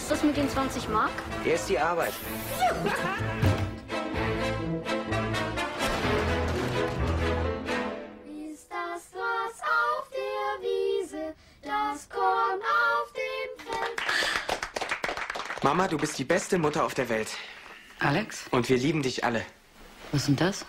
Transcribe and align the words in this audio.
ist 0.00 0.10
das 0.10 0.22
mit 0.22 0.36
den 0.36 0.48
20 0.48 0.88
Mark? 0.88 1.10
Erst 1.44 1.68
die 1.68 1.78
Arbeit. 1.78 2.12
Ist 8.52 8.68
das 8.70 9.02
was 9.14 9.60
auf 9.62 10.08
der 10.10 10.62
Wiese, 10.66 11.34
das 11.62 12.08
Korn 12.08 12.60
auf 12.60 13.12
dem 13.12 13.66
Feld? 13.66 15.62
Mama, 15.62 15.86
du 15.88 15.96
bist 15.98 16.18
die 16.18 16.24
beste 16.24 16.58
Mutter 16.58 16.84
auf 16.84 16.94
der 16.94 17.08
Welt. 17.08 17.28
Alex, 17.98 18.44
Und 18.50 18.68
wir 18.68 18.78
lieben 18.78 19.02
dich 19.02 19.24
alle. 19.24 19.44
was 20.12 20.22
ist 20.22 20.28
denn 20.28 20.36
das? 20.36 20.64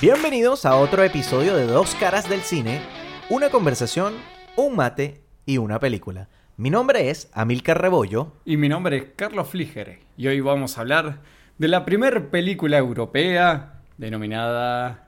Bienvenidos 0.00 0.64
a 0.64 0.76
otro 0.76 1.04
episodio 1.04 1.54
de 1.54 1.66
Dos 1.66 1.94
Caras 1.94 2.26
del 2.26 2.40
Cine, 2.40 2.80
una 3.28 3.50
conversación, 3.50 4.14
un 4.56 4.74
mate 4.74 5.20
y 5.44 5.58
una 5.58 5.78
película. 5.78 6.30
Mi 6.56 6.70
nombre 6.70 7.10
es 7.10 7.28
Amilcar 7.34 7.82
Rebollo. 7.82 8.32
Y 8.46 8.56
mi 8.56 8.70
nombre 8.70 8.96
es 8.96 9.04
Carlos 9.14 9.50
Fliger 9.50 9.98
y 10.16 10.26
hoy 10.26 10.40
vamos 10.40 10.78
a 10.78 10.80
hablar 10.80 11.20
de 11.58 11.68
la 11.68 11.84
primera 11.84 12.30
película 12.30 12.78
europea 12.78 13.82
denominada... 13.98 15.06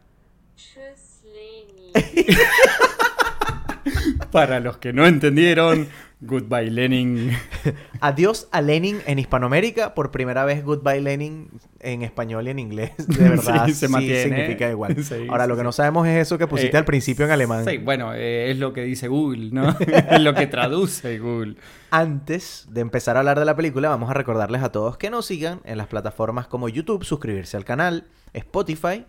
Para 4.31 4.61
los 4.61 4.77
que 4.77 4.93
no 4.93 5.07
entendieron, 5.07 5.89
Goodbye 6.25 6.71
Lenin. 6.71 7.33
Adiós 8.01 8.49
a 8.53 8.61
Lenin 8.61 8.99
en 9.07 9.19
Hispanoamérica, 9.19 9.93
por 9.95 10.11
primera 10.13 10.45
vez 10.45 10.65
Goodbye 10.65 11.01
Lenin 11.01 11.49
en 11.81 12.03
español 12.03 12.47
y 12.47 12.51
en 12.51 12.59
inglés. 12.61 12.93
De 13.09 13.29
verdad, 13.29 13.67
Sí, 13.67 13.73
sí, 13.73 13.81
se 13.81 13.89
mantiene. 13.89 14.23
significa 14.23 14.71
igual. 14.71 14.97
Sí, 15.05 15.27
Ahora, 15.29 15.45
sí, 15.45 15.49
lo 15.51 15.57
que 15.57 15.63
sí. 15.63 15.65
no 15.65 15.73
sabemos 15.73 16.07
es 16.07 16.23
eso 16.27 16.39
que 16.39 16.47
pusiste 16.47 16.77
Eh, 16.77 16.79
al 16.79 16.85
principio 16.85 17.25
en 17.25 17.33
alemán. 17.33 17.65
Sí, 17.65 17.79
bueno, 17.79 18.15
eh, 18.15 18.51
es 18.53 18.59
lo 18.59 18.73
que 18.73 18.83
dice 18.85 19.09
Google, 19.09 19.51
¿no? 19.53 19.77
es 19.81 20.21
lo 20.21 20.33
que 20.35 20.47
traduce 20.47 21.19
Google. 21.19 21.57
Antes 21.91 22.67
de 22.71 22.81
empezar 22.83 23.17
a 23.17 23.21
hablar 23.21 23.39
de 23.39 23.45
la 23.45 23.57
película, 23.57 23.89
vamos 23.89 24.09
a 24.09 24.15
recordarles 24.15 24.63
a 24.63 24.71
todos 24.71 24.97
que 24.97 25.11
nos 25.11 25.27
sigan 25.27 25.61
en 25.65 25.77
las 25.77 25.89
plataformas 25.89 26.47
como 26.47 26.69
YouTube, 26.69 27.05
suscribirse 27.05 27.57
al 27.57 27.65
canal, 27.65 28.05
Spotify, 28.33 29.05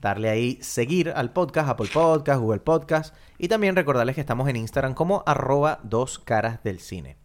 darle 0.00 0.28
ahí 0.28 0.58
seguir 0.60 1.10
al 1.16 1.32
podcast, 1.32 1.68
Apple 1.68 1.88
Podcast, 1.92 2.40
Google 2.40 2.60
Podcast, 2.60 3.14
y 3.38 3.48
también 3.48 3.76
recordarles 3.76 4.14
que 4.14 4.20
estamos 4.20 4.48
en 4.48 4.56
Instagram 4.56 4.94
como 4.94 5.22
arroba 5.26 5.80
dos 5.82 6.18
caras 6.18 6.62
del 6.62 6.80
cine. 6.80 7.16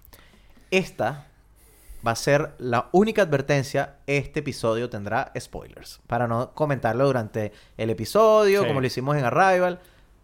Esta 0.72 1.28
va 2.06 2.12
a 2.12 2.16
ser 2.16 2.54
la 2.58 2.90
única 2.94 3.22
advertencia. 3.22 3.98
Este 4.08 4.40
episodio 4.40 4.90
tendrá 4.90 5.32
spoilers. 5.40 6.00
Para 6.08 6.28
no 6.28 6.54
comentarlo 6.54 7.06
durante 7.06 7.52
el 7.78 7.90
episodio, 7.90 8.62
Sí. 8.62 8.68
como 8.68 8.82
lo 8.82 8.88
hicimos 8.88 9.18
en 9.18 9.26
Arrival. 9.26 9.80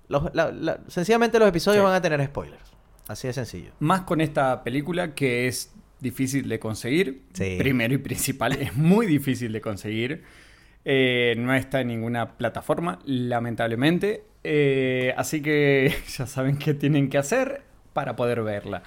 Los- 0.08 0.34
la- 0.34 0.52
la- 0.52 0.80
sencillamente 0.88 1.38
los 1.38 1.50
episodios 1.50 1.82
Sí. 1.82 1.86
van 1.86 1.94
a 1.96 2.02
tener 2.02 2.26
spoilers. 2.26 2.64
Así 3.08 3.28
de 3.28 3.34
sencillo. 3.34 3.72
Más 3.80 4.02
con 4.02 4.22
esta 4.22 4.64
película 4.64 5.14
que 5.14 5.48
es 5.48 5.72
difícil 6.00 6.48
de 6.50 6.60
conseguir. 6.60 7.24
Sí. 7.34 7.56
Primero 7.58 7.94
y 7.94 7.98
principal, 7.98 8.54
es 8.54 8.76
muy 8.76 9.06
difícil 9.06 9.52
de 9.52 9.62
conseguir. 9.62 10.24
Eh, 10.90 11.36
no 11.38 11.54
está 11.54 11.82
en 11.82 11.90
ninguna 11.90 12.38
plataforma, 12.38 13.00
lamentablemente. 13.06 14.24
Eh, 14.46 15.14
así 15.18 15.42
que 15.42 15.94
ya 16.18 16.26
saben 16.26 16.58
qué 16.58 16.74
tienen 16.74 17.10
que 17.10 17.18
hacer 17.18 17.62
para 17.92 18.16
poder 18.16 18.42
verla. 18.42 18.84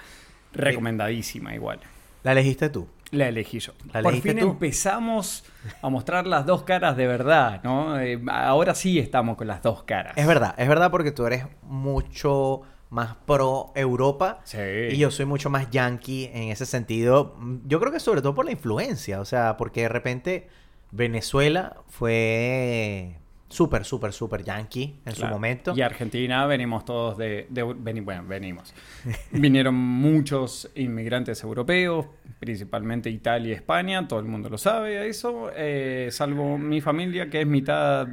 Recomendadísima 0.55 1.55
igual. 1.55 1.81
¿La 2.23 2.33
elegiste 2.33 2.71
tú? 2.71 2.89
La 3.11 3.29
elegí 3.29 3.59
yo. 3.59 3.73
¿La 3.93 4.03
Por 4.03 4.15
fin 4.21 4.39
tú? 4.39 4.51
empezamos 4.51 5.45
a 5.83 5.89
mostrar 5.91 6.27
las 6.27 6.47
dos 6.47 6.63
caras 6.63 6.97
de 6.97 7.07
verdad, 7.07 7.61
¿no? 7.65 8.01
Eh, 8.01 8.21
ahora 8.31 8.75
sí 8.75 8.99
estamos 8.99 9.37
con 9.37 9.47
las 9.49 9.63
dos 9.63 9.83
caras. 9.83 10.15
Es 10.17 10.27
verdad, 10.27 10.55
es 10.57 10.69
verdad 10.69 10.91
porque 10.91 11.11
tú 11.13 11.27
eres 11.27 11.45
mucho 11.63 12.63
más 12.89 13.17
pro 13.27 13.73
Europa 13.75 14.41
Sí. 14.45 14.59
y 14.91 14.97
yo 14.97 15.11
soy 15.11 15.25
mucho 15.27 15.51
más 15.51 15.71
yankee 15.71 16.31
en 16.33 16.45
ese 16.51 16.67
sentido. 16.67 17.37
Yo 17.67 17.79
creo 17.81 17.93
que 17.93 18.01
sobre 18.01 18.23
todo 18.23 18.35
por 18.35 18.45
la 18.45 18.53
influencia, 18.53 19.21
o 19.21 19.25
sea, 19.25 19.57
porque 19.57 19.83
de 19.83 19.89
repente 19.89 20.49
Venezuela 20.93 21.77
fue 21.89 23.17
súper, 23.49 23.85
súper, 23.85 24.13
súper 24.13 24.45
yankee 24.45 25.01
en 25.05 25.13
su 25.13 25.21
Claro. 25.23 25.35
momento. 25.35 25.73
Y 25.77 25.81
Argentina 25.83 26.47
venimos 26.47 26.85
todos 26.85 27.19
de... 27.19 27.47
de- 27.51 27.65
veni- 27.65 28.01
bueno, 28.01 28.25
venimos. 28.27 28.73
Vinieron 29.33 29.75
muchos 29.75 30.71
inmigrantes 30.77 31.43
europeos, 31.43 32.07
principalmente 32.39 33.11
Italia 33.11 33.51
y 33.51 33.53
España, 33.53 34.07
todo 34.07 34.21
el 34.21 34.27
mundo 34.27 34.49
lo 34.49 34.59
sabe 34.59 35.09
eso, 35.09 35.51
eh, 35.57 36.09
salvo 36.13 36.59
mi 36.59 36.81
familia 36.81 37.29
que 37.29 37.41
es 37.41 37.47
mitad 37.47 38.07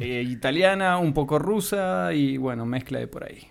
eh, 0.00 0.22
italiana, 0.26 0.98
un 0.98 1.12
poco 1.14 1.38
rusa 1.38 2.12
y 2.12 2.36
bueno, 2.36 2.66
mezcla 2.66 2.98
de 2.98 3.06
por 3.06 3.24
ahí. 3.24 3.46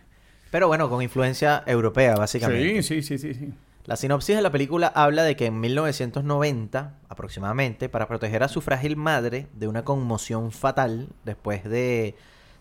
Pero 0.52 0.68
bueno, 0.68 0.90
con 0.90 1.02
influencia 1.04 1.64
europea, 1.68 2.16
básicamente. 2.16 2.82
Sí, 2.82 3.02
sí, 3.02 3.18
sí, 3.18 3.34
sí, 3.34 3.34
sí. 3.34 3.54
La 3.86 3.96
sinopsis 3.96 4.36
de 4.36 4.42
la 4.42 4.52
película 4.52 4.88
habla 4.94 5.24
de 5.24 5.36
que 5.36 5.48
en 5.48 5.60
1990, 5.60 6.94
aproximadamente, 7.08 7.90
para 7.90 8.08
proteger 8.08 8.44
a 8.44 8.48
su 8.48 8.62
frágil 8.62 8.96
madre 8.96 9.48
de 9.54 9.68
una 9.68 9.84
conmoción 9.84 10.52
fatal 10.52 11.10
después 11.26 11.64
de, 11.64 12.16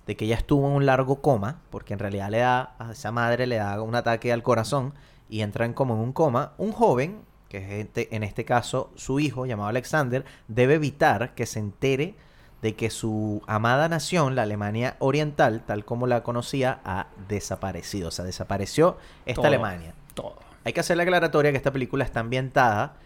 de 0.07 0.17
que 0.17 0.25
ella 0.25 0.37
estuvo 0.37 0.67
en 0.69 0.75
un 0.75 0.87
largo 0.87 1.21
coma, 1.21 1.61
porque 1.71 1.93
en 1.93 1.99
realidad 1.99 2.31
le 2.31 2.39
da, 2.39 2.75
a 2.79 2.93
esa 2.93 3.13
madre 3.13 3.47
le 3.47 3.57
da 3.57 3.83
un 3.83 3.95
ataque 3.95 4.33
al 4.33 4.43
corazón 4.43 4.95
y 5.29 5.43
entra 5.43 5.67
en 5.67 5.75
como 5.75 5.95
en 5.95 6.01
un 6.01 6.13
coma, 6.13 6.53
un 6.57 6.73
joven, 6.73 7.21
que 7.51 7.59
es 7.59 7.87
este- 7.87 8.15
en 8.17 8.23
este 8.23 8.45
caso 8.47 8.91
su 8.95 9.21
hijo 9.21 9.45
llamado 9.45 9.69
Alexander, 9.69 10.25
debe 10.49 10.75
evitar 10.75 11.35
que 11.35 11.45
se 11.47 11.59
entere 11.59 12.15
de 12.63 12.75
que 12.75 12.89
su 12.91 13.43
amada 13.47 13.89
nación, 13.89 14.35
la 14.35 14.43
Alemania 14.43 14.97
Oriental, 14.99 15.63
tal 15.67 15.85
como 15.85 16.07
la 16.07 16.23
conocía, 16.23 16.81
ha 16.85 17.09
desaparecido. 17.29 18.09
O 18.09 18.11
sea, 18.11 18.25
desapareció 18.25 18.97
esta 19.27 19.43
Todo, 19.43 19.47
Alemania. 19.49 19.95
Todo. 20.15 20.48
Hay 20.69 20.75
que 20.75 20.81
hacer 20.81 20.99
la 20.99 21.05
aclaratoria 21.05 21.51
que 21.51 21.57
esta 21.57 21.73
película 21.73 22.05
está 22.05 22.21
ambientada 22.21 22.97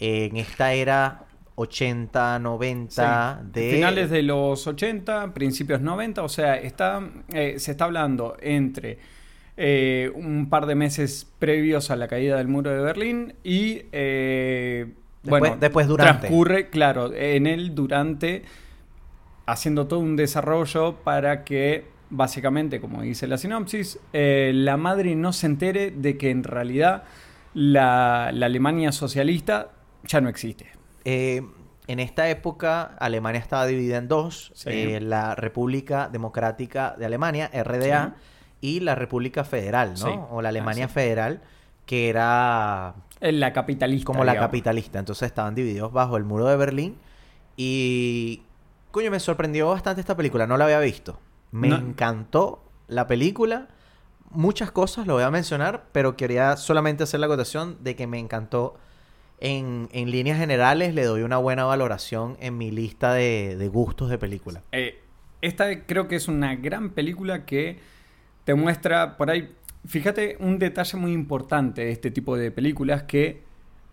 en 0.00 0.36
esta 0.36 0.72
era 0.72 1.22
80, 1.54 2.40
90 2.40 3.40
Sí. 3.44 3.48
de... 3.52 3.70
Finales 3.70 4.10
de 4.10 4.22
los 4.24 4.66
80, 4.66 5.32
principios 5.32 5.80
90, 5.80 6.20
o 6.24 6.28
sea, 6.28 6.56
está, 6.56 7.00
eh, 7.32 7.54
se 7.60 7.70
está 7.70 7.84
hablando 7.84 8.36
entre 8.40 8.98
eh, 9.56 10.10
un 10.16 10.48
par 10.50 10.66
de 10.66 10.74
meses 10.74 11.28
previos 11.38 11.92
a 11.92 11.96
la 11.96 12.08
caída 12.08 12.38
del 12.38 12.48
muro 12.48 12.70
de 12.72 12.80
Berlín 12.80 13.34
y... 13.44 13.82
eh, 13.92 14.86
Después- 15.22 15.38
bueno, 15.40 15.56
después 15.60 15.86
durante. 15.86 16.22
Transcurre, 16.22 16.70
claro, 16.70 17.12
en 17.14 17.46
él 17.46 17.76
durante, 17.76 18.42
haciendo 19.46 19.86
todo 19.86 20.00
un 20.00 20.16
desarrollo 20.16 20.96
para 21.04 21.44
que, 21.44 21.84
básicamente, 22.12 22.80
como 22.80 23.02
dice 23.02 23.26
la 23.26 23.38
sinopsis, 23.38 23.98
eh, 24.12 24.52
la 24.54 24.76
madre 24.76 25.14
no 25.16 25.32
se 25.32 25.46
entere 25.46 25.90
de 25.90 26.16
que 26.18 26.30
en 26.30 26.44
realidad 26.44 27.04
la, 27.54 28.30
la 28.32 28.46
Alemania 28.46 28.92
socialista 28.92 29.70
ya 30.06 30.20
no 30.20 30.28
existe. 30.28 30.66
Eh, 31.04 31.42
en 31.88 31.98
esta 31.98 32.28
época 32.30 32.82
Alemania 33.00 33.40
estaba 33.40 33.66
dividida 33.66 33.96
en 33.96 34.06
dos. 34.08 34.52
Sí. 34.54 34.68
eh, 34.70 35.00
la 35.00 35.34
República 35.34 36.08
Democrática 36.12 36.94
de 36.96 37.06
Alemania, 37.06 37.50
RDA, 37.52 38.14
y 38.60 38.78
la 38.80 38.94
República 38.94 39.42
Federal, 39.42 39.90
¿no? 39.90 39.96
Sí. 39.96 40.10
O 40.30 40.40
la 40.42 40.50
Alemania 40.50 40.84
Ah. 40.84 40.88
Federal, 40.88 41.40
que 41.86 42.08
era 42.08 42.94
la 43.20 43.52
capitalista. 43.52 44.06
como 44.06 44.22
la 44.24 44.36
capitalista. 44.38 44.98
Entonces 45.00 45.26
estaban 45.26 45.54
divididos 45.56 45.92
bajo 45.92 46.16
el 46.16 46.24
muro 46.24 46.46
de 46.46 46.56
Berlín. 46.56 46.96
Y. 47.56 48.42
Coño, 48.92 49.10
me 49.10 49.18
sorprendió 49.20 49.68
bastante 49.70 50.00
esta 50.00 50.16
película. 50.16 50.46
No 50.46 50.56
la 50.56 50.64
había 50.66 50.78
visto. 50.78 51.18
Me 51.52 51.68
No. 51.68 51.76
encantó 51.76 52.64
la 52.88 53.06
película. 53.06 53.68
Muchas 54.30 54.72
cosas 54.72 55.06
lo 55.06 55.14
voy 55.14 55.22
a 55.22 55.30
mencionar, 55.30 55.84
pero 55.92 56.16
quería 56.16 56.56
solamente 56.56 57.04
hacer 57.04 57.20
la 57.20 57.26
acotación 57.26 57.76
de 57.84 57.94
que 57.96 58.06
me 58.06 58.18
encantó. 58.18 58.76
En, 59.44 59.88
en 59.92 60.10
líneas 60.12 60.38
generales, 60.38 60.94
le 60.94 61.02
doy 61.04 61.22
una 61.22 61.36
buena 61.36 61.64
valoración 61.64 62.36
en 62.40 62.56
mi 62.56 62.70
lista 62.70 63.12
de, 63.12 63.56
de 63.56 63.68
gustos 63.68 64.08
de 64.08 64.16
película. 64.16 64.62
Eh, 64.70 65.00
esta 65.40 65.84
creo 65.84 66.06
que 66.06 66.14
es 66.14 66.28
una 66.28 66.54
gran 66.54 66.90
película 66.90 67.44
que 67.44 67.80
te 68.44 68.54
muestra 68.54 69.16
por 69.16 69.30
ahí. 69.30 69.52
Fíjate 69.84 70.36
un 70.38 70.60
detalle 70.60 70.96
muy 70.96 71.12
importante 71.12 71.84
de 71.84 71.90
este 71.90 72.12
tipo 72.12 72.36
de 72.36 72.52
películas 72.52 73.02
que 73.02 73.42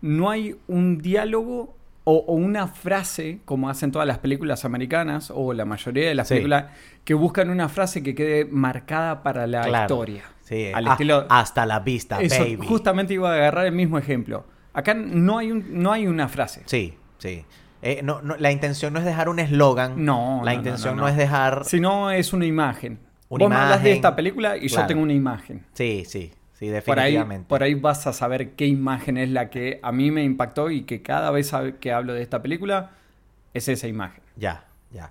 no 0.00 0.30
hay 0.30 0.56
un 0.68 0.98
diálogo 0.98 1.74
o, 2.04 2.16
o 2.26 2.34
una 2.34 2.66
frase, 2.68 3.40
como 3.44 3.68
hacen 3.68 3.92
todas 3.92 4.06
las 4.08 4.18
películas 4.18 4.64
americanas, 4.64 5.30
o 5.34 5.52
la 5.52 5.64
mayoría 5.64 6.08
de 6.08 6.14
las 6.14 6.28
Sí. 6.28 6.34
películas, 6.34 6.66
que 7.04 7.14
buscan 7.14 7.50
una 7.50 7.68
frase 7.68 8.02
que 8.02 8.14
quede 8.14 8.44
marcada 8.46 9.22
para 9.22 9.46
la 9.46 9.62
Claro. 9.62 9.82
historia. 9.94 10.22
Sí, 10.42 10.70
Al 10.74 10.88
ah, 10.88 10.92
estilo... 10.92 11.26
hasta 11.28 11.64
la 11.66 11.80
vista, 11.80 12.20
Eso, 12.20 12.42
baby. 12.42 12.66
justamente 12.66 13.14
iba 13.14 13.30
a 13.30 13.34
agarrar 13.34 13.66
el 13.66 13.72
mismo 13.72 13.98
ejemplo. 13.98 14.44
Acá 14.72 14.94
no 14.94 15.38
hay, 15.38 15.52
un, 15.52 15.82
no 15.82 15.92
hay 15.92 16.06
una 16.06 16.28
frase. 16.28 16.62
Sí, 16.66 16.94
sí. 17.18 17.44
Eh, 17.82 18.00
no, 18.02 18.20
no, 18.20 18.36
la 18.36 18.50
intención 18.52 18.92
no 18.92 18.98
es 18.98 19.04
dejar 19.04 19.28
un 19.28 19.38
eslogan. 19.38 20.04
No, 20.04 20.42
La 20.44 20.52
no, 20.52 20.58
intención 20.58 20.96
no, 20.96 21.08
es 21.08 21.16
dejar. 21.16 21.64
Si 21.64 21.80
no, 21.80 22.10
es 22.10 22.32
una 22.32 22.46
imagen. 22.46 22.98
Una 23.28 23.44
Vos 23.44 23.50
me 23.50 23.56
hablas 23.56 23.82
de 23.82 23.90
imagen, 23.90 23.96
esta 23.96 24.16
película 24.16 24.56
y 24.56 24.68
yo 24.68 24.86
tengo 24.86 25.02
una 25.02 25.12
imagen. 25.12 25.64
Sí, 25.72 26.04
sí, 26.06 26.32
sí, 26.60 26.66
Por 26.84 27.00
ahí, 27.00 27.14
definitivamente. 27.14 27.48
por 27.48 27.62
ahí 27.64 27.74
vas 27.74 28.06
a 28.06 28.12
saber 28.12 28.52
qué 28.52 28.66
imagen 28.66 29.16
es 29.16 29.30
la 29.30 29.50
que 29.50 29.80
a 29.82 29.90
mí 29.90 30.12
me 30.12 30.22
impactó 30.22 30.70
y 30.70 30.82
que 30.82 31.02
cada 31.02 31.32
vez 31.32 31.52
que 31.80 31.92
hablo 31.92 32.14
de 32.14 32.22
esta 32.22 32.42
película 32.42 32.92
es 33.54 33.68
esa 33.68 33.88
imagen. 33.88 34.22
Ya, 34.36 34.64
ya. 34.92 35.10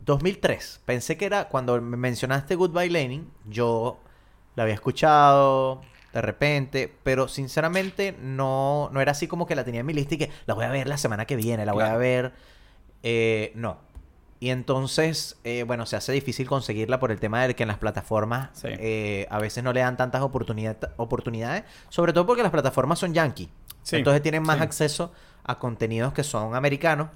2003. 0.00 0.80
Pensé 0.86 1.16
que 1.16 1.26
era 1.26 1.48
cuando 1.48 1.80
me 1.80 1.96
mencionaste 1.96 2.54
Goodbye 2.54 2.90
Lenin. 2.90 3.30
Yo 3.46 4.00
la 4.56 4.62
había 4.62 4.74
escuchado 4.74 5.82
de 6.12 6.22
repente, 6.22 6.92
pero 7.02 7.26
sinceramente 7.26 8.14
no, 8.20 8.88
no 8.92 9.00
era 9.00 9.12
así 9.12 9.26
como 9.26 9.46
que 9.46 9.56
la 9.56 9.64
tenía 9.64 9.80
en 9.80 9.86
mi 9.86 9.92
lista 9.94 10.14
y 10.14 10.18
que 10.18 10.30
la 10.46 10.54
voy 10.54 10.64
a 10.64 10.70
ver 10.70 10.86
la 10.86 10.96
semana 10.96 11.26
que 11.26 11.34
viene, 11.36 11.66
la 11.66 11.72
voy 11.72 11.84
a 11.84 11.96
ver. 11.96 12.32
Eh, 13.02 13.52
no. 13.56 13.78
Y 14.40 14.50
entonces, 14.50 15.38
eh, 15.44 15.62
bueno, 15.66 15.86
se 15.86 15.96
hace 15.96 16.12
difícil 16.12 16.46
conseguirla 16.48 16.98
por 17.00 17.10
el 17.12 17.20
tema 17.20 17.46
de 17.46 17.54
que 17.54 17.62
en 17.62 17.68
las 17.68 17.78
plataformas 17.78 18.50
Sí. 18.52 18.68
eh, 18.70 19.26
a 19.30 19.38
veces 19.38 19.64
no 19.64 19.72
le 19.72 19.80
dan 19.80 19.96
tantas 19.96 20.22
oportunidad- 20.22 20.92
oportunidades, 20.96 21.64
sobre 21.88 22.12
todo 22.12 22.26
porque 22.26 22.42
las 22.42 22.52
plataformas 22.52 22.98
son 22.98 23.14
yankee. 23.14 23.48
Sí, 23.82 23.96
Entonces 23.96 24.22
tienen 24.22 24.42
más 24.42 24.56
sí. 24.58 24.62
acceso 24.62 25.12
a 25.44 25.58
contenidos 25.58 26.12
que 26.12 26.24
son 26.24 26.54
americanos. 26.54 27.08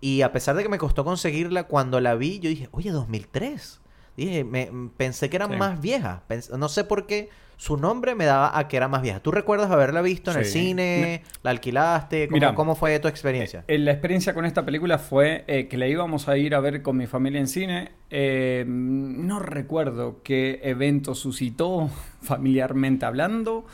Y 0.00 0.22
a 0.22 0.32
pesar 0.32 0.54
de 0.56 0.62
que 0.62 0.68
me 0.68 0.78
costó 0.78 1.04
conseguirla, 1.04 1.64
cuando 1.64 2.00
la 2.00 2.14
vi, 2.14 2.38
yo 2.38 2.48
dije, 2.50 2.68
oye, 2.72 2.90
2003. 2.92 3.80
Dije, 4.16 4.44
me, 4.44 4.62
m- 4.68 4.90
pensé 4.96 5.30
que 5.30 5.36
era 5.36 5.48
más 5.48 5.80
vieja. 5.80 6.22
Pens- 6.28 6.56
no 6.56 6.68
sé 6.68 6.84
por 6.84 7.06
qué 7.06 7.30
su 7.58 7.76
nombre 7.76 8.14
me 8.14 8.24
daba 8.24 8.56
a 8.56 8.68
que 8.68 8.76
era 8.76 8.86
más 8.86 9.02
vieja. 9.02 9.18
¿Tú 9.18 9.32
recuerdas 9.32 9.68
haberla 9.70 10.00
visto 10.00 10.30
en 10.30 10.38
el 10.38 10.44
cine? 10.44 11.24
¿La 11.42 11.50
alquilaste? 11.50 12.28
¿Cómo, 12.28 12.36
Mira, 12.36 12.54
cómo 12.54 12.76
fue 12.76 12.96
tu 13.00 13.08
experiencia? 13.08 13.64
Eh, 13.66 13.78
la 13.78 13.90
experiencia 13.90 14.32
con 14.32 14.44
esta 14.44 14.64
película 14.64 14.96
fue 14.98 15.44
eh, 15.48 15.66
que 15.66 15.76
la 15.76 15.88
íbamos 15.88 16.28
a 16.28 16.38
ir 16.38 16.54
a 16.54 16.60
ver 16.60 16.82
con 16.82 16.96
mi 16.96 17.08
familia 17.08 17.40
en 17.40 17.48
cine. 17.48 17.90
Eh, 18.10 18.64
no 18.66 19.40
recuerdo 19.40 20.20
qué 20.22 20.60
evento 20.62 21.16
suscitó 21.16 21.90
familiarmente 22.22 23.06
hablando, 23.06 23.66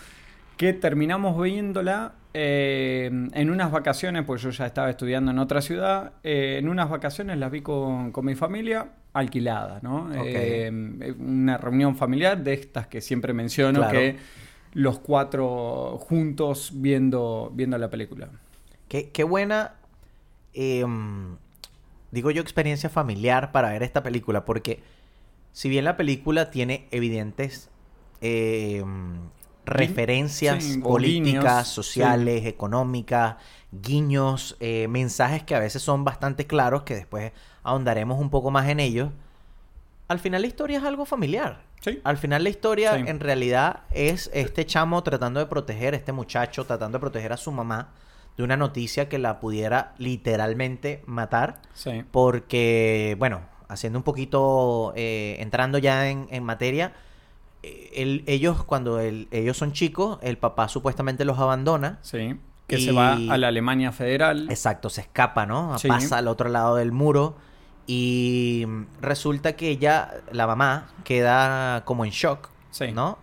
que 0.56 0.72
terminamos 0.72 1.40
viéndola 1.40 2.14
eh, 2.34 3.06
en 3.32 3.50
unas 3.50 3.70
vacaciones, 3.70 4.24
pues 4.24 4.42
yo 4.42 4.50
ya 4.50 4.66
estaba 4.66 4.90
estudiando 4.90 5.30
en 5.30 5.38
otra 5.38 5.62
ciudad. 5.62 6.12
eh, 6.22 6.56
en 6.58 6.68
unas 6.68 6.90
vacaciones 6.90 7.38
la 7.38 7.48
vi 7.48 7.62
con, 7.62 8.10
con 8.12 8.24
mi 8.26 8.34
familia 8.34 8.88
alquilada, 9.12 9.78
¿no? 9.82 10.10
Eh, 10.12 11.14
una 11.18 11.56
reunión 11.56 11.96
familiar 11.96 12.42
de 12.42 12.52
estas 12.54 12.88
que 12.88 13.00
siempre 13.00 13.32
menciono 13.32 13.78
Claro. 13.78 13.98
que 13.98 14.16
los 14.72 14.98
cuatro 14.98 15.98
juntos 16.00 16.72
viendo, 16.74 17.52
viendo 17.54 17.78
la 17.78 17.88
película. 17.88 18.28
Qué, 18.88 19.10
qué 19.10 19.22
buena, 19.22 19.74
em, 20.52 21.36
digo 22.10 22.30
yo, 22.32 22.42
experiencia 22.42 22.90
familiar 22.90 23.52
para 23.52 23.70
ver 23.70 23.84
esta 23.84 24.02
película, 24.02 24.44
porque 24.44 24.82
si 25.52 25.68
bien 25.68 25.84
la 25.84 25.96
película 25.96 26.50
tiene 26.50 26.88
evidentes 26.90 27.70
em, 28.20 29.14
referencias 29.66 30.62
sí, 30.62 30.78
políticas, 30.78 31.42
guiños, 31.42 31.68
sociales, 31.68 32.46
económicas, 32.46 33.36
guiños, 33.72 34.56
eh, 34.60 34.86
mensajes 34.88 35.42
que 35.42 35.54
a 35.54 35.58
veces 35.58 35.82
son 35.82 36.04
bastante 36.04 36.46
claros, 36.46 36.82
que 36.82 36.94
después 36.94 37.32
ahondaremos 37.62 38.20
un 38.20 38.30
poco 38.30 38.50
más 38.50 38.68
en 38.68 38.80
ellos, 38.80 39.10
al 40.08 40.18
final 40.18 40.42
la 40.42 40.48
historia 40.48 40.78
es 40.78 40.84
algo 40.84 41.04
familiar. 41.04 41.62
Sí. 41.80 42.00
Al 42.04 42.16
final 42.16 42.44
la 42.44 42.50
historia 42.50 42.96
en 42.96 43.20
realidad 43.20 43.80
es 43.90 44.30
este 44.32 44.64
chamo 44.64 45.02
tratando 45.02 45.40
de 45.40 45.46
proteger, 45.46 45.94
este 45.94 46.12
muchacho 46.12 46.64
tratando 46.64 46.96
de 46.96 47.00
proteger 47.00 47.32
a 47.32 47.36
su 47.36 47.52
mamá 47.52 47.88
de 48.36 48.42
una 48.42 48.56
noticia 48.56 49.08
que 49.08 49.18
la 49.18 49.38
pudiera 49.38 49.94
literalmente 49.98 51.02
matar. 51.06 51.60
Sí. 51.74 52.04
Porque, 52.10 53.16
bueno, 53.18 53.42
haciendo 53.68 53.98
un 53.98 54.02
poquito, 54.02 54.92
eh, 54.96 55.36
entrando 55.40 55.78
ya 55.78 56.08
en, 56.08 56.26
en 56.30 56.42
materia, 56.42 56.94
el- 57.94 58.22
ellos 58.26 58.64
cuando 58.64 59.00
el- 59.00 59.28
ellos 59.30 59.56
son 59.56 59.72
chicos, 59.72 60.18
el 60.22 60.38
papá 60.38 60.68
supuestamente 60.68 61.24
los 61.24 61.38
abandona. 61.38 61.98
Sí. 62.02 62.36
Que 62.66 62.78
Y- 62.78 62.84
se 62.86 62.92
va 62.92 63.12
a 63.14 63.36
la 63.38 63.48
Alemania 63.48 63.92
federal. 63.92 64.46
Exacto, 64.50 64.88
se 64.90 65.02
escapa, 65.02 65.44
¿no? 65.46 65.78
Sí. 65.78 65.88
Pasa 65.88 66.18
al 66.18 66.28
otro 66.28 66.48
lado 66.48 66.76
del 66.76 66.92
muro 66.92 67.36
y 67.86 68.66
resulta 69.00 69.54
que 69.56 69.68
ella, 69.68 70.10
la 70.32 70.46
mamá, 70.46 70.86
queda 71.04 71.84
como 71.84 72.04
en 72.04 72.10
shock, 72.10 72.48
Sí. 72.70 72.92
¿no? 72.92 73.18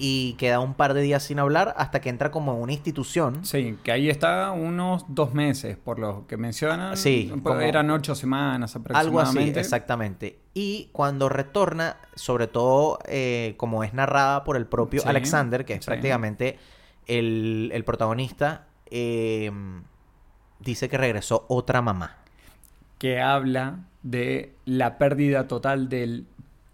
Y 0.00 0.34
queda 0.34 0.60
un 0.60 0.74
par 0.74 0.94
de 0.94 1.02
días 1.02 1.24
sin 1.24 1.40
hablar 1.40 1.74
hasta 1.76 2.00
que 2.00 2.08
entra 2.08 2.30
como 2.30 2.54
en 2.54 2.62
una 2.62 2.72
institución. 2.72 3.44
Sí, 3.44 3.76
que 3.82 3.90
ahí 3.90 4.08
está 4.08 4.52
unos 4.52 5.04
dos 5.08 5.34
meses, 5.34 5.76
por 5.76 5.98
lo 5.98 6.26
que 6.28 6.36
mencionan. 6.36 6.96
Sí, 6.96 7.26
Pues 7.30 7.42
como- 7.42 7.60
Eran 7.60 7.90
ocho 7.90 8.14
semanas 8.14 8.76
Algo 8.76 8.90
aproximadamente. 8.92 9.58
así, 9.58 9.66
exactamente. 9.66 10.38
Y 10.54 10.88
cuando 10.92 11.28
retorna, 11.28 11.96
sobre 12.14 12.46
todo 12.46 13.00
eh, 13.06 13.54
como 13.56 13.82
es 13.82 13.92
narrada 13.92 14.44
por 14.44 14.56
el 14.56 14.66
propio 14.66 15.02
Sí, 15.02 15.08
Alexander, 15.08 15.64
que 15.64 15.74
es 15.74 15.84
sí. 15.84 15.86
prácticamente 15.90 16.58
el, 17.06 17.70
el 17.74 17.82
protagonista, 17.84 18.66
eh, 18.90 19.50
dice 20.60 20.88
que 20.88 20.96
regresó 20.96 21.44
otra 21.48 21.82
mamá. 21.82 22.18
Que 22.98 23.20
habla 23.20 23.80
de 24.02 24.54
la 24.64 24.96
pérdida 24.98 25.48
total 25.48 25.88
del. 25.88 26.26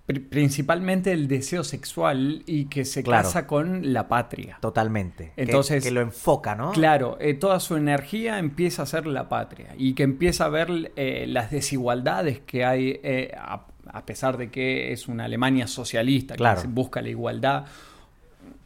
Pri- 0.07 0.21
Principalmente 0.21 1.13
el 1.13 1.29
deseo 1.29 1.65
sexual 1.65 2.43
y 2.47 2.67
que 2.67 2.85
se 2.85 3.03
Claro. 3.03 3.25
casa 3.25 3.47
con 3.47 3.93
la 3.93 4.07
patria. 4.09 4.59
Totalmente. 4.61 5.33
Que- 5.37 5.43
Entonces- 5.43 5.83
que, 5.83 5.91
lo 5.91 6.01
enfoca, 6.01 6.55
¿no? 6.55 6.73
Claro, 6.73 7.17
eh, 7.21 7.35
toda 7.35 7.61
su 7.61 7.77
energía 7.77 8.39
empieza 8.39 8.83
a 8.83 8.87
ser 8.87 9.07
la 9.07 9.29
patria 9.29 9.75
y 9.79 9.95
que 9.95 10.03
empieza 10.03 10.45
a 10.47 10.49
ver 10.49 10.93
eh, 10.97 11.27
las 11.29 11.51
desigualdades 11.51 12.41
que 12.41 12.65
hay, 12.65 13.01
eh, 13.03 13.33
a, 13.39 13.67
a 13.87 14.07
pesar 14.07 14.37
de 14.37 14.51
que 14.51 14.93
es 14.93 15.09
una 15.09 15.25
Alemania 15.27 15.67
socialista, 15.67 16.35
Claro. 16.37 16.63
que 16.63 16.69
busca 16.69 17.01
la 17.03 17.09
igualdad. 17.11 17.65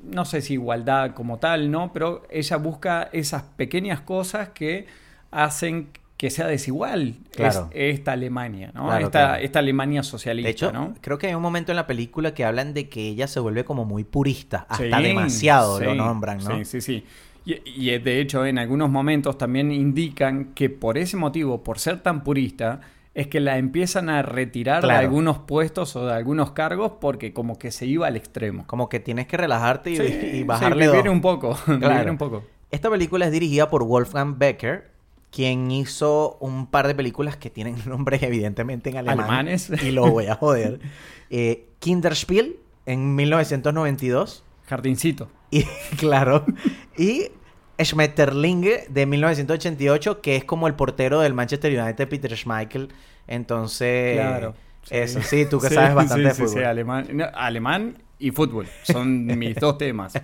No 0.02 0.24
sé 0.24 0.40
si 0.42 0.54
igualdad 0.54 1.12
como 1.14 1.38
tal, 1.38 1.70
¿no? 1.70 1.92
Pero 1.92 2.22
ella 2.30 2.56
busca 2.56 3.08
esas 3.12 3.42
pequeñas 3.42 4.00
cosas 4.00 4.50
que 4.50 4.86
hacen 5.30 5.88
que 6.18 6.28
sea 6.30 6.46
desigual 6.46 7.14
Claro. 7.34 7.70
es- 7.72 7.94
esta 8.00 8.12
Alemania, 8.12 8.72
¿no? 8.74 8.86
Claro, 8.86 9.06
esta, 9.06 9.18
claro. 9.28 9.42
esta 9.42 9.58
Alemania 9.60 10.02
socialista, 10.02 10.46
De 10.48 10.50
hecho, 10.50 10.72
¿no? 10.72 10.94
creo 11.00 11.16
que 11.16 11.28
hay 11.28 11.34
un 11.34 11.40
momento 11.42 11.72
en 11.72 11.76
la 11.76 11.86
película 11.86 12.34
que 12.34 12.44
hablan 12.44 12.74
de 12.74 12.88
que 12.90 13.08
ella 13.08 13.26
se 13.28 13.40
vuelve 13.40 13.64
como 13.64 13.86
muy 13.86 14.04
purista. 14.04 14.66
Hasta 14.68 14.84
Sí, 14.98 15.02
demasiado 15.02 15.80
lo 15.80 15.94
nombran, 15.94 16.38
¿no? 16.44 16.58
Sí, 16.58 16.64
sí, 16.66 16.80
sí. 16.82 17.04
Y, 17.46 17.62
y, 17.64 17.90
eh, 17.90 17.98
de 17.98 18.20
hecho, 18.20 18.44
en 18.44 18.58
algunos 18.58 18.90
momentos 18.90 19.38
también 19.38 19.72
indican 19.72 20.52
que 20.54 20.68
por 20.68 20.98
ese 20.98 21.16
motivo, 21.16 21.62
por 21.64 21.78
ser 21.78 22.02
tan 22.02 22.22
purista, 22.22 22.80
es 23.14 23.26
que 23.28 23.40
la 23.40 23.56
empiezan 23.58 24.10
a 24.10 24.22
retirar 24.22 24.86
de 24.86 24.92
algunos 24.92 25.38
puestos 25.38 25.96
o 25.96 26.06
de 26.06 26.12
algunos 26.12 26.50
cargos 26.50 26.92
porque 27.00 27.32
como 27.32 27.58
que 27.58 27.70
se 27.70 27.86
iba 27.86 28.06
al 28.06 28.16
extremo. 28.16 28.66
Como 28.66 28.88
que 28.88 29.00
tienes 29.00 29.26
que 29.26 29.36
relajarte 29.38 29.90
y, 29.92 29.96
Sí, 29.96 30.02
y 30.02 30.08
sí, 30.38 30.42
bajarle 30.44 30.86
vivir 30.88 31.04
dos. 31.04 31.12
un 31.14 31.20
poco, 31.20 31.56
vivir 31.68 32.10
un 32.10 32.18
poco. 32.18 32.44
Esta 32.70 32.90
película 32.90 33.24
es 33.26 33.32
dirigida 33.32 33.70
por 33.70 33.82
Wolfgang 33.84 34.36
Becker, 34.38 34.90
quien 35.30 35.70
hizo 35.70 36.36
un 36.40 36.66
par 36.66 36.86
de 36.86 36.94
películas 36.94 37.36
que 37.36 37.50
tienen 37.50 37.76
nombres 37.86 38.22
evidentemente 38.22 38.90
en 38.90 38.96
alemán. 38.98 39.20
Alemanes. 39.20 39.70
Y 39.82 39.90
lo 39.90 40.10
voy 40.10 40.26
a 40.26 40.34
joder. 40.34 40.80
Eh, 41.30 41.66
Kinderspiel 41.78 42.56
en 42.86 43.14
1992. 43.14 44.44
Jardincito. 44.66 45.28
Y, 45.50 45.62
claro. 45.98 46.44
Y 46.96 47.30
Schmetterlinge 47.82 48.86
de 48.88 49.06
1988, 49.06 50.20
que 50.20 50.36
es 50.36 50.44
como 50.44 50.66
el 50.66 50.74
portero 50.74 51.20
del 51.20 51.34
Manchester 51.34 51.78
United, 51.80 52.08
Peter 52.08 52.36
Schmeichel. 52.36 52.88
Entonces, 53.26 54.16
Claro. 54.16 54.54
eso, 54.90 55.20
sí, 55.22 55.46
tú 55.48 55.60
que 55.60 55.68
Sí, 55.68 55.74
sabes 55.74 55.94
bastante 55.94 56.30
sí, 56.30 56.36
sí, 56.36 56.42
de 56.42 56.48
sí, 56.48 56.54
fútbol. 56.54 56.64
alemán, 56.66 57.06
no, 57.12 57.24
alemán 57.34 57.98
y 58.18 58.30
fútbol 58.30 58.66
son 58.82 59.26
mis 59.26 59.54
dos 59.56 59.78
temas. 59.78 60.14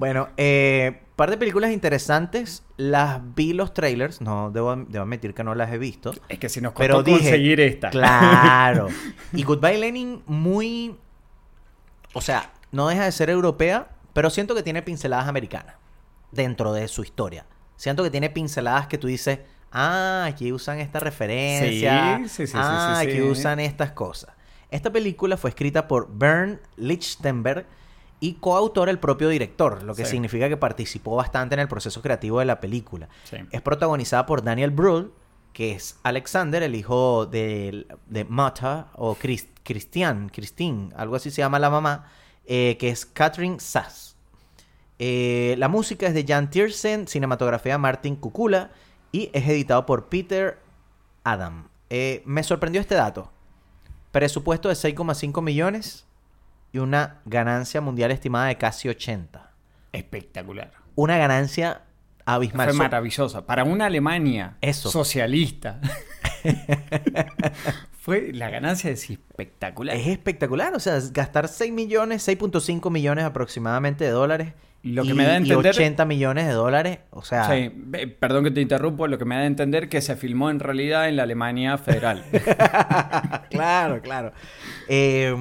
Bueno, 0.00 0.30
eh, 0.38 1.02
par 1.14 1.30
de 1.30 1.36
películas 1.36 1.72
interesantes. 1.72 2.62
Las 2.78 3.20
vi 3.34 3.52
los 3.52 3.74
trailers. 3.74 4.22
No, 4.22 4.50
debo, 4.50 4.74
debo 4.74 5.02
admitir 5.02 5.34
que 5.34 5.44
no 5.44 5.54
las 5.54 5.70
he 5.70 5.76
visto. 5.76 6.14
Es 6.30 6.38
que 6.38 6.48
si 6.48 6.62
nos 6.62 6.72
Pero 6.72 6.94
costó 6.94 7.10
dije, 7.10 7.20
conseguir 7.20 7.60
esta. 7.60 7.90
Claro. 7.90 8.88
Y 9.34 9.42
Goodbye 9.42 9.76
Lenin 9.76 10.22
muy... 10.24 10.96
O 12.14 12.22
sea, 12.22 12.50
no 12.72 12.88
deja 12.88 13.04
de 13.04 13.12
ser 13.12 13.28
europea, 13.28 13.88
pero 14.14 14.30
siento 14.30 14.54
que 14.54 14.62
tiene 14.62 14.80
pinceladas 14.80 15.28
americanas 15.28 15.74
dentro 16.32 16.72
de 16.72 16.88
su 16.88 17.02
historia. 17.02 17.44
Siento 17.76 18.02
que 18.02 18.10
tiene 18.10 18.30
pinceladas 18.30 18.86
que 18.86 18.96
tú 18.96 19.06
dices, 19.06 19.40
ah, 19.70 20.24
aquí 20.26 20.50
usan 20.50 20.80
esta 20.80 20.98
referencia. 20.98 22.16
Sí, 22.22 22.28
sí, 22.30 22.46
sí, 22.46 22.52
ah, 22.56 22.94
sí, 22.96 23.04
sí. 23.04 23.10
aquí 23.10 23.20
usan 23.20 23.60
estas 23.60 23.92
cosas. 23.92 24.34
Esta 24.70 24.90
película 24.90 25.36
fue 25.36 25.50
escrita 25.50 25.86
por 25.86 26.08
Bernd 26.10 26.58
Lichtenberg 26.76 27.66
y 28.20 28.34
coautor 28.34 28.88
el 28.90 28.98
propio 28.98 29.28
director, 29.30 29.82
lo 29.82 29.94
que 29.94 30.04
Sí. 30.04 30.12
significa 30.12 30.48
que 30.48 30.56
participó 30.58 31.16
bastante 31.16 31.54
en 31.54 31.60
el 31.60 31.68
proceso 31.68 32.02
creativo 32.02 32.38
de 32.38 32.44
la 32.44 32.60
película. 32.60 33.08
Sí. 33.24 33.36
Es 33.50 33.62
protagonizada 33.62 34.26
por 34.26 34.42
Daniel 34.44 34.70
Brühl, 34.70 35.12
que 35.54 35.72
es 35.72 35.98
Alexander, 36.02 36.62
el 36.62 36.74
hijo 36.74 37.26
de, 37.26 37.86
de 38.06 38.24
Mata, 38.24 38.88
o 38.94 39.14
Chris- 39.16 39.48
Christian, 39.64 40.28
Christine, 40.28 40.90
algo 40.96 41.16
así 41.16 41.30
se 41.30 41.38
llama 41.38 41.58
la 41.58 41.70
mamá, 41.70 42.08
eh, 42.46 42.76
que 42.78 42.90
es 42.90 43.06
Catherine 43.06 43.58
Sass. 43.58 44.16
Eh, 44.98 45.54
la 45.58 45.68
música 45.68 46.06
es 46.06 46.14
de 46.14 46.24
Jan 46.26 46.50
Tiersen, 46.50 47.06
cinematografía 47.08 47.78
Martin 47.78 48.16
Kukula 48.16 48.70
y 49.12 49.30
es 49.32 49.48
editado 49.48 49.86
por 49.86 50.08
Peter 50.08 50.58
Adam. 51.24 51.68
Eh, 51.88 52.22
me 52.26 52.42
sorprendió 52.42 52.80
este 52.82 52.94
dato. 52.96 53.30
Presupuesto 54.12 54.68
de 54.68 54.74
6,5 54.74 55.40
millones 55.42 56.04
y 56.72 56.78
una 56.78 57.20
ganancia 57.24 57.80
mundial 57.80 58.10
estimada 58.10 58.46
de 58.46 58.56
casi 58.56 58.88
80. 58.88 59.50
Espectacular. 59.92 60.72
Una 60.94 61.18
ganancia 61.18 61.82
abismal. 62.24 62.68
Fue 62.68 62.78
maravillosa. 62.78 63.46
Para 63.46 63.64
una 63.64 63.86
Alemania 63.86 64.56
Eso. 64.60 64.90
socialista. 64.90 65.80
Fue 68.00 68.32
la 68.32 68.48
ganancia 68.50 68.90
es 68.90 69.10
espectacular. 69.10 69.94
Es 69.96 70.06
espectacular, 70.06 70.74
o 70.74 70.80
sea, 70.80 70.98
gastar 71.12 71.48
6 71.48 71.72
millones, 71.72 72.26
6.5 72.26 72.90
millones 72.90 73.24
aproximadamente 73.24 74.04
de 74.04 74.10
dólares. 74.10 74.54
Lo 74.82 75.02
que 75.02 75.10
y, 75.10 75.12
me 75.12 75.24
da 75.24 75.32
a 75.32 75.34
y 75.34 75.42
entender- 75.42 75.74
80 75.74 76.06
millones 76.06 76.46
de 76.46 76.52
dólares, 76.54 77.00
o 77.10 77.20
sea, 77.22 77.46
Sí, 77.50 77.68
perdón 78.18 78.44
que 78.44 78.50
te 78.50 78.62
interrumpo, 78.62 79.06
lo 79.06 79.18
que 79.18 79.26
me 79.26 79.34
da 79.34 79.42
a 79.42 79.46
entender 79.46 79.90
que 79.90 80.00
se 80.00 80.16
filmó 80.16 80.48
en 80.48 80.58
realidad 80.58 81.06
en 81.10 81.16
la 81.16 81.24
Alemania 81.24 81.76
federal. 81.76 82.24
claro, 83.50 84.00
claro. 84.00 84.32
Eh, 84.88 85.36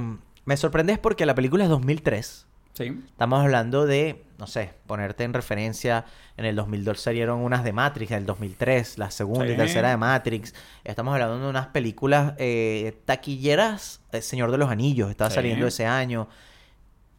me 0.50 0.58
sorprende 0.58 0.94
es 0.94 1.00
porque 1.00 1.28
la 1.28 1.36
película 1.36 1.64
es 1.64 1.70
2003. 1.70 2.48
sí. 2.74 3.00
Estamos 3.08 3.42
hablando 3.42 3.86
de, 3.86 4.24
no 4.40 4.48
sé, 4.48 4.74
ponerte 4.88 5.24
en 5.24 5.34
referencia, 5.34 6.06
en 6.38 6.46
el 6.46 6.56
2002 6.56 7.00
salieron 7.00 7.40
unas 7.42 7.64
de 7.64 7.72
Matrix, 7.72 8.10
en 8.12 8.18
el 8.20 8.26
2003, 8.26 8.98
la 8.98 9.12
segunda 9.12 9.48
y 9.48 9.56
tercera 9.56 9.90
de 9.92 9.98
Matrix. 9.98 10.56
Estamos 10.84 11.14
hablando 11.14 11.38
de 11.44 11.50
unas 11.50 11.68
películas 11.68 12.34
eh, 12.38 12.98
taquilleras, 13.06 14.02
El 14.12 14.24
Señor 14.24 14.50
de 14.52 14.58
los 14.58 14.70
Anillos, 14.72 15.10
estaba 15.12 15.30
Sí. 15.30 15.36
saliendo 15.36 15.68
ese 15.68 15.86
año. 15.86 16.28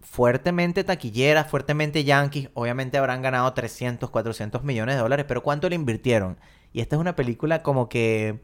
Fuertemente 0.02 0.82
taquilleras, 0.82 1.46
fuertemente 1.49 2.02
yankees. 2.02 2.49
Obviamente 2.54 2.99
habrán 2.99 3.22
ganado 3.22 3.52
300, 3.52 4.10
400 4.10 4.64
millones 4.64 4.96
de 4.96 5.02
dólares, 5.02 5.25
pero 5.28 5.42
¿cuánto 5.42 5.68
le 5.68 5.76
invirtieron? 5.76 6.37
Y 6.72 6.80
esta 6.80 6.96
es 6.96 7.00
una 7.00 7.14
película 7.14 7.62
como 7.62 7.88
que 7.88 8.40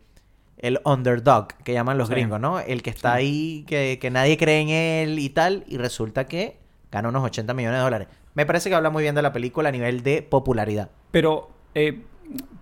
el 0.59 0.81
underdog, 0.85 1.49
que 1.65 1.73
llaman 1.73 1.99
los 1.99 2.09
Sí. 2.09 2.15
gringos, 2.15 2.41
¿no? 2.41 2.59
El 2.61 2.83
que 2.83 2.91
está 2.91 3.13
ahí, 3.15 3.65
que, 3.67 3.99
que 4.01 4.11
nadie 4.11 4.37
cree 4.37 4.61
en 4.61 4.69
él 4.71 5.19
y 5.19 5.29
tal, 5.31 5.65
y 5.69 5.77
resulta 5.79 6.27
que 6.27 6.59
gana 6.91 7.09
unos 7.09 7.25
80 7.25 7.53
millones 7.55 7.79
de 7.79 7.83
dólares. 7.85 8.09
Me 8.35 8.47
parece 8.47 8.69
que 8.69 8.75
habla 8.75 8.91
muy 8.91 9.03
bien 9.03 9.15
de 9.15 9.23
la 9.23 9.33
película 9.33 9.69
a 9.69 9.73
nivel 9.73 10.03
de 10.03 10.23
popularidad. 10.23 10.91
Pero 11.11 11.51
eh, 11.75 12.03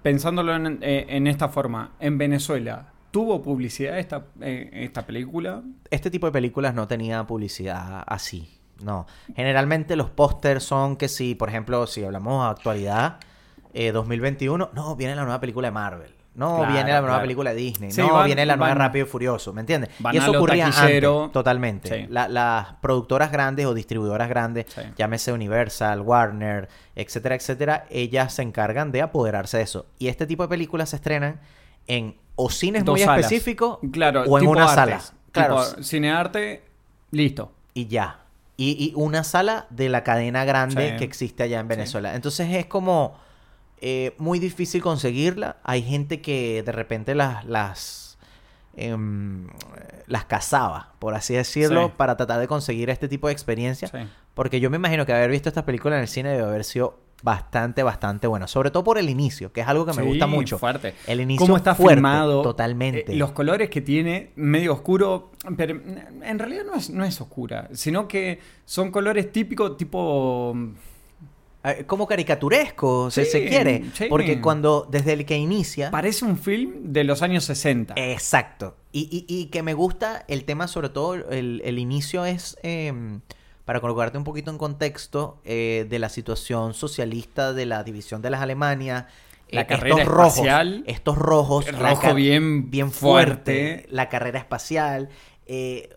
pensándolo 0.02 0.54
en, 0.54 0.78
eh, 0.82 1.06
en 1.08 1.26
esta 1.26 1.48
forma, 1.48 1.92
en 2.00 2.18
Venezuela, 2.18 2.92
¿tuvo 3.10 3.42
publicidad 3.42 3.98
esta, 3.98 4.26
eh, 4.40 4.70
esta 4.72 5.06
película? 5.06 5.62
Este 5.90 6.10
tipo 6.10 6.26
de 6.26 6.32
películas 6.32 6.74
no 6.74 6.86
tenía 6.88 7.24
publicidad 7.26 8.02
así. 8.06 8.60
No. 8.82 9.06
Generalmente 9.36 9.94
los 9.96 10.10
pósters 10.10 10.64
son 10.64 10.96
que 10.96 11.08
si, 11.08 11.34
por 11.36 11.48
ejemplo, 11.48 11.86
si 11.86 12.04
hablamos 12.04 12.44
de 12.44 12.50
actualidad, 12.50 13.18
eh, 13.72 13.92
2021, 13.92 14.70
no, 14.74 14.96
viene 14.96 15.14
la 15.14 15.22
nueva 15.22 15.40
película 15.40 15.68
de 15.68 15.72
Marvel. 15.72 16.13
No, 16.34 16.56
Claro, 16.58 16.72
viene 16.72 16.90
la 16.90 17.00
nueva 17.00 17.14
claro. 17.14 17.22
película 17.22 17.50
de 17.50 17.56
Disney. 17.56 17.90
Sí, 17.92 18.00
no, 18.00 18.12
van- 18.12 18.26
viene 18.26 18.44
la 18.44 18.56
nueva 18.56 18.70
van- 18.70 18.78
Rápido 18.78 19.06
y 19.06 19.08
Furioso, 19.08 19.52
¿me 19.52 19.60
entiendes? 19.60 19.90
Y 20.00 20.06
a 20.16 20.20
eso 20.20 20.32
ocurría 20.32 20.66
antes, 20.66 21.02
totalmente. 21.32 21.88
Sí. 21.88 22.06
La- 22.10 22.26
las 22.28 22.72
productoras 22.80 23.30
grandes 23.30 23.66
o 23.66 23.74
distribuidoras 23.74 24.28
grandes, 24.28 24.66
Sí. 24.74 24.80
llámese 24.96 25.32
Universal, 25.32 26.00
Warner, 26.00 26.68
etcétera, 26.96 27.36
etcétera, 27.36 27.86
ellas 27.88 28.34
se 28.34 28.42
encargan 28.42 28.90
de 28.90 29.02
apoderarse 29.02 29.58
de 29.58 29.62
eso. 29.62 29.86
Y 29.98 30.08
este 30.08 30.26
tipo 30.26 30.42
de 30.42 30.48
películas 30.48 30.90
se 30.90 30.96
estrenan 30.96 31.40
en 31.86 32.16
o 32.34 32.50
cines 32.50 32.84
Dos 32.84 32.94
muy 32.94 33.04
salas. 33.04 33.20
específicos 33.26 33.78
Claro, 33.92 34.22
o 34.24 34.38
en 34.38 34.46
una 34.48 34.62
artes. 34.64 34.74
sala. 34.74 35.00
Claro, 35.30 35.64
Tipo 35.64 35.82
cinearte, 35.84 36.64
listo. 37.12 37.52
y 37.74 37.86
ya. 37.86 38.20
Y, 38.56 38.72
y 38.72 38.92
una 38.96 39.24
sala 39.24 39.66
de 39.70 39.88
la 39.88 40.02
cadena 40.04 40.44
grande 40.44 40.96
que 40.96 41.04
existe 41.04 41.42
allá 41.42 41.60
en. 41.60 41.68
Venezuela. 41.68 42.14
Entonces 42.14 42.48
es 42.54 42.66
como 42.66 43.16
eh, 43.86 44.14
muy 44.18 44.38
difícil 44.38 44.80
conseguirla. 44.80 45.58
Hay 45.62 45.82
gente 45.82 46.20
que 46.22 46.62
de 46.62 46.72
repente 46.72 47.14
las 47.14 47.44
las 47.44 48.16
em, 48.76 49.46
las 50.06 50.24
cazaba, 50.24 50.94
por 50.98 51.14
así 51.14 51.34
decirlo, 51.34 51.86
Sí. 51.88 51.92
para 51.96 52.16
tratar 52.16 52.40
de 52.40 52.48
conseguir 52.48 52.88
este 52.90 53.08
tipo 53.08 53.26
de 53.28 53.32
experiencia. 53.34 53.88
Sí. 53.88 53.98
Porque 54.34 54.58
yo 54.58 54.68
me 54.70 54.76
imagino 54.78 55.04
que 55.06 55.12
haber 55.12 55.30
visto 55.30 55.48
estas 55.48 55.64
películas 55.64 55.96
en 55.98 56.02
el 56.02 56.08
cine 56.08 56.30
debe 56.30 56.42
haber 56.42 56.64
sido 56.64 56.98
bastante, 57.22 57.82
bastante 57.82 58.26
bueno. 58.26 58.48
Sobre 58.48 58.70
todo 58.70 58.82
por 58.82 58.98
el 58.98 59.08
inicio, 59.08 59.52
que 59.52 59.60
es 59.60 59.68
algo 59.68 59.86
que 59.86 59.92
me 59.92 60.02
Sí, 60.02 60.08
gusta 60.08 60.26
mucho. 60.26 60.58
fuerte. 60.58 60.94
El 61.06 61.20
inicio 61.20 61.44
Cómo 61.46 61.56
está 61.56 61.74
fuerte, 61.74 61.94
filmado. 61.96 62.42
Totalmente. 62.42 63.12
eh, 63.12 63.16
los 63.16 63.30
colores 63.32 63.70
que 63.70 63.80
tiene, 63.80 64.32
medio 64.34 64.72
oscuro. 64.72 65.30
Pero 65.56 65.80
en 66.22 66.38
realidad 66.38 66.64
no 66.66 66.74
es, 66.74 66.90
no 66.90 67.04
es 67.04 67.20
oscura. 67.20 67.68
Sino 67.72 68.08
que 68.08 68.40
son 68.64 68.90
colores 68.90 69.30
típicos, 69.30 69.76
tipo. 69.76 70.54
Eh, 71.64 71.84
como 71.86 72.06
caricaturesco, 72.06 73.10
si 73.10 73.24
Sí, 73.24 73.30
se 73.30 73.46
quiere. 73.46 73.84
sí. 73.94 74.06
Porque 74.10 74.40
cuando, 74.40 74.86
desde 74.90 75.14
el 75.14 75.24
que 75.24 75.36
inicia... 75.36 75.90
Parece 75.90 76.24
un 76.26 76.36
film 76.38 76.92
de 76.92 77.04
los 77.04 77.22
años 77.22 77.44
60. 77.44 77.94
Exacto. 77.96 78.76
Y, 78.92 79.08
y- 79.10 79.24
y 79.34 79.46
que 79.46 79.62
me 79.62 79.72
gusta 79.74 80.24
el 80.28 80.44
tema, 80.44 80.68
sobre 80.68 80.90
todo, 80.90 81.14
el, 81.14 81.62
el 81.64 81.78
inicio 81.78 82.24
es, 82.26 82.58
eh, 82.62 82.92
para 83.64 83.80
colocarte 83.80 84.18
un 84.18 84.24
poquito 84.24 84.50
en 84.50 84.58
contexto, 84.58 85.40
eh, 85.44 85.86
de 85.88 85.98
la 85.98 86.10
situación 86.10 86.74
socialista 86.74 87.52
de 87.54 87.64
la 87.66 87.82
división 87.82 88.20
de 88.20 88.28
las 88.30 88.42
Alemanias. 88.42 89.06
La 89.50 89.62
eh, 89.62 89.66
carrera 89.66 89.96
estos 89.96 90.08
rojos, 90.14 90.32
espacial. 90.34 90.84
estos 90.86 91.16
rojos, 91.18 91.66
El 91.68 91.82
la 91.82 91.90
rojo 91.90 92.14
bien 92.14 92.70
bien 92.70 92.90
fuerte. 92.92 93.52
fuerte, 93.78 93.86
la 93.90 94.08
carrera 94.10 94.38
espacial. 94.38 95.08
eh, 95.46 95.90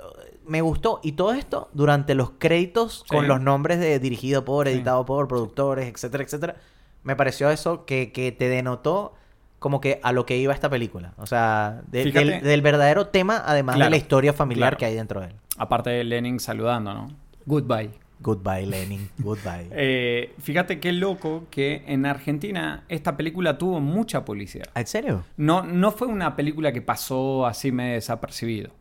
me 0.48 0.62
gustó. 0.62 1.00
Y 1.04 1.14
todo 1.14 1.34
esto 1.34 1.70
durante 1.74 2.16
los 2.16 2.32
créditos 2.38 3.04
con 3.08 3.28
los 3.28 3.42
nombres 3.42 3.80
de 3.80 4.00
dirigido 4.00 4.46
por, 4.46 4.68
Sí. 4.68 4.74
editado 4.74 5.06
por, 5.06 5.28
productores, 5.28 5.88
etcétera, 5.94 6.24
etcétera. 6.24 6.56
Me 7.04 7.16
pareció 7.16 7.50
eso 7.50 7.86
que, 7.86 8.12
que 8.12 8.32
te 8.32 8.50
denotó 8.50 9.14
como 9.60 9.82
que 9.82 10.00
a 10.04 10.12
lo 10.12 10.26
que 10.26 10.38
iba 10.38 10.54
esta 10.54 10.70
película. 10.70 11.14
O 11.18 11.26
sea, 11.26 11.82
de- 11.88 12.04
Fíjate. 12.04 12.26
del, 12.26 12.44
del 12.44 12.62
verdadero 12.62 13.08
tema, 13.08 13.42
además 13.46 13.76
Claro, 13.76 13.88
de 13.88 13.92
la 13.92 13.98
historia 13.98 14.34
familiar 14.34 14.72
claro. 14.72 14.78
que 14.78 14.86
hay 14.86 14.96
dentro 14.96 15.22
de 15.22 15.28
él. 15.28 15.34
Aparte 15.58 15.90
de 15.90 16.04
Lenin 16.04 16.40
saludando, 16.40 16.94
¿no? 16.94 17.08
Goodbye. 17.46 17.90
Goodbye, 18.20 18.66
Lenin. 18.66 19.10
Goodbye. 19.20 19.68
Eh, 19.72 20.34
fíjate 20.40 20.80
qué 20.80 20.92
loco 20.92 21.46
que 21.50 21.84
en 21.88 22.06
Argentina 22.06 22.84
esta 22.90 23.16
película 23.16 23.58
tuvo 23.58 23.80
mucha 23.80 24.26
publicidad. 24.26 24.66
¿En 24.76 24.86
serio? 24.88 25.24
No, 25.38 25.64
no 25.64 25.92
fue 25.92 26.08
una 26.08 26.36
película 26.36 26.72
que 26.72 26.82
pasó 26.82 27.46
así 27.46 27.72
medio 27.72 27.94
desapercibido, 27.94 28.72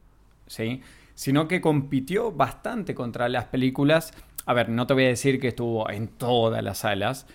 ¿sí? 0.47 0.83
Sino 1.17 1.49
que 1.49 1.61
compitió 1.61 2.31
bastante 2.31 2.95
contra 2.95 3.29
las 3.29 3.47
películas. 3.47 4.15
A 4.45 4.55
ver, 4.55 4.69
no 4.69 4.87
te 4.87 4.95
voy 4.95 5.07
a 5.07 5.09
decir 5.09 5.41
que 5.41 5.49
estuvo 5.49 5.91
en 5.91 6.07
todas 6.07 6.63
las 6.63 6.79
salas, 6.79 7.27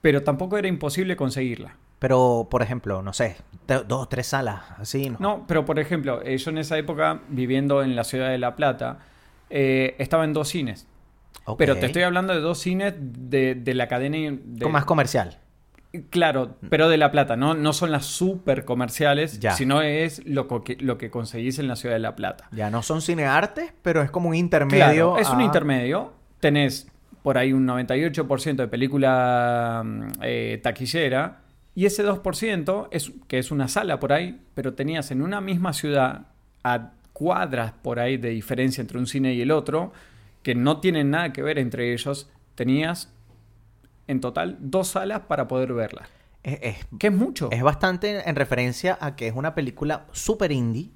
pero 0.00 0.22
tampoco 0.22 0.56
era 0.56 0.68
imposible 0.68 1.16
conseguirla. 1.16 1.76
Pero, 1.98 2.46
por 2.50 2.62
ejemplo, 2.62 3.02
no 3.02 3.12
sé, 3.12 3.36
dos, 3.86 4.08
tres 4.08 4.28
salas, 4.28 4.62
así, 4.78 5.10
¿no? 5.10 5.16
No, 5.18 5.44
pero 5.46 5.64
por 5.64 5.78
ejemplo, 5.78 6.22
eh, 6.24 6.38
yo 6.38 6.50
en 6.50 6.58
esa 6.58 6.78
época, 6.78 7.20
viviendo 7.28 7.82
en 7.82 7.96
la 7.96 8.04
ciudad 8.04 8.30
de 8.30 8.38
La 8.38 8.56
Plata, 8.56 9.00
eh, 9.50 9.96
estaba 9.98 10.24
en 10.24 10.32
dos 10.32 10.48
cines. 10.48 10.86
Pero 11.56 11.76
te 11.76 11.86
estoy 11.86 12.02
hablando 12.02 12.34
de 12.34 12.40
dos 12.40 12.58
cines 12.58 12.94
de, 12.98 13.54
de 13.54 13.74
la 13.74 13.88
cadena... 13.88 14.38
De, 14.42 14.62
Con 14.62 14.72
más 14.72 14.84
comercial. 14.84 15.38
Claro, 16.10 16.56
pero 16.70 16.88
de 16.88 16.96
La 16.96 17.10
Plata, 17.10 17.36
no, 17.36 17.54
no 17.54 17.72
son 17.72 17.90
las 17.90 18.04
super 18.06 18.64
comerciales, 18.64 19.40
Ya. 19.40 19.52
sino 19.52 19.82
es 19.82 20.24
lo, 20.26 20.48
co- 20.48 20.62
que, 20.64 20.76
lo 20.76 20.98
que 20.98 21.10
conseguís 21.10 21.58
en 21.58 21.68
la 21.68 21.76
ciudad 21.76 21.94
de 21.94 22.00
La 22.00 22.14
Plata. 22.16 22.48
Ya 22.52 22.70
no 22.70 22.82
son 22.82 23.00
cineartes, 23.02 23.72
pero 23.82 24.02
es 24.02 24.10
como 24.10 24.28
un 24.28 24.34
intermedio. 24.34 24.76
Claro, 25.14 25.18
es 25.18 25.28
un 25.30 25.40
intermedio. 25.40 26.12
Tenés 26.40 26.88
por 27.22 27.36
ahí 27.38 27.52
un 27.52 27.66
98% 27.66 28.56
de 28.56 28.68
película 28.68 29.82
mm, 29.84 30.02
eh, 30.22 30.60
taquillera 30.62 31.40
y 31.74 31.86
ese 31.86 32.04
2% 32.04 32.88
es 32.90 33.12
que 33.26 33.38
es 33.38 33.50
una 33.50 33.68
sala 33.68 34.00
por 34.00 34.12
ahí, 34.12 34.40
pero 34.54 34.74
tenías 34.74 35.10
en 35.10 35.22
una 35.22 35.40
misma 35.40 35.72
ciudad 35.72 36.26
a 36.64 36.92
cuadras 37.12 37.72
por 37.82 37.98
ahí 38.00 38.16
de 38.16 38.30
diferencia 38.30 38.80
entre 38.80 38.98
un 38.98 39.06
cine 39.06 39.34
y 39.34 39.40
el 39.42 39.50
otro 39.50 39.92
que 40.42 40.54
no 40.54 40.78
tienen 40.80 41.10
nada 41.10 41.32
que 41.32 41.42
ver 41.42 41.58
entre 41.58 41.92
ellos. 41.92 42.30
Tenías 42.54 43.12
en 44.08 44.20
total 44.20 44.56
dos 44.60 44.88
salas 44.88 45.20
para 45.20 45.46
poder 45.46 45.72
verla. 45.72 46.08
Es, 46.42 46.58
es- 46.62 46.86
Que 46.98 47.06
es 47.08 47.12
mucho. 47.12 47.48
es 47.52 47.62
bastante 47.62 48.28
en 48.28 48.34
referencia 48.36 48.98
a 49.00 49.14
que 49.14 49.28
es 49.28 49.34
una 49.36 49.54
película 49.54 50.06
súper 50.12 50.50
indie, 50.52 50.90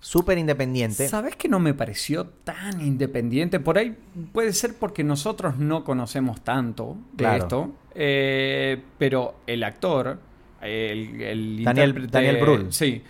súper 0.00 0.38
independiente. 0.38 1.08
¿Sabes 1.08 1.36
que 1.36 1.48
no 1.48 1.58
me 1.60 1.74
pareció 1.74 2.26
tan 2.44 2.80
independiente? 2.80 3.60
Por 3.60 3.78
ahí 3.78 3.96
puede 4.32 4.52
ser 4.52 4.74
porque 4.74 5.02
nosotros 5.04 5.58
no 5.58 5.82
conocemos 5.84 6.40
tanto 6.42 6.96
de 7.12 7.16
Claro. 7.24 7.42
esto, 7.42 7.70
eh, 7.94 8.82
pero 8.98 9.36
el 9.46 9.62
actor, 9.64 10.18
el, 10.60 11.20
el 11.22 11.64
Daniel- 11.64 12.10
Daniel 12.10 12.36
Brühl. 12.40 12.72
Sí, 12.72 13.02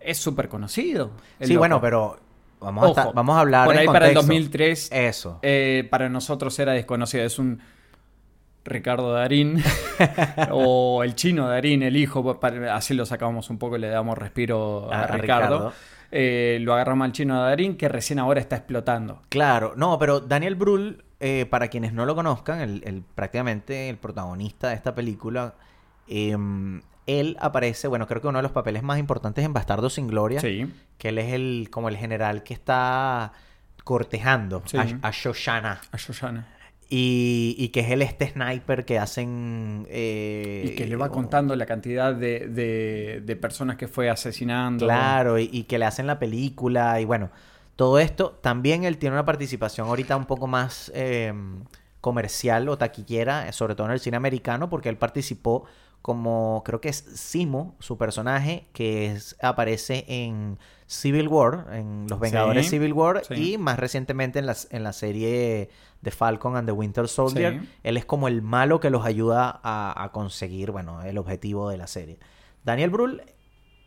es 0.00 0.18
súper 0.18 0.48
conocido. 0.48 1.10
Sí, 1.40 1.48
loco. 1.54 1.58
bueno, 1.58 1.80
pero 1.80 2.20
Vamos, 2.60 2.84
a, 2.86 2.88
estar- 2.90 3.14
vamos 3.14 3.36
a 3.36 3.40
hablar 3.40 3.66
Por 3.66 3.74
en 3.74 3.80
ahí 3.80 3.86
para 3.86 4.08
el 4.08 4.14
contexto. 4.14 4.32
2003, 4.32 4.88
Eso. 4.92 5.38
eh, 5.42 5.86
para 5.90 6.08
nosotros 6.08 6.56
era 6.58 6.72
desconocido. 6.72 7.24
Es 7.24 7.38
un 7.38 7.60
Ricardo 8.68 9.12
Darín 9.12 9.62
o 10.50 11.02
el 11.02 11.14
chino 11.14 11.48
Darín, 11.48 11.82
el 11.82 11.96
hijo. 11.96 12.38
así 12.70 12.94
lo 12.94 13.06
sacamos 13.06 13.50
un 13.50 13.58
poco 13.58 13.76
y 13.76 13.80
le 13.80 13.88
damos 13.88 14.16
respiro 14.18 14.92
a, 14.92 15.00
A- 15.00 15.04
a 15.04 15.06
Ricardo. 15.16 15.56
Ricardo. 15.56 15.72
Eh, 16.10 16.58
lo 16.62 16.72
agarramos 16.72 17.04
al 17.04 17.12
chino 17.12 17.40
Darín 17.42 17.76
que 17.76 17.88
recién 17.88 18.18
ahora 18.18 18.40
está 18.40 18.56
explotando. 18.56 19.22
Claro, 19.28 19.74
no, 19.76 19.98
pero 19.98 20.20
Daniel 20.20 20.54
Brühl, 20.54 21.04
eh, 21.20 21.46
para 21.50 21.68
quienes 21.68 21.92
no 21.92 22.06
lo 22.06 22.14
conozcan, 22.14 22.60
el, 22.60 22.82
el- 22.86 23.02
prácticamente 23.14 23.90
el 23.90 23.98
protagonista 23.98 24.68
de 24.70 24.74
esta 24.74 24.94
película, 24.94 25.54
em, 26.06 26.80
él 27.06 27.36
aparece, 27.40 27.88
bueno, 27.88 28.06
creo 28.06 28.20
que 28.22 28.28
uno 28.28 28.38
de 28.38 28.42
los 28.42 28.52
papeles 28.52 28.82
más 28.82 28.98
importantes 28.98 29.44
en 29.44 29.52
Bastardo 29.52 29.90
sin 29.90 30.06
Gloria, 30.08 30.40
Sí. 30.40 30.72
que 30.98 31.08
él 31.10 31.18
es 31.18 31.32
el 31.34 31.68
como 31.70 31.88
el 31.88 31.96
general 31.96 32.42
que 32.42 32.54
está 32.54 33.32
cortejando 33.84 34.62
Sí. 34.66 34.76
a, 34.76 35.08
a 35.08 35.10
Shoshana 35.10 35.80
A 35.92 35.96
Shoshana. 35.96 36.46
Y, 36.90 37.54
y 37.58 37.68
que 37.68 37.80
es 37.80 37.90
el 37.90 38.00
este 38.02 38.28
sniper 38.30 38.84
que 38.84 38.98
hacen 38.98 39.86
eh, 39.90 40.70
Y 40.72 40.74
que 40.74 40.86
le 40.86 40.96
va 40.96 41.10
contando 41.10 41.54
la 41.54 41.66
cantidad 41.66 42.14
de, 42.14 42.48
de- 42.48 43.22
de 43.24 43.36
personas 43.36 43.76
que 43.76 43.88
fue 43.88 44.08
asesinando. 44.08 44.86
Claro, 44.86 45.38
y, 45.38 45.50
y 45.52 45.64
que 45.64 45.78
le 45.78 45.84
hacen 45.84 46.06
la 46.06 46.18
película 46.18 47.00
y 47.00 47.04
bueno, 47.04 47.30
todo 47.76 47.98
esto. 47.98 48.38
También 48.42 48.84
él 48.84 48.96
tiene 48.98 49.14
una 49.16 49.24
participación 49.26 49.86
ahorita 49.88 50.16
un 50.16 50.24
poco 50.26 50.46
más 50.46 50.90
eh, 50.94 51.32
comercial 52.00 52.68
o 52.68 52.78
taquillera, 52.78 53.48
eh, 53.48 53.52
sobre 53.52 53.74
todo 53.74 53.86
en 53.88 53.92
el 53.92 54.00
cine 54.00 54.16
americano, 54.16 54.70
porque 54.70 54.88
él 54.88 54.96
participó 54.96 55.64
como, 56.02 56.62
creo 56.64 56.80
que 56.80 56.88
es 56.88 56.96
Simo, 57.14 57.74
su 57.80 57.98
personaje, 57.98 58.66
que 58.72 59.12
es- 59.12 59.36
aparece 59.42 60.04
en 60.08 60.58
Civil 60.86 61.28
War, 61.28 61.66
en 61.72 62.06
Los 62.08 62.18
Vengadores 62.20 62.64
Sí, 62.66 62.70
Civil 62.72 62.92
War, 62.94 63.22
sí. 63.26 63.54
y 63.54 63.58
más 63.58 63.78
recientemente 63.78 64.38
en 64.38 64.46
la, 64.46 64.56
en 64.70 64.82
la 64.84 64.92
serie 64.92 65.68
de 66.00 66.10
Falcon 66.10 66.56
and 66.56 66.66
the 66.66 66.72
Winter 66.72 67.08
Soldier. 67.08 67.60
Sí. 67.60 67.68
Él 67.82 67.96
es 67.98 68.04
como 68.06 68.28
el 68.28 68.40
malo 68.40 68.80
que 68.80 68.88
los 68.90 69.04
ayuda 69.04 69.60
a, 69.62 70.02
a 70.02 70.12
conseguir, 70.12 70.70
bueno, 70.70 71.02
el 71.02 71.18
objetivo 71.18 71.68
de 71.68 71.76
la 71.76 71.86
serie. 71.86 72.18
Daniel 72.64 72.90
Brühl, 72.90 73.22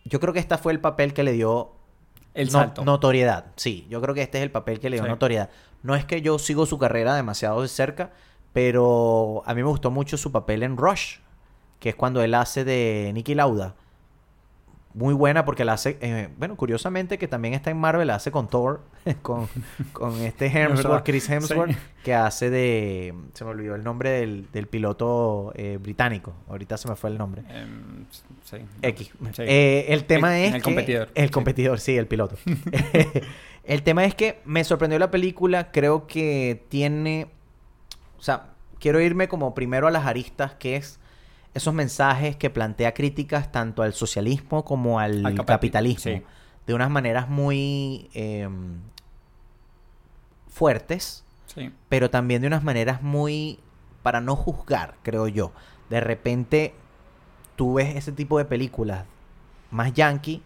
yo 0.05 0.19
creo 0.19 0.33
que 0.33 0.39
este 0.39 0.57
fue 0.57 0.73
el 0.73 0.79
papel 0.79 1.13
que 1.13 1.23
le 1.23 1.31
dio 1.31 1.71
El 2.35 2.47
no- 2.47 2.51
salto. 2.51 2.85
notoriedad. 2.85 3.45
Sí, 3.55 3.87
yo 3.89 3.99
creo 4.01 4.13
que 4.13 4.21
este 4.21 4.37
es 4.37 4.43
el 4.43 4.51
papel 4.51 4.79
que 4.79 4.89
le 4.91 4.97
dio 4.97 5.07
notoriedad. 5.07 5.49
No 5.81 5.95
es 5.95 6.05
que 6.05 6.21
yo 6.21 6.37
sigo 6.37 6.67
su 6.67 6.77
carrera 6.77 7.15
demasiado 7.15 7.61
de 7.63 7.67
cerca, 7.67 8.11
pero 8.53 9.41
a 9.45 9.53
mí 9.55 9.63
me 9.63 9.69
gustó 9.69 9.89
mucho 9.89 10.17
su 10.17 10.31
papel 10.31 10.61
en 10.63 10.77
Rush, 10.77 11.17
que 11.81 11.89
es 11.89 11.95
cuando 11.95 12.21
él 12.23 12.33
hace 12.35 12.63
de 12.63 13.11
Nicky 13.13 13.35
Lauda. 13.35 13.75
Muy 14.93 15.13
buena 15.13 15.45
porque 15.45 15.63
la 15.63 15.71
hace, 15.73 15.97
eh, 16.01 16.27
bueno, 16.37 16.57
curiosamente 16.57 17.17
que 17.17 17.29
también 17.29 17.53
está 17.53 17.71
en 17.71 17.77
Marvel, 17.77 18.07
la 18.07 18.15
hace 18.15 18.29
con 18.29 18.49
Thor, 18.49 18.81
con, 19.21 19.47
con 19.93 20.19
este 20.21 20.47
Hemsworth. 20.53 21.03
Chris 21.05 21.29
Hemsworth, 21.29 21.71
Sí. 21.71 21.77
que 22.03 22.13
hace 22.13 22.49
de, 22.49 23.13
se 23.33 23.45
me 23.45 23.51
olvidó 23.51 23.75
el 23.75 23.85
nombre 23.85 24.09
del, 24.09 24.51
del 24.51 24.67
piloto 24.67 25.53
eh, 25.55 25.77
británico, 25.81 26.33
ahorita 26.49 26.75
se 26.77 26.89
me 26.89 26.97
fue 26.97 27.09
el 27.09 27.17
nombre. 27.17 27.43
Em, 27.49 28.05
sí. 28.43 28.57
X. 28.81 29.11
Sí. 29.31 29.43
Eh, 29.47 29.85
el 29.93 30.03
tema 30.03 30.37
El- 30.37 30.45
es 30.49 30.53
el 30.55 30.61
que- 30.61 30.65
competidor. 30.65 31.09
El 31.15 31.31
competidor, 31.31 31.79
sí, 31.79 31.95
el 31.97 32.07
piloto. 32.07 32.35
el 33.63 33.83
tema 33.83 34.03
es 34.05 34.13
que 34.13 34.41
me 34.45 34.63
sorprendió 34.65 34.99
la 34.99 35.09
película. 35.09 35.71
Creo 35.71 36.05
que 36.05 36.65
tiene... 36.69 37.27
O 38.19 38.23
sea, 38.23 38.47
quiero 38.79 38.99
irme 38.99 39.27
como 39.29 39.55
primero 39.55 39.87
a 39.87 39.91
las 39.91 40.05
aristas, 40.05 40.53
que 40.55 40.75
es 40.75 40.99
esos 41.53 41.73
mensajes 41.73 42.35
que 42.37 42.49
plantea 42.49 42.93
críticas 42.93 43.51
tanto 43.51 43.81
al 43.83 43.93
socialismo 43.93 44.63
como 44.65 44.99
al, 44.99 45.25
Al 45.25 45.35
capi- 45.35 45.45
capitalismo. 45.45 46.03
sí. 46.03 46.23
De 46.67 46.73
unas 46.73 46.89
maneras 46.89 47.27
muy 47.27 48.09
eh, 48.13 48.47
fuertes 50.47 51.23
Sí. 51.47 51.69
pero 51.89 52.09
también 52.09 52.41
de 52.41 52.47
unas 52.47 52.63
maneras 52.63 53.01
muy 53.01 53.59
para 54.03 54.21
no 54.21 54.35
juzgar, 54.37 54.95
creo 55.03 55.27
yo. 55.27 55.51
De 55.89 55.99
repente 55.99 56.73
tú 57.57 57.73
ves 57.73 57.95
ese 57.97 58.13
tipo 58.13 58.37
de 58.37 58.45
películas 58.45 59.03
más 59.69 59.93
yankee 59.93 60.41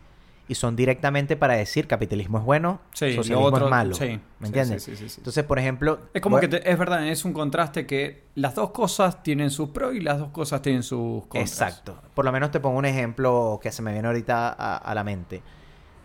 y 0.48 0.56
son 0.56 0.76
directamente 0.76 1.36
para 1.36 1.56
decir 1.56 1.88
capitalismo 1.88 2.38
es 2.38 2.44
bueno, 2.44 2.80
Sí, 2.94 3.16
socialismo 3.16 3.46
otro- 3.48 3.66
es 3.66 3.72
malo. 3.72 3.96
sí, 3.96 4.20
¿Me 4.40 4.48
entiendes? 4.48 4.84
sí, 4.84 4.92
sí, 4.92 4.98
sí, 5.04 5.10
sí. 5.10 5.16
Entonces, 5.20 5.44
por 5.44 5.58
ejemplo, 5.58 6.00
Es 6.14 6.22
como 6.22 6.40
que 6.40 6.48
te- 6.48 6.70
es 6.72 6.78
verdad, 6.78 7.08
es 7.08 7.26
un 7.26 7.34
contraste 7.34 7.88
que 7.88 8.26
las 8.36 8.54
dos 8.56 8.72
cosas 8.72 9.24
tienen 9.24 9.50
sus 9.50 9.70
pros 9.70 9.96
y 9.96 10.02
las 10.02 10.20
dos 10.20 10.30
cosas 10.30 10.62
tienen 10.62 10.84
sus 10.84 11.24
contras. 11.28 11.52
Exacto. 11.52 12.00
Por 12.14 12.26
lo 12.26 12.32
menos 12.32 12.52
te 12.52 12.60
pongo 12.60 12.78
un 12.78 12.86
ejemplo 12.86 13.60
que 13.62 13.72
se 13.72 13.82
me 13.82 13.92
viene 13.92 14.08
ahorita 14.08 14.50
a, 14.50 14.78
a 14.78 14.94
la 14.96 15.04
mente. 15.04 15.42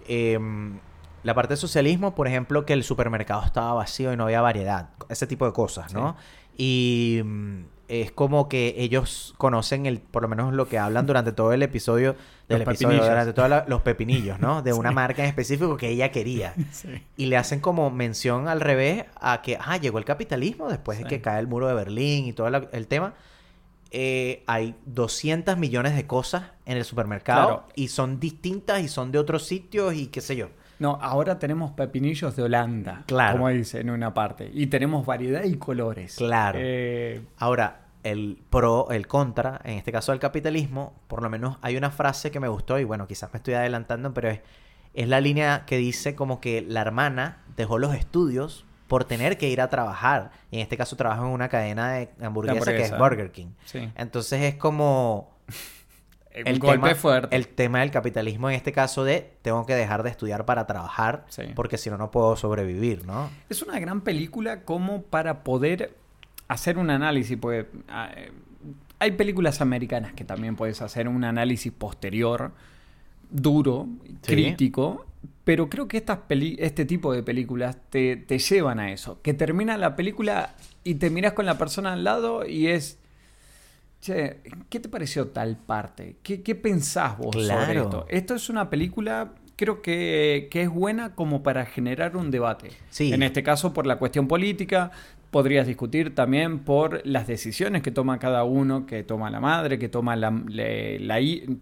Em, 0.08 0.78
la 1.22 1.34
parte 1.34 1.54
de 1.54 1.56
socialismo, 1.58 2.14
por 2.14 2.26
ejemplo, 2.26 2.64
que 2.64 2.72
el 2.72 2.82
supermercado 2.82 3.44
estaba 3.44 3.74
vacío 3.74 4.12
y 4.12 4.16
no 4.16 4.24
había 4.24 4.40
variedad. 4.40 4.90
Ese 5.08 5.26
tipo 5.26 5.44
de 5.46 5.52
cosas, 5.52 5.92
¿no? 5.92 6.16
Y 6.56 7.20
mm, 7.24 7.60
es 7.88 8.10
como 8.12 8.48
que 8.48 8.74
ellos 8.78 9.34
conocen 9.36 9.84
el, 9.86 10.00
por 10.00 10.22
lo 10.22 10.28
menos 10.28 10.52
lo 10.54 10.68
que 10.68 10.78
hablan 10.78 11.06
durante 11.06 11.32
todo 11.32 11.52
el 11.52 11.62
episodio, 11.62 12.16
del 12.50 12.64
Los 12.66 12.74
episodio, 12.74 13.02
durante 13.04 13.32
todos 13.32 13.68
los 13.68 13.80
pepinillos, 13.82 14.38
¿no? 14.40 14.62
De 14.62 14.72
una 14.74 14.90
marca 14.90 15.22
en 15.22 15.28
específico 15.28 15.76
que 15.76 15.88
ella 15.88 16.10
quería. 16.10 16.54
Sí. 16.72 16.88
Y 17.16 17.26
le 17.26 17.36
hacen 17.36 17.60
como 17.60 17.90
mención 17.90 18.48
al 18.48 18.60
revés 18.60 19.04
a 19.20 19.40
que, 19.42 19.56
ah, 19.60 19.76
llegó 19.78 19.98
el 19.98 20.04
capitalismo 20.04 20.68
después 20.68 20.98
de 20.98 21.04
que 21.04 21.20
cae 21.20 21.40
el 21.40 21.46
muro 21.46 21.66
de 21.68 21.74
Berlín 21.74 22.26
y 22.26 22.32
todo 22.32 22.50
la- 22.50 22.68
el 22.72 22.86
tema. 22.86 23.14
Eh, 23.92 24.44
hay 24.46 24.76
200 24.86 25.56
millones 25.58 25.96
de 25.96 26.06
cosas 26.06 26.44
en 26.64 26.76
el 26.76 26.84
supermercado 26.84 27.46
Claro. 27.48 27.64
y 27.74 27.88
son 27.88 28.20
distintas 28.20 28.80
y 28.82 28.88
son 28.88 29.10
de 29.10 29.18
otros 29.18 29.44
sitios 29.46 29.94
y 29.94 30.06
qué 30.08 30.20
sé 30.20 30.36
yo. 30.36 30.48
No, 30.78 30.96
ahora 31.02 31.38
tenemos 31.38 31.72
pepinillos 31.72 32.36
de 32.36 32.44
Holanda. 32.44 33.02
Claro. 33.06 33.32
Como 33.32 33.48
dice 33.48 33.80
en 33.80 33.90
una 33.90 34.14
parte. 34.14 34.50
Y 34.54 34.68
tenemos 34.68 35.04
variedad 35.04 35.42
y 35.44 35.56
colores. 35.56 36.14
Claro. 36.16 36.58
Eh, 36.62 37.20
Ahora, 37.36 37.80
el 38.02 38.42
pro, 38.50 38.90
el 38.90 39.06
contra, 39.06 39.60
en 39.64 39.76
este 39.78 39.92
caso 39.92 40.12
del 40.12 40.20
capitalismo, 40.20 40.94
por 41.08 41.22
lo 41.22 41.30
menos 41.30 41.58
hay 41.62 41.76
una 41.76 41.90
frase 41.90 42.30
que 42.30 42.40
me 42.40 42.48
gustó 42.48 42.78
y 42.78 42.84
bueno, 42.84 43.06
quizás 43.06 43.32
me 43.32 43.38
estoy 43.38 43.54
adelantando, 43.54 44.14
pero 44.14 44.30
es, 44.30 44.40
es 44.94 45.08
la 45.08 45.20
línea 45.20 45.64
que 45.66 45.76
dice 45.76 46.14
como 46.14 46.40
que 46.40 46.62
la 46.62 46.80
hermana 46.80 47.42
dejó 47.56 47.78
los 47.78 47.94
estudios 47.94 48.64
por 48.88 49.04
tener 49.04 49.38
que 49.38 49.48
ir 49.48 49.60
a 49.60 49.68
trabajar. 49.68 50.32
Y 50.50 50.56
en 50.56 50.62
este 50.62 50.76
caso 50.76 50.96
trabaja 50.96 51.20
en 51.22 51.28
una 51.28 51.48
cadena 51.48 51.92
de 51.92 52.10
hamburguesa, 52.22 52.72
que 52.72 52.82
es. 52.82 52.98
Burger 52.98 53.30
King. 53.30 53.52
sí. 53.64 53.88
Entonces 53.96 54.42
es 54.42 54.54
como 54.56 55.36
El 56.32 56.46
el 56.46 56.58
golpe 56.60 56.88
tema, 56.90 56.94
fuerte. 56.94 57.34
el 57.36 57.48
tema 57.48 57.80
del 57.80 57.90
capitalismo 57.90 58.48
en 58.50 58.54
este 58.54 58.70
caso 58.70 59.02
de 59.02 59.32
tengo 59.42 59.66
que 59.66 59.74
dejar 59.74 60.04
de 60.04 60.10
estudiar 60.10 60.44
para 60.44 60.64
trabajar 60.64 61.24
Sí. 61.28 61.42
porque 61.56 61.76
si 61.76 61.90
no 61.90 61.98
no 61.98 62.12
puedo 62.12 62.36
sobrevivir, 62.36 63.04
¿no? 63.04 63.28
Es 63.48 63.62
una 63.62 63.80
gran 63.80 64.02
película 64.02 64.62
como 64.64 65.02
para 65.02 65.42
poder 65.42 65.96
hacer 66.52 66.78
un 66.78 66.90
análisis. 66.90 67.36
Pues, 67.40 67.66
hay 68.98 69.10
películas 69.12 69.60
americanas 69.60 70.12
que 70.12 70.24
también 70.24 70.56
puedes 70.56 70.82
hacer 70.82 71.08
un 71.08 71.24
análisis 71.24 71.72
posterior, 71.72 72.52
duro, 73.30 73.88
Sí. 74.22 74.32
crítico. 74.32 75.06
Pero 75.44 75.68
creo 75.68 75.88
que 75.88 75.96
estas 75.96 76.18
peli- 76.28 76.56
este 76.60 76.84
tipo 76.84 77.12
de 77.12 77.22
películas 77.22 77.76
te, 77.90 78.16
te 78.16 78.38
llevan 78.38 78.78
a 78.78 78.92
eso. 78.92 79.20
Que 79.22 79.34
termina 79.34 79.76
la 79.76 79.96
película 79.96 80.54
y 80.84 80.94
te 80.94 81.10
miras 81.10 81.32
con 81.32 81.46
la 81.46 81.56
persona 81.58 81.92
al 81.94 82.04
lado 82.04 82.46
y 82.46 82.68
es... 82.68 82.98
Che, 84.00 84.38
¿qué 84.70 84.80
te 84.80 84.88
pareció 84.88 85.28
tal 85.28 85.56
parte? 85.58 86.16
¿Qué, 86.22 86.42
qué 86.42 86.54
pensás 86.54 87.18
vos 87.18 87.34
sobre 87.34 87.78
esto? 87.80 88.06
Esto 88.08 88.34
es 88.34 88.48
una 88.48 88.70
película, 88.70 89.32
creo 89.56 89.82
que, 89.82 90.48
que 90.50 90.62
es 90.62 90.70
buena 90.70 91.14
como 91.14 91.42
para 91.42 91.66
generar 91.66 92.16
un 92.16 92.30
debate. 92.30 92.70
Sí. 92.88 93.12
En 93.12 93.22
este 93.22 93.42
caso, 93.42 93.74
por 93.74 93.86
la 93.86 93.96
cuestión 93.96 94.26
política, 94.26 94.90
podrías 95.30 95.66
discutir 95.66 96.14
también 96.14 96.60
por 96.60 97.06
las 97.06 97.26
decisiones 97.26 97.82
que 97.82 97.90
toma 97.90 98.18
cada 98.18 98.44
uno, 98.44 98.86
que 98.86 99.02
toma 99.02 99.30
la 99.30 99.40
madre, 99.40 99.78
que 99.78 99.88
toma 99.88 100.16
la, 100.16 100.30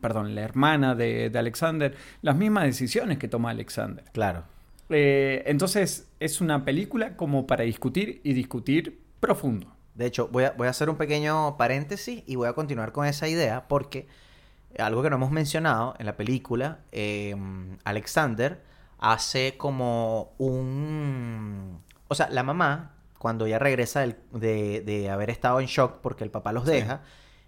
perdón, 0.01 0.35
la 0.35 0.43
hermana 0.43 0.95
de, 0.95 1.31
de 1.31 1.39
Alexander, 1.39 1.95
las 2.23 2.37
mismas 2.37 2.65
decisiones 2.65 3.19
que 3.19 3.29
toma 3.29 3.51
Alexander. 3.51 4.05
Claro. 4.13 4.45
Eh, 4.91 5.43
entonces, 5.47 6.09
es 6.19 6.41
una 6.41 6.65
película 6.65 7.17
como 7.17 7.47
para 7.47 7.65
discutir 7.65 8.21
y 8.25 8.33
discutir 8.33 9.01
profundo. 9.21 9.75
De 9.95 10.07
hecho, 10.07 10.29
voy 10.29 10.45
a, 10.45 10.53
voy 10.53 10.67
a 10.67 10.71
hacer 10.71 10.89
un 10.89 10.97
pequeño 10.97 11.57
paréntesis 11.57 12.23
y 12.27 12.37
voy 12.37 12.49
a 12.49 12.53
continuar 12.53 12.93
con 12.93 13.07
esa 13.07 13.29
idea 13.29 13.67
porque 13.69 14.07
algo 14.79 15.03
que 15.03 15.11
no 15.11 15.17
hemos 15.17 15.31
mencionado 15.31 15.95
en 15.99 16.07
la 16.07 16.17
película, 16.17 16.81
eh, 16.93 17.35
Alexander 17.85 18.63
hace 18.99 19.57
como 19.57 20.33
un... 20.39 21.81
O 22.09 22.15
sea, 22.15 22.29
la 22.31 22.43
mamá, 22.43 22.93
cuando 23.19 23.47
ella 23.47 23.59
regresa 23.59 24.01
del- 24.01 24.17
de, 24.33 24.81
de 24.83 25.11
haber 25.11 25.31
estado 25.31 25.61
en 25.61 25.67
shock 25.67 25.99
porque 26.03 26.25
el 26.25 26.31
papá 26.31 26.53
los 26.53 26.65
Sí. 26.65 26.71
deja, 26.73 27.03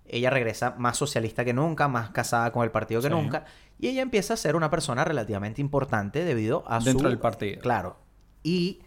ella 0.06 0.30
regresa 0.30 0.74
más 0.76 0.96
socialista 0.96 1.44
que 1.44 1.52
nunca, 1.52 1.87
más 1.88 2.11
casada 2.11 2.50
con 2.52 2.64
el 2.64 2.70
partido 2.70 3.00
que 3.00 3.09
Sí. 3.09 3.14
nunca, 3.14 3.44
y 3.78 3.88
ella 3.88 4.02
empieza 4.02 4.35
a 4.35 4.37
ser 4.37 4.56
una 4.56 4.68
persona 4.70 5.04
relativamente 5.04 5.61
importante 5.61 6.24
debido 6.24 6.64
a 6.66 6.80
Dentro 6.80 7.04
su... 7.04 7.09
del 7.09 7.18
partido. 7.18 7.61
Claro. 7.62 7.96
Y 8.42 8.80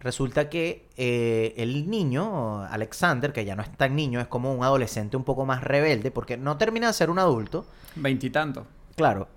resulta 0.00 0.48
que 0.48 0.88
eh, 0.96 1.54
el 1.58 1.88
niño, 1.90 2.62
Alexander, 2.64 3.32
que 3.32 3.44
ya 3.44 3.56
no 3.56 3.62
es 3.62 3.70
tan 3.76 3.94
niño, 3.94 4.20
es 4.20 4.26
como 4.26 4.52
un 4.54 4.64
adolescente 4.64 5.16
un 5.16 5.24
poco 5.24 5.44
más 5.46 5.62
rebelde, 5.62 6.10
porque 6.10 6.36
no 6.36 6.56
termina 6.56 6.86
de 6.88 6.92
ser 6.94 7.10
un 7.10 7.18
adulto. 7.18 7.66
Veintitantos. 7.96 8.66
Claro, 8.96 9.28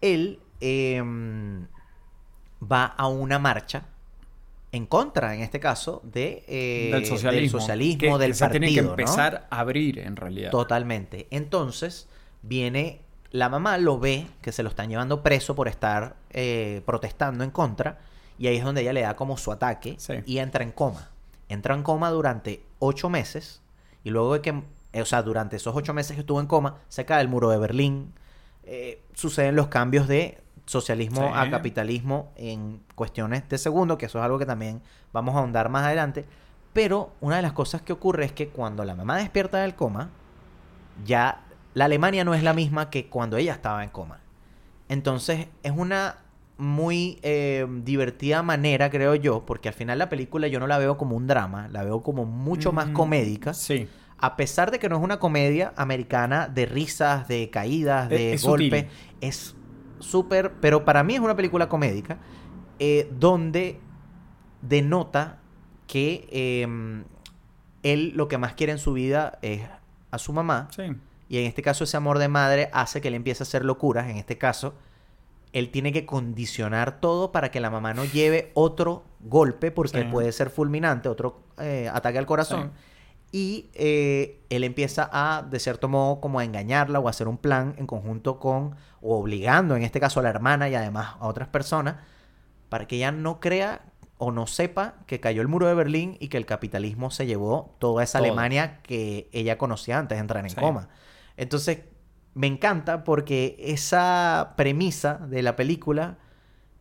él 0.00 0.38
em, 0.60 1.66
va 2.60 2.84
a 2.86 3.06
una 3.08 3.38
marcha 3.38 3.84
en 4.72 4.86
contra, 4.86 5.34
en 5.34 5.40
este 5.40 5.60
caso, 5.60 6.02
de, 6.04 6.44
eh, 6.46 6.90
del 6.92 7.06
socialismo. 7.06 7.58
socialismo, 7.60 7.98
que, 8.18 8.22
del 8.22 8.30
que 8.32 8.34
se 8.34 8.44
partido. 8.44 8.60
tiene 8.60 8.74
que 8.74 8.82
¿no? 8.82 8.90
empezar 8.90 9.46
a 9.50 9.60
abrir 9.60 9.98
en 10.00 10.16
realidad. 10.16 10.50
Totalmente. 10.50 11.26
Entonces, 11.30 12.06
viene 12.42 13.00
la 13.30 13.48
mamá, 13.48 13.78
lo 13.78 13.98
ve 13.98 14.26
que 14.42 14.52
se 14.52 14.62
lo 14.62 14.68
están 14.68 14.88
llevando 14.90 15.22
preso 15.22 15.54
por 15.54 15.68
estar 15.68 16.16
eh, 16.30 16.82
protestando 16.86 17.44
en 17.44 17.50
contra, 17.50 17.98
y 18.38 18.46
ahí 18.46 18.56
es 18.56 18.64
donde 18.64 18.82
ella 18.82 18.92
le 18.92 19.00
da 19.02 19.16
como 19.16 19.36
su 19.36 19.50
ataque 19.52 19.96
Sí. 19.98 20.14
y 20.26 20.38
entra 20.38 20.62
en 20.64 20.72
coma. 20.72 21.10
Entra 21.48 21.74
en 21.74 21.82
coma 21.82 22.10
durante 22.10 22.62
ocho 22.78 23.08
meses, 23.08 23.62
y 24.04 24.10
luego 24.10 24.34
de 24.34 24.40
que, 24.42 24.62
eh, 24.92 25.00
o 25.02 25.06
sea, 25.06 25.22
durante 25.22 25.56
esos 25.56 25.74
ocho 25.74 25.94
meses 25.94 26.14
que 26.14 26.20
estuvo 26.20 26.40
en 26.40 26.46
coma, 26.46 26.76
se 26.88 27.04
cae 27.06 27.20
el 27.22 27.28
muro 27.28 27.48
de 27.50 27.58
Berlín, 27.58 28.12
suceden 29.14 29.56
los 29.56 29.68
cambios 29.68 30.06
de 30.08 30.36
socialismo 30.68 31.22
Sí. 31.22 31.32
a 31.34 31.50
capitalismo 31.50 32.30
en 32.36 32.80
cuestiones 32.94 33.48
de 33.48 33.58
segundo, 33.58 33.98
que 33.98 34.06
eso 34.06 34.18
es 34.18 34.24
algo 34.24 34.38
que 34.38 34.46
también 34.46 34.80
vamos 35.12 35.34
a 35.34 35.38
ahondar 35.38 35.68
más 35.70 35.84
adelante. 35.84 36.24
Pero 36.72 37.10
una 37.20 37.36
de 37.36 37.42
las 37.42 37.52
cosas 37.52 37.82
que 37.82 37.92
ocurre 37.92 38.24
es 38.26 38.32
que 38.32 38.48
cuando 38.48 38.84
la 38.84 38.94
mamá 38.94 39.16
despierta 39.16 39.58
del 39.62 39.74
coma, 39.74 40.10
ya 41.04 41.40
la 41.74 41.86
Alemania 41.86 42.24
no 42.24 42.34
es 42.34 42.42
la 42.42 42.52
misma 42.52 42.90
que 42.90 43.08
cuando 43.08 43.36
ella 43.36 43.52
estaba 43.52 43.82
en 43.84 43.90
coma. 43.90 44.20
Entonces 44.88 45.48
es 45.62 45.72
una 45.74 46.16
muy 46.56 47.18
eh, 47.22 47.66
divertida 47.84 48.42
manera, 48.42 48.90
creo 48.90 49.14
yo, 49.14 49.46
porque 49.46 49.68
al 49.68 49.74
final 49.74 49.98
la 49.98 50.08
película 50.08 50.48
yo 50.48 50.58
no 50.58 50.66
la 50.66 50.78
veo 50.78 50.96
como 50.96 51.16
un 51.16 51.26
drama, 51.26 51.68
la 51.68 51.84
veo 51.84 52.02
como 52.02 52.24
mucho 52.24 52.72
más 52.72 52.86
comédica. 52.88 53.54
Sí. 53.54 53.88
A 54.20 54.34
pesar 54.36 54.72
de 54.72 54.80
que 54.80 54.88
no 54.88 54.96
es 54.96 55.02
una 55.02 55.20
comedia 55.20 55.72
americana 55.76 56.48
de 56.48 56.66
risas, 56.66 57.28
de 57.28 57.50
caídas, 57.50 58.08
de 58.08 58.34
Es- 58.34 58.40
es 58.42 58.46
golpes, 58.48 58.82
sutil. 58.86 59.18
es 59.20 59.54
súper, 60.00 60.52
pero 60.60 60.84
para 60.84 61.02
mí 61.04 61.14
es 61.14 61.20
una 61.20 61.36
película 61.36 61.68
comédica 61.68 62.18
eh, 62.78 63.08
donde 63.18 63.80
denota 64.62 65.38
que 65.86 66.28
eh, 66.30 67.04
él 67.82 68.12
lo 68.16 68.28
que 68.28 68.38
más 68.38 68.54
quiere 68.54 68.72
en 68.72 68.78
su 68.78 68.92
vida 68.92 69.38
es 69.42 69.62
a 70.10 70.18
su 70.18 70.32
mamá 70.32 70.68
Sí. 70.70 70.82
y 71.28 71.38
en 71.38 71.44
este 71.46 71.62
caso 71.62 71.84
ese 71.84 71.96
amor 71.96 72.18
de 72.18 72.28
madre 72.28 72.70
hace 72.72 73.00
que 73.00 73.08
él 73.08 73.14
empiece 73.14 73.42
a 73.42 73.44
hacer 73.44 73.64
locuras. 73.64 74.08
En 74.08 74.16
este 74.16 74.38
caso, 74.38 74.74
él 75.52 75.70
tiene 75.70 75.92
que 75.92 76.04
condicionar 76.06 77.00
todo 77.00 77.32
para 77.32 77.50
que 77.50 77.60
la 77.60 77.70
mamá 77.70 77.94
no 77.94 78.04
lleve 78.04 78.50
otro 78.54 79.04
golpe, 79.20 79.70
porque 79.70 80.02
Sí. 80.02 80.08
puede 80.10 80.32
ser 80.32 80.50
fulminante, 80.50 81.08
otro 81.08 81.40
eh, 81.58 81.90
ataque 81.92 82.18
al 82.18 82.26
corazón. 82.26 82.72
Y 83.30 83.70
eh, 83.74 84.40
él 84.48 84.64
empieza 84.64 85.08
a, 85.12 85.42
de 85.42 85.58
cierto 85.60 85.88
modo, 85.88 86.20
como 86.20 86.38
a 86.38 86.44
engañarla 86.44 86.98
o 86.98 87.08
a 87.08 87.10
hacer 87.10 87.28
un 87.28 87.36
plan 87.36 87.74
en 87.76 87.86
conjunto 87.86 88.38
con, 88.38 88.74
o 89.02 89.18
obligando 89.18 89.76
en 89.76 89.82
este 89.82 90.00
caso 90.00 90.20
a 90.20 90.22
la 90.22 90.30
hermana 90.30 90.68
y 90.68 90.74
además 90.74 91.16
a 91.20 91.26
otras 91.26 91.48
personas, 91.48 91.96
para 92.68 92.86
que 92.86 92.96
ella 92.96 93.12
no 93.12 93.38
crea 93.40 93.82
o 94.16 94.32
no 94.32 94.46
sepa 94.46 94.94
que 95.06 95.20
cayó 95.20 95.42
el 95.42 95.48
muro 95.48 95.66
de 95.68 95.74
Berlín 95.74 96.16
y 96.20 96.28
que 96.28 96.38
el 96.38 96.46
capitalismo 96.46 97.10
se 97.10 97.26
llevó 97.26 97.76
toda 97.78 98.02
esa 98.02 98.18
Todo. 98.18 98.26
Alemania 98.28 98.80
que 98.82 99.28
ella 99.32 99.58
conocía 99.58 99.98
antes 99.98 100.16
de 100.16 100.20
entrar 100.20 100.42
en 100.44 100.50
Sí. 100.50 100.56
coma. 100.56 100.88
Entonces, 101.36 101.80
me 102.34 102.46
encanta 102.46 103.04
porque 103.04 103.56
esa 103.60 104.54
premisa 104.56 105.14
de 105.28 105.42
la 105.42 105.54
película 105.54 106.18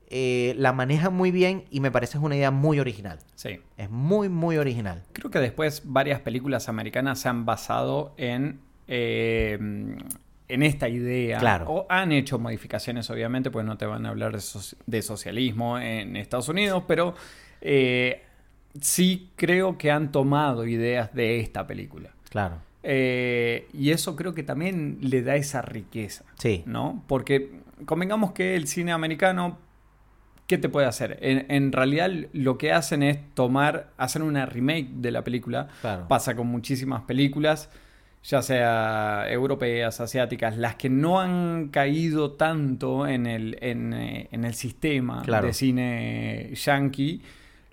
eh, 0.09 0.55
la 0.57 0.71
maneja 0.73 1.09
muy 1.09 1.31
bien 1.31 1.65
y 1.69 1.79
me 1.81 1.91
parece 1.91 2.17
es 2.17 2.23
una 2.23 2.35
idea 2.35 2.51
muy 2.51 2.79
original. 2.79 3.19
Sí. 3.35 3.59
Es 3.77 3.89
muy, 3.89 4.29
muy 4.29 4.57
original. 4.57 5.03
Creo 5.13 5.29
que 5.29 5.39
después 5.39 5.81
varias 5.85 6.21
películas 6.21 6.69
americanas 6.69 7.19
se 7.19 7.29
han 7.29 7.45
basado 7.45 8.13
en, 8.17 8.59
eh, 8.87 9.57
en 10.49 10.63
esta 10.63 10.87
idea. 10.87 11.39
Claro. 11.39 11.65
O 11.69 11.85
han 11.89 12.11
hecho 12.11 12.39
modificaciones, 12.39 13.09
obviamente, 13.09 13.51
pues 13.51 13.65
no 13.65 13.77
te 13.77 13.85
van 13.85 14.05
a 14.05 14.09
hablar 14.09 14.31
de, 14.31 14.37
soci- 14.39 14.77
de 14.85 15.01
socialismo 15.01 15.77
en 15.77 16.15
Estados 16.15 16.47
Unidos, 16.47 16.83
pero 16.87 17.13
eh, 17.59 18.23
sí 18.79 19.31
creo 19.35 19.77
que 19.77 19.91
han 19.91 20.11
tomado 20.11 20.65
ideas 20.65 21.13
de 21.13 21.39
esta 21.41 21.67
película. 21.67 22.11
Claro. 22.29 22.57
Eh, 22.83 23.67
y 23.73 23.91
eso 23.91 24.15
creo 24.15 24.33
que 24.33 24.43
también 24.43 24.99
le 25.01 25.21
da 25.21 25.35
esa 25.35 25.61
riqueza. 25.61 26.23
Sí. 26.37 26.63
¿No? 26.65 27.03
Porque 27.07 27.59
convengamos 27.85 28.31
que 28.31 28.55
el 28.55 28.67
cine 28.67 28.93
americano, 28.93 29.57
¿qué 30.47 30.57
te 30.57 30.69
puede 30.69 30.87
hacer? 30.87 31.17
En, 31.21 31.45
en 31.49 31.71
realidad 31.71 32.09
lo 32.33 32.57
que 32.57 32.71
hacen 32.71 33.03
es 33.03 33.19
tomar, 33.35 33.89
hacer 33.97 34.21
una 34.23 34.45
remake 34.45 34.87
de 34.95 35.11
la 35.11 35.23
película. 35.23 35.67
Claro. 35.81 36.07
Pasa 36.07 36.35
con 36.35 36.47
muchísimas 36.47 37.01
películas, 37.03 37.69
ya 38.23 38.41
sea 38.41 39.25
europeas, 39.29 39.99
asiáticas, 40.01 40.57
las 40.57 40.75
que 40.75 40.89
no 40.89 41.19
han 41.19 41.67
caído 41.69 42.31
tanto 42.31 43.05
en 43.07 43.25
el, 43.27 43.57
en, 43.61 43.93
eh, 43.93 44.27
en 44.31 44.43
el 44.45 44.53
sistema 44.53 45.21
Claro. 45.23 45.47
de 45.47 45.53
cine 45.53 46.51
yankee. 46.55 47.21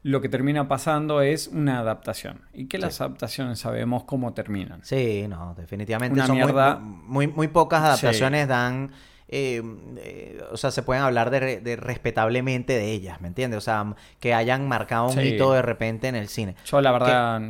Lo 0.02 0.20
que 0.20 0.28
termina 0.28 0.68
pasando 0.68 1.22
es 1.22 1.48
una 1.48 1.78
adaptación. 1.78 2.42
Y 2.52 2.66
que 2.66 2.76
las 2.76 3.00
adaptaciones 3.00 3.58
sabemos 3.58 4.04
cómo 4.04 4.34
terminan. 4.34 4.80
Sí, 4.84 5.24
no, 5.28 5.54
definitivamente 5.56 6.12
Una 6.14 6.26
son 6.26 6.36
mierda. 6.36 6.76
muy, 6.76 7.26
muy, 7.26 7.48
pocas 7.48 7.80
Sí. 7.80 7.86
adaptaciones 7.86 8.46
dan, 8.46 8.90
eh, 9.36 9.62
eh, 9.96 10.40
o 10.52 10.56
sea, 10.56 10.70
se 10.70 10.82
pueden 10.82 11.02
hablar 11.02 11.30
de, 11.30 11.40
re- 11.40 11.60
de 11.60 11.74
respetablemente 11.76 12.72
de 12.74 12.92
ellas, 12.92 13.20
¿me 13.20 13.26
entiendes? 13.28 13.58
O 13.58 13.60
sea, 13.60 13.94
que 14.20 14.32
hayan 14.34 14.68
marcado 14.68 15.06
un 15.06 15.12
Sí. 15.14 15.20
hito 15.20 15.52
de 15.52 15.62
repente 15.62 16.06
en 16.08 16.14
el 16.14 16.28
cine. 16.28 16.54
Yo 16.64 16.80
la 16.80 16.92
verdad, 16.92 17.40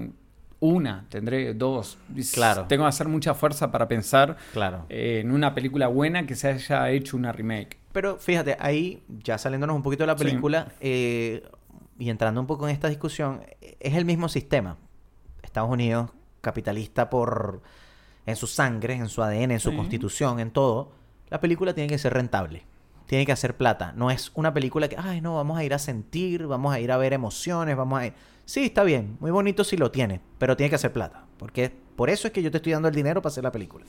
una, 0.60 1.04
tendré 1.10 1.52
dos. 1.52 1.98
Claro. 2.32 2.64
Tengo 2.68 2.84
que 2.84 2.88
hacer 2.88 3.08
mucha 3.08 3.34
fuerza 3.34 3.70
para 3.70 3.86
pensar 3.86 4.36
Claro. 4.54 4.86
eh, 4.88 5.20
en 5.22 5.30
una 5.30 5.54
película 5.54 5.88
buena 5.88 6.26
que 6.26 6.34
se 6.36 6.48
haya 6.48 6.88
hecho 6.90 7.16
una 7.18 7.32
remake. 7.32 7.76
Pero 7.92 8.16
fíjate, 8.16 8.56
ahí, 8.58 9.02
ya 9.22 9.36
saliéndonos 9.36 9.76
un 9.76 9.82
poquito 9.82 10.04
de 10.04 10.06
la 10.08 10.16
película 10.16 10.68
y 10.80 12.08
entrando 12.10 12.40
un 12.40 12.46
poco 12.46 12.66
en 12.66 12.72
esta 12.74 12.88
discusión, 12.88 13.42
es 13.78 13.94
el 13.94 14.04
mismo 14.04 14.28
sistema. 14.28 14.78
Estados 15.42 15.70
Unidos, 15.70 16.10
capitalista 16.40 17.08
por 17.10 17.62
en 18.26 18.36
su 18.36 18.46
sangre, 18.46 18.94
en 18.94 19.08
su 19.08 19.22
ADN, 19.22 19.52
en 19.52 19.60
su 19.60 19.70
Sí. 19.70 19.76
constitución, 19.76 20.40
en 20.40 20.50
todo. 20.50 20.92
La 21.34 21.40
película 21.40 21.74
tiene 21.74 21.88
que 21.88 21.98
ser 21.98 22.14
rentable. 22.14 22.62
Tiene 23.06 23.26
que 23.26 23.32
hacer 23.32 23.56
plata. 23.56 23.92
No 23.96 24.12
es 24.12 24.30
una 24.36 24.54
película 24.54 24.88
que, 24.88 24.94
ay, 24.96 25.20
no, 25.20 25.34
vamos 25.34 25.58
a 25.58 25.64
ir 25.64 25.74
a 25.74 25.80
sentir, 25.80 26.46
vamos 26.46 26.72
a 26.72 26.78
ir 26.78 26.92
a 26.92 26.96
ver 26.96 27.12
emociones, 27.12 27.76
vamos 27.76 27.98
a 27.98 28.06
ir... 28.06 28.12
Sí, 28.44 28.66
está 28.66 28.84
bien, 28.84 29.16
muy 29.18 29.32
bonito 29.32 29.64
si 29.64 29.76
lo 29.76 29.90
tiene, 29.90 30.20
pero 30.38 30.56
tiene 30.56 30.70
que 30.70 30.76
hacer 30.76 30.92
plata. 30.92 31.24
Porque 31.36 31.72
por 31.96 32.08
eso 32.08 32.28
es 32.28 32.32
que 32.32 32.40
yo 32.40 32.52
te 32.52 32.58
estoy 32.58 32.70
dando 32.72 32.86
el 32.86 32.94
dinero 32.94 33.20
para 33.20 33.32
hacer 33.32 33.42
la 33.42 33.50
película. 33.50 33.84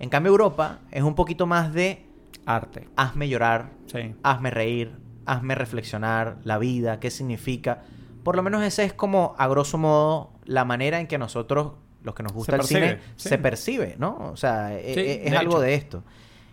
En 0.00 0.08
cambio, 0.10 0.32
Europa 0.32 0.80
es 0.90 1.04
un 1.04 1.14
poquito 1.14 1.46
más 1.46 1.72
de 1.72 2.04
Arte. 2.44 2.88
hazme 2.96 3.28
llorar, 3.28 3.70
Sí. 3.86 4.16
hazme 4.24 4.50
reír, 4.50 4.90
hazme 5.26 5.54
reflexionar 5.54 6.38
la 6.42 6.58
vida, 6.58 6.98
qué 6.98 7.12
significa. 7.12 7.82
Por 8.24 8.34
lo 8.34 8.42
menos 8.42 8.64
ese 8.64 8.82
es 8.82 8.92
como, 8.92 9.36
a 9.38 9.46
grosso 9.46 9.78
modo, 9.78 10.32
la 10.44 10.64
manera 10.64 10.98
en 10.98 11.06
que 11.06 11.18
nosotros, 11.18 11.74
los 12.02 12.16
que 12.16 12.24
nos 12.24 12.32
gusta 12.32 12.56
el 12.56 12.62
percibe, 12.62 12.80
cine, 12.88 13.00
sí. 13.14 13.28
se 13.28 13.38
percibe, 13.38 13.94
¿no? 13.96 14.30
O 14.32 14.36
sea, 14.36 14.76
e- 14.76 14.92
Sí, 14.94 15.00
e- 15.00 15.24
es 15.26 15.30
de 15.30 15.36
algo 15.36 15.52
hecho. 15.52 15.60
de 15.60 15.74
esto. 15.74 16.02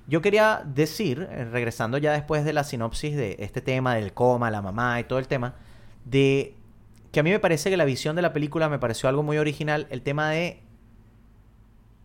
Yo 0.08 0.22
quería 0.22 0.62
decir, 0.65 1.28
eh, 1.30 1.46
regresando 1.46 1.98
ya 1.98 2.13
después 2.13 2.46
de 2.46 2.54
la 2.54 2.63
sinopsis 2.63 3.15
de 3.15 3.36
este 3.39 3.62
tema 3.62 3.96
del 3.96 4.13
coma, 4.13 4.50
la 4.50 4.62
mamá 4.62 5.00
y 5.00 5.04
todo 5.04 5.20
el 5.20 5.28
tema, 5.28 5.56
de 6.06 6.56
que 7.12 7.20
a 7.20 7.24
mí 7.24 7.30
me 7.32 7.39
parece 7.39 7.70
que 7.70 7.78
la 7.78 7.86
visión 7.86 8.15
de 8.15 8.22
la 8.22 8.32
película 8.34 8.70
me 8.70 8.80
pareció 8.80 9.10
algo 9.10 9.24
muy 9.24 9.38
original, 9.38 9.88
el 9.89 10.02
tema 10.02 10.30
de 10.30 10.62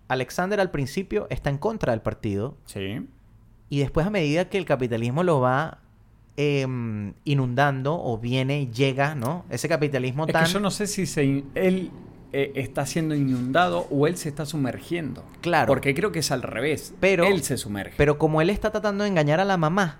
Alexander 0.09 0.61
al 0.61 0.71
principio 0.71 1.27
está 1.31 1.51
en 1.51 1.59
contra 1.59 1.93
del 1.93 2.03
partido, 2.03 2.57
Sí. 2.67 3.07
y 3.69 3.79
después 3.81 4.07
a 4.07 4.11
medida 4.11 4.49
que 4.49 4.59
el 4.59 4.65
capitalismo 4.65 5.23
lo 5.23 5.41
va 5.41 5.79
em, 6.37 7.12
inundando 7.25 7.95
o 8.03 8.17
viene, 8.19 8.67
llega, 8.69 9.15
¿no? 9.15 9.45
Ese 9.51 9.69
capitalismo 9.69 10.27
Es 10.27 10.33
tan... 10.33 10.45
que 10.47 10.51
yo 10.51 10.61
no 10.61 10.71
sé 10.71 10.87
si 10.87 11.05
se 11.07 11.25
in- 11.25 11.51
él 11.55 11.91
eh, 12.33 12.53
está 12.57 12.87
siendo 12.87 13.14
inundado 13.14 13.87
o 13.90 14.07
él 14.07 14.16
se 14.16 14.29
está 14.29 14.47
sumergiendo. 14.47 15.25
Claro. 15.40 15.66
Porque 15.66 15.95
creo 15.95 16.12
que 16.12 16.21
es 16.21 16.31
al 16.31 16.42
revés. 16.42 16.95
Pero- 17.01 17.25
él 17.25 17.42
se 17.42 17.57
sumerge. 17.59 17.95
Pero 17.97 18.18
como 18.18 18.40
él 18.40 18.51
está 18.51 18.71
tratando 18.71 19.05
de 19.05 19.11
engañar 19.11 19.38
a 19.40 19.45
la 19.45 19.57
mamá, 19.57 19.99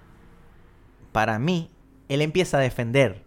para 1.13 1.39
mí, 1.39 1.71
él 2.09 2.23
empieza 2.23 2.59
a 2.59 2.61
defender. 2.61 3.23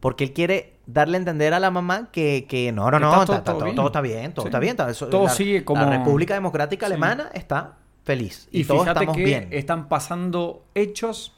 Porque 0.00 0.24
él 0.24 0.32
quiere 0.32 0.74
darle 0.86 1.16
a 1.16 1.20
entender 1.20 1.54
a 1.54 1.58
la 1.60 1.70
mamá 1.70 2.10
que, 2.12 2.46
que 2.48 2.70
no, 2.70 2.90
no, 2.90 2.98
no, 3.00 3.08
Está 3.08 3.20
está- 3.22 3.26
todo- 3.26 3.36
está- 3.36 3.44
todo 3.44 3.54
todo, 3.58 3.64
bien. 3.64 3.76
todo 3.76 3.86
está 3.86 4.00
bien, 4.00 4.32
todo 4.34 4.42
Sí. 4.44 4.48
está 4.48 4.58
bien. 4.60 4.70
está- 4.72 4.90
eso- 4.90 5.08
Todo 5.08 5.24
la, 5.24 5.30
sigue 5.30 5.64
como- 5.64 5.82
La 5.84 5.90
República 5.98 6.34
Democrática 6.34 6.86
Sí. 6.86 6.92
Alemana 6.92 7.30
está 7.34 7.78
feliz. 8.04 8.48
Y, 8.52 8.60
Y 8.60 8.64
todos 8.64 8.82
fíjate 8.82 9.00
estamos 9.00 9.16
que 9.16 9.24
bien. 9.24 9.48
están 9.50 9.88
pasando 9.88 10.64
hechos 10.74 11.32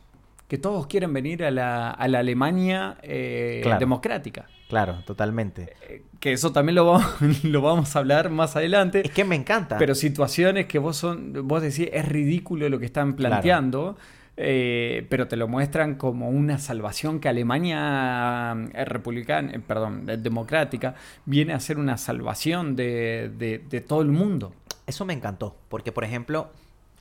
que 0.49 0.59
todos 0.59 0.87
quieren 0.87 1.13
venir 1.13 1.45
a 1.45 1.51
la, 1.51 1.91
a 1.91 2.09
la 2.09 2.19
Alemania 2.21 2.97
eh, 3.03 3.61
Claro. 3.63 3.79
democrática. 3.79 4.47
Claro, 4.69 5.03
totalmente. 5.07 5.75
Eh, 5.89 6.03
Que 6.21 6.33
eso 6.33 6.53
también 6.53 6.75
lo 6.75 6.85
vamos, 6.87 7.05
lo 7.45 7.61
vamos 7.63 7.95
a 7.95 7.99
hablar 8.01 8.31
más 8.31 8.57
adelante. 8.57 9.03
Es 9.05 9.13
que 9.13 9.25
me 9.25 9.37
encanta. 9.37 9.79
Pero 9.79 9.95
situaciones 9.95 10.67
que 10.67 10.79
vos 10.79 10.97
son, 10.97 11.47
vos 11.47 11.63
decís 11.63 11.89
es 11.93 12.07
ridículo 12.09 12.69
lo 12.69 12.79
que 12.79 12.87
están 12.87 13.15
planteando, 13.15 13.97
eh, 14.37 15.07
pero 15.11 15.27
te 15.29 15.37
lo 15.37 15.49
muestran 15.49 15.97
como 15.97 16.29
una 16.31 16.59
salvación 16.59 17.19
que 17.21 17.29
Alemania 17.29 18.55
republicana, 18.87 19.53
eh, 19.53 19.61
perdón, 19.61 20.07
democrática, 20.23 20.95
viene 21.25 21.53
a 21.55 21.61
ser 21.61 21.79
una 21.79 21.97
salvación 21.99 22.77
de, 22.77 23.31
de- 23.37 23.59
de 23.59 23.81
todo 23.81 24.01
el 24.03 24.09
mundo. 24.09 24.53
Eso 24.87 25.05
me 25.05 25.13
encantó, 25.13 25.57
porque 25.69 25.93
por 25.93 26.05
ejemplo, 26.05 26.51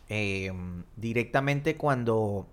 eh, 0.10 0.52
directamente 0.96 1.76
cuando 1.76 2.48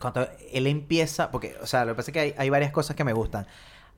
cuando 0.00 0.28
él 0.52 0.66
empieza, 0.66 1.30
porque, 1.30 1.56
o 1.62 1.66
sea, 1.66 1.84
lo 1.84 1.92
que 1.92 1.96
pasa 1.96 2.10
es 2.10 2.12
que 2.12 2.20
hay, 2.20 2.34
hay 2.38 2.50
varias 2.50 2.70
cosas 2.72 2.94
que 2.96 3.04
me 3.04 3.12
gustan. 3.12 3.46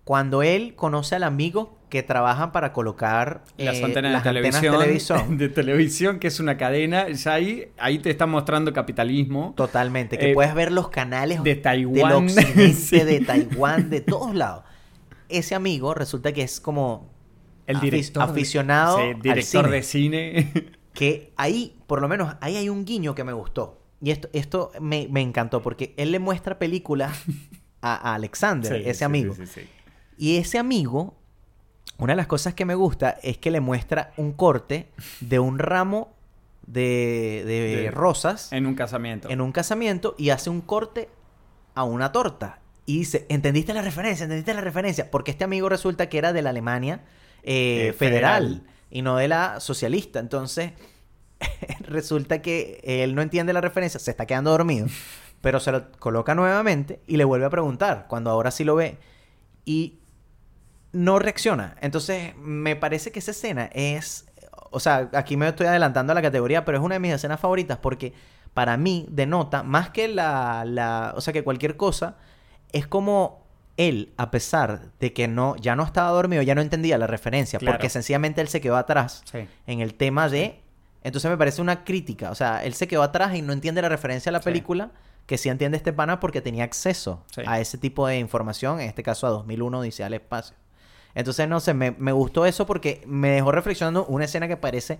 Cuando 0.05 0.43
él 0.43 0.75
conoce 0.77 1.15
al 1.15 1.25
amigo 1.25 1.79
que 1.91 2.03
trabajan 2.03 2.53
para 2.53 2.73
colocar 2.73 3.45
Las 3.59 3.77
eh, 3.77 3.85
antenas 3.85 4.13
las 4.13 4.25
de 4.25 4.31
antenas 4.31 4.61
televisión, 4.61 5.37
de 5.39 5.49
televisión, 5.51 6.19
que 6.19 6.29
es 6.29 6.41
una 6.41 6.57
cadena, 6.57 7.09
ya 7.11 7.35
ahí, 7.35 7.69
ahí 7.79 7.99
te 7.99 8.11
está 8.11 8.27
mostrando 8.27 8.73
capitalismo. 8.73 9.53
Totalmente, 9.57 10.17
que 10.17 10.31
Eh, 10.31 10.35
puedes 10.35 10.55
ver 10.55 10.73
los 10.73 10.89
canales 10.89 11.43
de 11.43 11.55
del 11.55 11.63
Taiwán. 11.63 12.13
occidente, 12.25 12.73
Sí. 12.73 12.99
de 13.01 13.21
Taiwán, 13.27 13.91
de 13.91 14.01
todos 14.01 14.35
lados. 14.35 14.65
Ese 15.29 15.55
amigo 15.55 15.93
resulta 15.95 16.33
que 16.33 16.43
es 16.43 16.61
como 16.61 17.11
El 17.67 17.79
director. 17.81 18.25
de- 18.25 18.31
aficionado 18.33 18.97
sí, 18.97 19.03
al 19.03 19.21
director 19.23 19.65
cine. 19.67 19.77
de 19.77 19.83
cine. 19.83 20.53
que 20.95 21.33
ahí, 21.37 21.77
por 21.87 22.01
lo 22.01 22.09
menos, 22.09 22.35
ahí 22.41 22.57
hay 22.57 22.69
un 22.71 22.85
guiño 22.87 23.15
que 23.15 23.23
me 23.23 23.33
gustó. 23.35 23.80
Y 24.03 24.11
esto, 24.11 24.29
esto 24.33 24.73
me, 24.81 25.09
me 25.11 25.21
encantó 25.21 25.61
porque 25.63 25.95
él 25.97 26.11
le 26.13 26.19
muestra 26.19 26.59
películas 26.59 27.17
a, 27.83 27.95
a 28.11 28.15
Alexander, 28.15 28.83
Sí, 28.83 28.89
ese 28.89 29.05
amigo. 29.05 29.35
sí, 29.35 29.47
sí, 29.47 29.61
sí. 29.61 29.69
Y 30.17 30.37
ese 30.37 30.59
amigo, 30.59 31.15
una 31.99 32.13
de 32.13 32.17
las 32.19 32.27
cosas 32.27 32.55
que 32.55 32.65
me 32.65 32.75
gusta 32.75 33.19
es 33.23 33.39
que 33.39 33.51
le 33.51 33.61
muestra 33.61 34.13
un 34.17 34.33
corte 34.33 34.89
de 35.21 35.39
un 35.39 35.59
ramo 35.59 36.13
de, 36.67 37.43
de 37.47 37.83
De- 37.83 37.91
rosas 37.91 38.53
En 38.53 38.67
un 38.67 38.75
casamiento. 38.75 39.29
en 39.31 39.41
un 39.41 39.51
casamiento 39.53 40.15
y 40.19 40.31
hace 40.31 40.51
un 40.51 40.61
corte 40.61 41.09
a 41.75 41.85
una 41.85 42.13
torta. 42.13 42.61
Y 42.87 42.99
dice, 42.99 43.27
¿entendiste 43.29 43.73
la 43.75 43.83
referencia? 43.83 44.25
¿Entendiste 44.25 44.53
la 44.55 44.61
referencia? 44.61 45.11
Porque 45.11 45.31
este 45.31 45.45
amigo 45.45 45.69
resulta 45.69 46.09
que 46.09 46.19
era 46.19 46.33
de 46.33 46.43
la 46.43 46.51
Alemania 46.51 47.03
eh, 47.43 47.89
Eh, 47.89 47.93
federal, 47.93 48.43
federal. 48.45 48.63
y 48.91 49.03
no 49.03 49.17
de 49.17 49.29
la 49.29 49.61
socialista. 49.61 50.19
Entonces, 50.21 50.73
resulta 51.81 52.43
que 52.43 52.81
él 52.85 53.15
no 53.15 53.23
entiende 53.23 53.53
la 53.53 53.61
referencia, 53.61 53.99
se 54.01 54.11
está 54.11 54.27
quedando 54.27 54.51
dormido, 54.51 54.87
pero 55.41 55.61
se 55.61 55.73
lo 55.73 55.91
coloca 55.93 56.35
nuevamente 56.35 57.01
y 57.07 57.17
le 57.17 57.25
vuelve 57.25 57.47
a 57.47 57.51
preguntar, 57.51 58.07
cuando 58.09 58.31
ahora 58.31 58.51
sí 58.51 58.65
lo 58.65 58.75
ve. 58.77 58.99
Y 59.65 59.99
no 60.93 61.19
reacciona. 61.19 61.77
Entonces, 61.81 62.35
me 62.37 62.77
parece 62.77 63.13
que 63.13 63.21
esa 63.21 63.31
escena 63.31 63.71
es. 63.73 64.27
O 64.73 64.81
sea, 64.81 65.09
aquí 65.15 65.37
me 65.37 65.49
estoy 65.49 65.67
adelantando 65.67 66.13
a 66.13 66.15
la 66.15 66.23
categoría, 66.23 66.65
pero 66.65 66.79
es 66.79 66.85
una 66.85 66.95
de 66.97 66.99
mis 67.01 67.13
escenas 67.13 67.41
favoritas 67.41 67.79
porque 67.79 68.13
para 68.55 68.77
mí 68.77 69.07
denota 69.11 69.63
más 69.63 69.91
que 69.91 70.09
la. 70.09 70.65
la 70.67 71.13
o 71.17 71.21
sea, 71.21 71.33
que 71.33 71.45
cualquier 71.45 71.77
cosa, 71.77 72.17
es 72.73 72.87
como 72.87 73.47
él, 73.77 74.13
a 74.17 74.31
pesar 74.31 74.91
de 74.99 75.13
que 75.13 75.27
no, 75.29 75.57
ya 75.57 75.75
no 75.77 75.85
estaba 75.85 76.11
dormido, 76.11 76.43
ya 76.43 76.55
no 76.55 76.61
entendía 76.61 76.99
la 76.99 77.07
referencia, 77.07 77.59
Claro. 77.59 77.77
porque 77.77 77.89
sencillamente 77.89 78.41
él 78.41 78.49
se 78.49 78.61
quedó 78.61 78.77
atrás 78.77 79.23
Sí. 79.31 79.47
en 79.67 79.81
el 79.81 79.95
tema 79.95 80.29
de. 80.29 80.61
Entonces 81.03 81.31
me 81.31 81.37
parece 81.37 81.63
una 81.63 81.85
crítica. 81.85 82.31
O 82.31 82.35
sea, 82.35 82.65
él 82.65 82.75
se 82.75 82.87
quedó 82.89 83.03
atrás 83.03 83.35
y 83.35 83.43
no 83.43 83.53
entiende 83.53 83.81
la 83.83 83.89
referencia 83.89 84.31
a 84.31 84.33
la 84.33 84.41
Sí. 84.41 84.45
película, 84.45 84.91
que 85.27 85.39
sí 85.39 85.49
entiende 85.49 85.77
este 85.77 85.93
pana 85.93 86.21
porque 86.21 86.41
tenía 86.41 86.65
acceso 86.65 87.25
Sí. 87.35 87.43
a 87.47 87.61
ese 87.61 87.79
tipo 87.79 88.07
de 88.07 88.19
información, 88.19 88.81
en 88.81 88.89
este 88.89 89.03
caso 89.03 89.27
a 89.27 89.31
2001 89.31 89.79
Odisea 89.81 90.07
al 90.07 90.15
Espacio. 90.15 90.57
Entonces, 91.15 91.49
no 91.49 91.59
sé, 91.61 91.75
me, 91.75 91.91
me 91.93 92.13
gustó 92.13 92.47
eso 92.47 92.67
porque 92.67 93.03
me 93.07 93.31
dejó 93.31 93.51
reflexionando 93.53 94.05
una 94.07 94.25
escena 94.27 94.47
que 94.49 94.57
parece 94.57 94.99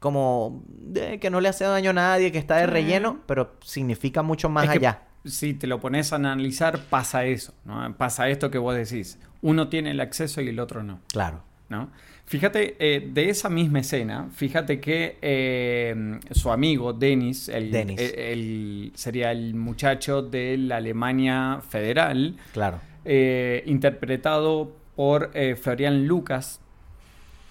como 0.00 0.62
de 0.66 1.20
que 1.20 1.28
no 1.30 1.40
le 1.40 1.48
hace 1.48 1.64
daño 1.64 1.90
a 1.90 1.92
nadie, 1.92 2.32
que 2.32 2.38
está 2.38 2.56
de 2.56 2.66
relleno, 2.66 3.18
pero 3.26 3.52
significa 3.62 4.22
mucho 4.22 4.48
más 4.48 4.64
Es 4.64 4.70
que 4.70 4.76
allá. 4.78 5.02
Si 5.26 5.52
te 5.52 5.66
lo 5.66 5.78
pones 5.80 6.12
a 6.14 6.16
analizar, 6.16 6.78
pasa 6.88 7.24
eso, 7.26 7.52
¿no? 7.66 7.94
Pasa 7.98 8.28
esto 8.30 8.50
que 8.50 8.56
vos 8.56 8.74
decís. 8.74 9.18
Uno 9.42 9.68
tiene 9.68 9.90
el 9.90 10.00
acceso 10.00 10.40
y 10.40 10.48
el 10.48 10.58
otro 10.58 10.82
no, 10.82 11.00
Claro. 11.08 11.42
¿No? 11.70 11.88
Fíjate, 12.26 12.76
eh, 12.78 13.08
de 13.12 13.30
esa 13.30 13.48
misma 13.48 13.80
escena, 13.80 14.28
fíjate 14.32 14.78
que 14.80 15.18
eh, 15.22 16.20
su 16.32 16.52
amigo, 16.52 16.92
Dennis, 16.92 17.48
el, 17.48 17.70
Dennis. 17.72 17.98
el- 18.00 18.18
el- 18.18 18.92
sería 18.94 19.32
el 19.32 19.54
muchacho 19.54 20.22
de 20.22 20.56
la 20.58 20.76
Alemania 20.76 21.60
federal, 21.68 22.36
Claro. 22.52 22.80
eh, 23.04 23.62
interpretado 23.66 24.76
por 24.94 25.30
eh, 25.34 25.56
Florian 25.56 26.06
Lucas, 26.06 26.60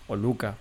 o 0.08 0.16
Luca, 0.16 0.56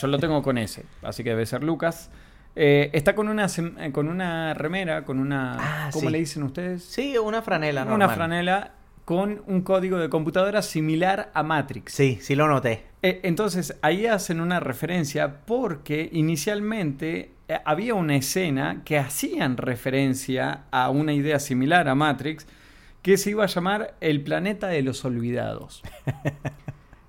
yo 0.00 0.06
lo 0.06 0.18
tengo 0.18 0.42
con 0.42 0.58
ese, 0.58 0.84
así 1.02 1.22
que 1.24 1.30
debe 1.30 1.46
ser 1.46 1.62
Lucas. 1.62 2.10
Eh, 2.54 2.90
está 2.92 3.14
con 3.14 3.28
una, 3.28 3.46
eh, 3.46 3.92
con 3.92 4.08
una 4.08 4.52
remera, 4.52 5.04
con 5.06 5.18
una... 5.18 5.56
Ah, 5.58 5.90
¿Cómo 5.92 6.08
sí. 6.08 6.12
le 6.12 6.18
dicen 6.18 6.42
ustedes? 6.42 6.84
Sí, 6.84 7.16
una 7.16 7.40
franela, 7.40 7.82
Una 7.82 7.90
normal. 7.92 8.14
franela 8.14 8.72
con 9.06 9.42
un 9.46 9.62
código 9.62 9.96
de 9.98 10.10
computadora 10.10 10.60
similar 10.62 11.30
a 11.32 11.42
Matrix. 11.42 11.92
Sí, 11.94 12.18
sí 12.20 12.34
lo 12.34 12.46
noté. 12.48 12.84
Eh, 13.02 13.20
entonces, 13.24 13.76
ahí 13.82 14.06
hacen 14.06 14.40
una 14.40 14.60
referencia 14.60 15.40
porque 15.44 16.08
inicialmente 16.12 17.32
eh, 17.48 17.58
había 17.64 17.94
una 17.94 18.14
escena 18.16 18.82
que 18.84 18.96
hacían 18.98 19.56
referencia 19.56 20.60
a 20.70 20.88
una 20.90 21.12
idea 21.12 21.38
similar 21.40 21.88
a 21.88 21.94
Matrix 21.96 22.46
que 23.02 23.16
se 23.16 23.30
iba 23.30 23.42
a 23.42 23.48
llamar 23.48 23.94
El 24.00 24.22
planeta 24.22 24.68
de 24.68 24.82
los 24.82 25.04
olvidados. 25.04 25.82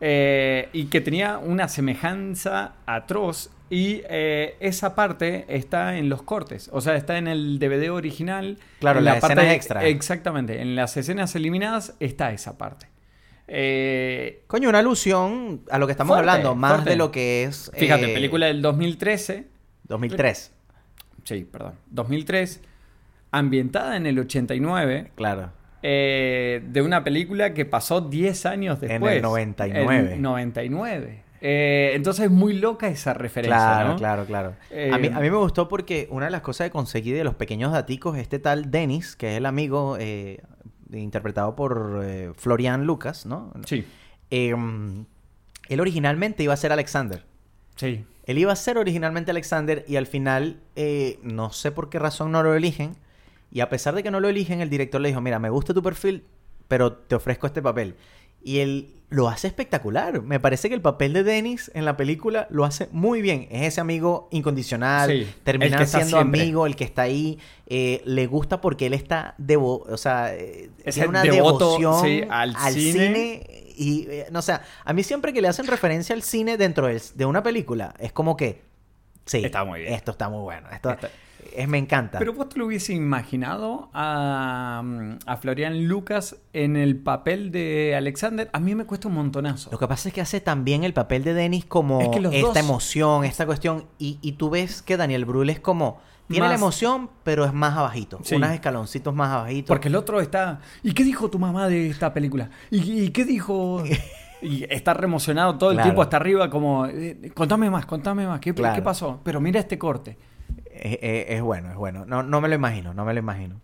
Eh, 0.06 0.68
y 0.74 0.88
que 0.88 1.00
tenía 1.00 1.38
una 1.38 1.70
semejanza 1.70 2.74
atroz 2.86 3.52
y 3.70 4.02
eh, 4.10 4.58
esa 4.60 4.96
parte 4.96 5.46
está 5.48 5.98
en 5.98 6.10
los 6.10 6.22
cortes, 6.24 6.70
o 6.74 6.82
sea, 6.82 6.98
está 6.98 7.18
en 7.18 7.30
el 7.30 7.58
DVD 7.58 7.90
original. 7.90 8.58
Claro, 8.82 9.00
en 9.00 9.06
las 9.06 9.22
parte- 9.22 9.36
escenas 9.40 9.56
extra. 9.56 9.86
Exactamente, 9.86 10.62
en 10.62 10.76
las 10.76 10.98
escenas 10.98 11.34
eliminadas 11.38 11.94
está 12.02 12.34
esa 12.34 12.58
parte. 12.58 12.88
Eh, 13.48 14.44
Coño, 14.48 14.70
una 14.70 14.80
alusión 14.80 15.62
a 15.70 15.78
lo 15.78 15.86
que 15.86 15.92
estamos 15.92 16.16
Fuerte, 16.16 16.30
hablando, 16.30 16.56
más 16.56 16.72
fuerte. 16.74 16.90
de 16.92 16.96
lo 16.96 17.12
que 17.12 17.44
es. 17.44 17.72
Fíjate, 17.76 18.12
eh, 18.12 18.14
película 18.14 18.48
del 18.48 18.62
2013. 18.62 19.48
2003. 19.88 20.52
Sí, 21.24 21.48
perdón. 21.52 21.74
2003. 21.92 22.62
Ambientada 23.32 23.98
en 23.98 24.06
el 24.06 24.20
89. 24.20 25.12
Claro. 25.16 25.52
eh, 25.82 26.62
de 26.68 26.82
una 26.82 27.04
película 27.04 27.54
que 27.54 27.66
pasó 27.66 28.00
10 28.02 28.46
años 28.46 28.78
En 28.82 28.84
el 28.84 28.90
después. 29.02 29.22
99. 29.22 30.14
En 30.14 30.22
99. 30.22 31.24
Eh, 31.46 31.92
entonces 31.96 32.26
es 32.26 32.32
muy 32.32 32.54
loca 32.54 32.88
esa 32.88 33.14
referencia. 33.14 33.58
Claro, 33.58 33.90
¿no? 33.90 33.96
claro, 33.98 34.26
claro. 34.26 34.54
Eh, 34.72 34.92
a, 34.94 34.98
mí, 34.98 35.08
a 35.08 35.20
mí 35.20 35.30
me 35.30 35.36
gustó 35.36 35.68
porque 35.68 36.08
una 36.10 36.26
de 36.26 36.32
las 36.32 36.40
cosas 36.42 36.68
que 36.68 36.72
conseguí 36.72 37.12
de 37.12 37.26
los 37.26 37.36
pequeños 37.36 37.74
daticos, 37.74 38.18
este 38.18 38.40
tal 38.40 38.72
Dennis, 38.72 39.18
que 39.18 39.32
es 39.34 39.38
el 39.40 39.46
amigo 39.46 39.98
eh, 40.00 40.40
interpretado 41.00 41.56
por 41.56 42.02
eh, 42.04 42.32
Florian 42.36 42.86
Lucas, 42.86 43.26
¿no? 43.26 43.52
Sí, 43.66 43.86
Eh, 44.30 44.56
él 45.70 45.80
originalmente 45.80 46.44
iba 46.44 46.54
a 46.54 46.58
ser 46.58 46.72
Alexander. 46.72 47.24
sí. 47.76 48.04
Él 48.26 48.38
iba 48.38 48.54
a 48.54 48.56
ser 48.56 48.78
originalmente 48.78 49.32
Alexander 49.32 49.84
y 49.86 49.98
al 49.98 50.08
final, 50.08 50.62
eh, 50.78 51.20
no 51.24 51.52
sé 51.52 51.72
por 51.72 51.90
qué 51.90 52.00
razón 52.00 52.32
no 52.32 52.42
lo 52.42 52.56
eligen. 52.56 52.96
Y 53.52 53.60
a 53.60 53.68
pesar 53.68 53.96
de 53.96 54.02
que 54.02 54.12
no 54.12 54.22
lo 54.22 54.30
eligen, 54.30 54.62
el 54.62 54.70
director 54.70 55.02
le 55.02 55.10
dijo, 55.10 55.20
mira, 55.20 55.40
me 55.40 55.50
gusta 55.50 55.74
tu 55.74 55.84
perfil, 55.84 56.24
pero 56.70 56.94
te 56.94 57.16
ofrezco 57.16 57.48
este 57.48 57.62
papel. 57.62 57.96
Y 58.44 58.60
él 58.60 58.90
lo 59.10 59.30
hace 59.30 59.46
espectacular. 59.48 60.22
Me 60.24 60.40
parece 60.40 60.70
que 60.70 60.76
el 60.76 60.82
papel 60.82 61.14
de 61.14 61.24
Dennis 61.24 61.70
en 61.76 61.86
la 61.86 61.96
película 61.98 62.48
lo 62.50 62.66
hace 62.66 62.90
muy 62.92 63.22
bien. 63.22 63.48
Es 63.52 63.62
ese 63.68 63.80
amigo 63.82 64.28
incondicional, 64.32 65.10
Sí, 65.12 65.28
termina 65.44 65.86
siendo 65.86 66.18
siempre. 66.18 66.42
amigo, 66.42 66.66
el 66.66 66.76
que 66.76 66.84
está 66.84 67.04
ahí. 67.04 67.38
eh, 67.68 68.02
le 68.06 68.28
gusta 68.28 68.60
porque 68.60 68.88
él 68.88 68.94
está 68.94 69.34
devo 69.38 69.78
o 69.90 69.98
sea, 69.98 70.36
eh, 70.36 70.70
Es 70.84 70.96
tiene 70.96 71.10
una 71.10 71.22
devoto, 71.24 71.78
devoción 71.78 72.04
sí, 72.04 72.22
al 72.30 72.56
cine. 72.74 73.44
y, 73.76 74.06
eh, 74.10 74.26
no, 74.32 74.40
o 74.40 74.42
sea, 74.44 74.62
a 74.84 74.94
mí 74.94 75.02
siempre 75.04 75.32
que 75.34 75.42
le 75.42 75.48
hacen 75.48 75.66
referencia 75.68 76.14
al 76.14 76.22
cine 76.24 76.58
dentro 76.58 76.88
del- 76.88 77.02
de 77.16 77.26
una 77.26 77.42
película, 77.42 77.94
es 78.00 78.12
como 78.12 78.36
que, 78.36 78.62
sí, 79.26 79.44
Está 79.46 79.64
muy 79.64 79.80
bien. 79.82 79.94
esto 79.94 80.12
está 80.12 80.28
muy 80.30 80.42
bueno, 80.42 80.68
esto 80.72 80.92
Está- 80.92 81.10
es, 81.56 81.68
me 81.68 81.78
encanta. 81.78 82.20
Pero 82.20 82.34
vos 82.34 82.50
te 82.50 82.60
lo 82.60 82.66
hubiese 82.68 82.94
imaginado 82.94 83.90
a, 83.94 84.82
mm, 84.84 85.18
a 85.26 85.38
Florian 85.38 85.86
Lucas 85.88 86.38
en 86.54 86.76
el 86.76 86.98
papel 86.98 87.52
de 87.52 87.96
Alexander. 87.96 88.50
A 88.54 88.60
mí 88.60 88.76
me 88.76 88.86
cuesta 88.86 89.08
un 89.08 89.16
montonazo. 89.16 89.70
Lo 89.72 89.78
que 89.80 89.88
pasa 89.88 90.10
es 90.10 90.14
que 90.14 90.22
hace 90.22 90.42
también 90.42 90.84
el 90.84 90.94
papel 90.94 91.24
de 91.24 91.34
Dennis 91.34 91.66
como 91.66 92.02
Es 92.02 92.10
que 92.10 92.20
esta 92.20 92.40
dos- 92.40 92.58
emoción, 92.58 93.24
esta 93.26 93.46
cuestión, 93.46 93.86
y, 94.00 94.20
y 94.22 94.34
tú 94.34 94.50
ves 94.50 94.82
que 94.82 94.98
Daniel 94.98 95.26
Brühl 95.26 95.50
es 95.50 95.60
como, 95.60 96.00
tiene 96.30 96.48
la 96.48 96.56
emoción, 96.56 97.10
pero 97.24 97.46
es 97.46 97.54
más 97.54 97.78
abajito, 97.78 98.20
Sí. 98.24 98.36
unos 98.36 98.52
escaloncitos 98.52 99.14
más 99.14 99.30
abajitos. 99.30 99.68
Porque 99.68 99.90
el 99.90 99.96
otro 99.96 100.20
está. 100.22 100.62
¿Y 100.82 100.94
qué 100.94 101.04
dijo 101.04 101.30
tu 101.30 101.38
mamá 101.38 101.68
de 101.68 101.90
esta 101.90 102.14
película? 102.14 102.50
¿Y, 102.72 103.04
y 103.06 103.10
qué 103.10 103.26
dijo.? 103.26 103.84
Y 104.46 104.66
está 104.70 104.94
reemocionado 104.94 105.58
todo 105.58 105.70
el 105.72 105.78
Claro. 105.78 105.86
tiempo 105.88 106.02
hasta 106.02 106.18
arriba, 106.18 106.50
como. 106.50 106.86
eh, 106.88 107.32
contame 107.34 107.70
más, 107.70 107.86
contame 107.86 108.28
más. 108.28 108.42
¿Qué, 108.42 108.54
Claro. 108.54 108.76
qué 108.76 108.82
pasó? 108.82 109.22
Pero 109.24 109.40
mira 109.40 109.58
este 109.62 109.78
corte. 109.78 110.18
Es, 110.84 110.98
es- 111.02 111.26
es 111.30 111.42
bueno, 111.42 111.70
es 111.72 111.76
bueno. 111.78 112.06
No, 112.06 112.24
no 112.24 112.42
me 112.42 112.50
lo 112.50 112.56
imagino, 112.56 112.94
no 112.94 113.06
me 113.06 113.14
lo 113.14 113.20
imagino. 113.20 113.62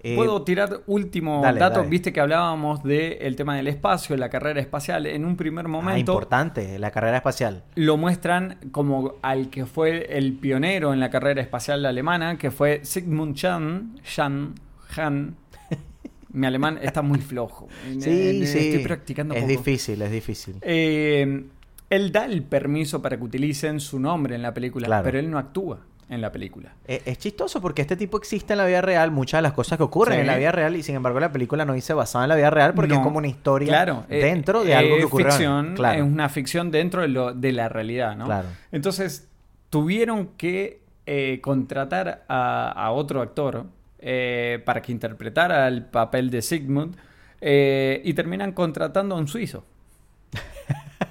Eh, 0.00 0.14
Puedo 0.14 0.42
tirar 0.42 0.82
último 0.86 1.40
dale, 1.42 1.58
dato. 1.58 1.78
dale. 1.78 1.88
Viste 1.90 2.12
que 2.12 2.20
hablábamos 2.20 2.82
del 2.82 3.34
tema 3.34 3.56
del 3.56 3.66
espacio, 3.66 4.16
la 4.16 4.28
carrera 4.28 4.60
espacial. 4.60 5.06
En 5.06 5.24
un 5.24 5.36
primer 5.36 5.64
ah, 5.64 5.68
momento 5.68 6.12
importante, 6.12 6.78
la 6.78 6.90
carrera 6.90 7.16
espacial. 7.16 7.64
lo 7.74 7.96
muestran 7.96 8.58
como 8.72 9.14
al 9.22 9.50
que 9.50 9.66
fue 9.66 10.16
el 10.16 10.34
pionero 10.34 10.92
en 10.92 11.00
la 11.00 11.10
carrera 11.10 11.40
espacial 11.42 11.84
alemana, 11.84 12.38
que 12.38 12.50
fue 12.50 12.80
Sigmund 12.84 13.36
Jan. 13.38 13.98
Jan. 14.04 14.54
Jan. 14.88 15.36
Mi 16.30 16.46
alemán 16.46 16.78
está 16.82 17.02
muy 17.02 17.18
flojo. 17.20 17.66
Sí, 17.98 18.10
Eh, 18.10 18.46
sí. 18.46 18.58
Estoy 18.68 18.84
practicando 18.84 19.34
Es 19.34 19.40
poco. 19.42 19.50
difícil, 19.50 20.02
es 20.02 20.10
difícil. 20.10 20.56
Eh, 20.60 21.44
él 21.90 22.12
da 22.12 22.26
el 22.26 22.42
permiso 22.42 23.00
para 23.02 23.16
que 23.16 23.24
utilicen 23.24 23.80
su 23.80 23.98
nombre 23.98 24.34
en 24.36 24.42
la 24.42 24.52
película, 24.54 24.86
Claro. 24.86 25.04
pero 25.04 25.18
él 25.18 25.30
no 25.30 25.38
actúa. 25.38 25.80
En 26.08 26.20
la 26.20 26.30
película. 26.30 26.72
Eh, 26.86 27.02
Es 27.04 27.18
chistoso 27.18 27.60
porque 27.60 27.82
este 27.82 27.96
tipo 27.96 28.16
existe 28.16 28.52
en 28.52 28.58
la 28.58 28.66
vida 28.66 28.80
real, 28.80 29.10
muchas 29.10 29.38
de 29.38 29.42
las 29.42 29.52
cosas 29.52 29.76
que 29.76 29.82
ocurren 29.84 30.14
Sí. 30.16 30.20
en 30.20 30.26
la 30.28 30.36
vida 30.36 30.52
real 30.52 30.76
y 30.76 30.82
sin 30.82 30.94
embargo 30.94 31.18
la 31.18 31.32
película 31.32 31.64
no 31.64 31.72
dice 31.72 31.94
basada 31.94 32.24
en 32.24 32.28
la 32.28 32.36
vida 32.36 32.50
real 32.50 32.74
porque 32.74 32.90
No, 32.90 32.96
es 32.96 33.00
como 33.02 33.18
una 33.18 33.26
historia 33.28 33.68
claro, 33.68 34.04
eh, 34.08 34.22
dentro 34.22 34.62
de 34.64 34.70
eh, 34.72 34.76
algo 34.76 34.96
que 34.98 35.04
ocurre. 35.04 35.24
ficción, 35.24 35.74
claro. 35.74 35.98
Es 35.98 36.04
una 36.04 36.28
ficción 36.28 36.70
dentro 36.70 37.02
de, 37.02 37.08
lo, 37.08 37.32
de 37.34 37.52
la 37.52 37.68
realidad, 37.68 38.14
¿no? 38.16 38.26
Claro. 38.26 38.48
Entonces, 38.70 39.28
tuvieron 39.70 40.28
que 40.36 40.80
eh, 41.06 41.40
contratar 41.42 42.24
a, 42.28 42.70
a 42.70 42.90
otro 42.92 43.20
actor 43.22 43.66
eh, 43.98 44.62
para 44.64 44.82
que 44.82 44.92
interpretara 44.92 45.66
el 45.66 45.84
papel 45.84 46.30
de 46.30 46.42
Sigmund 46.42 46.96
eh, 47.40 48.00
y 48.04 48.14
terminan 48.14 48.52
contratando 48.52 49.14
a 49.16 49.18
un 49.18 49.26
suizo. 49.26 49.64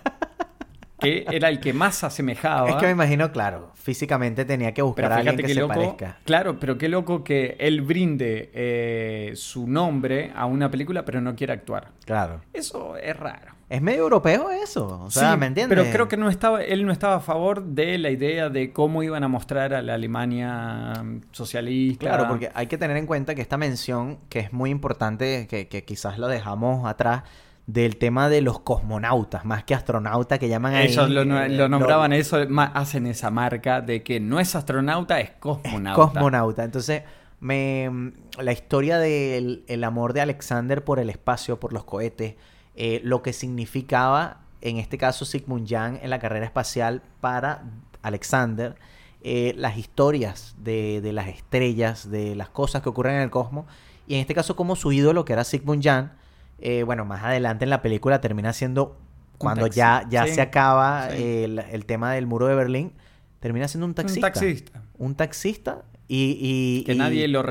que 1.00 1.26
era 1.30 1.50
el 1.50 1.60
que 1.60 1.74
más 1.74 1.96
se 1.96 2.06
asemejaba. 2.06 2.70
Es 2.70 2.76
que 2.76 2.86
me 2.86 2.92
imagino, 2.92 3.32
claro, 3.32 3.72
físicamente 3.76 4.46
tenía 4.46 4.74
que 4.74 4.82
buscar 4.82 5.12
a 5.12 5.18
alguien 5.18 5.38
que 5.38 5.48
se 5.50 5.60
loco. 5.60 5.74
parezca. 5.74 6.18
Claro, 6.26 6.60
pero 6.60 6.78
qué 6.78 6.90
loco 6.90 7.24
que 7.24 7.56
él 7.60 7.82
brinde 7.82 8.50
eh, 8.54 9.32
su 9.36 9.68
nombre 9.68 10.32
a 10.36 10.46
una 10.46 10.72
película, 10.72 11.04
pero 11.06 11.22
no 11.22 11.36
quiere 11.36 11.54
actuar. 11.54 11.92
Claro. 12.06 12.42
Eso 12.54 12.98
es 12.98 13.16
raro. 13.18 13.54
Es 13.68 13.82
medio 13.82 14.04
europeo 14.04 14.52
eso, 14.52 15.02
o 15.06 15.10
sea, 15.10 15.32
Sí, 15.32 15.40
¿me 15.40 15.48
entiendes? 15.48 15.76
Pero 15.76 15.92
creo 15.92 16.08
que 16.08 16.18
no 16.18 16.30
estaba, 16.30 16.64
él 16.64 16.86
no 16.86 16.92
estaba 16.92 17.16
a 17.16 17.20
favor 17.20 17.64
de 17.64 17.98
la 17.98 18.12
idea 18.12 18.50
de 18.50 18.72
cómo 18.72 19.02
iban 19.02 19.24
a 19.24 19.28
mostrar 19.28 19.74
a 19.74 19.82
la 19.82 19.96
Alemania 19.96 20.94
mm, 21.04 21.22
socialista. 21.32 22.06
Claro, 22.06 22.28
porque 22.28 22.52
hay 22.54 22.68
que 22.68 22.78
tener 22.78 22.96
en 22.96 23.08
cuenta 23.08 23.34
que 23.34 23.42
esta 23.42 23.58
mención, 23.58 24.20
que 24.30 24.38
es 24.40 24.54
muy 24.54 24.70
importante, 24.70 25.48
que, 25.48 25.68
que 25.68 25.84
quizás 25.84 26.20
lo 26.20 26.28
dejamos 26.28 26.88
atrás, 26.88 27.24
del 27.68 27.98
tema 27.98 28.30
de 28.30 28.42
los 28.42 28.60
cosmonautas, 28.60 29.44
más 29.44 29.64
que 29.64 29.74
astronautas 29.74 30.38
que 30.38 30.48
llaman 30.48 30.76
ahí. 30.76 30.88
ellos 30.88 31.10
lo, 31.10 31.22
eh, 31.22 31.50
lo 31.50 31.68
nombraban 31.68 32.14
eso, 32.14 32.38
hacen 32.74 33.08
esa 33.08 33.32
marca 33.32 33.82
de 33.82 34.04
que 34.04 34.20
no 34.20 34.40
es 34.40 34.56
astronauta, 34.56 35.20
es 35.20 35.32
cosmonauta. 35.32 35.96
Cosmonauta. 35.96 36.64
Entonces, 36.64 37.04
me, 37.40 38.14
la 38.40 38.52
historia 38.52 39.00
del 39.00 39.64
el 39.68 39.84
amor 39.84 40.14
de 40.14 40.22
Alexander 40.22 40.84
por 40.84 41.00
el 41.00 41.10
espacio, 41.10 41.60
por 41.60 41.74
los 41.74 41.84
cohetes, 41.86 42.36
eh, 42.76 43.02
lo 43.04 43.24
que 43.24 43.34
significaba, 43.34 44.42
en 44.62 44.78
este 44.78 44.98
caso, 44.98 45.26
Sigmund 45.26 45.68
Jan 45.68 46.00
en 46.04 46.10
la 46.12 46.20
carrera 46.20 46.46
espacial 46.46 47.02
para 47.20 47.64
Alexander, 48.04 48.76
eh, 49.22 49.56
las 49.58 49.78
historias 49.78 50.56
de, 50.60 51.02
de 51.02 51.14
las 51.14 51.28
estrellas, 51.30 52.12
de 52.12 52.36
las 52.36 52.50
cosas 52.50 52.84
que 52.84 52.90
ocurren 52.90 53.16
en 53.16 53.22
el 53.22 53.32
cosmos, 53.32 53.66
y 54.08 54.16
en 54.16 54.22
este 54.22 54.36
caso, 54.36 54.56
como 54.56 54.76
su 54.76 54.92
ídolo, 54.92 55.26
que 55.26 55.34
era 55.34 55.44
Sigmund 55.44 55.84
Jan, 55.84 56.14
eh, 56.60 56.84
bueno, 56.84 57.06
más 57.06 57.24
adelante 57.24 57.64
en 57.66 57.70
la 57.70 57.82
película 57.82 58.22
termina 58.22 58.54
siendo, 58.54 58.98
cuando 59.38 59.68
taxi- 59.68 59.76
ya, 59.76 60.06
ya 60.10 60.26
sí, 60.26 60.34
se 60.36 60.42
acaba 60.42 61.10
sí. 61.12 61.24
el, 61.44 61.60
el 61.60 61.86
tema 61.86 62.14
del 62.14 62.26
muro 62.28 62.48
de 62.48 62.56
Berlín, 62.56 62.94
termina 63.40 63.68
siendo 63.68 63.86
un 63.86 63.94
taxista. 63.94 64.28
Un 64.28 64.34
taxista. 64.34 64.82
Un 64.98 65.16
taxista 65.16 65.82
y... 66.08 66.38
y- 66.40 66.84
Que 66.86 66.94
y- 66.94 66.98
nadie 66.98 67.28
lo... 67.28 67.44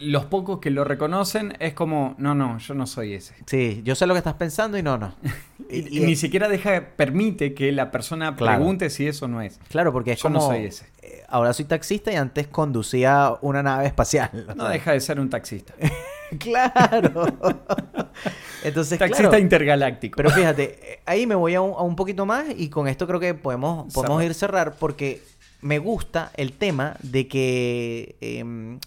Los 0.00 0.24
pocos 0.26 0.58
que 0.58 0.70
lo 0.70 0.82
reconocen 0.84 1.54
es 1.60 1.74
como, 1.74 2.14
no, 2.18 2.34
no, 2.34 2.58
yo 2.58 2.74
no 2.74 2.86
soy 2.86 3.14
ese. 3.14 3.34
Sí, 3.46 3.82
yo 3.84 3.94
sé 3.94 4.06
lo 4.06 4.14
que 4.14 4.18
estás 4.18 4.34
pensando 4.34 4.76
y 4.78 4.82
no, 4.82 4.98
no. 4.98 5.14
Y, 5.70 5.98
y 5.98 6.06
ni 6.06 6.16
siquiera 6.16 6.48
deja, 6.48 6.92
permite 6.96 7.52
que 7.52 7.72
la 7.72 7.90
persona 7.90 8.34
Claro. 8.36 8.56
pregunte 8.56 8.88
si 8.88 9.06
eso 9.06 9.28
no 9.28 9.42
es. 9.42 9.60
Claro, 9.68 9.92
porque 9.92 10.12
es 10.12 10.22
Yo 10.22 10.30
no 10.30 10.38
como... 10.38 10.50
soy 10.52 10.64
ese. 10.64 10.86
eh, 11.02 11.22
Ahora 11.28 11.52
soy 11.52 11.66
taxista 11.66 12.10
y 12.10 12.16
antes 12.16 12.46
conducía 12.46 13.34
una 13.42 13.62
nave 13.62 13.84
espacial. 13.86 14.46
No 14.56 14.66
deja 14.66 14.92
de 14.92 15.00
ser 15.00 15.20
un 15.20 15.28
taxista. 15.28 15.74
claro. 16.38 17.26
Entonces, 18.64 18.98
taxista 18.98 19.28
claro, 19.28 19.38
intergaláctico. 19.42 20.16
Pero 20.16 20.30
fíjate, 20.30 21.00
ahí 21.06 21.26
me 21.26 21.34
voy 21.34 21.54
a 21.54 21.60
un, 21.60 21.72
a 21.72 21.82
un 21.82 21.96
poquito 21.96 22.26
más 22.26 22.46
y 22.56 22.68
con 22.70 22.88
esto 22.88 23.06
creo 23.06 23.20
que 23.20 23.34
podemos, 23.34 23.92
podemos 23.92 24.22
ir 24.22 24.34
cerrar 24.34 24.74
porque 24.78 25.22
me 25.60 25.78
gusta 25.78 26.30
el 26.36 26.52
tema 26.52 26.96
de 27.02 27.28
que 27.28 28.16
em, 28.20 28.78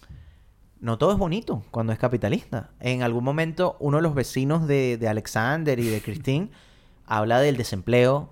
no 0.80 0.98
todo 0.98 1.12
es 1.12 1.18
bonito 1.18 1.62
cuando 1.70 1.92
es 1.92 1.98
capitalista. 1.98 2.70
En 2.80 3.02
algún 3.02 3.24
momento 3.24 3.76
uno 3.80 3.98
de 3.98 4.02
los 4.02 4.14
vecinos 4.14 4.66
de, 4.66 4.96
de 4.98 5.08
Alexander 5.08 5.78
y 5.78 5.88
de 5.88 6.00
Christine 6.02 6.50
habla 7.06 7.40
del 7.40 7.56
desempleo, 7.56 8.30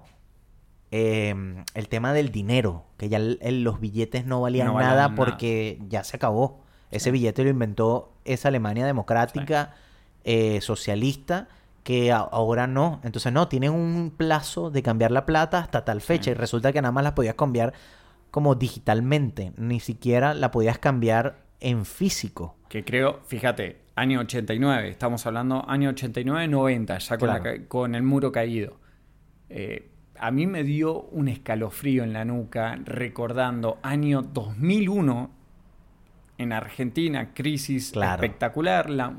em, 0.90 1.64
el 1.74 1.88
tema 1.88 2.12
del 2.12 2.30
dinero, 2.32 2.84
que 2.96 3.08
ya 3.08 3.18
el- 3.18 3.38
el- 3.42 3.62
los 3.62 3.80
billetes 3.80 4.26
no 4.26 4.40
valían 4.40 4.66
No 4.68 4.74
valían 4.74 4.90
nada 4.90 5.08
nada. 5.08 5.14
porque 5.16 5.78
ya 5.88 6.02
se 6.04 6.16
acabó. 6.16 6.60
Ese 6.90 7.10
billete 7.12 7.44
lo 7.44 7.50
inventó 7.50 8.12
esa 8.24 8.48
Alemania 8.48 8.84
democrática, 8.84 9.74
eh, 10.24 10.60
socialista, 10.60 11.48
que 11.82 12.12
ahora 12.12 12.66
no. 12.66 13.00
Entonces, 13.04 13.32
no, 13.32 13.48
tienen 13.48 13.72
un 13.72 14.12
plazo 14.16 14.70
de 14.70 14.82
cambiar 14.82 15.10
la 15.10 15.26
plata 15.26 15.58
hasta 15.58 15.84
tal 15.84 16.00
fecha 16.00 16.30
y 16.30 16.34
resulta 16.34 16.72
que 16.72 16.82
nada 16.82 16.92
más 16.92 17.04
la 17.04 17.14
podías 17.14 17.34
cambiar 17.34 17.72
como 18.30 18.54
digitalmente, 18.54 19.52
ni 19.56 19.80
siquiera 19.80 20.34
la 20.34 20.50
podías 20.50 20.78
cambiar 20.78 21.42
en 21.58 21.84
físico. 21.84 22.56
Que 22.68 22.84
creo, 22.84 23.20
fíjate, 23.26 23.80
año 23.96 24.20
89, 24.20 24.88
estamos 24.88 25.26
hablando 25.26 25.68
año 25.68 25.90
89-90, 25.90 26.98
ya 26.98 27.18
con, 27.18 27.28
Claro. 27.28 27.50
con 27.68 27.94
el 27.94 28.02
muro 28.02 28.30
caído. 28.30 28.76
Eh, 29.48 29.90
a 30.18 30.30
mí 30.30 30.46
me 30.46 30.62
dio 30.62 31.00
un 31.02 31.28
escalofrío 31.28 32.04
en 32.04 32.12
la 32.12 32.24
nuca 32.24 32.78
recordando 32.84 33.78
año 33.82 34.22
2001 34.22 35.30
en 36.40 36.52
Argentina, 36.52 37.30
crisis 37.34 37.90
Claro. 37.92 38.22
espectacular, 38.22 38.88
la, 38.90 39.12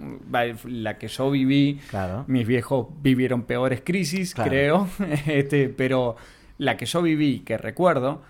la 0.66 0.98
que 0.98 1.08
yo 1.08 1.30
viví. 1.32 1.80
Claro. 1.90 2.26
Mis 2.28 2.48
viejos 2.48 2.88
vivieron 3.02 3.44
peores 3.44 3.82
crisis, 3.84 4.34
Claro. 4.34 4.50
creo, 4.50 4.88
este, 5.28 5.70
pero 5.70 6.16
la 6.58 6.78
que 6.78 6.86
yo 6.86 7.02
viví, 7.02 7.40
que 7.42 7.58
recuerdo, 7.58 8.22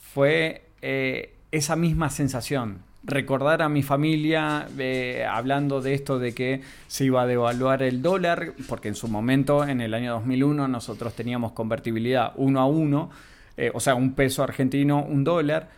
fue 0.00 0.66
eh, 0.82 1.34
esa 1.52 1.76
misma 1.76 2.10
sensación. 2.10 2.78
Recordar 3.04 3.62
a 3.62 3.68
mi 3.68 3.82
familia 3.84 4.66
eh, 4.78 5.24
hablando 5.30 5.80
de 5.80 5.94
esto 5.94 6.18
de 6.18 6.34
que 6.34 6.62
se 6.88 7.04
iba 7.04 7.22
a 7.22 7.26
devaluar 7.26 7.82
el 7.82 8.02
dólar, 8.02 8.52
porque 8.68 8.88
en 8.88 8.96
su 8.96 9.06
momento, 9.08 9.64
en 9.64 9.80
el 9.80 9.94
año 9.94 10.12
2001, 10.14 10.66
nosotros 10.68 11.14
teníamos 11.14 11.52
convertibilidad 11.52 12.32
uno 12.34 12.60
a 12.60 12.66
uno, 12.66 13.10
eh, 13.56 13.70
o 13.74 13.78
sea, 13.80 13.94
un 13.94 14.14
peso 14.14 14.42
argentino, 14.42 15.04
un 15.04 15.22
dólar, 15.22 15.68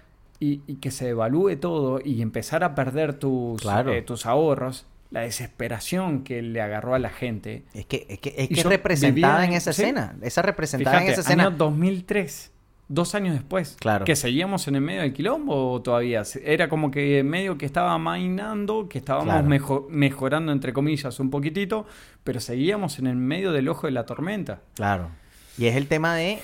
y, 0.41 0.63
y 0.67 0.77
que 0.77 0.91
se 0.91 1.07
devalúe 1.07 1.57
todo 1.57 2.01
y 2.05 2.23
empezar 2.23 2.63
a 2.65 2.75
perder 2.75 3.15
tus, 3.15 3.61
Claro. 3.61 3.93
eh, 3.93 4.03
tus 4.03 4.25
ahorros, 4.27 4.87
la 5.11 5.21
desesperación 5.21 6.23
que 6.23 6.43
le 6.43 6.61
agarró 6.61 6.95
a 6.95 6.99
la 6.99 7.09
gente. 7.11 7.65
Es 7.75 7.87
que 7.87 8.07
es, 8.09 8.19
que, 8.21 8.35
es, 8.37 8.49
que 8.49 8.63
representada 8.63 9.45
en 9.45 9.51
en- 9.53 9.57
esa 9.57 9.73
sí. 9.73 9.83
escena. 9.83 10.17
Esa 10.23 10.43
representada 10.43 11.03
en 11.03 11.09
esa 11.09 11.23
escena. 11.23 11.47
año 11.47 11.57
2003, 11.57 12.53
dos 12.89 13.15
años 13.15 13.35
después. 13.35 13.77
Claro. 13.81 14.05
Que 14.05 14.15
seguíamos 14.17 14.69
en 14.69 14.77
el 14.77 14.83
medio 14.83 15.01
del 15.01 15.13
quilombo 15.15 15.81
todavía. 15.83 16.23
Era 16.45 16.69
como 16.69 16.91
que 16.91 17.23
medio 17.25 17.57
que 17.59 17.65
estaba 17.67 17.97
mainando, 17.99 18.89
que 18.89 18.99
estábamos 18.99 19.35
Claro. 19.43 19.87
mejorando, 19.91 20.53
entre 20.53 20.73
comillas, 20.75 21.19
un 21.21 21.31
poquitito, 21.31 21.87
pero 22.23 22.39
seguíamos 22.41 22.99
en 22.99 23.07
el 23.07 23.17
medio 23.17 23.53
del 23.53 23.69
ojo 23.69 23.87
de 23.87 23.93
la 23.93 24.05
tormenta. 24.05 24.61
Claro. 24.75 25.09
Y 25.57 25.67
es 25.67 25.75
el 25.77 25.89
tema 25.89 26.15
de 26.15 26.39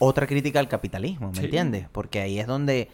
otra 0.00 0.26
crítica 0.26 0.58
al 0.60 0.68
capitalismo, 0.68 1.28
¿me 1.30 1.38
Sí. 1.38 1.44
entiendes? 1.44 1.86
Porque 1.92 2.20
ahí 2.20 2.38
es 2.40 2.46
donde 2.46 2.88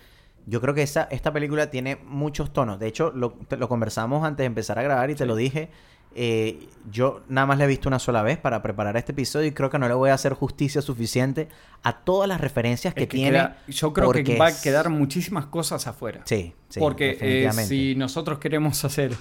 yo 0.46 0.60
creo 0.60 0.72
que 0.74 0.82
esa, 0.82 1.02
esta 1.10 1.32
película 1.32 1.70
tiene 1.70 1.98
muchos 2.06 2.52
tonos. 2.52 2.78
De 2.78 2.86
hecho, 2.86 3.10
lo, 3.14 3.32
te- 3.48 3.56
lo 3.56 3.68
conversamos 3.68 4.24
antes 4.24 4.38
de 4.38 4.46
empezar 4.46 4.78
a 4.78 4.82
grabar 4.82 5.10
y 5.10 5.14
te 5.14 5.26
lo 5.26 5.36
dije. 5.36 5.68
Eh, 6.18 6.68
yo 6.90 7.20
nada 7.28 7.46
más 7.46 7.58
la 7.58 7.64
he 7.64 7.66
visto 7.66 7.90
una 7.90 7.98
sola 7.98 8.22
vez 8.22 8.38
para 8.38 8.62
preparar 8.62 8.96
este 8.96 9.12
episodio 9.12 9.48
y 9.48 9.52
creo 9.52 9.68
que 9.68 9.78
no 9.78 9.86
le 9.86 9.92
voy 9.92 10.08
a 10.08 10.14
hacer 10.14 10.32
justicia 10.32 10.80
suficiente 10.80 11.48
a 11.82 11.98
todas 12.04 12.26
las 12.26 12.40
referencias 12.40 12.94
que, 12.94 13.02
Es 13.02 13.08
que 13.08 13.16
tiene. 13.16 13.32
queda- 13.32 13.58
yo 13.68 13.92
creo 13.92 14.10
que 14.12 14.38
va 14.38 14.46
a 14.46 14.60
quedar 14.62 14.88
muchísimas 14.88 15.44
cosas 15.44 15.86
afuera. 15.86 16.22
Sí, 16.24 16.54
sí, 16.70 16.80
Porque 16.80 17.18
eh, 17.20 17.52
si 17.52 17.94
nosotros 17.96 18.38
queremos 18.38 18.82
hacer... 18.84 19.12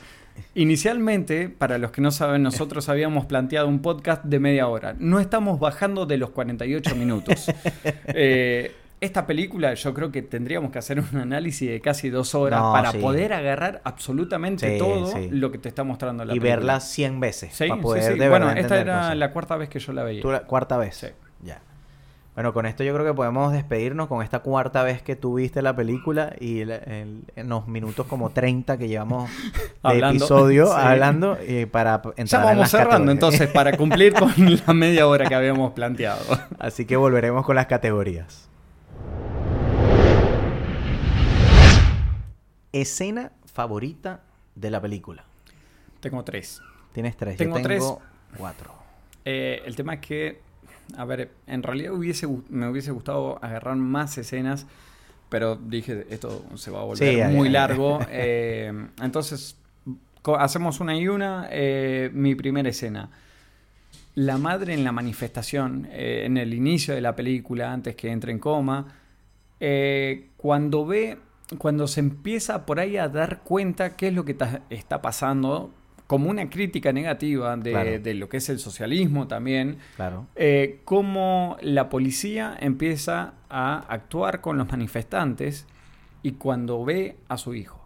Inicialmente, 0.53 1.49
para 1.49 1.77
los 1.77 1.91
que 1.91 2.01
no 2.01 2.11
saben, 2.11 2.43
nosotros 2.43 2.87
habíamos 2.89 3.25
planteado 3.25 3.67
un 3.67 3.79
podcast 3.81 4.23
de 4.23 4.39
media 4.39 4.67
hora. 4.67 4.95
No 4.99 5.19
estamos 5.19 5.59
bajando 5.59 6.05
de 6.05 6.17
los 6.17 6.29
48 6.31 6.95
minutos. 6.95 7.45
Eh, 8.07 8.73
esta 9.05 9.25
película 9.25 9.73
yo 9.73 9.93
creo 9.93 10.11
que 10.11 10.21
tendríamos 10.21 10.71
que 10.71 10.79
hacer 10.79 10.99
un 10.99 11.17
análisis 11.19 11.69
de 11.69 11.79
casi 11.81 12.09
dos 12.09 12.35
horas 12.35 12.59
No, 12.61 12.73
para 12.73 12.91
sí. 12.91 12.97
poder 12.97 13.31
agarrar 13.33 13.81
absolutamente 13.83 14.73
Sí, 14.73 14.77
todo 14.77 15.07
sí. 15.07 15.29
lo 15.31 15.51
que 15.51 15.57
te 15.57 15.69
está 15.69 15.83
mostrando 15.83 16.25
la 16.25 16.33
y 16.33 16.39
película. 16.39 16.55
verla 16.57 16.79
100 16.79 17.19
veces 17.19 17.53
Sí, 17.55 17.67
para 17.67 17.81
poder 17.81 18.17
de 18.17 18.29
Bueno, 18.29 18.51
esta 18.51 18.79
era 18.79 18.97
cosas. 18.99 19.17
la 19.17 19.31
cuarta 19.31 19.55
vez 19.55 19.69
que 19.69 19.79
yo 19.79 19.93
la 19.93 20.03
veía. 20.03 20.21
¿Tú 20.21 20.31
la 20.31 20.41
cuarta 20.41 20.77
vez? 20.77 20.95
Sí. 20.97 21.07
Ya. 21.43 21.61
Bueno, 22.33 22.51
con 22.53 22.65
esto 22.65 22.83
yo 22.83 22.93
creo 22.93 23.05
que 23.05 23.13
podemos 23.13 23.53
despedirnos 23.53 24.07
con 24.09 24.21
esta 24.21 24.39
cuarta 24.39 24.83
vez 24.83 25.01
que 25.01 25.15
tú 25.15 25.35
viste 25.35 25.61
la 25.61 25.73
película 25.73 26.33
y 26.37 26.59
el- 26.59 26.71
el- 26.71 27.21
en 27.37 27.47
los 27.47 27.65
minutos 27.69 28.07
como 28.07 28.29
30 28.31 28.77
que 28.77 28.89
llevamos 28.89 29.29
de 29.53 29.69
Hablando. 29.83 30.25
episodio 30.25 30.65
Sí. 30.67 30.73
hablando 30.75 31.37
eh, 31.39 31.65
para 31.65 32.01
p- 32.01 32.09
Ya 32.17 32.21
entrar 32.23 32.41
en 32.41 32.45
vamos 32.47 32.59
las 32.59 32.71
cerrando 32.71 32.91
categorías. 32.91 33.13
entonces 33.13 33.47
para 33.47 33.77
cumplir 33.77 34.13
con 34.15 34.33
la 34.67 34.73
media 34.73 35.07
hora 35.07 35.29
que 35.29 35.35
habíamos 35.35 35.71
planteado. 35.71 36.19
Así 36.59 36.83
que 36.85 36.97
volveremos 36.97 37.45
con 37.45 37.55
las 37.55 37.67
categorías. 37.67 38.49
Escena 42.81 43.31
favorita 43.45 44.21
de 44.53 44.69
la 44.69 44.81
película. 44.81 45.23
Tengo 46.01 46.25
tres. 46.25 46.61
Tienes 46.91 47.15
tres. 47.15 47.37
Tengo 47.37 47.55
yo 47.57 47.63
tres. 47.63 47.79
tengo 47.79 48.01
cuatro. 48.37 48.73
Eh, 49.23 49.61
el 49.65 49.77
tema 49.77 49.93
es 49.93 49.99
que, 50.01 50.41
a 50.97 51.05
ver, 51.05 51.31
en 51.47 51.63
realidad 51.63 51.93
hubiese, 51.93 52.27
me 52.49 52.67
hubiese 52.67 52.91
gustado 52.91 53.39
agarrar 53.41 53.77
más 53.77 54.17
escenas 54.17 54.67
pero 55.29 55.55
dije, 55.55 56.05
esto 56.09 56.45
se 56.55 56.69
va 56.69 56.81
a 56.81 56.83
volver 56.83 57.15
Sí, 57.15 57.33
muy 57.33 57.49
largo. 57.49 57.99
eh, 58.09 58.71
entonces, 59.01 59.57
hacemos 60.37 60.79
una 60.81 60.95
y 60.97 61.07
una. 61.07 61.47
eh, 61.51 62.09
mi 62.13 62.35
primera 62.35 62.69
escena. 62.69 63.09
La 64.15 64.37
madre 64.37 64.73
en 64.73 64.83
la 64.83 64.91
manifestación, 64.91 65.87
en 65.91 66.37
el 66.37 66.53
inicio 66.53 66.93
de 66.93 67.01
la 67.01 67.15
película, 67.15 67.73
antes 67.73 67.95
que 67.95 68.11
entre 68.11 68.31
en 68.33 68.39
coma, 68.39 68.85
cuando 70.37 70.85
ve, 70.85 71.17
cuando 71.57 71.87
se 71.87 71.99
empieza 71.99 72.65
por 72.65 72.79
ahí 72.79 72.97
a 72.97 73.07
dar 73.07 73.41
cuenta 73.43 73.95
qué 73.95 74.07
es 74.09 74.13
lo 74.13 74.25
que 74.25 74.35
está 74.69 75.01
pasando, 75.01 75.71
como 76.07 76.29
una 76.29 76.49
crítica 76.49 76.91
negativa 76.93 77.55
de, 77.57 77.71
Claro. 77.71 77.99
de 77.99 78.13
lo 78.13 78.29
que 78.29 78.37
es 78.37 78.49
el 78.49 78.59
socialismo 78.59 79.27
también, 79.27 79.77
Claro. 79.95 80.27
eh, 80.35 80.81
cómo 80.85 81.57
la 81.61 81.89
policía 81.89 82.55
empieza 82.59 83.33
a 83.49 83.77
actuar 83.89 84.41
con 84.41 84.57
los 84.57 84.67
manifestantes 84.69 85.65
y 86.23 86.33
cuando 86.33 86.83
ve 86.85 87.15
a 87.27 87.37
su 87.37 87.53
hijo. 87.55 87.81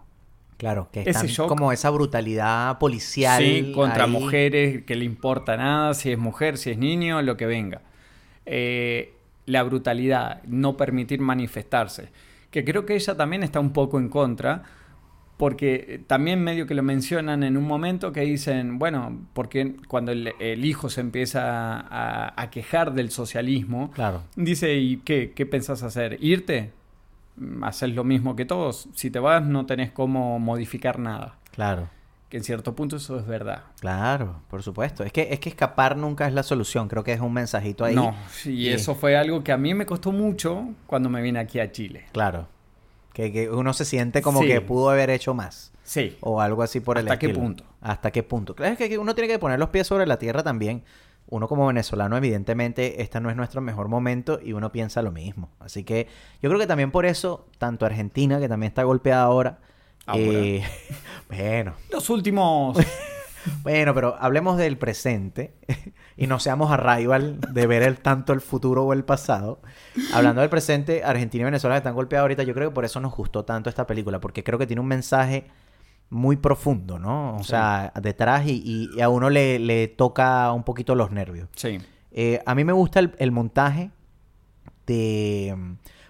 Claro, 0.58 0.90
que 0.92 1.02
Ese 1.02 1.12
están 1.12 1.28
shock. 1.28 1.48
como 1.48 1.72
esa 1.72 1.90
brutalidad 1.90 2.78
policial. 2.80 3.42
Sí, 3.42 3.72
contra 3.74 4.04
ahí. 4.04 4.12
mujeres 4.12 4.84
que 4.84 4.96
le 4.96 5.06
importa 5.06 5.56
nada, 5.56 5.94
si 5.94 6.12
es 6.12 6.18
mujer, 6.18 6.58
si 6.58 6.72
es 6.72 6.78
niño, 6.78 7.22
lo 7.22 7.38
que 7.38 7.46
venga. 7.46 7.82
Eh, 8.46 9.14
la 9.46 9.64
brutalidad, 9.64 10.44
no 10.44 10.76
permitir 10.76 11.22
manifestarse. 11.22 12.10
Que 12.52 12.64
creo 12.66 12.86
que 12.86 12.96
ella 12.96 13.16
también 13.16 13.44
está 13.44 13.60
un 13.60 13.72
poco 13.74 14.00
en 14.00 14.10
contra, 14.10 14.64
porque 15.38 16.02
también 16.08 16.44
medio 16.44 16.68
que 16.68 16.74
lo 16.74 16.84
mencionan 16.84 17.44
en 17.44 17.56
un 17.56 17.64
momento 17.66 18.12
que 18.12 18.22
dicen, 18.22 18.78
bueno, 18.78 19.22
porque 19.34 19.76
cuando 19.88 20.12
el, 20.12 20.34
el 20.40 20.66
hijo 20.66 20.90
se 20.90 21.00
empieza 21.02 21.80
a, 21.80 22.34
a 22.42 22.50
quejar 22.50 22.94
del 22.94 23.10
socialismo, 23.12 23.92
Claro. 23.92 24.24
dice, 24.36 24.74
¿y 24.76 24.98
qué, 24.98 25.32
qué 25.36 25.46
pensás 25.46 25.84
hacer? 25.84 26.18
¿Irte? 26.22 26.72
Mm, 27.38 27.64
Haces 27.64 27.94
lo 27.96 28.04
mismo 28.04 28.36
que 28.36 28.44
todos. 28.46 28.90
Si 28.96 29.10
te 29.12 29.20
vas 29.20 29.46
no 29.46 29.66
tenés 29.66 29.92
cómo 29.92 30.40
modificar 30.40 31.00
nada. 31.00 31.36
Claro. 31.54 31.88
Que 32.30 32.38
en 32.38 32.44
cierto 32.44 32.76
punto 32.76 32.98
eso 32.98 33.18
es 33.18 33.26
verdad. 33.26 33.64
Claro, 33.80 34.42
por 34.50 34.62
supuesto. 34.62 35.04
Es 35.04 35.12
que, 35.12 35.30
es 35.32 35.40
que 35.40 35.50
escapar 35.50 35.98
nunca 35.98 36.28
es 36.28 36.34
la 36.34 36.44
solución. 36.44 36.88
Creo 36.88 37.04
que 37.04 37.12
es 37.14 37.20
un 37.22 37.34
mensajito 37.34 37.84
ahí. 37.86 37.96
No, 37.96 38.16
y 38.46 38.70
eso 38.70 38.94
fue 38.94 39.18
algo 39.18 39.44
que 39.44 39.52
a 39.52 39.58
mí 39.58 39.74
me 39.74 39.88
costó 39.88 40.12
mucho 40.12 40.68
cuando 40.86 41.10
me 41.10 41.22
vine 41.24 41.40
aquí 41.40 41.60
a 41.60 41.72
Chile. 41.72 42.06
Claro. 42.12 42.48
Que, 43.14 43.32
que 43.32 43.50
uno 43.50 43.74
se 43.74 43.84
siente 43.84 44.22
como 44.22 44.42
Sí. 44.42 44.48
que 44.48 44.62
pudo 44.62 44.92
haber 44.92 45.10
hecho 45.10 45.34
más. 45.34 45.72
Sí. 45.84 46.18
O 46.22 46.40
algo 46.40 46.62
así 46.62 46.80
por 46.80 47.00
el 47.00 47.08
¿Hasta 47.08 47.18
qué 47.18 47.26
estilo. 47.28 47.44
punto? 47.44 47.64
¿Hasta 47.82 48.12
qué 48.12 48.22
punto? 48.22 48.54
Claro, 48.56 48.74
es 48.74 48.78
que 48.78 48.98
uno 49.00 49.16
tiene 49.16 49.28
que 49.28 49.40
poner 49.40 49.58
los 49.58 49.70
pies 49.70 49.88
sobre 49.88 50.06
la 50.06 50.20
tierra 50.20 50.44
también. 50.44 50.84
Uno 51.32 51.48
como 51.48 51.66
venezolano, 51.66 52.16
evidentemente, 52.16 53.02
este 53.02 53.20
no 53.20 53.32
es 53.32 53.36
nuestro 53.36 53.60
mejor 53.62 53.88
momento 53.88 54.40
y 54.44 54.54
uno 54.54 54.72
piensa 54.72 55.02
lo 55.02 55.12
mismo. 55.12 55.50
Así 55.60 55.84
que 55.84 56.08
yo 56.44 56.50
creo 56.50 56.60
que 56.60 56.68
también 56.68 56.92
por 56.92 57.08
eso, 57.08 57.48
tanto 57.58 57.88
Argentina, 57.88 58.40
que 58.40 58.48
también 58.48 58.70
está 58.70 58.84
golpeada 58.84 59.24
ahora, 59.24 59.58
Ahora. 60.10 60.22
eh, 60.24 60.64
bueno, 61.30 61.74
Los 61.92 62.10
últimos... 62.10 62.78
bueno, 63.64 63.94
pero 63.94 64.16
hablemos 64.20 64.58
del 64.58 64.78
presente 64.78 65.54
y 66.18 66.28
no 66.28 66.40
seamos 66.40 66.72
arrival 66.72 67.40
de 67.54 67.68
ver 67.68 67.84
el, 67.84 68.00
tanto 68.00 68.34
el 68.34 68.42
futuro 68.42 68.84
o 68.86 68.94
el 68.94 69.04
pasado. 69.06 69.62
Hablando 70.14 70.42
del 70.42 70.50
presente, 70.50 71.04
Argentina 71.04 71.44
y 71.44 71.46
Venezuela 71.46 71.78
están 71.78 71.96
golpeadas 71.96 72.24
ahorita. 72.24 72.44
Yo 72.44 72.54
creo 72.54 72.70
que 72.70 72.76
por 72.76 72.86
eso 72.86 73.00
nos 73.00 73.16
gustó 73.16 73.46
tanto 73.46 73.70
esta 73.70 73.88
película, 73.88 74.20
porque 74.20 74.44
creo 74.44 74.60
que 74.60 74.68
tiene 74.68 74.82
un 74.82 74.88
mensaje 74.88 75.46
muy 76.10 76.38
profundo, 76.38 76.98
¿no? 77.00 77.36
O 77.38 77.44
Sí. 77.44 77.52
sea, 77.52 77.94
detrás 78.02 78.46
y, 78.48 78.62
y- 78.66 78.90
y 78.98 79.02
a 79.02 79.10
uno 79.10 79.30
le, 79.30 79.60
le 79.60 79.88
toca 79.88 80.52
un 80.52 80.64
poquito 80.64 80.96
los 80.96 81.12
nervios. 81.12 81.48
Sí. 81.56 81.78
Eh, 82.12 82.42
a 82.46 82.56
mí 82.56 82.64
me 82.64 82.74
gusta 82.74 83.00
el, 83.00 83.14
el 83.20 83.32
montaje 83.32 83.92
de... 84.86 85.56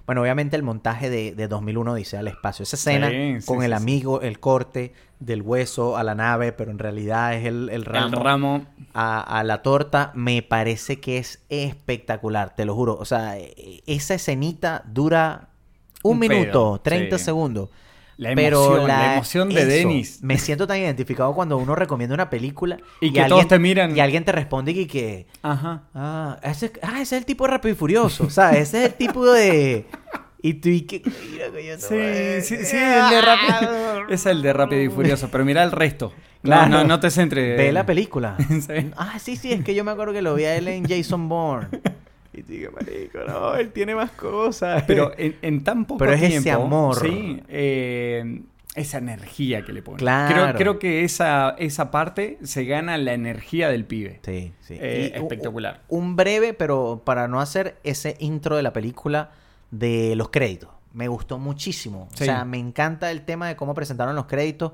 Bueno, 0.10 0.24
obviamente 0.24 0.56
el 0.56 0.64
montaje 0.64 1.08
de, 1.12 1.36
de 1.36 1.48
2001 1.48 1.94
dice 1.94 2.18
al 2.18 2.28
espacio. 2.28 2.64
Esa 2.64 2.78
escena 2.78 3.12
Sí, 3.12 3.42
sí, 3.42 3.46
con 3.46 3.60
sí, 3.60 3.66
el 3.66 3.74
amigo, 3.74 4.22
el 4.22 4.40
corte 4.40 4.92
del 5.20 5.44
hueso 5.44 5.98
a 5.98 6.04
la 6.04 6.16
nave, 6.16 6.52
pero 6.52 6.72
en 6.72 6.80
realidad 6.80 7.36
es 7.36 7.46
el, 7.46 7.70
el 7.70 7.86
ramo, 7.86 8.08
El 8.08 8.12
ramo... 8.14 8.66
A, 8.96 9.22
a 9.22 9.44
la 9.44 9.62
torta, 9.62 10.12
me 10.16 10.42
parece 10.42 11.00
que 11.00 11.20
es 11.20 11.44
espectacular, 11.50 12.56
te 12.56 12.66
lo 12.66 12.74
juro. 12.74 12.98
O 13.00 13.06
sea, 13.06 13.38
e- 13.38 13.84
esa 13.86 14.16
escenita 14.16 14.82
dura 14.88 15.50
un, 16.02 16.14
Un 16.14 16.20
minuto, 16.22 16.52
pedo, 16.52 16.82
30 16.82 17.20
sí. 17.20 17.26
segundos. 17.26 17.70
La 18.20 18.36
Pero 18.36 18.66
emoción, 18.66 18.88
la, 18.90 19.14
emoción 19.14 19.50
de 19.50 19.62
eso, 19.62 19.70
Denis. 19.70 20.20
Me 20.22 20.38
siento 20.38 20.68
tan 20.68 20.78
identificado 20.78 21.34
cuando 21.34 21.58
uno 21.58 21.74
recomienda 21.74 22.14
una 22.14 22.30
película 22.30 22.78
Y 23.00 23.14
que 23.14 23.24
todos 23.24 23.48
te 23.48 23.58
miran. 23.60 23.96
Y 23.96 24.02
alguien 24.02 24.26
te 24.26 24.34
responde 24.34 24.74
y 24.74 24.88
que... 24.88 25.26
Ajá. 25.42 25.84
Ah, 25.96 26.38
ese, 26.44 26.74
ah, 26.82 26.96
ese 26.96 27.16
es 27.16 27.22
el 27.22 27.26
tipo 27.26 27.46
de 27.46 27.52
Rápido 27.52 27.76
y 27.76 27.78
Furioso, 27.78 28.30
¿sabes? 28.30 28.60
Ese 28.60 28.80
es 28.80 28.86
el 28.88 28.94
tipo 28.96 29.26
de... 29.32 29.86
Y 30.42 30.56
tú 30.56 30.68
y 30.68 30.82
que... 30.82 31.02
Sí, 31.78 32.42
sí, 32.42 32.66
sí, 32.66 32.76
el 32.76 33.10
de 33.10 33.22
Rápido. 33.22 34.10
Es 34.10 34.26
el 34.26 34.42
de 34.42 34.52
Rápido 34.52 34.82
y 34.82 34.90
Furioso, 34.90 35.30
pero 35.32 35.46
mira 35.46 35.64
el 35.64 35.72
resto. 35.72 36.12
No, 36.44 36.68
no, 36.68 36.84
no 36.84 37.00
te 37.00 37.12
centres. 37.12 37.58
Ve 37.58 37.72
la 37.72 37.86
película. 37.86 38.36
Sí. 38.50 38.92
Ah, 38.98 39.18
sí, 39.20 39.38
sí, 39.38 39.54
es 39.54 39.64
que 39.64 39.74
yo 39.74 39.86
me 39.86 39.92
acuerdo 39.92 40.12
que 40.12 40.22
lo 40.22 40.36
vi 40.36 40.44
a 40.44 40.58
él 40.58 40.68
en 40.68 40.84
Jason 40.84 41.30
Bourne. 41.30 41.70
Y 42.40 42.42
digo, 42.44 42.72
marico, 42.72 43.20
no, 43.28 43.56
él 43.56 43.72
tiene 43.72 43.96
más 43.96 44.12
cosas. 44.12 44.84
Pero 44.88 45.12
en, 45.18 45.36
en 45.42 45.64
tan 45.64 45.86
poco 45.86 46.00
Pero 46.00 46.14
es 46.14 46.20
tiempo. 46.20 46.38
ese 46.40 46.52
amor. 46.52 47.00
Sí. 47.02 47.42
eh, 47.50 48.42
esa 48.76 49.00
energía 49.00 49.66
que 49.66 49.74
le 49.74 49.82
pone. 49.82 49.98
Claro. 49.98 50.34
Creo, 50.34 50.54
creo 50.56 50.80
que 50.80 51.04
esa, 51.04 51.56
esa 51.58 51.92
parte 51.92 52.38
se 52.44 52.66
gana 52.66 52.98
la 52.98 53.14
energía 53.14 53.70
del 53.70 53.84
pibe. 53.86 54.20
Sí, 54.24 54.54
sí. 54.62 54.78
Eh, 54.80 55.12
un- 55.16 55.24
espectacular. 55.24 55.82
Un 55.90 56.16
breve, 56.16 56.54
pero 56.54 57.02
para 57.04 57.28
no 57.28 57.42
hacer 57.42 57.78
ese 57.84 58.16
intro 58.20 58.56
de 58.56 58.64
la 58.64 58.72
película 58.72 59.32
de 59.72 60.16
los 60.16 60.30
créditos. 60.30 60.70
Me 60.94 61.08
gustó 61.08 61.38
muchísimo. 61.40 62.08
Sí. 62.14 62.24
O 62.24 62.26
sea, 62.26 62.46
me 62.46 62.58
encanta 62.58 63.12
el 63.12 63.22
tema 63.24 63.48
de 63.48 63.56
cómo 63.56 63.74
presentaron 63.74 64.16
los 64.16 64.26
créditos 64.28 64.72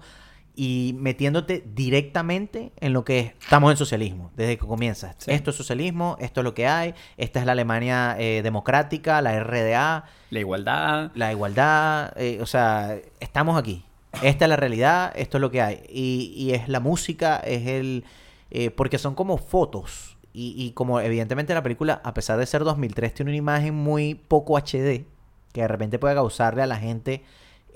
y 0.56 0.96
metiéndote 0.98 1.64
directamente 1.74 2.72
en 2.80 2.94
lo 2.94 3.04
que 3.04 3.20
es, 3.20 3.34
estamos 3.42 3.72
en 3.72 3.78
socialismo, 3.78 4.32
desde 4.36 4.58
que 4.58 4.66
comienza. 4.66 5.16
Sí. 5.18 5.32
Esto 5.32 5.52
es 5.52 5.56
socialismo, 5.58 6.18
esto 6.20 6.42
es 6.42 6.44
lo 6.44 6.54
que 6.54 6.68
hay, 6.68 6.94
esta 7.18 7.40
es 7.40 7.46
la 7.46 7.52
Alemania 7.54 8.16
eh, 8.20 8.42
democrática, 8.44 9.22
la 9.22 9.40
RDA, 9.44 10.06
La 10.30 10.40
igualdad. 10.40 11.12
la 11.16 11.32
igualdad, 11.32 12.14
eh, 12.18 12.40
o 12.42 12.46
sea, 12.46 12.98
estamos 13.20 13.58
aquí. 13.58 13.84
Esta 14.22 14.46
es 14.46 14.50
la 14.50 14.56
realidad, 14.56 15.12
esto 15.16 15.38
es 15.38 15.42
lo 15.42 15.52
que 15.52 15.62
hay. 15.62 15.84
Y, 15.90 16.34
y 16.38 16.54
es 16.54 16.70
la 16.70 16.80
música, 16.80 17.38
es 17.38 17.68
el... 17.68 18.06
eh, 18.50 18.72
porque 18.72 18.98
son 18.98 19.14
como 19.14 19.38
fotos. 19.38 20.18
Y, 20.32 20.54
y 20.58 20.72
como 20.72 21.00
evidentemente 21.02 21.54
la 21.54 21.64
película, 21.64 22.02
a 22.04 22.14
pesar 22.14 22.38
de 22.38 22.46
ser 22.46 22.64
2003, 22.64 23.14
tiene 23.14 23.32
una 23.32 23.38
imagen 23.38 23.74
muy 23.76 24.16
poco 24.16 24.58
HD, 24.58 25.06
que 25.54 25.62
de 25.62 25.68
repente 25.68 26.00
puede 26.00 26.16
causarle 26.16 26.62
a 26.62 26.66
la 26.68 26.78
gente 26.78 27.24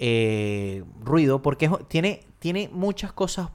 eh, 0.01 0.83
ruido, 1.03 1.41
porque 1.41 1.65
es- 1.65 1.71
tiene, 1.89 2.21
tiene 2.39 2.69
muchas 2.71 3.11
cosas 3.11 3.49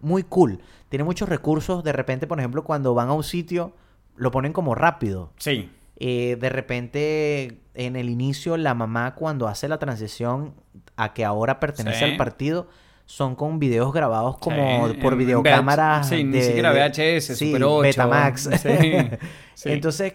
muy 0.00 0.22
cool. 0.22 0.60
Tiene 0.90 1.04
muchos 1.04 1.28
recursos. 1.28 1.82
De 1.82 1.92
repente, 1.92 2.26
por 2.26 2.38
ejemplo, 2.38 2.62
cuando 2.64 2.92
van 2.94 3.08
a 3.08 3.12
un 3.14 3.24
sitio, 3.24 3.72
lo 4.14 4.30
ponen 4.30 4.52
como 4.52 4.74
rápido. 4.74 5.32
Sí. 5.38 5.70
Eh, 5.98 6.36
de 6.38 6.48
repente, 6.50 7.60
en 7.74 7.96
el 7.96 8.10
inicio, 8.10 8.56
la 8.58 8.74
mamá 8.74 9.14
cuando 9.14 9.48
hace 9.48 9.66
la 9.68 9.78
transición 9.78 10.52
a 10.96 11.14
que 11.14 11.24
ahora 11.24 11.58
pertenece 11.60 11.98
Sí. 12.00 12.04
al 12.04 12.16
partido, 12.18 12.68
son 13.06 13.34
con 13.36 13.58
videos 13.58 13.92
grabados 13.94 14.36
como 14.38 14.88
Sí, 14.88 14.94
por 15.00 15.16
videocámaras. 15.16 16.08
Sí, 16.08 16.24
ni 16.24 16.42
siquiera 16.42 16.72
VHS, 16.72 17.36
sí, 17.36 17.46
Super 17.48 17.64
8. 17.64 17.80
Betamax. 17.80 18.50
Entonces, 19.64 20.14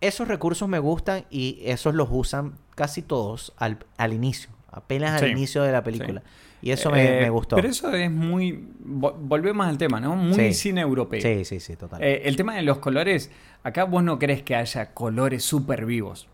esos 0.00 0.26
recursos 0.28 0.68
me 0.68 0.78
gustan 0.78 1.24
y 1.30 1.60
esos 1.64 1.94
los 1.94 2.08
usan 2.10 2.54
casi 2.74 3.02
todos 3.02 3.52
al, 3.58 3.78
al 3.98 4.12
inicio, 4.12 4.50
apenas 4.72 5.12
al 5.12 5.26
Sí, 5.28 5.32
inicio 5.32 5.62
de 5.62 5.70
la 5.72 5.84
película. 5.84 6.22
Y 6.60 6.70
eso 6.70 6.90
me, 6.90 7.18
Eh, 7.18 7.20
me 7.22 7.30
gustó. 7.30 7.56
Pero 7.56 7.68
eso 7.68 7.92
es 7.92 8.10
muy. 8.10 8.52
vo- 8.84 9.14
Volvemos 9.18 9.66
al 9.66 9.78
tema, 9.78 10.00
¿no? 10.00 10.14
Muy 10.16 10.34
Sí. 10.34 10.54
cine 10.54 10.80
europeo. 10.80 11.20
Sí, 11.20 11.44
sí, 11.44 11.60
sí, 11.60 11.76
total. 11.76 12.02
Eh, 12.02 12.22
el 12.24 12.36
tema 12.36 12.54
de 12.54 12.62
los 12.62 12.78
colores, 12.78 13.30
acá 13.64 13.84
vos 13.84 14.02
no 14.02 14.18
crees 14.18 14.42
que 14.42 14.54
haya 14.56 14.94
colores 14.94 15.44
súper 15.44 15.86
vivos. 15.86 16.28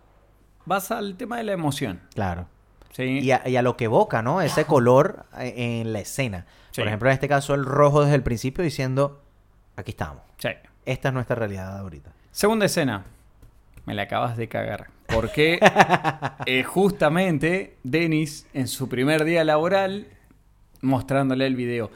Vas 0.67 0.91
al 0.91 1.17
tema 1.17 1.39
de 1.39 1.45
la 1.45 1.53
emoción. 1.53 2.01
claro. 2.15 2.47
¿sí? 2.93 3.21
Y 3.21 3.31
a, 3.31 3.47
y 3.49 3.55
a 3.57 3.63
lo 3.63 3.77
que 3.77 3.85
evoca, 3.85 4.23
¿no? 4.23 4.41
Ese 4.43 4.65
color 4.65 5.25
eh, 5.39 5.81
en 5.81 5.93
la 5.93 6.01
escena. 6.01 6.47
Sí. 6.73 6.81
Por 6.81 6.89
ejemplo, 6.89 7.09
en 7.09 7.15
este 7.15 7.29
caso, 7.29 7.55
el 7.55 7.65
rojo 7.65 8.03
desde 8.03 8.17
el 8.17 8.23
principio 8.23 8.65
diciendo, 8.65 9.23
aquí 9.77 9.91
estamos. 9.93 10.23
Sí. 10.39 10.49
Esta 10.85 11.09
es 11.09 11.15
nuestra 11.15 11.37
realidad 11.37 11.79
ahorita. 11.79 12.11
Segunda 12.33 12.67
escena. 12.67 13.05
Me 13.89 13.95
la 13.95 14.03
acabas 14.03 14.37
de 14.37 14.47
cagar. 14.49 14.87
Porque 15.07 15.59
eh, 16.47 16.63
justamente 16.63 17.75
Denis, 17.83 18.47
en 18.53 18.69
su 18.69 18.89
primer 18.89 19.25
día 19.25 19.43
laboral, 19.45 20.07
mostrándole 20.83 21.47
el 21.47 21.57
video. 21.57 21.91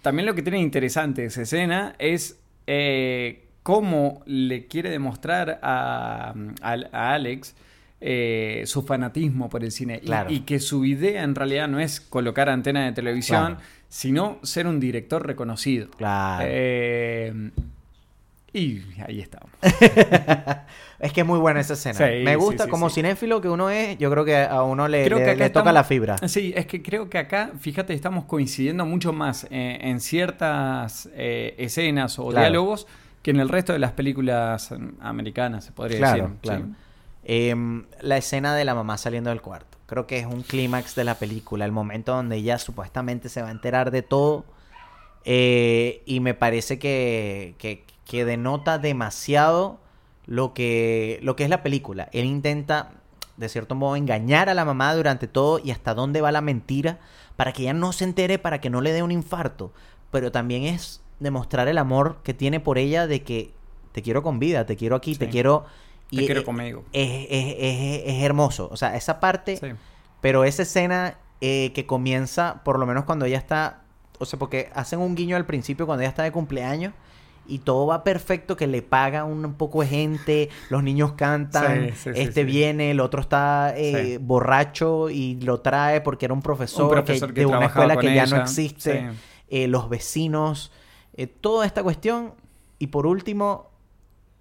También 0.00 0.26
lo 0.26 0.34
que 0.34 0.42
tiene 0.42 0.58
interesante 0.60 1.24
esa 1.24 1.42
escena 1.42 1.94
es 1.98 2.38
eh, 2.66 3.46
cómo 3.62 4.22
le 4.26 4.66
quiere 4.68 4.90
demostrar 4.90 5.58
a, 5.62 6.32
a- 6.62 6.76
a 6.92 7.14
Alex 7.14 7.54
eh, 8.00 8.62
su 8.66 8.82
fanatismo 8.82 9.48
por 9.48 9.62
el 9.64 9.70
cine. 9.72 10.00
Y- 10.28 10.40
que 10.40 10.58
su 10.60 10.84
idea 10.84 11.22
en 11.22 11.34
realidad 11.34 11.68
no 11.68 11.78
es 11.80 12.00
colocar 12.00 12.48
antena 12.48 12.84
de 12.84 12.92
televisión, 12.92 13.54
Claro. 13.56 13.60
sino 13.88 14.38
ser 14.42 14.66
un 14.66 14.80
director 14.80 15.26
reconocido. 15.26 15.90
Claro. 15.90 16.44
Eh, 16.48 17.50
Y 18.54 18.82
ahí 19.06 19.20
estamos. 19.20 19.50
es 20.98 21.12
que 21.12 21.20
es 21.22 21.26
muy 21.26 21.38
buena 21.38 21.60
esa 21.60 21.72
escena. 21.72 21.94
Sí, 21.94 22.22
Me 22.24 22.36
gusta 22.36 22.64
sí, 22.64 22.66
sí, 22.66 22.70
como 22.70 22.90
cinéfilo 22.90 23.40
que 23.40 23.48
uno 23.48 23.70
es, 23.70 23.96
yo 23.98 24.10
creo 24.10 24.24
que 24.24 24.36
a 24.36 24.62
uno 24.62 24.88
le, 24.88 25.08
le- 25.08 25.10
toca 25.10 25.32
estamos- 25.46 25.72
la 25.72 25.84
fibra. 25.84 26.16
Sí, 26.28 26.52
es 26.54 26.66
que 26.66 26.82
creo 26.82 27.08
que 27.08 27.18
acá, 27.18 27.52
fíjate, 27.58 27.94
estamos 27.94 28.24
coincidiendo 28.26 28.84
mucho 28.84 29.12
más 29.12 29.46
eh, 29.50 29.78
en 29.82 30.00
ciertas 30.00 31.08
eh, 31.14 31.54
escenas 31.58 32.18
o 32.18 32.26
Claro. 32.28 32.40
diálogos 32.40 32.86
que 33.22 33.30
en 33.30 33.40
el 33.40 33.48
resto 33.48 33.72
de 33.72 33.78
las 33.78 33.92
películas 33.92 34.74
americanas, 35.00 35.64
se 35.64 35.72
podría 35.72 35.98
Claro, 35.98 36.22
decir. 36.24 36.38
claro. 36.42 36.66
Em, 37.24 37.84
la 38.00 38.16
escena 38.16 38.54
de 38.56 38.64
la 38.64 38.74
mamá 38.74 38.98
saliendo 38.98 39.30
del 39.30 39.40
cuarto. 39.40 39.78
Creo 39.86 40.06
que 40.06 40.18
es 40.18 40.26
un 40.26 40.42
clímax 40.42 40.94
de 40.96 41.04
la 41.04 41.14
película, 41.14 41.64
el 41.64 41.70
momento 41.72 42.14
donde 42.14 42.36
ella 42.36 42.58
supuestamente 42.58 43.28
se 43.28 43.40
va 43.40 43.48
a 43.48 43.52
enterar 43.52 43.90
de 43.92 44.02
todo. 44.02 44.44
eh, 45.24 46.02
y 46.04 46.18
me 46.18 46.34
parece 46.34 46.80
que, 46.80 47.54
que, 47.58 47.84
que 48.12 48.26
denota 48.26 48.78
demasiado 48.78 49.78
lo 50.26 50.52
que, 50.52 51.18
lo 51.22 51.34
que 51.34 51.44
es 51.44 51.48
la 51.50 51.62
película. 51.62 52.10
Él 52.12 52.26
intenta, 52.26 52.90
de 53.38 53.48
cierto 53.48 53.74
modo, 53.74 53.96
engañar 53.96 54.50
a 54.50 54.54
la 54.54 54.66
mamá 54.66 54.94
durante 54.94 55.28
todo 55.28 55.58
y 55.58 55.70
hasta 55.70 55.94
dónde 55.94 56.20
va 56.20 56.30
la 56.30 56.42
mentira 56.42 56.98
para 57.36 57.54
que 57.54 57.62
ella 57.62 57.72
no 57.72 57.92
se 57.92 58.04
entere, 58.04 58.38
para 58.38 58.60
que 58.60 58.68
no 58.68 58.82
le 58.82 58.92
dé 58.92 59.02
un 59.02 59.12
infarto. 59.12 59.72
Pero 60.10 60.30
también 60.30 60.64
es 60.64 61.00
demostrar 61.20 61.68
el 61.68 61.78
amor 61.78 62.18
que 62.22 62.34
tiene 62.34 62.60
por 62.60 62.76
ella 62.76 63.06
de 63.06 63.22
que 63.22 63.54
te 63.92 64.02
quiero 64.02 64.22
con 64.22 64.38
vida, 64.38 64.66
te 64.66 64.76
quiero 64.76 64.94
aquí, 64.96 65.14
te 65.16 65.30
quiero... 65.30 65.64
Te 66.10 66.26
quiero 66.26 66.44
conmigo. 66.44 66.84
es, 66.92 67.26
es- 67.30 67.56
es- 67.58 68.02
es 68.04 68.22
hermoso. 68.24 68.68
O 68.70 68.76
sea, 68.76 68.94
esa 68.94 69.20
parte, 69.20 69.56
Sí. 69.56 69.68
pero 70.20 70.44
esa 70.44 70.62
escena 70.64 71.16
eh, 71.40 71.72
que 71.74 71.86
comienza, 71.86 72.62
por 72.62 72.78
lo 72.78 72.84
menos 72.84 73.04
cuando 73.04 73.24
ella 73.24 73.38
está, 73.38 73.80
o 74.18 74.26
sea, 74.26 74.38
porque 74.38 74.68
hacen 74.74 74.98
un 75.00 75.14
guiño 75.14 75.34
al 75.36 75.46
principio 75.46 75.86
cuando 75.86 76.02
ella 76.02 76.10
está 76.10 76.22
de 76.24 76.30
cumpleaños 76.30 76.92
y 77.46 77.58
todo 77.58 77.86
va 77.86 78.04
perfecto, 78.04 78.56
que 78.56 78.66
le 78.66 78.82
paga 78.82 79.24
un 79.24 79.54
poco 79.54 79.80
de 79.82 79.88
gente, 79.88 80.48
los 80.70 80.82
niños 80.82 81.12
cantan, 81.14 81.88
Sí, 81.88 81.94
sí, 81.94 82.10
sí, 82.14 82.20
este 82.20 82.40
sí. 82.42 82.44
viene, 82.44 82.90
el 82.92 83.00
otro 83.00 83.20
está 83.20 83.74
eh, 83.76 84.18
borracho 84.20 85.10
y 85.10 85.34
lo 85.40 85.60
trae 85.60 86.00
porque 86.00 86.26
era 86.26 86.34
un 86.34 86.42
profesor, 86.42 86.84
Un 86.84 86.90
profesor 86.90 87.28
que- 87.28 87.34
que 87.34 87.40
de 87.40 87.46
una 87.46 87.66
escuela 87.66 87.96
que 87.96 88.14
ya 88.14 88.26
no 88.26 88.36
existe, 88.40 89.10
eh, 89.48 89.68
los 89.68 89.88
vecinos, 89.88 90.72
eh, 91.14 91.26
toda 91.26 91.66
esta 91.66 91.82
cuestión. 91.82 92.34
Y 92.78 92.86
por 92.88 93.06
último, 93.06 93.70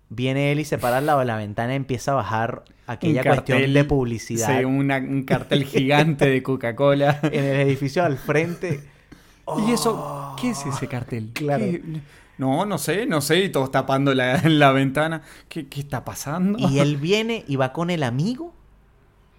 viene 0.09 0.51
él 0.51 0.59
y 0.59 0.65
se 0.65 0.77
para 0.77 0.97
al 0.97 1.05
lado 1.05 1.19
de 1.19 1.25
la 1.25 1.37
ventana 1.37 1.73
y 1.73 1.75
empieza 1.77 2.11
a 2.11 2.15
bajar 2.15 2.63
aquella 2.87 3.23
cuestión 3.23 3.73
de 3.73 3.83
publicidad 3.85 4.57
Sí, 4.59 4.65
una- 4.65 4.97
un 4.97 5.23
cartel 5.23 5.63
gigante 5.65 6.25
de 6.29 6.43
Coca-Cola. 6.43 7.19
en 7.23 7.43
el 7.45 7.59
edificio 7.61 8.03
al 8.03 8.17
frente. 8.17 8.81
¿Y 9.67 9.71
eso? 9.71 10.35
¿Qué 10.39 10.51
es 10.51 10.65
ese 10.65 10.87
cartel? 10.87 11.31
Claro. 11.33 11.63
¿Qué? 11.63 11.81
No, 12.37 12.65
no 12.65 12.77
sé, 12.77 13.05
no 13.05 13.21
sé. 13.21 13.43
Y 13.45 13.49
todos 13.49 13.71
tapando 13.71 14.13
la, 14.13 14.41
la 14.45 14.71
ventana. 14.71 15.21
¿Qué, 15.49 15.67
qué 15.67 15.79
está 15.81 16.03
pasando? 16.03 16.57
Y 16.59 16.79
él 16.79 16.97
viene 16.97 17.43
y 17.47 17.55
va 17.55 17.73
con 17.73 17.89
el 17.89 18.03
amigo 18.03 18.53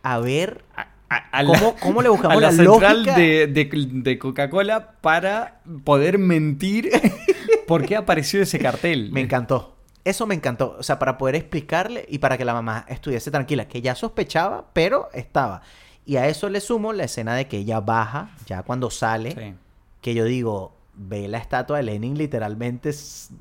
a 0.02 0.18
ver 0.18 0.64
A- 0.76 0.88
a- 1.08 1.38
a 1.40 1.44
¿Cómo- 1.44 1.74
cómo 1.80 2.02
le 2.02 2.08
buscamos 2.08 2.36
a 2.38 2.40
la, 2.40 2.50
la 2.50 2.56
central 2.56 2.96
lógica? 3.04 3.16
de, 3.16 3.46
de- 3.46 3.88
de 3.92 4.18
Coca-Cola 4.18 4.92
para 5.00 5.60
poder 5.84 6.18
mentir 6.18 6.90
por 7.66 7.84
qué 7.86 7.96
apareció 7.96 8.42
ese 8.42 8.58
cartel? 8.58 9.10
Me 9.12 9.20
encantó. 9.20 9.76
Eso 10.04 10.26
me 10.26 10.34
encantó. 10.34 10.76
O 10.78 10.82
sea, 10.82 10.98
para 10.98 11.16
poder 11.18 11.36
explicarle 11.36 12.04
y 12.08 12.18
para 12.18 12.36
que 12.36 12.44
la 12.44 12.54
mamá 12.54 12.84
estuviese 12.88 13.30
tranquila, 13.30 13.68
que 13.68 13.80
ya 13.82 13.94
sospechaba, 13.94 14.66
pero 14.72 15.08
estaba. 15.12 15.62
Y 16.04 16.16
a 16.16 16.26
eso 16.26 16.48
le 16.48 16.60
sumo 16.60 16.92
la 16.92 17.04
escena 17.04 17.34
de 17.36 17.46
que 17.46 17.58
ella 17.58 17.78
baja, 17.78 18.30
ya 18.46 18.64
cuando 18.64 18.90
sale, 18.90 19.30
Sí. 19.30 19.54
Que 20.02 20.12
yo 20.14 20.24
digo, 20.26 20.74
ve 20.94 21.26
la 21.28 21.38
estatua 21.38 21.78
de 21.78 21.84
Lenin 21.84 22.18
literalmente 22.18 22.90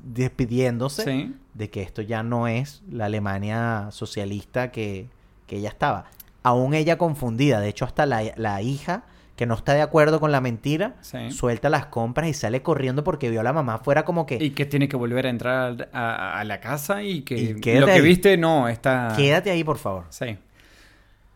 despidiéndose 0.04 1.04
Sí. 1.04 1.36
de 1.54 1.68
que 1.70 1.82
esto 1.82 2.00
ya 2.02 2.22
no 2.22 2.48
es 2.48 2.82
la 2.90 3.04
Alemania 3.06 3.88
socialista 3.90 4.70
que, 4.72 5.08
que 5.46 5.56
ella 5.58 5.68
estaba. 5.68 6.06
Aún 6.42 6.72
ella 6.74 6.96
confundida, 6.98 7.60
de 7.60 7.68
hecho 7.68 7.84
hasta 7.84 8.06
la, 8.06 8.22
la 8.36 8.62
hija 8.62 9.02
que 9.36 9.46
no 9.46 9.54
está 9.54 9.74
de 9.74 9.82
acuerdo 9.82 10.20
con 10.20 10.30
la 10.30 10.40
mentira, 10.40 10.94
Sí. 11.00 11.30
suelta 11.30 11.68
las 11.70 11.86
compras 11.86 12.28
y 12.28 12.34
sale 12.34 12.62
corriendo 12.62 13.02
porque 13.04 13.28
vio 13.30 13.40
a 13.40 13.42
la 13.44 13.52
mamá 13.52 13.78
fuera 13.78 14.04
como 14.04 14.24
que... 14.26 14.36
Y 14.40 14.50
que 14.50 14.66
tiene 14.66 14.88
que 14.88 14.96
volver 14.96 15.26
a 15.26 15.30
entrar 15.30 15.88
a, 15.92 16.38
a 16.38 16.44
la 16.44 16.60
casa 16.60 17.02
y 17.02 17.22
que 17.22 17.34
Y 17.36 17.52
lo 17.54 17.60
que 17.86 17.92
ahí. 17.92 18.00
viste 18.02 18.36
no 18.36 18.68
está. 18.68 19.14
Quédate 19.16 19.50
ahí, 19.50 19.64
por 19.64 19.78
favor. 19.78 20.04
Sí. 20.10 20.36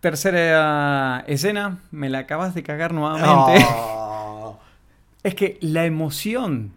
Tercera 0.00 1.24
escena, 1.26 1.78
me 1.90 2.08
la 2.10 2.18
acabas 2.20 2.54
de 2.54 2.62
cagar 2.62 2.92
nuevamente. 2.94 3.64
Oh. 3.74 4.15
Es 5.26 5.34
que 5.34 5.58
la 5.60 5.84
emoción, 5.86 6.72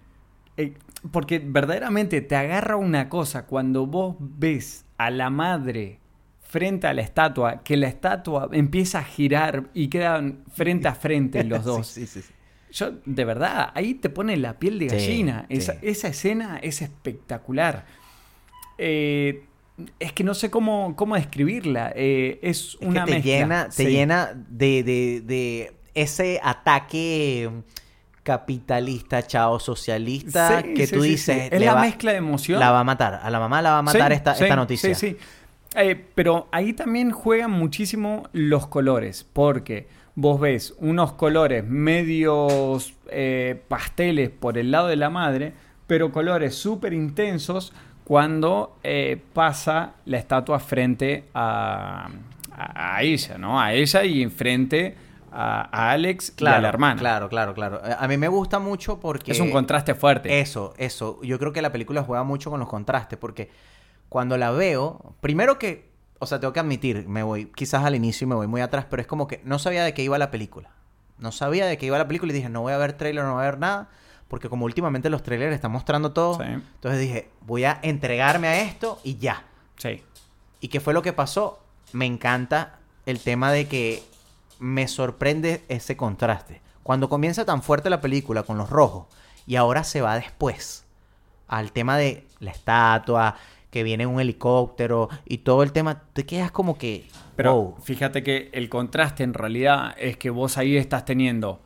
eh, 0.57 0.73
porque 1.11 1.39
verdaderamente 1.39 2.21
te 2.21 2.35
agarra 2.35 2.75
una 2.77 3.07
cosa 3.09 3.45
cuando 3.45 3.85
vos 3.85 4.15
ves 4.19 4.85
a 4.97 5.11
la 5.11 5.29
madre 5.29 5.99
frente 6.41 6.87
a 6.87 6.93
la 6.95 7.01
estatua, 7.03 7.61
que 7.63 7.77
la 7.77 7.87
estatua 7.87 8.49
empieza 8.51 8.99
a 8.99 9.03
girar 9.03 9.69
y 9.75 9.87
quedan 9.87 10.43
frente 10.51 10.87
a 10.87 10.95
frente 10.95 11.43
los 11.43 11.63
dos. 11.71 11.85
Sí, 11.87 12.07
sí, 12.07 12.21
sí, 12.21 12.27
sí. 12.27 12.33
Yo, 12.71 12.91
de 13.05 13.25
verdad, 13.25 13.71
ahí 13.75 13.93
te 13.95 14.09
pone 14.09 14.35
la 14.37 14.57
piel 14.59 14.79
de 14.79 14.87
gallina. 14.87 15.45
Esa, 15.49 15.75
esa 15.81 16.07
escena 16.07 16.57
es 16.61 16.81
espectacular. 16.81 17.85
Eh, 18.77 19.43
es 19.99 20.13
que 20.13 20.23
no 20.23 20.33
sé 20.33 20.49
cómo, 20.49 20.95
cómo 20.95 21.15
describirla. 21.15 21.91
Eh, 21.95 22.39
es 22.41 22.77
Es 22.79 22.87
una 22.87 23.05
que 23.05 23.11
te 23.11 23.17
mezcla. 23.17 23.31
llena, 23.31 23.69
te 23.69 23.91
llena 23.91 24.33
de, 24.49 24.83
de- 24.83 25.21
de 25.21 25.73
ese 25.95 26.39
ataque 26.43 27.49
capitalista, 28.29 29.25
chao, 29.25 29.59
socialista, 29.59 30.61
Sí, 30.61 30.73
que 30.75 30.85
sí, 30.85 30.95
tú 30.95 31.01
sí, 31.01 31.09
dices... 31.09 31.49
Es 31.51 31.61
la 31.61 31.73
va- 31.73 31.81
mezcla 31.81 32.11
de 32.11 32.17
emoción. 32.17 32.59
La 32.59 32.69
va 32.71 32.81
a 32.81 32.83
matar. 32.83 33.19
A 33.23 33.29
la 33.31 33.39
mamá 33.39 33.59
la 33.63 33.71
va 33.71 33.77
a 33.79 33.81
matar 33.81 34.11
esta, 34.11 34.33
esta 34.33 34.55
noticia. 34.55 34.93
Sí, 34.93 35.09
sí. 35.11 35.17
Eh, 35.75 35.95
pero 36.13 36.47
ahí 36.51 36.73
también 36.73 37.09
juegan 37.11 37.49
muchísimo 37.51 38.27
los 38.33 38.67
colores, 38.67 39.25
porque 39.33 39.87
vos 40.13 40.39
ves 40.39 40.75
unos 40.77 41.13
colores 41.13 41.63
medios 41.63 42.93
eh, 43.09 43.59
pasteles 43.67 44.29
por 44.29 44.57
el 44.59 44.69
lado 44.69 44.87
de 44.89 44.95
la 44.95 45.09
madre, 45.09 45.53
pero 45.87 46.11
colores 46.11 46.53
súper 46.55 46.93
intensos 46.93 47.73
cuando 48.03 48.77
eh, 48.83 49.19
pasa 49.33 49.93
la 50.05 50.17
estatua 50.17 50.59
frente 50.59 51.25
a, 51.33 52.09
a, 52.51 52.95
a 52.97 53.01
ella, 53.03 53.37
¿no? 53.39 53.59
A 53.59 53.73
ella 53.73 54.03
y 54.03 54.25
frente 54.27 54.95
a, 55.31 55.69
a 55.71 55.91
Alex 55.91 56.33
y 56.37 56.45
a 56.45 56.59
la 56.59 56.67
hermana. 56.69 56.99
Claro, 56.99 57.29
claro, 57.29 57.53
claro. 57.53 57.81
Eh, 57.85 57.95
A 57.97 58.07
mí 58.07 58.17
me 58.17 58.27
gusta 58.27 58.59
mucho 58.59 58.99
porque... 58.99 59.31
Es 59.31 59.39
un 59.39 59.51
contraste 59.51 59.95
fuerte. 59.95 60.39
Eso, 60.39 60.73
eso. 60.77 61.19
Yo 61.23 61.37
creo 61.39 61.51
que 61.53 61.61
la 61.61 61.71
película 61.71 62.03
juega 62.03 62.23
mucho 62.23 62.49
con 62.49 62.59
los 62.59 62.69
contrastes 62.69 63.17
porque 63.19 63.49
cuando 64.09 64.37
la 64.37 64.51
veo, 64.51 65.15
primero 65.21 65.59
que, 65.59 65.89
o 66.19 66.25
sea, 66.25 66.39
tengo 66.39 66.51
que 66.53 66.59
admitir, 66.59 67.07
me 67.07 67.23
voy 67.23 67.45
quizás 67.55 67.83
al 67.83 67.95
inicio 67.95 68.25
y 68.25 68.27
me 68.29 68.35
voy 68.35 68.47
muy 68.47 68.61
atrás, 68.61 68.85
pero 68.89 69.01
es 69.01 69.07
como 69.07 69.27
que 69.27 69.41
no 69.43 69.59
sabía 69.59 69.83
de 69.83 69.93
qué 69.93 70.03
iba 70.03 70.17
la 70.17 70.31
película. 70.31 70.69
No 71.19 71.31
sabía 71.31 71.65
de 71.65 71.77
qué 71.77 71.85
iba 71.85 71.97
la 71.97 72.07
película 72.07 72.31
y 72.31 72.35
dije, 72.35 72.49
no 72.49 72.61
voy 72.61 72.73
a 72.73 72.77
ver 72.77 72.93
trailer, 72.93 73.23
no 73.25 73.33
voy 73.33 73.41
a 73.43 73.45
ver 73.45 73.59
nada, 73.59 73.89
porque 74.29 74.47
como 74.49 74.65
últimamente 74.65 75.09
los 75.09 75.21
trailers 75.21 75.53
están 75.53 75.71
mostrando 75.71 76.11
todo, 76.11 76.35
Sí. 76.35 76.43
entonces 76.45 76.99
dije, 76.99 77.29
voy 77.41 77.65
a 77.65 77.77
entregarme 77.83 78.47
a 78.47 78.61
esto 78.61 78.99
y 79.03 79.17
ya. 79.17 79.43
Sí. 79.77 80.03
¿Y 80.61 80.67
qué 80.69 80.79
fue 80.79 80.93
lo 80.93 81.01
que 81.01 81.13
pasó? 81.13 81.59
Me 81.93 82.05
encanta 82.05 82.79
el 83.05 83.19
tema 83.19 83.51
de 83.51 83.67
que 83.67 84.03
me 84.59 84.87
sorprende 84.87 85.63
ese 85.69 85.95
contraste. 85.97 86.61
Cuando 86.83 87.09
comienza 87.09 87.45
tan 87.45 87.61
fuerte 87.63 87.89
la 87.89 88.01
película 88.01 88.43
con 88.43 88.57
los 88.57 88.69
rojos 88.69 89.07
y 89.47 89.55
ahora 89.55 89.83
se 89.83 90.01
va 90.01 90.15
después 90.15 90.85
al 91.47 91.71
tema 91.71 91.97
de 91.97 92.25
la 92.39 92.51
estatua, 92.51 93.35
que 93.71 93.83
viene 93.83 94.05
un 94.07 94.19
helicóptero 94.19 95.09
y 95.25 95.39
todo 95.39 95.61
el 95.63 95.71
tema, 95.71 96.03
te 96.13 96.25
quedas 96.25 96.51
como 96.51 96.77
que... 96.77 97.07
Pero 97.35 97.53
wow. 97.55 97.75
fíjate 97.81 98.23
que 98.23 98.49
el 98.53 98.67
contraste 98.69 99.23
en 99.23 99.33
realidad 99.33 99.95
es 99.97 100.17
que 100.17 100.29
vos 100.31 100.57
ahí 100.57 100.75
estás 100.77 101.05
teniendo 101.05 101.61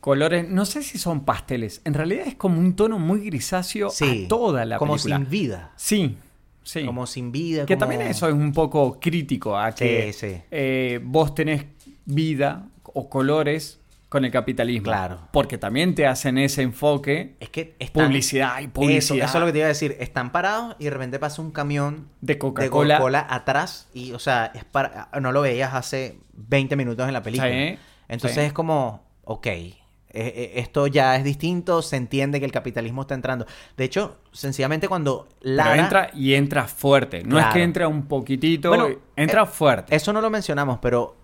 colores, 0.00 0.48
no 0.48 0.64
sé 0.64 0.82
si 0.82 0.98
son 0.98 1.24
pasteles, 1.24 1.82
en 1.84 1.94
realidad 1.94 2.26
es 2.26 2.34
como 2.34 2.58
un 2.58 2.74
tono 2.74 2.98
muy 2.98 3.20
grisáceo 3.26 3.90
Sí, 3.90 4.24
a 4.24 4.28
toda 4.28 4.64
la 4.64 4.78
como 4.78 4.92
película. 4.94 5.16
sin 5.16 5.28
vida. 5.28 5.72
Sí, 5.76 6.16
sí. 6.62 6.86
Como 6.86 7.06
sin 7.06 7.32
vida. 7.32 7.66
que 7.66 7.74
como- 7.74 7.80
también 7.80 8.02
eso 8.10 8.26
es 8.28 8.32
un 8.34 8.52
poco 8.52 8.98
crítico 8.98 9.56
a 9.58 9.72
que 9.74 10.12
Sí, 10.14 10.28
sí. 10.28 10.42
eh, 10.50 11.00
vos 11.02 11.34
tenés 11.34 11.66
vida 12.04 12.66
o 12.82 13.08
colores 13.08 13.80
con 14.08 14.24
el 14.24 14.32
capitalismo. 14.32 14.84
Claro. 14.84 15.20
Porque 15.32 15.56
también 15.56 15.94
te 15.94 16.06
hacen 16.06 16.36
ese 16.36 16.62
enfoque. 16.62 17.36
Es 17.38 17.48
que 17.48 17.76
están- 17.78 18.06
Publicidad 18.06 18.60
y 18.60 18.66
publicidad. 18.66 19.28
eso 19.28 19.38
es 19.38 19.40
lo 19.40 19.46
que 19.46 19.52
te 19.52 19.58
iba 19.58 19.66
a 19.66 19.68
decir. 19.68 19.96
Están 20.00 20.32
parados 20.32 20.74
y 20.80 20.84
de 20.84 20.90
repente 20.90 21.18
pasa 21.20 21.40
un 21.40 21.52
camión 21.52 22.08
De 22.20 22.36
Coca-Cola. 22.36 22.96
Coca-Cola 22.96 23.26
atrás 23.30 23.88
y, 23.94 24.12
o 24.12 24.18
sea, 24.18 24.50
es 24.54 24.64
para, 24.64 25.08
no 25.20 25.30
lo 25.30 25.42
veías 25.42 25.74
hace 25.74 26.18
20 26.32 26.74
minutos 26.74 27.06
en 27.06 27.12
la 27.14 27.22
película. 27.22 27.50
Sí, 27.50 27.78
Entonces 28.08 28.40
sí. 28.40 28.46
es 28.46 28.52
como, 28.52 29.04
ok, 29.22 29.46
eh, 29.46 29.76
eh, 30.12 30.52
esto 30.56 30.88
ya 30.88 31.14
es 31.14 31.22
distinto, 31.22 31.80
se 31.82 31.94
entiende 31.94 32.40
que 32.40 32.46
el 32.46 32.50
capitalismo 32.50 33.02
está 33.02 33.14
entrando. 33.14 33.46
De 33.76 33.84
hecho, 33.84 34.18
sencillamente 34.32 34.88
cuando 34.88 35.28
Pero 35.40 35.54
Lara... 35.54 35.76
entra 35.82 36.10
y 36.14 36.34
entra 36.34 36.66
fuerte. 36.66 37.22
No 37.22 37.38
es 37.38 37.46
que 37.46 37.62
entra 37.62 37.86
un 37.86 38.06
poquitito, 38.08 38.70
Bueno, 38.70 38.88
entra 39.14 39.44
eh, 39.44 39.46
fuerte. 39.46 39.94
Eso 39.94 40.12
no 40.12 40.20
lo 40.20 40.30
mencionamos, 40.30 40.80
pero 40.82 41.16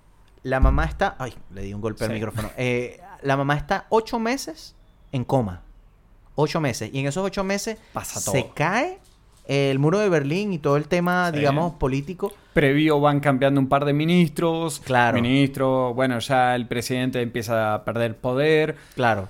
la 0.46 0.60
mamá 0.60 0.84
está... 0.84 1.16
Ay, 1.18 1.34
le 1.54 1.62
di 1.62 1.74
un 1.74 1.80
golpe 1.80 2.04
al 2.04 2.10
Sí. 2.10 2.14
micrófono. 2.14 2.50
Eh, 2.56 3.00
la 3.22 3.36
mamá 3.36 3.56
está 3.56 3.86
ocho 3.88 4.18
meses 4.18 4.74
en 5.12 5.24
coma. 5.24 5.62
Ocho 6.36 6.60
meses. 6.60 6.90
Y 6.92 7.00
en 7.00 7.06
esos 7.06 7.24
ocho 7.24 7.42
meses 7.42 7.78
Pasa 7.92 8.20
se 8.20 8.42
todo. 8.42 8.54
cae 8.54 8.98
el 9.48 9.78
muro 9.78 9.98
de 9.98 10.08
Berlín 10.08 10.52
y 10.52 10.58
todo 10.58 10.76
el 10.76 10.86
tema, 10.86 11.30
Sí. 11.32 11.38
digamos, 11.38 11.72
político. 11.74 12.32
Previo 12.52 13.00
van 13.00 13.20
cambiando 13.20 13.60
un 13.60 13.68
par 13.68 13.84
de 13.84 13.92
ministros. 13.92 14.80
Claro. 14.84 15.20
Ministro, 15.20 15.94
bueno, 15.94 16.18
ya 16.20 16.54
el 16.54 16.66
presidente 16.68 17.20
empieza 17.22 17.74
a 17.74 17.84
perder 17.84 18.16
poder. 18.16 18.76
Claro. 18.94 19.28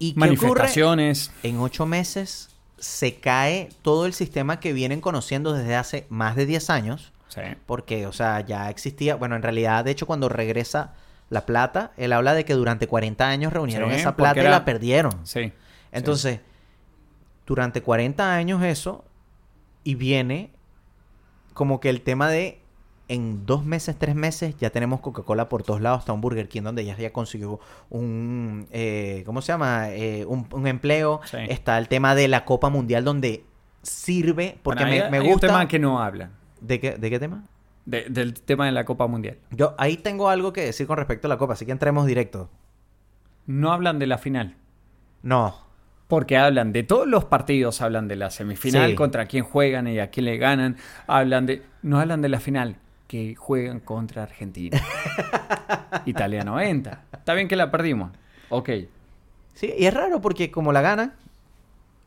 ¿Y 0.00 0.12
qué 0.14 0.18
ocurre? 0.20 0.28
Manifestaciones. 0.30 1.30
En 1.42 1.58
ocho 1.58 1.86
meses 1.86 2.50
se 2.78 3.16
cae 3.16 3.68
todo 3.82 4.06
el 4.06 4.12
sistema 4.12 4.58
que 4.60 4.72
vienen 4.72 5.00
conociendo 5.00 5.52
desde 5.52 5.76
hace 5.76 6.06
más 6.08 6.34
de 6.36 6.46
10 6.46 6.70
años. 6.70 7.12
Sí. 7.28 7.40
Porque, 7.66 8.06
o 8.06 8.12
sea, 8.12 8.40
ya 8.40 8.68
existía. 8.70 9.14
Bueno, 9.16 9.36
en 9.36 9.42
realidad, 9.42 9.84
de 9.84 9.90
hecho, 9.92 10.06
cuando 10.06 10.28
regresa 10.28 10.94
la 11.30 11.44
plata, 11.46 11.92
él 11.96 12.12
habla 12.12 12.34
de 12.34 12.44
que 12.44 12.54
durante 12.54 12.86
40 12.86 13.28
años 13.28 13.52
reunieron 13.52 13.90
Sí, 13.90 13.96
esa 13.96 14.16
plata 14.16 14.40
y 14.40 14.44
la 14.48 14.64
perdieron. 14.64 15.12
Sí. 15.26 15.52
Entonces, 15.92 16.40
durante 17.46 17.82
40 17.82 18.34
años 18.34 18.62
eso, 18.62 19.04
y 19.84 19.94
viene 19.94 20.50
como 21.54 21.80
que 21.80 21.90
el 21.90 22.02
tema 22.02 22.28
de 22.28 22.60
en 23.10 23.46
dos 23.46 23.64
meses, 23.64 23.96
tres 23.98 24.14
meses, 24.14 24.54
ya 24.58 24.68
tenemos 24.68 25.00
Coca-Cola 25.00 25.48
por 25.48 25.62
todos 25.62 25.80
lados, 25.80 26.00
hasta 26.00 26.12
un 26.12 26.20
Burger 26.20 26.46
King 26.46 26.60
donde 26.62 26.84
ya, 26.84 26.94
ya 26.96 27.10
consiguió 27.10 27.58
un, 27.88 28.66
eh, 28.70 29.22
¿cómo 29.24 29.40
se 29.40 29.50
llama? 29.52 29.88
Eh, 29.90 30.26
un, 30.26 30.46
un 30.52 30.66
empleo. 30.66 31.20
Sí. 31.24 31.38
Está 31.48 31.78
el 31.78 31.88
tema 31.88 32.14
de 32.14 32.28
la 32.28 32.44
Copa 32.44 32.68
Mundial 32.68 33.04
donde 33.04 33.44
sirve, 33.82 34.58
porque 34.62 34.84
Bueno, 34.84 34.96
me, 34.98 35.02
hay- 35.04 35.10
me 35.10 35.16
hay 35.18 35.26
gusta... 35.26 35.46
un 35.46 35.52
tema 35.52 35.68
que 35.68 35.78
no 35.78 36.02
habla. 36.02 36.30
¿De, 36.60 36.80
qué, 36.80 36.92
¿De 36.92 37.10
qué 37.10 37.18
tema? 37.18 37.44
de- 37.86 38.04
del 38.10 38.34
tema 38.34 38.66
de 38.66 38.72
la 38.72 38.84
Copa 38.84 39.06
Mundial. 39.06 39.38
Yo 39.50 39.74
ahí 39.78 39.96
tengo 39.96 40.28
algo 40.28 40.52
que 40.52 40.60
decir 40.62 40.86
con 40.86 40.98
respecto 40.98 41.26
a 41.26 41.30
la 41.30 41.38
Copa, 41.38 41.54
así 41.54 41.64
que 41.64 41.72
entremos 41.72 42.06
directo. 42.06 42.50
No 43.46 43.72
hablan 43.72 43.98
de 43.98 44.06
la 44.06 44.18
final. 44.18 44.56
No, 45.22 45.56
Porque 46.06 46.36
hablan 46.38 46.72
de 46.72 46.82
todos 46.84 47.06
los 47.06 47.24
partidos, 47.26 47.80
hablan 47.82 48.08
de 48.08 48.16
la 48.16 48.30
semifinal, 48.30 48.90
Sí. 48.90 48.94
contra 48.96 49.26
quién 49.26 49.44
juegan 49.44 49.86
y 49.88 49.98
a 50.00 50.10
quién 50.10 50.24
le 50.26 50.36
ganan. 50.38 50.76
Hablan 51.06 51.44
de. 51.46 51.62
No 51.82 51.98
hablan 52.00 52.22
de 52.22 52.28
la 52.30 52.40
final, 52.40 52.76
que 53.06 53.34
juegan 53.34 53.80
contra 53.80 54.22
Argentina. 54.22 54.78
Italia 56.06 56.44
90. 56.44 57.04
Está 57.12 57.34
bien 57.34 57.48
que 57.48 57.56
la 57.56 57.70
perdimos. 57.70 58.12
Ok. 58.50 58.70
sí, 59.54 59.72
y 59.76 59.84
es 59.86 59.92
raro 59.94 60.20
porque 60.20 60.50
como 60.50 60.72
la 60.72 60.80
ganan, 60.80 61.12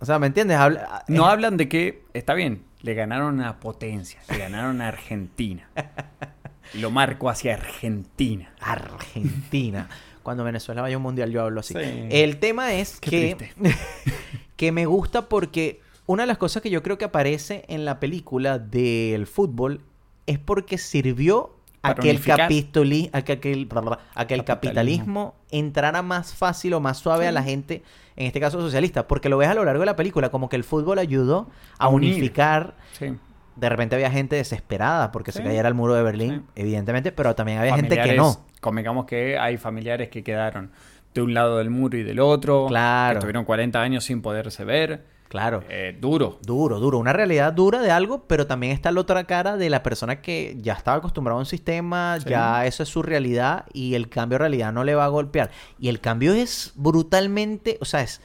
o 0.01 0.05
sea, 0.05 0.19
¿me 0.19 0.27
entiendes? 0.27 0.57
Habla, 0.57 1.05
No 1.07 1.25
es- 1.27 1.31
hablan 1.31 1.55
de 1.57 1.69
que. 1.69 2.03
Está 2.13 2.33
bien, 2.33 2.63
le 2.81 2.93
ganaron 2.95 3.39
a 3.41 3.59
potencia, 3.59 4.19
le 4.29 4.37
ganaron 4.37 4.81
a 4.81 4.89
Argentina. 4.89 5.69
Lo 6.73 6.89
marco 6.91 7.29
hacia 7.29 7.53
Argentina. 7.55 8.53
Argentina. 8.59 9.87
Cuando 10.23 10.43
Venezuela 10.43 10.81
vaya 10.81 10.95
a 10.95 10.97
un 10.97 11.03
mundial 11.03 11.31
yo 11.31 11.41
hablo 11.41 11.59
así. 11.61 11.73
Sí. 11.73 11.79
El 12.09 12.37
tema 12.37 12.73
es 12.73 12.99
Qué 12.99 13.35
que, 13.37 13.51
que 14.55 14.71
me 14.71 14.85
gusta 14.85 15.27
porque 15.27 15.81
una 16.05 16.23
de 16.23 16.27
las 16.27 16.37
cosas 16.37 16.61
que 16.61 16.69
yo 16.69 16.81
creo 16.83 16.97
que 16.97 17.05
aparece 17.05 17.65
en 17.67 17.85
la 17.85 17.99
película 17.99 18.59
del 18.59 19.27
fútbol 19.27 19.81
es 20.27 20.39
porque 20.39 20.77
sirvió 20.77 21.55
Para 21.82 21.95
que 21.95 22.09
el, 22.11 22.15
unificar. 22.17 22.39
capitoli- 22.49 23.09
a 23.11 23.23
que, 23.23 23.34
a 23.34 23.39
que 23.39 23.51
el, 23.51 23.67
a 24.15 24.27
que 24.27 24.34
el 24.36 24.43
capitalismo 24.43 25.36
entrara 25.49 26.01
más 26.03 26.34
fácil 26.36 26.73
o 26.75 26.79
más 26.79 26.97
suave 26.99 27.27
a 27.27 27.32
la 27.32 27.41
gente, 27.43 27.84
en 28.15 28.27
este 28.27 28.39
caso 28.39 28.61
socialista, 28.61 29.07
porque 29.07 29.29
lo 29.29 29.38
ves 29.38 29.49
a 29.49 29.53
lo 29.55 29.65
largo 29.65 29.79
de 29.82 29.88
la 29.88 29.95
película, 29.95 30.29
como 30.29 30.47
que 30.47 30.55
el 30.55 30.63
fútbol 30.63 30.99
ayudó 30.99 31.49
a, 31.79 31.88
unificar. 31.89 32.75
Sí. 32.91 33.15
De 33.55 33.69
repente 33.69 33.95
había 33.95 34.11
gente 34.11 34.36
desesperada 34.36 35.11
porque 35.11 35.32
se 35.32 35.43
cayera 35.43 35.67
el 35.67 35.73
muro 35.73 35.93
de 35.95 36.03
Berlín, 36.03 36.43
Sí. 36.55 36.61
evidentemente, 36.61 37.11
pero 37.11 37.36
también 37.36 37.57
había 37.59 37.75
gente 37.75 37.99
que 37.99 38.13
no. 38.13 38.45
Convengamos 38.61 39.05
que 39.05 39.38
hay 39.39 39.57
familiares 39.57 40.09
que 40.09 40.23
quedaron 40.23 40.71
de 41.13 41.21
un 41.21 41.34
lado 41.34 41.57
del 41.57 41.69
muro 41.69 41.97
y 41.97 42.03
del 42.03 42.19
otro. 42.19 42.67
Claro. 42.67 43.13
Que 43.13 43.17
estuvieron 43.17 43.43
40 43.43 43.82
años 43.82 44.03
sin 44.05 44.21
poderse 44.21 44.63
ver. 44.63 45.03
Claro. 45.32 45.63
Eh, 45.69 45.97
duro. 45.97 46.39
Duro, 46.41 46.82
duro. 46.82 46.97
Una 46.99 47.13
realidad 47.13 47.53
dura 47.53 47.79
de 47.82 47.89
algo, 47.89 48.25
pero 48.27 48.47
también 48.47 48.73
está 48.73 48.91
la 48.91 48.99
otra 48.99 49.23
cara 49.23 49.55
de 49.55 49.69
la 49.69 49.82
persona 49.82 50.21
que 50.21 50.57
ya 50.59 50.73
estaba 50.73 50.97
acostumbrada 50.97 51.38
a 51.38 51.39
un 51.39 51.45
sistema, 51.45 52.17
Sí. 52.19 52.27
ya 52.29 52.65
eso 52.65 52.84
es 52.84 52.89
su 52.89 53.01
realidad 53.01 53.63
y 53.71 53.95
el 53.95 54.09
cambio 54.09 54.36
de 54.36 54.39
realidad 54.39 54.73
no 54.73 54.84
le 54.84 54.93
va 54.93 55.05
a 55.05 55.07
golpear. 55.07 55.49
Y 55.79 55.88
el 55.88 56.01
cambio 56.01 56.34
es 56.34 56.73
brutalmente, 56.75 57.77
o 57.79 57.86
sea, 57.86 58.01
es, 58.01 58.19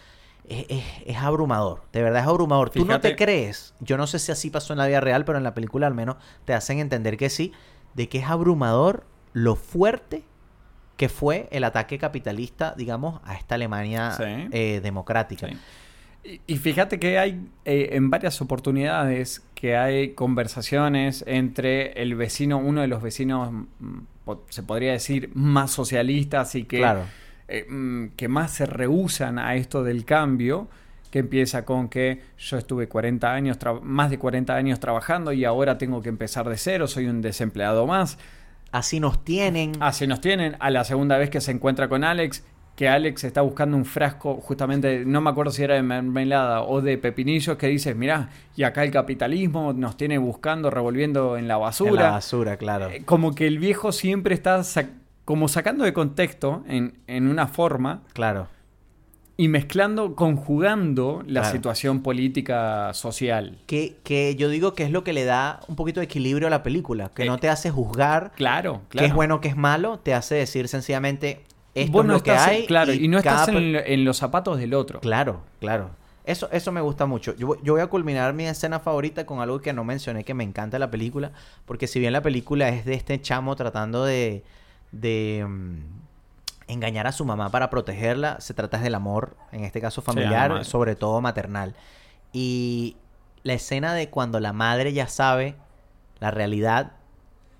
es, 0.48 0.66
es- 1.06 1.16
abrumador. 1.18 1.82
De 1.92 2.02
verdad 2.02 2.22
es 2.22 2.26
abrumador. 2.28 2.70
Tú 2.70 2.84
no 2.84 2.98
te 3.00 3.14
crees, 3.14 3.72
yo 3.78 3.96
no 3.96 4.08
sé 4.08 4.18
si 4.18 4.32
así 4.32 4.50
pasó 4.50 4.72
en 4.72 4.80
la 4.80 4.88
vida 4.88 4.98
real, 5.00 5.24
pero 5.24 5.38
en 5.38 5.44
la 5.44 5.54
película 5.54 5.86
al 5.86 5.94
menos 5.94 6.16
te 6.44 6.54
hacen 6.54 6.80
entender 6.80 7.16
que 7.16 7.30
sí, 7.30 7.52
de 7.94 8.08
que 8.08 8.18
es 8.18 8.24
abrumador 8.28 9.04
lo 9.32 9.54
fuerte 9.54 10.24
que 10.96 11.08
fue 11.08 11.46
el 11.52 11.62
ataque 11.62 11.98
capitalista, 11.98 12.74
digamos, 12.76 13.20
a 13.24 13.34
esta 13.36 13.54
Alemania 13.54 14.10
Sí. 14.12 14.24
eh, 14.50 14.80
democrática. 14.82 15.46
Sí. 15.46 15.56
Y, 16.26 16.40
y 16.54 16.56
fíjate 16.56 16.98
que 16.98 17.18
hay 17.18 17.40
eh, 17.64 17.90
en 17.92 18.10
varias 18.10 18.40
oportunidades 18.40 19.42
que 19.54 19.76
hay 19.76 20.10
conversaciones 20.14 21.24
entre 21.26 21.92
el 22.02 22.14
vecino, 22.14 22.58
uno 22.58 22.80
de 22.80 22.88
los 22.88 23.02
vecinos, 23.02 23.50
mm, 23.52 24.30
se 24.48 24.62
podría 24.62 24.92
decir, 24.92 25.30
más 25.34 25.70
socialistas 25.70 26.54
y 26.54 26.64
que, 26.64 26.78
Claro. 26.78 27.02
eh, 27.48 27.64
mm, 27.68 28.08
que 28.16 28.28
más 28.28 28.50
se 28.52 28.66
rehusan 28.66 29.38
a 29.38 29.54
esto 29.54 29.84
del 29.84 30.04
cambio, 30.04 30.68
que 31.10 31.20
empieza 31.20 31.64
con 31.64 31.88
que 31.88 32.20
yo 32.38 32.58
estuve 32.58 32.88
40 32.88 33.32
años, 33.32 33.56
más 33.82 34.10
de 34.10 34.18
40 34.18 34.54
años 34.56 34.80
trabajando 34.80 35.32
y 35.32 35.44
ahora 35.44 35.78
tengo 35.78 36.02
que 36.02 36.08
empezar 36.08 36.48
de 36.48 36.56
cero, 36.58 36.86
soy 36.88 37.06
un 37.06 37.22
desempleado 37.22 37.86
más. 37.86 38.18
Así 38.72 38.98
nos 39.00 39.24
tienen. 39.24 39.72
Así 39.80 40.06
nos 40.06 40.20
tienen. 40.20 40.56
A 40.58 40.70
la 40.70 40.82
segunda 40.84 41.16
vez 41.16 41.30
que 41.30 41.40
se 41.40 41.52
encuentra 41.52 41.88
con 41.88 42.02
Alex, 42.04 42.44
que 42.76 42.88
Alex 42.88 43.24
está 43.24 43.40
buscando 43.40 43.76
un 43.76 43.84
frasco, 43.86 44.34
justamente, 44.36 45.04
no 45.06 45.20
me 45.22 45.30
acuerdo 45.30 45.50
si 45.50 45.62
era 45.64 45.74
de 45.76 45.82
mermelada 45.82 46.60
o 46.62 46.82
de 46.82 46.98
pepinillos, 46.98 47.56
que 47.56 47.68
dices, 47.68 47.96
mirá, 47.96 48.28
y 48.54 48.64
acá 48.64 48.84
el 48.84 48.90
capitalismo 48.90 49.72
nos 49.72 49.96
tiene 49.96 50.18
buscando, 50.18 50.68
revolviendo 50.70 51.38
en 51.38 51.48
la 51.48 51.56
basura. 51.56 51.90
En 51.90 51.96
la 51.96 52.10
basura, 52.10 52.56
claro. 52.58 52.90
Eh, 52.90 53.02
Como 53.06 53.34
que 53.34 53.46
el 53.46 53.58
viejo 53.58 53.92
siempre 53.92 54.34
está 54.34 54.58
sac- 54.60 54.90
como 55.24 55.48
sacando 55.48 55.84
de 55.84 55.92
contexto 55.94 56.64
en, 56.68 56.98
en 57.06 57.28
una 57.28 57.46
forma 57.46 58.02
Claro. 58.12 58.46
y 59.38 59.48
mezclando, 59.48 60.14
conjugando 60.14 61.22
la 61.26 61.40
Claro. 61.40 61.56
situación 61.56 62.02
política 62.02 62.92
social. 62.94 63.58
Que, 63.66 63.96
que 64.04 64.36
yo 64.36 64.48
digo 64.50 64.74
que 64.74 64.82
es 64.84 64.90
lo 64.90 65.02
que 65.02 65.12
le 65.12 65.24
da 65.24 65.60
un 65.68 65.76
poquito 65.76 66.00
de 66.00 66.04
equilibrio 66.04 66.46
a 66.46 66.50
la 66.50 66.62
película. 66.62 67.10
Que 67.14 67.24
Eh, 67.24 67.26
no 67.26 67.38
te 67.38 67.48
hace 67.48 67.70
juzgar 67.70 68.32
Claro, 68.36 68.82
qué 68.90 68.98
claro. 68.98 69.08
es 69.08 69.14
bueno, 69.14 69.40
qué 69.40 69.48
es 69.48 69.56
malo. 69.56 69.98
Te 69.98 70.14
hace 70.14 70.34
decir 70.36 70.68
sencillamente 70.68 71.40
esto 71.76 71.92
Vos 71.92 72.02
es 72.02 72.06
no 72.08 72.12
lo 72.14 72.22
que 72.22 72.30
estás, 72.30 72.46
hay. 72.48 72.66
claro, 72.66 72.92
y, 72.92 73.06
no 73.08 73.22
cada 73.22 73.40
estás 73.42 73.54
en, 73.54 73.76
en 73.76 74.04
los 74.04 74.16
zapatos 74.16 74.58
del 74.58 74.74
otro. 74.74 75.00
Claro, 75.00 75.42
claro. 75.60 75.90
Eso, 76.24 76.48
eso 76.50 76.72
me 76.72 76.80
gusta 76.80 77.06
mucho. 77.06 77.36
Yo, 77.36 77.46
voy- 77.46 77.58
yo 77.62 77.74
voy 77.74 77.82
a 77.82 77.86
culminar 77.86 78.32
mi 78.32 78.46
escena 78.46 78.80
favorita 78.80 79.24
con 79.26 79.38
algo 79.40 79.60
que 79.60 79.72
no 79.72 79.84
mencioné 79.84 80.24
que 80.24 80.34
me 80.34 80.42
encanta 80.42 80.78
la 80.80 80.90
película. 80.90 81.30
Porque 81.66 81.86
si 81.86 82.00
bien 82.00 82.12
la 82.12 82.20
película 82.22 82.68
es 82.68 82.84
de 82.84 82.94
este 82.94 83.20
chamo 83.20 83.54
tratando 83.54 84.04
de, 84.04 84.42
de 84.90 85.46
mm, 85.48 85.76
engañar 86.66 87.06
a 87.06 87.12
su 87.12 87.24
mamá 87.24 87.50
para 87.50 87.70
protegerla, 87.70 88.40
se 88.40 88.54
trata 88.54 88.78
del 88.78 88.96
amor, 88.96 89.36
en 89.52 89.62
este 89.64 89.80
caso 89.80 90.02
familiar, 90.02 90.64
sobre 90.64 90.96
todo 90.96 91.20
maternal. 91.20 91.76
Y 92.32 92.96
la 93.44 93.52
escena 93.52 93.94
de 93.94 94.10
cuando 94.10 94.40
la 94.40 94.52
madre 94.52 94.92
ya 94.92 95.06
sabe 95.06 95.54
la 96.18 96.32
realidad 96.32 96.92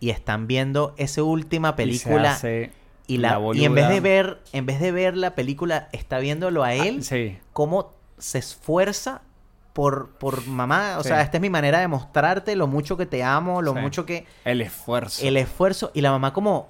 y 0.01 0.11
están 0.11 0.47
viendo 0.49 0.93
esa 0.97 1.23
última 1.23 1.69
Y 1.69 1.71
se 1.71 1.77
película 1.77 2.33
hace 2.33 2.73
y, 3.07 3.19
la, 3.19 3.39
la 3.39 3.55
y 3.57 3.65
en 3.65 3.75
vez 3.75 3.89
de 3.89 4.01
ver 4.01 4.39
en 4.53 4.67
vez 4.67 4.81
de 4.81 4.93
ver 4.93 5.17
la 5.17 5.35
película 5.35 5.89
está 5.93 6.19
viéndolo 6.19 6.63
a 6.65 6.75
él 6.75 6.99
Ah, 7.01 7.05
sí. 7.05 7.39
cómo 7.53 7.93
se 8.19 8.39
esfuerza 8.39 9.23
por, 9.73 10.11
por 10.19 10.47
mamá 10.47 10.97
o 10.99 11.03
Sí. 11.03 11.09
sea 11.09 11.21
esta 11.21 11.37
es 11.37 11.41
mi 11.41 11.51
manera 11.51 11.79
de 11.81 11.89
mostrarte 11.89 12.57
lo 12.57 12.67
mucho 12.67 12.97
que 12.97 13.07
te 13.07 13.23
amo 13.23 13.61
lo 13.63 13.75
Sí. 13.75 13.79
mucho 13.81 14.07
que 14.07 14.27
El 14.45 14.61
esfuerzo. 14.61 15.25
el 15.27 15.37
esfuerzo 15.37 15.91
y 15.95 16.01
la 16.01 16.11
mamá 16.11 16.33
como 16.33 16.69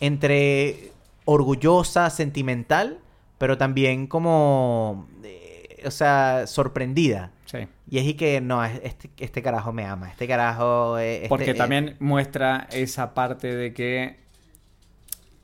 entre 0.00 0.92
orgullosa 1.24 2.10
sentimental 2.10 2.98
pero 3.38 3.56
también 3.58 4.06
como 4.06 5.08
eh, 5.24 5.82
o 5.86 5.90
sea 5.90 6.46
sorprendida 6.46 7.30
Sí. 7.46 7.66
y 7.88 7.98
es 7.98 8.04
y 8.04 8.14
que 8.14 8.40
no 8.40 8.64
es- 8.64 8.80
este, 8.84 9.10
este 9.18 9.42
carajo 9.42 9.72
me 9.72 9.84
ama 9.86 10.10
este 10.10 10.26
carajo 10.28 10.98
eh, 10.98 11.16
este- 11.16 11.28
Porque 11.28 11.50
eh, 11.52 11.54
también 11.54 11.96
muestra 12.00 12.68
esa 12.72 13.14
parte 13.14 13.54
de 13.54 13.72
que 13.72 14.23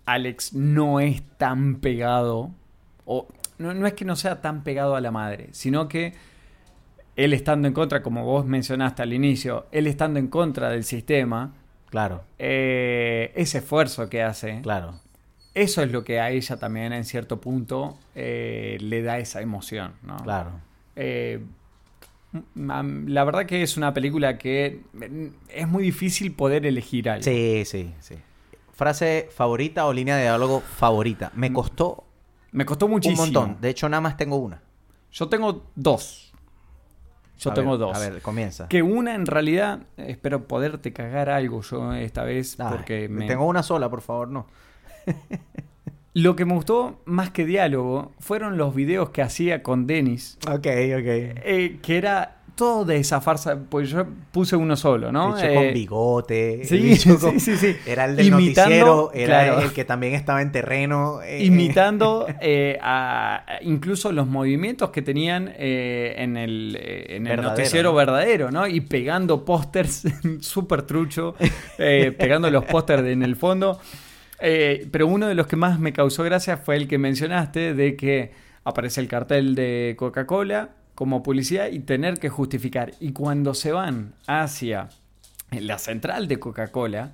Alex 0.06 0.54
no 0.54 1.00
es 1.00 1.22
tan 1.38 1.76
pegado, 1.76 2.50
o 3.04 3.26
no, 3.58 3.74
no 3.74 3.86
es 3.86 3.94
que 3.94 4.04
no 4.04 4.16
sea 4.16 4.40
tan 4.40 4.62
pegado 4.62 4.96
a 4.96 5.00
la 5.00 5.10
madre, 5.10 5.48
sino 5.52 5.88
que 5.88 6.14
él 7.16 7.32
estando 7.32 7.68
en 7.68 7.74
contra, 7.74 8.02
como 8.02 8.24
vos 8.24 8.46
mencionaste 8.46 9.02
al 9.02 9.12
inicio, 9.12 9.66
él 9.72 9.86
estando 9.86 10.18
en 10.18 10.28
contra 10.28 10.70
del 10.70 10.84
sistema, 10.84 11.52
claro 11.90 12.22
eh, 12.38 13.32
ese 13.34 13.58
esfuerzo 13.58 14.08
que 14.08 14.22
hace, 14.22 14.60
claro 14.62 15.00
eso 15.54 15.82
es 15.82 15.90
lo 15.90 16.04
que 16.04 16.20
a 16.20 16.30
ella 16.30 16.56
también 16.56 16.92
en 16.92 17.04
cierto 17.04 17.40
punto 17.40 17.98
eh, 18.14 18.78
le 18.80 19.02
da 19.02 19.18
esa 19.18 19.40
emoción, 19.40 19.92
¿no? 20.02 20.16
claro 20.18 20.52
Eh, 20.96 21.40
la 22.54 23.24
verdad 23.24 23.46
que 23.46 23.62
es 23.62 23.76
una 23.76 23.92
película 23.92 24.38
que 24.38 24.80
mm, 24.92 25.26
es 25.48 25.68
muy 25.68 25.82
difícil 25.82 26.32
poder 26.32 26.64
elegir 26.64 27.10
algo. 27.10 27.24
Sí, 27.24 27.64
sí, 27.64 27.92
sí. 28.00 28.14
Frase 28.80 29.28
favorita 29.30 29.84
o 29.84 29.92
línea 29.92 30.16
de 30.16 30.22
diálogo 30.22 30.60
favorita. 30.62 31.30
Me 31.34 31.52
costó 31.52 32.06
Me 32.52 32.64
costó 32.64 32.88
muchísimo. 32.88 33.24
un 33.24 33.28
montón. 33.28 33.60
De 33.60 33.68
hecho, 33.68 33.90
nada 33.90 34.00
más 34.00 34.16
tengo 34.16 34.36
una. 34.36 34.62
Yo 35.12 35.28
tengo 35.28 35.66
dos. 35.74 36.32
Yo 37.38 37.50
A 37.50 37.54
tengo 37.54 37.72
ver, 37.72 37.78
dos. 37.78 37.94
A 37.94 38.00
ver, 38.00 38.22
comienza. 38.22 38.68
Que 38.68 38.80
una 38.82 39.14
en 39.14 39.26
realidad, 39.26 39.80
espero 39.98 40.48
poderte 40.48 40.94
cagar 40.94 41.28
algo 41.28 41.60
yo 41.60 41.92
esta 41.92 42.24
vez, 42.24 42.58
Ay, 42.58 42.68
porque 42.70 43.08
me... 43.10 43.26
Tengo 43.26 43.44
una 43.44 43.62
sola, 43.62 43.90
por 43.90 44.00
favor, 44.00 44.28
no. 44.28 44.46
Lo 46.14 46.34
que 46.34 46.46
me 46.46 46.54
gustó 46.54 47.02
más 47.04 47.30
que 47.30 47.44
diálogo 47.44 48.12
fueron 48.18 48.56
los 48.56 48.74
videos 48.74 49.10
que 49.10 49.20
hacía 49.20 49.62
con 49.62 49.86
Dennis, 49.86 50.38
Ok, 50.48 50.54
ok. 50.56 50.64
eh, 50.64 51.78
que 51.82 51.98
era 51.98 52.39
todo 52.60 52.84
de 52.84 52.98
esa 52.98 53.22
farsa, 53.22 53.58
pues 53.70 53.88
yo 53.88 54.06
puse 54.32 54.54
uno 54.54 54.76
solo, 54.76 55.10
¿no? 55.10 55.38
Eh, 55.38 55.54
con 55.54 55.72
bigote. 55.72 56.60
sí, 56.64 56.98
con- 57.18 57.40
sí, 57.40 57.56
sí. 57.56 57.74
Era 57.86 58.04
el 58.04 58.16
del 58.16 58.26
Imitando, 58.26 58.68
noticiero, 58.70 59.10
era 59.14 59.44
claro. 59.46 59.60
el 59.62 59.72
que 59.72 59.86
también 59.86 60.12
estaba 60.12 60.42
en 60.42 60.52
terreno. 60.52 61.22
eh, 61.22 61.42
imitando 61.42 62.26
eh, 62.42 62.78
a, 62.82 63.46
incluso 63.62 64.12
los 64.12 64.26
movimientos 64.26 64.90
que 64.90 65.00
tenían 65.00 65.50
eh, 65.56 66.16
en 66.18 66.36
el, 66.36 66.76
eh, 66.78 67.16
en 67.16 67.26
el 67.26 67.40
noticiero 67.40 67.92
¿no? 67.92 67.96
verdadero, 67.96 68.50
¿no? 68.50 68.66
Y 68.66 68.82
pegando 68.82 69.42
pósters 69.46 70.04
súper 70.40 70.82
trucho, 70.82 71.36
eh, 71.78 72.14
pegando 72.18 72.50
los 72.50 72.66
pósters 72.66 73.06
en 73.06 73.22
el 73.22 73.36
fondo. 73.36 73.80
Eh, 74.38 74.86
pero 74.92 75.06
uno 75.06 75.28
de 75.28 75.34
los 75.34 75.46
que 75.46 75.56
más 75.56 75.78
me 75.80 75.94
causó 75.94 76.24
gracia 76.24 76.58
fue 76.58 76.76
el 76.76 76.88
que 76.88 76.98
mencionaste 76.98 77.72
de 77.72 77.96
que 77.96 78.32
aparece 78.64 79.00
el 79.00 79.08
cartel 79.08 79.54
de 79.54 79.94
Coca-Cola 79.98 80.70
como 81.00 81.22
publicidad 81.22 81.68
y 81.70 81.78
tener 81.78 82.18
que 82.18 82.28
justificar. 82.28 82.92
Y 83.00 83.12
cuando 83.12 83.54
se 83.54 83.72
van 83.72 84.12
hacia 84.26 84.90
la 85.50 85.78
central 85.78 86.28
de 86.28 86.38
Coca-Cola 86.38 87.12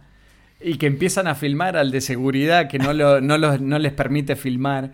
y 0.61 0.75
que 0.77 0.87
empiezan 0.89 1.29
a 1.29 1.37
filmar 1.37 1.77
al 1.77 1.93
de 1.93 2.01
seguridad 2.01 2.69
que 2.69 2.81
no, 2.81 2.93
lo- 2.93 3.21
no, 3.21 3.39
no 3.39 3.79
les 3.79 3.93
permite 3.93 4.35
filmar. 4.35 4.91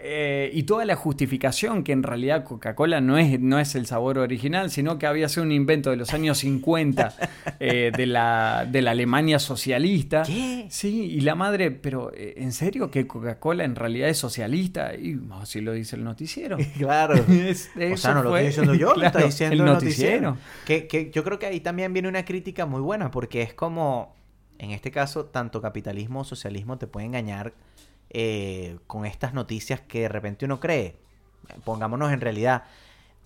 Eh, 0.00 0.50
y 0.52 0.62
toda 0.62 0.84
la 0.84 0.94
justificación 0.94 1.82
que 1.82 1.92
en 1.92 2.02
realidad 2.02 2.44
Coca-Cola 2.44 3.00
no 3.00 3.18
es, 3.18 3.40
no 3.40 3.58
es 3.58 3.74
el 3.74 3.86
sabor 3.86 4.18
original, 4.18 4.70
sino 4.70 4.98
que 4.98 5.06
había 5.06 5.28
sido 5.28 5.42
un 5.42 5.52
invento 5.52 5.90
de 5.90 5.96
los 5.96 6.14
años 6.14 6.38
50 6.38 7.14
eh, 7.60 7.90
de, 7.96 8.06
la, 8.06 8.66
de 8.70 8.80
la 8.82 8.92
Alemania 8.92 9.38
socialista. 9.38 10.22
¿Qué? 10.22 10.66
Sí, 10.70 11.02
y 11.12 11.20
la 11.22 11.34
madre, 11.34 11.70
pero 11.70 12.12
eh, 12.14 12.34
¿en 12.38 12.52
serio 12.52 12.90
que 12.90 13.06
Coca-Cola 13.06 13.64
en 13.64 13.74
realidad 13.74 14.08
es 14.08 14.18
socialista? 14.18 14.94
Y 14.94 15.18
así 15.32 15.60
lo 15.60 15.72
dice 15.72 15.96
el 15.96 16.04
noticiero. 16.04 16.56
Claro. 16.78 17.14
Es- 17.28 17.70
O 17.76 17.96
sea, 17.96 18.14
no 18.14 18.22
lo 18.22 18.36
estoy 18.36 18.46
diciendo 18.48 18.74
yo, 18.74 18.94
lo 18.94 19.04
está 19.06 19.22
diciendo 19.24 19.54
el 19.56 19.64
noticiero. 19.64 20.30
noticiero. 20.32 20.64
Que, 20.66 20.86
que 20.86 21.10
yo 21.10 21.24
creo 21.24 21.38
que 21.38 21.46
ahí 21.46 21.60
también 21.60 21.92
viene 21.92 22.08
una 22.08 22.24
crítica 22.24 22.66
muy 22.66 22.80
buena, 22.80 23.10
porque 23.10 23.42
es 23.42 23.52
como, 23.54 24.14
en 24.58 24.70
este 24.70 24.90
caso, 24.90 25.24
tanto 25.26 25.60
capitalismo 25.60 26.20
o 26.20 26.24
socialismo 26.24 26.78
te 26.78 26.86
puede 26.86 27.06
engañar 27.06 27.52
eh, 28.10 28.78
con 28.86 29.04
estas 29.06 29.34
noticias 29.34 29.80
que 29.80 30.02
de 30.02 30.08
repente 30.08 30.44
uno 30.44 30.60
cree. 30.60 30.96
Pongámonos 31.64 32.12
en 32.12 32.20
realidad. 32.20 32.64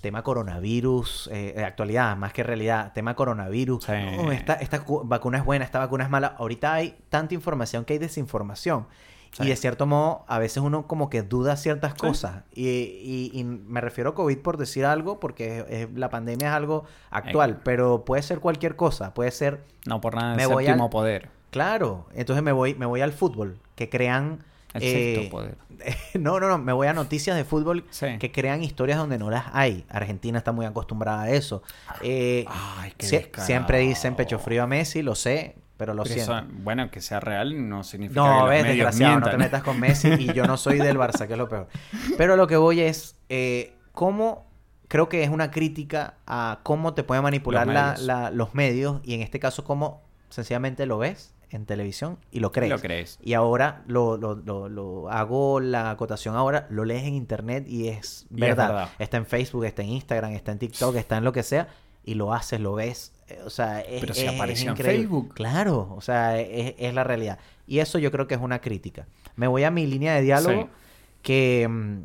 Tema 0.01 0.23
coronavirus, 0.25 1.29
eh, 1.33 1.53
de 1.57 1.65
actualidad, 1.65 2.17
más 2.17 2.33
que 2.33 2.43
realidad, 2.43 2.93
tema 2.93 3.15
coronavirus. 3.15 3.85
Sí. 3.85 3.93
No, 4.17 4.33
esta, 4.33 4.55
esta 4.55 4.85
cu- 4.85 5.03
vacuna 5.05 5.39
es 5.39 5.45
buena, 5.45 5.65
esta 5.65 5.79
vacuna 5.79 6.03
es 6.03 6.11
mala. 6.11 6.35
Ahorita 6.39 6.75
hay 6.75 6.97
tanta 7.09 7.35
información 7.35 7.85
que 7.85 7.93
hay 7.93 7.99
desinformación. 8.01 8.89
Sí. 9.31 9.45
Y 9.45 9.47
de 9.47 9.55
cierto 9.57 9.87
modo, 9.87 10.25
a 10.27 10.41
veces 10.41 10.59
uno 10.59 10.89
como 10.89 11.09
que 11.09 11.23
duda 11.23 11.57
ciertas 11.57 11.93
Sí. 11.93 11.99
cosas. 12.01 12.43
Y, 12.53 12.69
y- 12.69 13.31
y 13.33 13.45
me 13.45 13.81
refiero 13.81 14.11
a 14.11 14.15
COVID 14.17 14.39
por 14.39 14.57
decir 14.57 14.85
algo, 14.85 15.21
porque 15.21 15.59
es- 15.61 15.67
es- 15.71 15.89
la 15.95 16.11
pandemia 16.11 16.49
es 16.49 16.55
algo 16.55 16.85
actual, 17.11 17.61
pero 17.63 18.05
puede 18.05 18.23
ser 18.23 18.41
cualquier 18.41 18.75
cosa. 18.75 19.15
Puede 19.15 19.31
ser, 19.31 19.63
No 19.87 20.01
por 20.01 20.17
nada 20.17 20.35
Me 20.35 20.47
voy 20.47 20.67
al- 20.67 20.91
poder. 20.91 21.29
claro. 21.51 22.07
Entonces 22.13 22.43
me 22.43 22.51
voy, 22.51 22.75
me 22.75 22.87
voy 22.87 23.03
al 23.03 23.13
fútbol, 23.13 23.57
que 23.77 23.89
crean... 23.89 24.45
El 24.75 24.83
eh, 24.83 25.15
sexto 25.17 25.31
poder. 25.31 25.57
no, 26.21 26.39
no, 26.41 26.49
no, 26.49 26.59
me 26.59 26.73
voy 26.73 26.87
a 26.87 26.93
noticias 26.93 27.37
de 27.37 27.45
fútbol 27.45 27.85
Sí. 27.91 28.19
que 28.19 28.31
crean 28.33 28.63
historias 28.63 28.99
donde 28.99 29.19
no 29.19 29.31
las 29.31 29.47
hay. 29.53 29.85
Argentina 29.89 30.39
está 30.39 30.53
muy 30.53 30.67
acostumbrada 30.67 31.23
a 31.23 31.31
eso. 31.31 31.63
Eh, 32.03 32.45
Ay, 32.49 32.93
qué 32.97 33.07
descarado. 33.07 33.47
siempre 33.47 33.79
dicen 33.79 34.15
pecho 34.15 34.39
frío 34.39 34.63
a 34.63 34.67
Messi, 34.67 35.03
lo 35.03 35.15
sé, 35.15 35.57
pero 35.77 35.95
lo 35.95 36.05
Pero 36.05 36.15
siento. 36.15 36.39
eso, 36.39 36.47
bueno, 36.63 36.91
que 36.91 37.01
sea 37.01 37.19
real 37.21 37.69
no 37.69 37.83
significa 37.85 38.21
No, 38.21 38.45
que 38.45 38.51
ves, 38.51 38.63
medios 38.63 38.77
desgraciado, 38.77 39.21
no 39.21 39.31
te 39.31 39.37
metas 39.37 39.63
con 39.63 39.81
Messi 39.81 40.09
y 40.13 40.33
yo 40.33 40.45
no 40.47 40.57
soy 40.57 40.79
del 40.79 40.97
Barça, 40.97 41.27
que 41.27 41.33
es 41.33 41.39
lo 41.39 41.49
peor. 41.49 41.69
Pero 42.17 42.37
lo 42.37 42.47
que 42.47 42.57
voy 42.57 42.81
es, 42.81 43.17
eh, 43.29 43.75
cómo 43.93 44.47
creo 44.89 45.09
que 45.09 45.23
es 45.25 45.31
una 45.31 45.51
crítica 45.51 46.15
a 46.27 46.61
cómo 46.63 46.95
te 46.95 47.03
pueden 47.03 47.23
manipular 47.25 47.67
Los 47.67 47.75
la- 47.75 47.83
medios. 47.93 48.01
la- 48.03 48.31
los 48.31 48.55
medios 48.55 49.01
y 49.05 49.15
en 49.15 49.23
este 49.23 49.41
caso 49.41 49.65
cómo 49.65 50.03
sencillamente 50.29 50.87
lo 50.87 50.99
ves 50.99 51.35
en 51.57 51.67
televisión 51.67 52.19
y 52.31 52.41
lo 52.41 52.53
crees. 52.53 52.71
Lo 52.71 52.79
crees. 52.81 53.19
Y 53.23 53.35
ahora 53.35 53.83
lo, 53.87 54.17
lo- 54.17 54.35
lo- 54.37 54.69
lo 54.69 55.11
hago 55.11 55.61
la 55.61 55.91
acotación 55.91 56.35
ahora, 56.37 56.67
lo 56.71 56.85
lees 56.85 57.05
en 57.05 57.15
internet 57.15 57.65
y 57.69 57.89
es 57.89 58.27
Y 58.31 58.35
es 58.45 58.57
verdad. 58.57 58.89
Está 58.99 59.17
en 59.19 59.27
Facebook, 59.27 59.65
está 59.65 59.83
en 59.83 59.89
Instagram, 59.91 60.33
está 60.33 60.53
en 60.53 60.59
TikTok, 60.59 60.97
está 60.97 61.17
en 61.19 61.25
lo 61.25 61.33
que 61.33 61.43
sea 61.43 61.69
y 62.05 62.15
lo 62.15 62.33
haces, 62.33 62.61
lo 62.61 62.75
ves. 62.75 63.13
eh, 63.29 63.41
O 63.47 63.51
sea, 63.51 63.81
es, 63.81 64.01
Pero 64.01 64.15
si 64.15 64.23
es- 64.23 64.29
es 64.31 64.35
apareció 64.35 64.71
en. 64.71 64.77
Facebook. 64.77 65.35
Claro, 65.35 65.95
o 65.97 66.01
sea, 66.01 66.39
es, 66.41 66.75
es 66.79 66.95
la 66.95 67.05
realidad. 67.05 67.39
Y 67.67 67.79
eso 67.79 67.99
yo 67.99 68.11
creo 68.11 68.27
que 68.27 68.35
es 68.35 68.41
una 68.41 68.61
crítica. 68.61 69.07
Me 69.37 69.47
voy 69.47 69.65
a 69.65 69.71
mi 69.71 69.87
línea 69.87 70.15
de 70.15 70.23
diálogo 70.23 70.63
Sí. 70.63 70.69
que, 71.23 71.69
mm, 71.69 71.99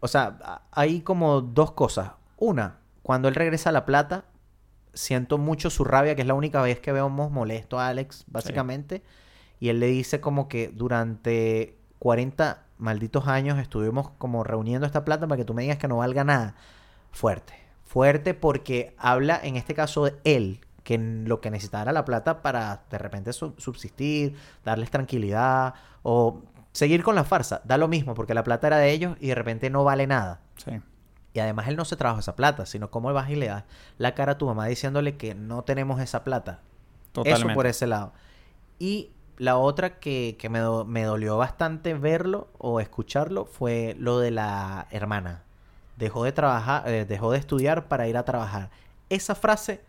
o 0.00 0.08
sea, 0.08 0.62
hay 0.70 1.00
como 1.00 1.40
dos 1.40 1.72
cosas. 1.72 2.12
Una, 2.36 2.78
cuando 3.02 3.28
él 3.28 3.34
regresa 3.34 3.70
a 3.70 3.72
La 3.72 3.84
Plata, 3.84 4.24
siento 4.94 5.38
mucho 5.38 5.70
su 5.70 5.84
rabia, 5.84 6.14
que 6.14 6.22
es 6.22 6.28
la 6.28 6.34
única 6.34 6.60
vez 6.62 6.80
que 6.80 6.92
vemos 6.92 7.30
molesto 7.30 7.78
a 7.78 7.88
Alex, 7.88 8.24
básicamente. 8.28 9.02
Y 9.58 9.68
él 9.68 9.80
le 9.80 9.86
dice 9.86 10.20
como 10.20 10.48
que 10.48 10.68
durante 10.68 11.76
40 11.98 12.62
malditos 12.78 13.28
años 13.28 13.58
estuvimos 13.58 14.10
como 14.18 14.42
reuniendo 14.42 14.86
esta 14.86 15.04
plata 15.04 15.26
para 15.26 15.36
que 15.36 15.44
tú 15.44 15.52
me 15.54 15.62
digas 15.62 15.76
que 15.78 15.88
no 15.88 15.98
valga 15.98 16.24
nada. 16.24 16.54
Fuerte. 17.12 17.52
Fuerte 17.84 18.34
porque 18.34 18.94
habla 18.98 19.38
en 19.42 19.56
este 19.56 19.74
caso 19.74 20.04
de 20.04 20.14
él, 20.24 20.60
que 20.84 20.96
lo 20.98 21.40
que 21.40 21.50
necesitaba 21.50 21.82
era 21.82 21.92
la 21.92 22.04
plata 22.04 22.40
para 22.42 22.84
de 22.90 22.98
repente 22.98 23.32
su- 23.32 23.54
subsistir, 23.58 24.34
darles 24.64 24.90
tranquilidad 24.90 25.74
o 26.02 26.40
seguir 26.72 27.02
con 27.02 27.14
la 27.14 27.24
farsa. 27.24 27.60
Da 27.64 27.76
lo 27.76 27.88
mismo 27.88 28.14
porque 28.14 28.32
la 28.32 28.44
plata 28.44 28.68
era 28.68 28.78
de 28.78 28.90
ellos 28.92 29.16
y 29.20 29.26
de 29.28 29.34
repente 29.34 29.68
no 29.70 29.84
vale 29.84 30.06
nada. 30.06 30.40
Sí. 30.56 30.80
Y 31.32 31.38
además 31.40 31.68
él 31.68 31.76
no 31.76 31.84
se 31.84 31.96
trabajó 31.96 32.20
esa 32.20 32.34
plata, 32.36 32.66
sino 32.66 32.90
cómo 32.90 33.12
vas 33.12 33.30
y 33.30 33.36
le 33.36 33.46
das 33.46 33.64
la 33.98 34.14
cara 34.14 34.32
a 34.32 34.38
tu 34.38 34.46
mamá 34.46 34.66
diciéndole 34.66 35.16
que 35.16 35.34
no 35.34 35.62
tenemos 35.62 36.00
esa 36.00 36.24
plata. 36.24 36.60
Totalmente. 37.12 37.46
Eso 37.52 37.54
por 37.54 37.66
ese 37.66 37.86
lado. 37.86 38.12
Y 38.78 39.10
la 39.38 39.56
otra 39.56 39.98
que, 40.00 40.36
que 40.38 40.48
me, 40.48 40.58
do- 40.58 40.84
me 40.84 41.04
dolió 41.04 41.36
bastante 41.36 41.94
verlo 41.94 42.48
o 42.58 42.80
escucharlo 42.80 43.44
fue 43.44 43.94
lo 43.98 44.18
de 44.18 44.30
la 44.32 44.86
hermana. 44.90 45.42
Dejó 45.96 46.24
de 46.24 46.32
trabajar, 46.32 46.88
eh, 46.88 47.04
dejó 47.04 47.30
de 47.32 47.38
estudiar 47.38 47.86
para 47.88 48.08
ir 48.08 48.16
a 48.16 48.24
trabajar. 48.24 48.70
Esa 49.08 49.34
frase, 49.34 49.82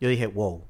yo 0.00 0.08
dije, 0.08 0.26
wow. 0.26 0.62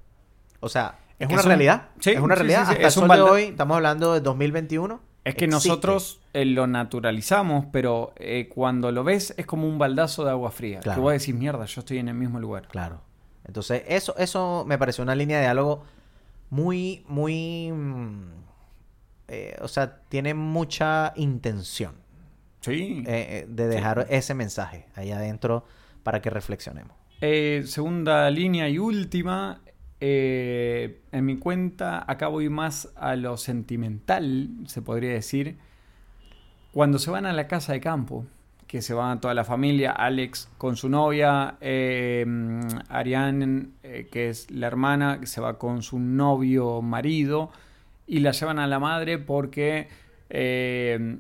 O 0.61 0.69
sea, 0.69 0.99
es 1.19 1.27
una 1.29 1.37
realidad. 1.49 1.89
es 2.17 2.21
una 2.23 2.35
realidad. 2.37 2.61
Hasta 2.63 2.83
el 2.87 2.93
sol 2.93 3.09
de 3.09 3.09
hoy, 3.33 3.43
estamos 3.45 3.75
hablando 3.77 4.13
de 4.15 4.21
2021. 4.21 5.01
Es 5.27 5.35
que 5.35 5.47
existe. 5.47 5.69
nosotros 5.69 6.21
eh, 6.33 6.45
lo 6.45 6.67
naturalizamos, 6.67 7.67
pero 7.73 8.13
eh, 8.17 8.49
cuando 8.49 8.93
lo 8.93 9.03
ves 9.05 9.35
es 9.37 9.45
como 9.47 9.69
un 9.69 9.77
baldazo 9.79 10.25
de 10.25 10.31
agua 10.31 10.51
fría. 10.51 10.81
Claro. 10.81 10.97
Que 10.97 11.03
vos 11.03 11.13
decís, 11.13 11.35
mierda, 11.35 11.65
yo 11.67 11.81
estoy 11.81 11.99
en 11.99 12.09
el 12.09 12.15
mismo 12.15 12.39
lugar. 12.41 12.69
Claro. 12.69 13.01
Entonces, 13.45 13.83
eso, 13.89 14.15
eso 14.19 14.65
me 14.67 14.79
pareció 14.79 15.03
una 15.03 15.15
línea 15.15 15.39
de 15.39 15.45
diálogo 15.45 15.83
muy, 16.51 17.05
muy. 17.09 17.71
mm, 17.73 18.23
eh, 19.29 19.57
o 19.61 19.69
sea, 19.69 19.99
tiene 20.09 20.35
mucha 20.35 21.13
intención 21.17 21.95
Sí. 22.61 23.03
de 23.05 23.47
dejar 23.69 24.07
ese 24.11 24.35
mensaje 24.35 24.87
ahí 24.95 25.11
adentro 25.13 25.65
para 26.03 26.21
que 26.23 26.31
reflexionemos. 26.31 26.97
Segunda 27.21 28.29
línea 28.31 28.69
y 28.69 28.79
última. 28.79 29.61
Eh, 30.01 31.01
en 31.13 31.25
mi 31.25 31.39
cuenta, 31.39 32.05
acá 32.07 32.29
voy 32.29 32.49
más 32.49 32.93
a 32.97 33.17
lo 33.17 33.37
sentimental, 33.37 34.51
se 34.67 34.83
podría 34.83 35.13
decir. 35.13 35.57
Cuando 36.73 36.99
se 36.99 37.11
van 37.11 37.25
a 37.25 37.33
la 37.33 37.49
casa 37.49 37.73
de 37.73 37.81
campo, 37.81 38.27
que 38.67 38.83
se 38.83 38.93
va 38.93 39.19
toda 39.21 39.33
la 39.33 39.45
familia, 39.45 39.93
Alex 39.93 40.51
con 40.59 40.77
su 40.77 40.89
novia, 40.89 41.57
eh, 41.61 42.27
Ariane, 42.89 43.69
eh, 43.83 44.09
que 44.11 44.29
es 44.29 44.51
la 44.51 44.67
hermana, 44.67 45.21
que 45.21 45.27
se 45.27 45.41
va 45.41 45.59
con 45.59 45.83
su 45.83 45.99
novio 45.99 46.83
marido, 46.83 47.51
y 48.07 48.21
la 48.21 48.33
llevan 48.33 48.59
a 48.59 48.67
la 48.67 48.79
madre 48.79 49.19
porque, 49.19 49.89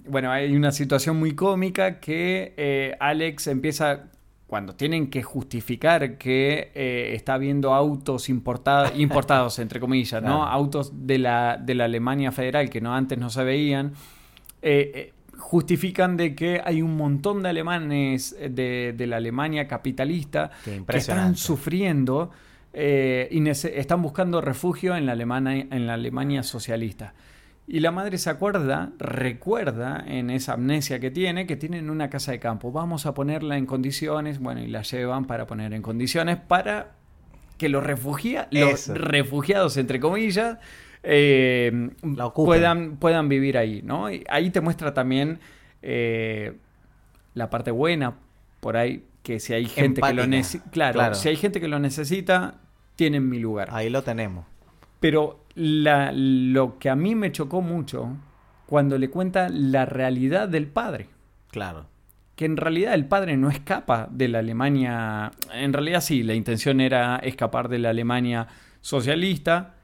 bueno, 0.09 0.31
hay 0.31 0.55
una 0.55 0.70
situación 0.70 1.18
muy 1.18 1.35
cómica 1.35 1.99
que 1.99 2.97
Alex 3.01 3.47
empieza, 3.47 4.11
cuando 4.47 4.74
tienen 4.74 5.11
que 5.11 5.22
justificar 5.22 6.18
que 6.18 6.70
eh, 6.74 7.12
está 7.14 7.36
viendo 7.36 7.74
autos 7.74 8.28
importados, 8.28 8.92
importados 8.97 9.59
entre 9.59 9.80
comillas, 9.80 10.22
¿no? 10.22 10.38
Claro. 10.38 10.44
Autos 10.44 10.92
de 11.07 11.18
la, 11.18 11.57
de 11.57 11.74
la 11.74 11.84
Alemania 11.86 12.30
federal 12.32 12.70
que 12.70 12.80
no 12.80 12.94
antes 12.94 13.18
no 13.18 13.30
se 13.30 13.42
veían. 13.44 13.92
eh, 14.62 14.92
eh, 14.94 15.12
justifican 15.38 16.16
de 16.16 16.34
que 16.34 16.62
hay 16.64 16.80
un 16.80 16.97
montón 16.97 17.42
de 17.42 17.51
alemanes 17.51 18.34
de, 18.38 18.94
de 18.97 19.07
la 19.07 19.18
Alemania 19.18 19.68
capitalista 19.68 20.51
que 20.64 20.97
están 20.97 21.36
sufriendo 21.36 22.30
eh, 22.78 23.28
y 23.30 23.49
están 23.49 24.03
buscando 24.03 24.42
refugio 24.42 24.97
en 24.97 25.07
la, 25.07 25.12
Alemania, 25.12 25.66
en 25.70 25.86
la 25.86 25.94
Alemania 25.94 26.42
socialista. 26.42 27.14
Y 27.68 27.80
la 27.80 27.90
madre 27.90 28.16
se 28.18 28.30
acuerda, 28.30 28.92
recuerda 28.98 30.04
en 30.06 30.30
esa 30.30 30.52
amnesia 30.52 31.00
que 31.00 31.10
tiene, 31.10 31.46
que 31.48 31.56
tienen 31.56 31.90
una 31.90 32.08
casa 32.10 32.30
de 32.30 32.38
campo. 32.38 32.70
Vamos 32.70 33.06
a 33.06 33.14
ponerla 33.14 33.56
en 33.58 33.66
condiciones, 33.66 34.38
bueno, 34.38 34.60
y 34.60 34.68
la 34.68 34.82
llevan 34.82 35.24
para 35.24 35.46
poner 35.48 35.72
en 35.74 35.82
condiciones 35.82 36.36
para 36.36 36.92
que 37.58 37.68
los, 37.68 37.82
refugia- 37.82 38.46
los 38.52 38.86
refugiados, 38.86 39.76
entre 39.78 39.98
comillas, 39.98 40.58
eh, 41.02 41.90
puedan, 42.34 42.96
puedan 42.98 43.28
vivir 43.28 43.58
ahí, 43.58 43.82
¿no? 43.82 44.10
Y 44.12 44.24
ahí 44.28 44.50
te 44.50 44.60
muestra 44.60 44.94
también 44.94 45.40
eh, 45.82 46.52
la 47.34 47.50
parte 47.50 47.70
buena, 47.72 48.14
por 48.60 48.76
ahí, 48.76 49.04
que 49.24 49.40
si 49.40 49.54
hay 49.54 49.66
gente 49.66 50.00
que 50.00 50.12
lo 50.14 50.26
necesita, 50.26 50.70
claro, 50.70 50.94
Claro. 50.94 51.14
si 51.16 51.28
hay 51.28 51.36
gente 51.36 51.60
que 51.60 51.68
lo 51.68 51.78
necesita, 51.80 52.54
tienen 52.94 53.28
mi 53.28 53.38
lugar. 53.40 53.68
Ahí 53.72 53.90
lo 53.90 54.02
tenemos. 54.02 54.44
Pero 55.07 55.44
la- 55.54 56.11
lo 56.12 56.80
que 56.80 56.90
a 56.90 56.96
mí 56.96 57.14
me 57.14 57.30
chocó 57.30 57.62
mucho 57.62 58.09
cuando 58.66 58.98
le 58.98 59.09
cuenta 59.09 59.48
la 59.48 59.86
realidad 59.86 60.48
del 60.48 60.66
padre. 60.66 61.07
Claro. 61.52 61.86
Que 62.34 62.44
en 62.44 62.57
realidad 62.57 62.92
el 62.94 63.07
padre 63.07 63.36
no 63.36 63.48
escapa 63.48 64.09
de 64.11 64.26
la 64.26 64.40
Alemania. 64.40 65.30
En 65.54 65.72
realidad 65.72 66.00
sí, 66.00 66.24
la 66.24 66.34
intención 66.34 66.80
era 66.80 67.18
escapar 67.18 67.68
de 67.68 67.78
la 67.78 67.90
Alemania 67.90 68.48
socialista. 68.80 69.76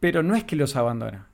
Pero 0.00 0.22
no 0.22 0.34
es 0.36 0.44
que 0.44 0.54
los 0.56 0.76
abandona. 0.76 1.28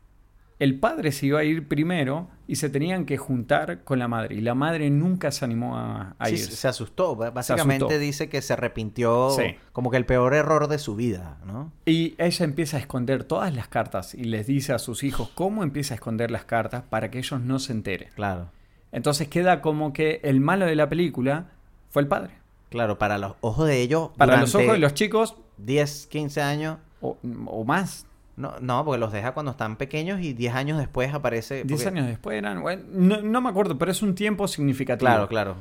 El 0.61 0.77
padre 0.79 1.11
se 1.11 1.27
iba 1.27 1.41
a 1.41 1.45
ir 1.45 1.67
primero 1.67 2.29
y 2.49 2.57
se 2.57 2.69
tenían 2.69 3.05
que 3.07 3.17
juntar 3.17 3.85
con 3.85 3.99
la 3.99 4.09
madre. 4.09 4.35
Y 4.35 4.41
la 4.41 4.55
madre 4.55 4.91
nunca 4.91 5.31
se 5.31 5.45
animó 5.45 5.77
a, 5.79 6.17
a 6.19 6.27
Sí, 6.27 6.35
irse. 6.35 6.51
se 6.53 6.69
asustó. 6.69 7.15
Básicamente 7.17 7.85
asustó. 7.85 7.99
dice 8.01 8.29
que 8.29 8.43
se 8.43 8.53
arrepintió 8.53 9.31
Sí. 9.31 9.55
como 9.73 9.91
que 9.91 9.97
el 9.97 10.05
peor 10.07 10.35
error 10.35 10.69
de 10.69 10.79
su 10.79 10.97
vida, 10.97 11.39
¿no? 11.47 11.73
Y 11.87 12.15
ella 12.19 12.45
empieza 12.45 12.77
a 12.77 12.81
esconder 12.81 13.25
todas 13.25 13.55
las 13.55 13.69
cartas 13.69 14.15
y 14.15 14.25
les 14.25 14.47
dice 14.47 14.73
a 14.73 14.79
sus 14.79 15.05
hijos 15.05 15.31
cómo 15.35 15.63
empieza 15.63 15.95
a 15.95 15.97
esconder 15.97 16.31
las 16.31 16.45
cartas 16.45 16.83
para 16.89 17.11
que 17.11 17.19
ellos 17.19 17.41
no 17.41 17.59
se 17.59 17.73
enteren. 17.73 18.09
Claro. 18.15 18.51
Entonces 18.91 19.29
queda 19.29 19.61
como 19.63 19.93
que 19.93 20.21
el 20.25 20.41
malo 20.41 20.67
de 20.67 20.75
la 20.77 20.89
película 20.89 21.47
fue 21.91 22.03
el 22.03 22.09
padre. 22.09 22.35
Claro, 22.71 22.99
para 22.99 23.19
los 23.19 23.35
ojos 23.41 23.67
de 23.69 23.81
ellos. 23.83 24.11
Para 24.17 24.39
los 24.39 24.55
ojos 24.55 24.73
de 24.73 24.79
los 24.79 24.95
chicos, 24.95 25.37
10, 25.59 26.07
15 26.09 26.43
años. 26.43 26.79
o, 27.01 27.19
o 27.47 27.65
más, 27.65 28.07
No, 28.37 28.55
no, 28.61 28.85
porque 28.85 28.99
los 28.99 29.13
deja 29.13 29.33
cuando 29.33 29.51
están 29.53 29.77
pequeños 29.77 30.21
y 30.21 30.33
10 30.33 30.55
años 30.55 30.79
después 30.79 31.13
aparece. 31.13 31.65
10 31.65 31.83
porque- 31.85 31.89
años 31.99 32.07
después 32.09 32.39
eran, 32.39 32.63
bueno, 32.63 32.83
no, 32.91 33.21
no 33.21 33.41
me 33.41 33.51
acuerdo, 33.51 33.77
pero 33.79 33.91
es 33.91 34.03
un 34.03 34.15
tiempo 34.15 34.49
significativo. 34.49 35.07
Claro, 35.07 35.29
claro. 35.29 35.57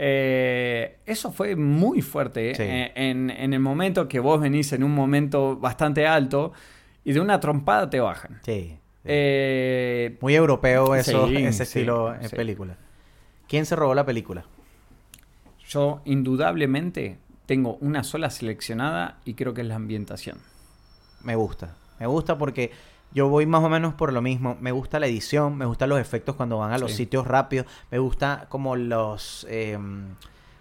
Eh, 0.00 0.98
eso 1.06 1.32
fue 1.32 1.56
muy 1.56 2.02
fuerte 2.02 2.52
¿eh? 2.52 2.54
Sí. 2.54 2.62
Eh, 2.62 2.92
en, 2.94 3.30
en 3.30 3.52
el 3.52 3.58
momento 3.60 4.06
que 4.06 4.20
vos 4.20 4.40
venís 4.40 4.72
en 4.72 4.84
un 4.84 4.94
momento 4.94 5.56
bastante 5.56 6.06
alto 6.06 6.52
y 7.04 7.12
de 7.12 7.20
una 7.20 7.40
trompada 7.40 7.90
te 7.90 7.98
bajan. 7.98 8.40
Sí. 8.44 8.68
sí. 8.70 8.78
Eh, 9.04 10.16
Muy 10.20 10.34
europeo 10.36 10.94
eso, 10.94 11.26
Sí, 11.28 11.36
ese 11.36 11.62
estilo 11.64 12.14
en 12.14 12.30
película. 12.30 12.76
¿Quién 13.48 13.66
se 13.66 13.74
robó 13.76 13.94
la 13.94 14.04
película? 14.06 14.44
yo 15.68 16.00
indudablemente 16.06 17.18
tengo 17.46 17.74
una 17.82 18.02
sola 18.02 18.30
seleccionada 18.30 19.18
y 19.26 19.34
creo 19.34 19.52
que 19.52 19.60
es 19.60 19.66
la 19.66 19.74
ambientación. 19.74 20.38
Me 21.22 21.34
gusta. 21.36 21.74
Me 21.98 22.06
gusta 22.06 22.38
porque 22.38 22.70
yo 23.12 23.28
voy 23.28 23.46
más 23.46 23.62
o 23.64 23.68
menos 23.68 23.94
por 23.94 24.12
lo 24.12 24.20
mismo. 24.22 24.56
Me 24.60 24.72
gusta 24.72 24.98
la 25.00 25.06
edición, 25.06 25.56
me 25.56 25.64
gustan 25.64 25.88
los 25.88 25.98
efectos 26.00 26.36
cuando 26.36 26.58
van 26.58 26.72
a 26.72 26.78
los 26.78 26.90
Sí. 26.92 26.98
sitios 26.98 27.26
rápidos. 27.26 27.66
Me 27.90 27.98
gusta 27.98 28.46
como 28.48 28.76
los... 28.76 29.46
em, 29.50 30.14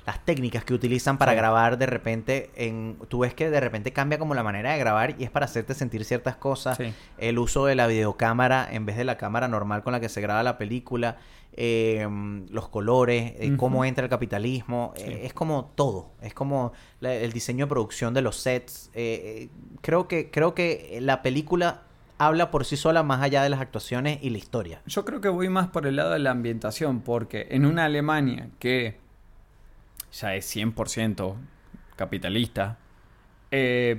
las 0.06 0.24
técnicas 0.24 0.64
que 0.64 0.74
utilizan 0.74 1.18
para 1.18 1.34
Sí. 1.34 1.36
grabar 1.38 1.78
de 1.78 1.86
repente 1.86 2.50
en 2.56 2.98
tú 3.10 3.20
ves 3.20 3.34
que 3.34 3.50
de 3.50 3.60
repente 3.60 3.92
cambia 3.92 4.18
como 4.18 4.34
la 4.36 4.42
manera 4.42 4.72
de 4.72 4.78
grabar 4.80 5.16
y 5.20 5.26
es 5.26 5.30
para 5.30 5.44
hacerte 5.48 5.74
sentir 5.74 6.06
ciertas 6.06 6.38
cosas 6.38 6.78
Sí. 6.78 6.94
el 7.18 7.38
uso 7.38 7.66
de 7.66 7.76
la 7.76 7.88
videocámara 7.88 8.66
en 8.72 8.86
vez 8.86 8.96
de 8.96 9.04
la 9.04 9.18
cámara 9.18 9.50
normal 9.50 9.84
con 9.84 9.92
la 9.92 10.00
que 10.00 10.08
se 10.08 10.22
graba 10.22 10.44
la 10.44 10.58
película 10.58 11.18
eh, 11.60 12.08
los 12.50 12.70
colores 12.70 13.34
eh, 13.38 13.56
cómo 13.58 13.84
entra 13.84 14.04
el 14.04 14.10
capitalismo 14.10 14.94
Sí. 14.96 15.04
eh, 15.06 15.22
es 15.26 15.34
como 15.34 15.72
todo 15.76 16.12
es 16.22 16.34
como 16.36 16.72
la- 17.00 17.16
el 17.16 17.32
diseño 17.34 17.66
de 17.66 17.70
producción 17.70 18.14
de 18.14 18.22
los 18.22 18.36
sets 18.38 18.92
eh, 18.94 19.50
creo 19.82 20.08
que 20.08 20.30
creo 20.30 20.54
que 20.54 21.00
la 21.02 21.24
película 21.24 21.82
habla 22.20 22.52
por 22.52 22.64
sí 22.66 22.78
sola 22.78 23.02
más 23.04 23.22
allá 23.24 23.42
de 23.44 23.50
las 23.50 23.60
actuaciones 23.60 24.20
y 24.22 24.30
la 24.30 24.38
historia 24.38 24.82
Yo 24.86 25.04
creo 25.04 25.20
que 25.20 25.30
voy 25.30 25.50
más 25.50 25.68
por 25.68 25.88
el 25.88 25.96
lado 25.96 26.12
de 26.12 26.20
la 26.20 26.32
ambientación, 26.32 27.02
porque 27.02 27.48
en 27.50 27.66
una 27.66 27.86
Alemania 27.86 28.50
que 28.60 28.98
ya 30.14 30.36
es 30.36 30.46
100% 30.56 31.36
capitalista, 31.96 32.78
eh, 33.52 33.98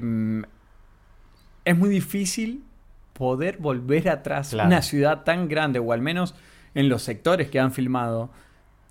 es 1.64 1.76
muy 1.76 1.88
difícil 1.88 2.64
poder 3.12 3.58
volver 3.58 4.08
atrás 4.08 4.50
Claro. 4.50 4.68
una 4.68 4.82
ciudad 4.82 5.24
tan 5.24 5.48
grande, 5.48 5.78
o 5.78 5.92
al 5.92 6.00
menos 6.00 6.34
en 6.74 6.88
los 6.88 7.02
sectores 7.02 7.48
que 7.50 7.60
han 7.60 7.72
filmado, 7.72 8.30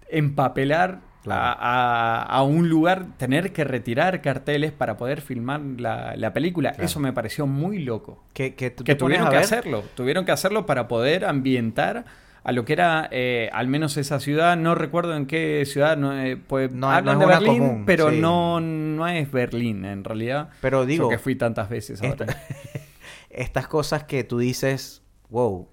empapelar 0.09 0.99
Claro. 1.23 1.41
a, 1.43 2.21
a- 2.21 2.23
a 2.23 2.43
un 2.43 2.69
lugar, 2.69 3.07
tener 3.17 3.51
que 3.51 3.65
retirar 3.65 4.21
carteles 4.21 4.71
para 4.71 4.95
poder 4.95 5.19
filmar 5.19 5.59
la, 5.77 6.15
la 6.15 6.31
película. 6.31 6.69
Claro. 6.71 6.85
Eso 6.85 7.01
me 7.01 7.11
pareció 7.11 7.45
muy 7.45 7.79
loco 7.79 8.23
que, 8.33 8.55
que, 8.55 8.69
tuvieron 8.71 9.29
que 9.29 9.35
hacerlo. 9.35 9.83
Tuvieron 9.95 10.23
que 10.23 10.31
hacerlo 10.31 10.65
para 10.65 10.87
poder 10.87 11.25
ambientar 11.25 12.05
a 12.45 12.51
lo 12.53 12.63
que 12.63 12.71
era 12.71 13.09
eh, 13.11 13.49
al 13.51 13.67
menos 13.67 13.97
esa 13.97 14.21
ciudad. 14.21 14.55
No 14.55 14.73
recuerdo 14.73 15.17
en 15.17 15.25
qué 15.25 15.65
ciudad. 15.65 15.97
No, 15.97 16.17
eh, 16.17 16.37
pues, 16.37 16.71
No- 16.71 16.89
hablan 16.89 17.19
no 17.19 17.25
de 17.27 17.33
Berlín, 17.33 17.57
común, 17.59 17.83
pero 17.85 18.09
sí. 18.09 18.21
no, 18.21 18.61
no 18.61 19.05
es 19.05 19.29
Berlín 19.29 19.83
en 19.83 20.05
realidad. 20.05 20.49
pero 20.61 20.85
digo 20.85 21.05
Yo 21.05 21.09
que 21.09 21.17
fui 21.17 21.35
tantas 21.35 21.67
veces 21.67 22.01
ahora. 22.01 22.25
Esta- 22.25 22.37
estas 23.31 23.67
cosas 23.67 24.05
que 24.05 24.23
tú 24.23 24.37
dices, 24.37 25.01
wow, 25.29 25.67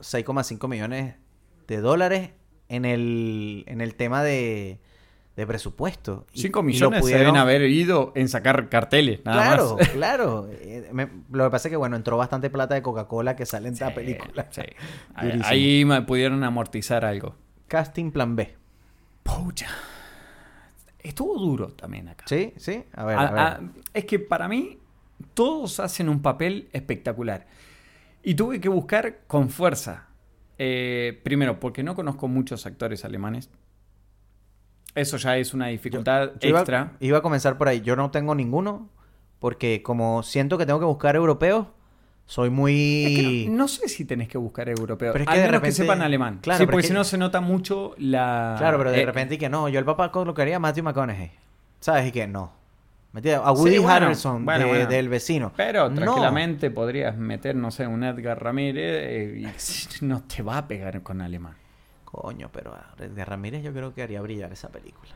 6,5 0.00 0.66
millones 0.66 1.14
de 1.70 1.80
dólares 1.80 2.30
en 2.68 2.84
el, 2.84 3.64
en 3.68 3.80
el 3.80 3.94
tema 3.94 4.22
de, 4.22 4.78
de 5.36 5.46
presupuesto. 5.46 6.26
Y- 6.32 6.40
5 6.42 6.58
y 6.58 6.62
lo 6.62 6.62
millones 6.64 7.06
se 7.06 7.16
deben 7.18 7.36
haber 7.36 7.62
ido 7.62 8.12
en 8.16 8.28
sacar 8.28 8.68
carteles, 8.68 9.24
nada 9.24 9.42
Claro, 9.44 9.76
más. 9.78 9.88
claro. 9.90 10.48
Eh, 10.50 10.90
lo 11.30 11.44
que 11.44 11.50
pasa 11.50 11.68
es 11.68 11.70
que, 11.72 11.76
bueno, 11.76 11.96
entró 11.96 12.16
bastante 12.16 12.50
plata 12.50 12.74
de 12.74 12.82
Coca-Cola 12.82 13.36
que 13.36 13.46
sale 13.46 13.68
en 13.68 13.74
esta 13.74 13.88
Sí, 13.88 13.94
película. 13.94 14.48
sí. 14.50 14.62
Ahí, 15.44 15.84
me 15.84 16.02
pudieron 16.02 16.42
amortizar 16.44 17.04
algo. 17.04 17.36
Casting 17.68 18.10
plan 18.10 18.34
B. 18.36 18.56
Pucha. 19.22 19.68
Estuvo 20.98 21.38
duro 21.38 21.68
también 21.68 22.08
acá. 22.08 22.24
¿Sí? 22.28 22.52
¿Sí? 22.56 22.82
A 22.92 23.04
ver, 23.04 23.16
A- 23.18 23.22
a 23.28 23.30
ver. 23.30 23.40
a- 23.40 23.60
es 23.94 24.04
que 24.04 24.18
para 24.18 24.48
mí 24.48 24.78
todos 25.34 25.80
hacen 25.80 26.08
un 26.08 26.20
papel 26.20 26.68
espectacular. 26.72 27.46
Y 28.22 28.34
tuve 28.34 28.60
que 28.60 28.68
buscar 28.68 29.20
con 29.26 29.48
fuerza. 29.48 30.08
Eh, 30.62 31.18
primero, 31.24 31.58
porque 31.58 31.82
no 31.82 31.94
conozco 31.94 32.28
muchos 32.28 32.66
actores 32.66 33.06
alemanes. 33.06 33.48
Eso 34.94 35.16
ya 35.16 35.38
es 35.38 35.54
una 35.54 35.68
dificultad 35.68 36.32
Yo 36.40 36.50
extra. 36.50 36.92
iba 37.00 37.16
a 37.18 37.22
comenzar 37.22 37.56
por 37.56 37.68
ahí. 37.68 37.80
Yo 37.80 37.96
no 37.96 38.10
tengo 38.10 38.34
ninguno 38.34 38.90
porque 39.38 39.82
como 39.82 40.22
siento 40.22 40.58
que 40.58 40.66
tengo 40.66 40.78
que 40.78 40.84
buscar 40.84 41.16
europeos, 41.16 41.68
soy 42.26 42.50
muy... 42.50 43.04
Es 43.06 43.18
que 43.18 43.46
no, 43.50 43.56
no 43.56 43.68
sé 43.68 43.88
si 43.88 44.04
tenés 44.04 44.28
que 44.28 44.36
buscar 44.36 44.68
europeos. 44.68 45.12
Pero 45.14 45.24
es 45.24 45.28
que 45.28 45.32
Al 45.32 45.38
de 45.38 45.46
menos 45.46 45.60
que 45.62 45.66
repente- 45.68 45.82
sepan 45.82 46.02
alemán. 46.02 46.40
Claro, 46.42 46.58
sí, 46.58 46.66
porque 46.66 46.82
si 46.82 46.88
que- 46.88 46.94
no 46.94 47.04
se 47.04 47.16
nota 47.16 47.40
mucho 47.40 47.94
la. 47.96 48.56
Claro, 48.58 48.76
pero 48.76 48.90
de 48.92 49.00
eh, 49.00 49.06
repente 49.06 49.36
y 49.36 49.38
que 49.38 49.48
no, 49.48 49.66
yo 49.70 49.78
el 49.78 49.84
papá 49.86 50.12
colocaría 50.12 50.56
a 50.56 50.58
Matthew 50.58 50.84
McConaughey. 50.84 51.30
¿Sabes? 51.80 52.06
Y 52.08 52.12
que 52.12 52.26
no. 52.26 52.52
Metía 53.12 53.38
a 53.38 53.50
Woody 53.52 53.72
Sí, 53.72 53.78
bueno, 53.78 53.92
Harrelson 54.06 54.44
bueno, 54.44 54.64
de- 54.66 54.70
bueno. 54.70 54.86
del 54.88 55.08
vecino. 55.08 55.52
Pero 55.56 55.88
No. 55.90 55.96
tranquilamente 55.96 56.70
podrías 56.70 57.16
meter, 57.16 57.56
no 57.56 57.70
sé, 57.72 57.86
un 57.86 58.04
Edgar 58.04 58.42
Ramírez 58.42 59.02
eh, 59.04 59.40
y 59.40 60.04
no 60.04 60.22
te 60.22 60.42
va 60.42 60.58
a 60.58 60.68
pegar 60.68 61.02
con 61.02 61.20
alemán. 61.20 61.54
Coño, 62.04 62.50
pero 62.52 62.72
a 62.74 62.94
de 62.96 63.24
Ramírez 63.24 63.62
yo 63.62 63.72
creo 63.72 63.94
que 63.94 64.02
haría 64.02 64.20
brillar 64.20 64.52
esa 64.52 64.68
película. 64.68 65.12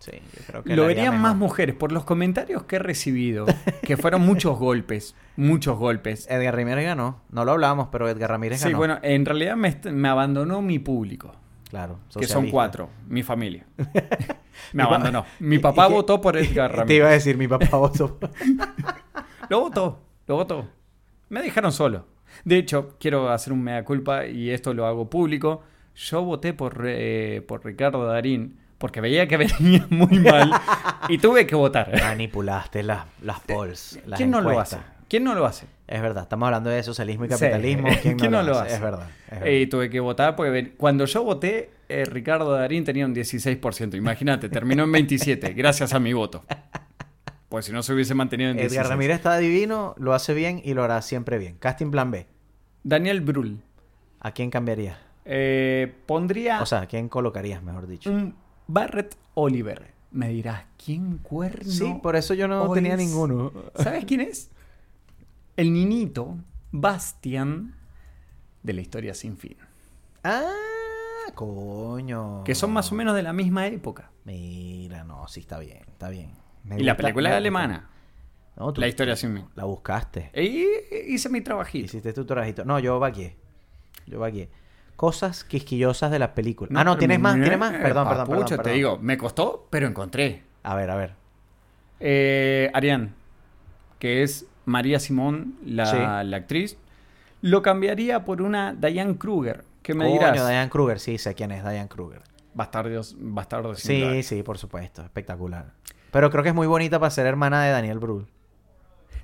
Sí, 0.00 0.10
yo 0.36 0.42
creo 0.48 0.64
que 0.64 0.74
Lo 0.74 0.86
verían 0.86 1.14
mejor. 1.14 1.20
más 1.20 1.36
mujeres 1.36 1.76
por 1.76 1.92
los 1.92 2.02
comentarios 2.04 2.64
que 2.64 2.74
he 2.76 2.78
recibido, 2.80 3.46
que 3.82 3.96
fueron 3.96 4.22
muchos 4.22 4.58
golpes, 4.58 5.14
muchos 5.36 5.78
golpes. 5.78 6.26
Edgar 6.28 6.56
Ramírez 6.56 6.84
ganó. 6.86 7.20
No 7.30 7.44
lo 7.44 7.52
hablábamos, 7.52 7.88
pero 7.92 8.08
Edgar 8.08 8.30
Ramírez 8.30 8.58
Sí, 8.58 8.64
ganó. 8.66 8.78
bueno, 8.78 8.98
en 9.02 9.24
realidad 9.24 9.54
me, 9.56 9.76
me 9.92 10.08
abandonó 10.08 10.60
mi 10.60 10.80
público, 10.80 11.36
Claro. 11.72 12.00
que 12.18 12.26
son 12.26 12.50
cuatro, 12.50 12.90
mi 13.08 13.22
familia. 13.22 13.64
Mi 13.78 13.86
Me 14.74 14.82
abandonó. 14.82 15.24
Mi 15.40 15.58
papá 15.58 15.86
votó 15.86 16.20
por 16.20 16.36
Edgar 16.36 16.70
Te 16.86 16.96
iba 16.96 17.06
a 17.06 17.08
Ramírez. 17.08 17.24
decir, 17.24 17.38
mi 17.38 17.48
papá 17.48 17.78
votó. 17.78 18.18
Lo 19.48 19.60
votó, 19.60 20.02
lo 20.26 20.36
votó. 20.36 20.68
Me 21.30 21.40
dejaron 21.40 21.72
solo. 21.72 22.06
De 22.44 22.58
hecho, 22.58 22.96
quiero 23.00 23.30
hacer 23.30 23.54
un 23.54 23.62
mea 23.62 23.84
culpa 23.86 24.26
y 24.26 24.50
esto 24.50 24.74
lo 24.74 24.86
hago 24.86 25.08
público. 25.08 25.62
Yo 25.94 26.22
voté 26.22 26.52
por, 26.52 26.84
eh, 26.86 27.42
por 27.48 27.64
Ricardo 27.64 28.04
Darín 28.04 28.58
porque 28.76 29.00
veía 29.00 29.26
que 29.26 29.38
venía 29.38 29.86
muy 29.88 30.18
mal 30.18 30.50
y 31.08 31.16
tuve 31.16 31.46
que 31.46 31.54
votar. 31.54 31.90
Manipulaste 32.02 32.82
las, 32.82 33.06
las 33.22 33.40
polls. 33.40 33.98
las 34.06 34.18
¿Quién 34.18 34.30
no 34.30 34.42
lo 34.42 34.60
hace? 34.60 34.76
¿Quién 35.12 35.24
no 35.24 35.34
lo 35.34 35.44
hace? 35.44 35.66
Es 35.86 36.00
verdad, 36.00 36.22
estamos 36.22 36.46
hablando 36.46 36.70
de 36.70 36.82
socialismo 36.82 37.26
y 37.26 37.28
Sí. 37.28 37.34
capitalismo. 37.34 37.86
¿Quién, 38.00 38.16
¿Quién 38.16 38.30
no, 38.30 38.42
lo 38.42 38.58
hace? 38.58 38.76
Es 38.76 38.80
verdad. 38.80 39.10
es 39.26 39.40
verdad. 39.40 39.46
Y 39.46 39.66
tuve 39.66 39.90
que 39.90 40.00
votar 40.00 40.34
porque 40.34 40.72
cuando 40.74 41.04
yo 41.04 41.22
voté, 41.22 41.68
eh, 41.90 42.06
Ricardo 42.06 42.50
Darín 42.52 42.82
tenía 42.82 43.04
un 43.04 43.14
16%. 43.14 43.94
Imagínate, 43.94 44.48
terminó 44.48 44.84
en 44.84 44.92
27, 44.92 45.52
gracias 45.52 45.92
a 45.92 46.00
mi 46.00 46.14
voto. 46.14 46.42
Pues 47.50 47.66
si 47.66 47.72
no 47.72 47.82
se 47.82 47.92
hubiese 47.92 48.14
mantenido 48.14 48.52
en 48.52 48.56
16. 48.56 48.72
Edgar 48.80 48.88
Ramírez 48.90 49.16
está 49.16 49.36
divino, 49.36 49.94
lo 49.98 50.14
hace 50.14 50.32
bien 50.32 50.62
y 50.64 50.72
lo 50.72 50.82
hará 50.82 51.02
siempre 51.02 51.36
bien. 51.36 51.56
Casting 51.58 51.90
plan 51.90 52.10
B. 52.10 52.26
Daniel 52.82 53.20
Brühl. 53.20 53.58
¿A 54.18 54.32
quién 54.32 54.48
cambiarías? 54.48 54.96
Eh, 55.26 55.92
pondría 56.06 56.62
O 56.62 56.64
sea, 56.64 56.80
¿a 56.80 56.86
quién 56.86 57.10
colocarías, 57.10 57.62
mejor 57.62 57.86
dicho? 57.86 58.10
un 58.10 58.34
Barrett 58.66 59.14
Oliver. 59.34 59.88
Me 60.10 60.30
dirás, 60.30 60.62
¿quién 60.82 61.18
cuerno? 61.18 61.70
Sí, 61.70 61.98
por 62.02 62.16
eso 62.16 62.32
yo 62.32 62.48
no 62.48 62.72
tenía 62.72 62.96
ninguno. 62.96 63.52
¿Sabes 63.74 64.06
quién 64.06 64.22
es? 64.22 64.50
El 65.56 65.72
niñito 65.72 66.36
Bastian 66.70 67.74
de 68.62 68.72
la 68.72 68.80
historia 68.80 69.14
sin 69.14 69.36
fin. 69.36 69.56
Ah, 70.24 70.50
coño. 71.34 72.42
Que 72.44 72.54
son 72.54 72.72
más 72.72 72.90
o 72.92 72.94
menos 72.94 73.14
de 73.14 73.22
la 73.22 73.32
misma 73.32 73.66
época. 73.66 74.10
Mira, 74.24 75.04
no, 75.04 75.26
sí 75.28 75.40
está 75.40 75.58
bien, 75.58 75.82
está 75.88 76.08
bien. 76.08 76.32
Me 76.64 76.78
y 76.78 76.82
la 76.84 76.96
película 76.96 77.30
es 77.30 77.36
alemana. 77.36 77.90
No, 78.56 78.72
tú- 78.72 78.80
La 78.80 78.88
historia 78.88 79.16
sin 79.16 79.34
fin. 79.34 79.44
La 79.54 79.64
buscaste. 79.64 80.30
Y 80.34 80.66
hice 81.12 81.28
mi 81.28 81.40
trabajito. 81.40 81.86
Hiciste 81.86 82.12
tu 82.12 82.24
trabajito. 82.24 82.64
No, 82.64 82.78
yo 82.78 82.98
vaqué. 82.98 83.36
Yo 84.06 84.20
vaqué. 84.20 84.48
Cosas 84.96 85.42
quisquillosas 85.42 86.10
de 86.10 86.18
las 86.18 86.30
películas. 86.30 86.70
No, 86.70 86.80
ah, 86.80 86.84
no, 86.84 86.96
¿tienes 86.98 87.18
más? 87.18 87.34
¿Tienes 87.34 87.58
más? 87.58 87.72
Perdón, 87.72 88.08
perdón, 88.08 88.26
perdón, 88.28 88.44
perdón. 88.46 88.64
te 88.64 88.70
digo, 88.72 88.98
me 88.98 89.18
costó, 89.18 89.66
pero 89.70 89.86
encontré. 89.88 90.44
A 90.62 90.74
ver, 90.76 90.90
a 90.90 90.96
ver. 90.96 91.14
Eh, 91.98 92.70
Ariane, 92.74 93.10
que 93.98 94.22
es 94.22 94.46
María 94.64 94.98
Simón, 95.00 95.54
la, 95.64 95.86
Sí. 95.86 95.96
la 96.28 96.36
actriz, 96.36 96.76
lo 97.40 97.62
cambiaría 97.62 98.24
por 98.24 98.42
una 98.42 98.72
Diane 98.74 99.16
Kruger. 99.16 99.64
Que 99.82 99.94
me 99.94 100.04
Coño, 100.04 100.12
dirás, 100.14 100.34
Diane 100.48 100.70
Kruger. 100.70 101.00
Sí, 101.00 101.18
sé 101.18 101.34
quién 101.34 101.50
es 101.50 101.62
Diane 101.62 101.88
Kruger. 101.88 102.22
bastardos, 102.54 103.16
bastardos 103.18 103.80
Sí, 103.80 104.22
sí, 104.22 104.42
por 104.42 104.58
supuesto. 104.58 105.02
Espectacular. 105.02 105.72
Pero 106.10 106.30
creo 106.30 106.42
que 106.42 106.50
es 106.50 106.54
muy 106.54 106.66
bonita 106.66 106.98
para 107.00 107.10
ser 107.10 107.26
hermana 107.26 107.64
de 107.64 107.70
Daniel 107.72 107.98
Brühl. 107.98 108.26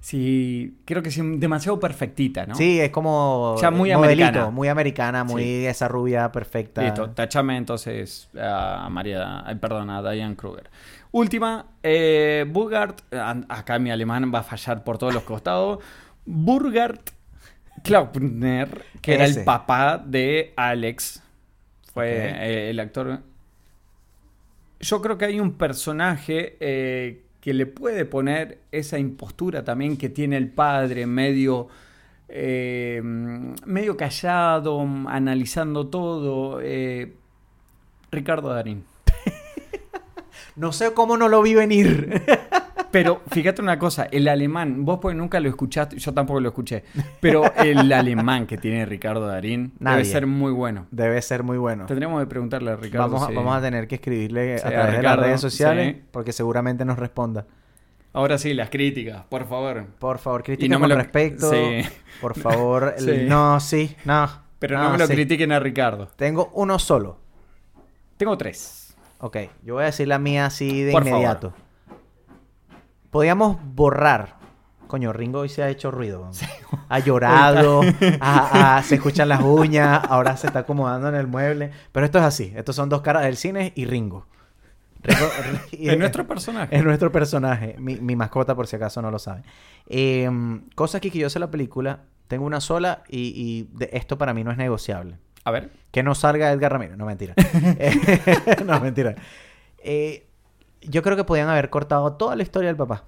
Sí, 0.01 0.79
creo 0.85 1.03
que 1.03 1.09
es 1.09 1.17
demasiado 1.41 1.81
perfectita, 1.81 2.47
¿no? 2.47 2.55
Sí, 2.55 2.81
es 2.81 2.91
como 2.91 3.57
muy 3.73 3.93
modelito, 3.93 3.99
americana. 4.29 4.51
muy 4.51 4.69
americana, 4.69 5.25
muy 5.25 5.43
Sí. 5.43 5.67
esa 5.67 5.89
rubia 5.89 6.31
perfecta. 6.33 6.83
Listo, 6.83 7.11
tachame 7.11 7.57
entonces 7.57 8.29
a 8.41 8.89
María, 8.91 9.43
ay, 9.47 9.57
perdón, 9.57 9.91
a 9.91 10.01
Diane 10.11 10.37
Kruger. 10.37 10.71
Última, 11.11 11.67
eh, 11.83 12.45
Burgard, 12.49 12.95
a- 13.13 13.41
acá 13.49 13.79
mi 13.79 13.91
alemán 13.91 14.31
va 14.33 14.41
a 14.41 14.43
fallar 14.45 14.85
por 14.85 14.99
todos 14.99 15.13
los 15.15 15.25
costados. 15.25 15.79
Burgard 16.27 17.01
Klaupner, 17.83 18.85
que 19.01 19.15
era 19.15 19.25
el 19.25 19.45
papá 19.45 20.03
de 20.05 20.53
Alex, 20.57 21.23
fue 21.93 22.09
eh, 22.11 22.71
el 22.71 22.81
actor. 22.81 23.21
Yo 24.81 25.01
creo 25.03 25.19
que 25.19 25.25
hay 25.25 25.41
un 25.41 25.55
personaje 25.55 26.57
eh, 26.61 27.25
que 27.41 27.55
le 27.55 27.67
puede 27.67 28.05
poner 28.05 28.59
esa 28.73 28.99
impostura 28.99 29.65
también 29.65 29.97
que 29.97 30.09
tiene 30.09 30.37
el 30.37 30.49
padre, 30.49 31.07
medio, 31.07 31.69
eh, 32.29 33.01
medio 33.03 33.97
callado, 33.97 34.81
analizando 35.07 35.87
todo. 35.87 36.61
eh, 36.63 37.13
Ricardo 38.11 38.49
Darín. 38.49 38.85
No 40.57 40.73
sé 40.73 40.93
cómo 40.93 41.17
no 41.17 41.29
lo 41.29 41.41
vi 41.43 41.55
venir. 41.55 42.23
Pero 42.91 43.21
fíjate 43.31 43.61
una 43.61 43.79
cosa, 43.79 44.05
el 44.11 44.29
alemán, 44.29 44.85
vos 44.87 44.99
porque 45.01 45.15
nunca 45.15 45.41
lo 45.41 45.49
escuchaste, 45.51 45.99
yo 45.99 46.15
tampoco 46.15 46.41
lo 46.41 46.49
escuché, 46.49 46.85
pero 47.21 47.43
el 47.57 47.93
alemán 47.93 48.47
que 48.47 48.57
tiene 48.57 48.87
Ricardo 48.87 49.27
Darín 49.27 49.75
Nadie. 49.79 49.99
debe 49.99 50.09
ser 50.11 50.27
muy 50.27 50.53
bueno. 50.53 50.87
Debe 50.91 51.21
ser 51.21 51.43
muy 51.43 51.59
bueno. 51.59 51.85
Tendríamos 51.87 52.19
que 52.21 52.27
preguntarle 52.27 52.71
a 52.71 52.77
Ricardo. 52.77 53.11
Vamos 53.11 53.29
si- 53.29 53.35
vamos 53.35 53.55
a 53.57 53.61
tener 53.61 53.87
que 53.89 53.97
escribirle 53.97 54.59
Sí, 54.59 54.65
a 54.65 54.69
a 54.69 54.71
través 54.71 54.97
de 54.97 55.03
las 55.03 55.19
redes 55.19 55.41
sociales 55.41 55.97
sí. 55.97 56.03
porque 56.11 56.33
seguramente 56.33 56.85
nos 56.87 56.99
responda. 56.99 57.45
Ahora 58.15 58.39
sí, 58.39 58.55
las 58.55 58.71
críticas, 58.71 59.23
por 59.29 59.47
favor. 59.47 59.85
Por 59.99 60.19
favor, 60.19 60.43
crítica 60.43 60.73
no 60.75 60.81
con 60.81 60.89
lo- 60.89 60.97
respecto. 60.97 61.51
Sí. 61.53 61.83
Por 62.23 62.39
favor, 62.39 62.95
el- 62.99 63.29
no, 63.29 63.61
sí, 63.61 63.95
no. 64.07 64.29
Pero 64.59 64.79
no, 64.79 64.91
me 64.93 64.99
lo 64.99 65.07
critiquen 65.07 65.53
a 65.53 65.61
Ricardo. 65.61 66.09
Tengo 66.17 66.51
uno 66.55 66.79
solo. 66.79 67.19
Tengo 68.17 68.37
tres. 68.39 68.97
Ok, 69.21 69.37
yo 69.63 69.75
voy 69.75 69.83
a 69.83 69.87
decir 69.87 70.09
la 70.09 70.19
mía 70.19 70.47
así 70.47 70.83
de 70.83 70.91
Por 70.93 71.07
inmediato. 71.07 71.53
Podíamos 73.11 73.59
borrar. 73.75 74.37
Coño, 74.87 75.13
Ringo 75.13 75.41
hoy 75.41 75.49
se 75.51 75.63
ha 75.63 75.69
hecho 75.69 75.91
ruido. 75.91 76.31
Ha 76.89 76.99
llorado, 77.01 77.83
se 78.83 78.95
escuchan 78.95 79.29
las 79.29 79.43
uñas, 79.43 80.01
ahora 80.09 80.37
se 80.39 80.47
está 80.47 80.61
acomodando 80.61 81.09
en 81.09 81.15
el 81.15 81.27
mueble. 81.27 81.71
Pero 81.93 82.07
esto 82.07 82.19
es 82.19 82.25
así. 82.25 82.53
Estos 82.57 82.75
son 82.77 82.89
dos 82.89 83.03
caras 83.03 83.25
del 83.25 83.37
cine 83.37 83.73
y 83.77 83.85
Ringo. 83.85 84.27
Ringo- 85.03 85.29
y- 85.73 85.89
Es 85.91 85.99
nuestro 85.99 86.27
personaje. 86.27 86.75
Es 86.75 86.83
nuestro 86.85 87.13
personaje. 87.13 87.77
Mi, 87.79 87.97
mi 87.97 88.17
mascota, 88.17 88.55
por 88.55 88.67
si 88.67 88.77
acaso 88.77 89.03
no 89.03 89.11
lo 89.11 89.19
sabe. 89.19 89.43
Eh, 89.89 90.31
cosas 90.75 91.01
que 91.03 91.11
yo 91.11 91.29
sé 91.29 91.39
la 91.39 91.51
película. 91.51 92.01
Tengo 92.27 92.45
una 92.47 92.61
sola 92.61 93.03
y, 93.09 93.33
y 93.37 93.69
de- 93.77 93.91
esto 93.93 94.17
para 94.17 94.33
mí 94.33 94.43
no 94.43 94.51
es 94.53 94.57
negociable. 94.57 95.19
A 95.45 95.51
ver. 95.51 95.71
Que 95.91 96.03
no 96.03 96.15
salga 96.15 96.51
Edgar 96.51 96.73
Ramírez. 96.73 96.97
No, 96.97 97.05
mentira. 97.05 97.35
No, 98.65 98.81
mentira. 98.81 99.15
Eh, 99.79 100.28
yo 100.89 101.03
creo 101.03 101.17
que 101.17 101.25
podían 101.25 101.49
haber 101.49 101.71
cortado 101.71 102.15
toda 102.15 102.37
la 102.37 102.43
historia 102.43 102.69
del 102.69 102.77
papá. 102.77 103.05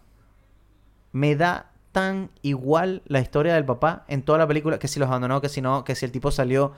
Me 1.13 1.35
da 1.37 1.71
tan 1.93 2.31
igual 2.43 3.03
la 3.07 3.21
historia 3.21 3.55
del 3.55 3.65
papá 3.65 4.05
en 4.09 4.23
toda 4.23 4.39
la 4.39 4.47
película 4.47 4.79
que 4.79 4.89
si 4.89 5.01
los 5.01 5.09
abandonó, 5.09 5.41
que 5.41 5.49
si 5.49 5.61
no, 5.61 5.85
que 5.85 5.95
si 5.95 6.05
el 6.05 6.13
tipo 6.13 6.31
salió. 6.31 6.73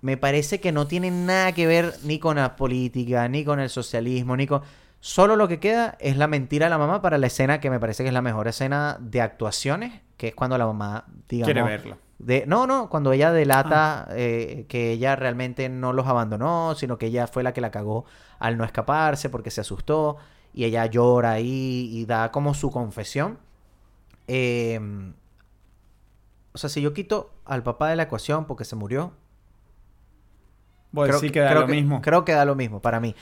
Me 0.00 0.16
parece 0.16 0.60
que 0.60 0.72
no 0.72 0.86
tiene 0.86 1.10
nada 1.10 1.52
que 1.52 1.66
ver 1.66 1.94
ni 2.02 2.18
con 2.18 2.36
la 2.36 2.56
política, 2.56 3.26
ni 3.28 3.44
con 3.44 3.60
el 3.60 3.70
socialismo, 3.70 4.36
ni 4.36 4.46
con... 4.46 4.62
Solo 5.00 5.36
lo 5.36 5.48
que 5.48 5.60
queda 5.60 5.96
es 6.00 6.16
la 6.16 6.26
mentira 6.26 6.66
de 6.66 6.70
la 6.70 6.78
mamá 6.78 7.00
para 7.02 7.18
la 7.18 7.26
escena 7.26 7.60
que 7.60 7.70
me 7.70 7.78
parece 7.78 8.02
que 8.02 8.08
es 8.08 8.14
la 8.14 8.22
mejor 8.22 8.48
escena 8.48 8.96
de 9.00 9.20
actuaciones, 9.20 10.00
que 10.16 10.28
es 10.28 10.34
cuando 10.34 10.58
la 10.58 10.66
mamá, 10.66 11.04
digamos... 11.28 11.52
Quiere 11.52 11.62
verlo. 11.62 11.98
De, 12.18 12.44
no, 12.46 12.66
no, 12.66 12.88
cuando 12.88 13.12
ella 13.12 13.32
delata 13.32 14.08
eh, 14.12 14.66
que 14.68 14.92
ella 14.92 15.16
realmente 15.16 15.68
no 15.68 15.92
los 15.92 16.06
abandonó, 16.06 16.74
sino 16.76 16.96
que 16.96 17.06
ella 17.06 17.26
fue 17.26 17.42
la 17.42 17.52
que 17.52 17.60
la 17.60 17.70
cagó 17.70 18.04
al 18.38 18.56
no 18.56 18.64
escaparse 18.64 19.28
porque 19.30 19.50
se 19.50 19.60
asustó 19.60 20.16
y 20.52 20.64
ella 20.64 20.86
llora 20.86 21.32
ahí 21.32 21.90
y 21.92 22.06
da 22.06 22.30
como 22.30 22.54
su 22.54 22.70
confesión. 22.70 23.38
Eh, 24.28 24.80
o 26.52 26.58
sea, 26.58 26.70
si 26.70 26.80
yo 26.80 26.92
quito 26.94 27.32
al 27.44 27.62
papá 27.64 27.88
de 27.88 27.96
la 27.96 28.04
ecuación 28.04 28.44
porque 28.46 28.64
se 28.64 28.76
murió, 28.76 29.12
Vos 30.92 31.06
creo, 31.08 31.16
decís 31.20 31.32
que- 31.32 31.40
da 31.40 31.48
creo 31.48 31.60
lo 31.62 31.66
que- 31.66 31.72
mismo. 31.72 32.00
creo 32.00 32.24
que 32.24 32.32
da 32.32 32.44
lo 32.44 32.54
mismo 32.54 32.80
para 32.80 33.00
mí. 33.00 33.14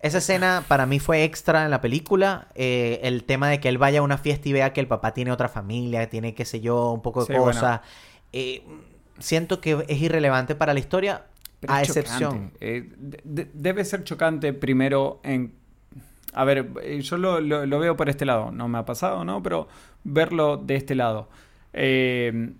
Esa 0.00 0.18
escena 0.18 0.64
para 0.68 0.84
mí 0.86 0.98
fue 1.00 1.24
extra 1.24 1.64
en 1.64 1.70
la 1.70 1.80
película. 1.80 2.48
eh, 2.54 3.00
el 3.02 3.24
tema 3.24 3.48
de 3.48 3.58
que 3.60 3.68
él 3.68 3.78
vaya 3.78 4.00
a 4.00 4.02
una 4.02 4.18
fiesta 4.18 4.48
y 4.48 4.52
vea 4.52 4.72
que 4.72 4.80
el 4.80 4.86
papá 4.88 5.12
tiene 5.14 5.30
otra 5.32 5.48
familia, 5.48 6.08
tiene, 6.10 6.34
qué 6.34 6.44
sé 6.44 6.60
yo, 6.60 6.90
un 6.92 7.00
poco 7.02 7.20
de 7.20 7.26
Sí, 7.26 7.32
bueno. 7.32 7.52
Eh, 8.36 8.62
siento 9.20 9.60
que 9.60 9.84
es 9.88 10.00
irrelevante 10.02 10.54
para 10.56 10.74
la 10.74 10.80
historia, 10.80 11.26
Pero 11.60 11.72
a 11.72 11.82
excepción. 11.82 12.50
Eh, 12.60 12.90
de- 12.96 13.20
de- 13.24 13.50
debe 13.54 13.84
ser 13.84 14.02
chocante 14.04 14.52
primero 14.52 15.20
en... 15.22 15.54
A 16.32 16.44
ver, 16.44 16.68
eh, 16.82 17.00
yo 17.00 17.16
lo, 17.16 17.40
lo- 17.40 17.64
lo 17.64 17.78
veo 17.78 17.96
por 17.96 18.08
este 18.08 18.24
lado. 18.24 18.50
No 18.50 18.66
me 18.66 18.78
ha 18.78 18.84
pasado, 18.84 19.24
¿no? 19.24 19.40
Pero 19.42 19.68
verlo 20.02 20.56
de 20.56 20.74
este 20.74 20.96
lado. 20.96 21.28
Eh, 21.72 22.52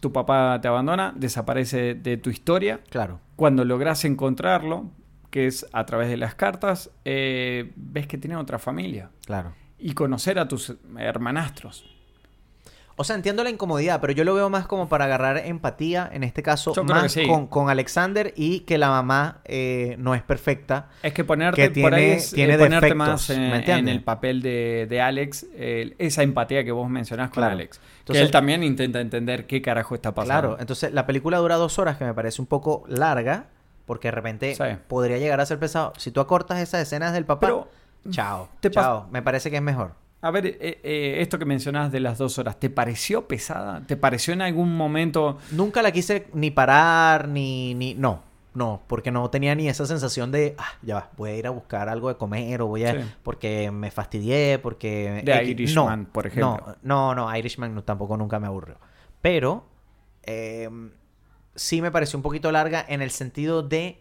tu 0.00 0.12
papá 0.12 0.60
te 0.62 0.68
abandona, 0.68 1.12
desaparece 1.16 1.94
de 1.94 2.16
tu 2.16 2.30
historia. 2.30 2.80
Claro. 2.90 3.18
Cuando 3.34 3.64
logras 3.64 4.04
encontrarlo, 4.04 4.90
que 5.30 5.46
es 5.48 5.66
a 5.72 5.84
través 5.84 6.08
de 6.08 6.16
las 6.16 6.34
cartas, 6.36 6.90
eh, 7.04 7.72
ves 7.74 8.06
que 8.06 8.18
tiene 8.18 8.36
otra 8.36 8.58
familia. 8.60 9.10
Claro. 9.26 9.52
Y 9.80 9.94
conocer 9.94 10.38
a 10.38 10.46
tus 10.46 10.74
hermanastros. 10.96 11.84
O 13.00 13.04
sea, 13.04 13.16
entiendo 13.16 13.44
la 13.44 13.50
incomodidad, 13.50 14.00
pero 14.00 14.12
yo 14.12 14.24
lo 14.24 14.34
veo 14.34 14.50
más 14.50 14.66
como 14.66 14.88
para 14.88 15.04
agarrar 15.06 15.38
empatía, 15.38 16.10
en 16.12 16.24
este 16.24 16.42
caso, 16.42 16.74
Yo 16.74 16.82
más 16.84 17.12
sí. 17.12 17.26
con, 17.26 17.46
con 17.46 17.70
Alexander 17.70 18.34
y 18.36 18.60
que 18.60 18.76
la 18.76 18.90
mamá 18.90 19.38
eh, 19.44 19.94
no 19.98 20.14
es 20.14 20.22
perfecta. 20.22 20.88
Es 21.02 21.12
que 21.12 21.24
ponerte 21.24 21.70
Que 21.72 21.80
por 21.80 21.94
ahí 21.94 22.18
tiene- 22.34 22.54
eh, 22.54 22.58
ponerte 22.58 22.94
más 22.94 23.30
en, 23.30 23.40
¿me 23.40 23.56
entiendes? 23.58 23.78
en 23.78 23.88
el 23.88 24.02
papel 24.02 24.42
de, 24.42 24.86
de 24.90 25.00
Alex, 25.00 25.46
esa 25.56 26.22
empatía 26.24 26.64
que 26.64 26.72
vos 26.72 26.90
mencionás 26.90 27.28
con 27.30 27.34
Claro. 27.42 27.52
Alex. 27.52 27.80
Entonces- 28.00 28.20
que 28.22 28.26
él 28.26 28.30
también 28.32 28.62
intenta 28.64 29.00
entender 29.00 29.46
qué 29.46 29.62
carajo 29.62 29.94
está 29.94 30.14
pasando. 30.14 30.40
Claro, 30.48 30.56
entonces 30.60 30.92
la 30.92 31.06
película 31.06 31.38
dura 31.38 31.54
dos 31.56 31.78
horas, 31.78 31.96
que 31.98 32.04
me 32.04 32.14
parece 32.14 32.42
un 32.42 32.46
poco 32.46 32.84
larga, 32.88 33.46
porque 33.86 34.08
de 34.08 34.12
repente 34.12 34.54
Sí. 34.54 34.62
podría 34.88 35.18
llegar 35.18 35.40
a 35.40 35.46
ser 35.46 35.58
pesado. 35.58 35.92
Si 35.98 36.10
tú 36.10 36.20
acortas 36.20 36.58
esas 36.58 36.82
escenas 36.82 37.12
del 37.12 37.24
papá, 37.24 37.46
Pero, 37.46 37.68
chao, 38.10 38.48
te 38.60 38.70
chao, 38.70 39.06
me 39.12 39.22
parece 39.22 39.50
que 39.50 39.56
es 39.56 39.62
mejor. 39.62 39.92
A 40.20 40.30
ver, 40.30 40.46
eh, 40.46 40.80
eh, 40.82 41.16
esto 41.20 41.38
que 41.38 41.44
mencionás 41.44 41.92
de 41.92 42.00
las 42.00 42.18
dos 42.18 42.38
horas, 42.38 42.58
¿te 42.58 42.70
pareció 42.70 43.28
pesada? 43.28 43.82
¿Te 43.86 43.96
pareció 43.96 44.32
en 44.34 44.42
algún 44.42 44.76
momento... 44.76 45.38
Nunca 45.52 45.80
la 45.82 45.92
quise 45.92 46.26
ni 46.34 46.50
parar, 46.50 47.28
ni, 47.28 47.74
ni... 47.74 47.94
No, 47.94 48.22
no, 48.54 48.82
porque 48.88 49.12
no 49.12 49.30
tenía 49.30 49.54
ni 49.54 49.68
esa 49.68 49.86
sensación 49.86 50.32
de, 50.32 50.56
ah, 50.58 50.72
ya 50.82 50.94
va, 50.96 51.10
voy 51.16 51.30
a 51.30 51.36
ir 51.36 51.46
a 51.46 51.50
buscar 51.50 51.88
algo 51.88 52.08
de 52.08 52.16
comer 52.16 52.62
o 52.62 52.66
voy 52.66 52.84
a... 52.84 52.94
Sí. 52.94 53.08
Porque 53.22 53.70
me 53.70 53.92
fastidié, 53.92 54.58
porque... 54.58 55.22
De 55.24 55.32
X. 55.32 55.48
Irishman, 55.50 56.02
No, 56.02 56.08
por 56.12 56.26
ejemplo. 56.26 56.76
No, 56.82 57.14
no, 57.14 57.26
no, 57.26 57.36
Irishman 57.36 57.74
no- 57.74 57.84
tampoco 57.84 58.16
nunca 58.16 58.40
me 58.40 58.48
aburrió. 58.48 58.76
Pero, 59.22 59.66
eh, 60.24 60.68
sí 61.54 61.80
me 61.80 61.92
pareció 61.92 62.18
un 62.18 62.22
poquito 62.24 62.50
larga 62.50 62.84
en 62.88 63.02
el 63.02 63.10
sentido 63.10 63.62
de... 63.62 64.00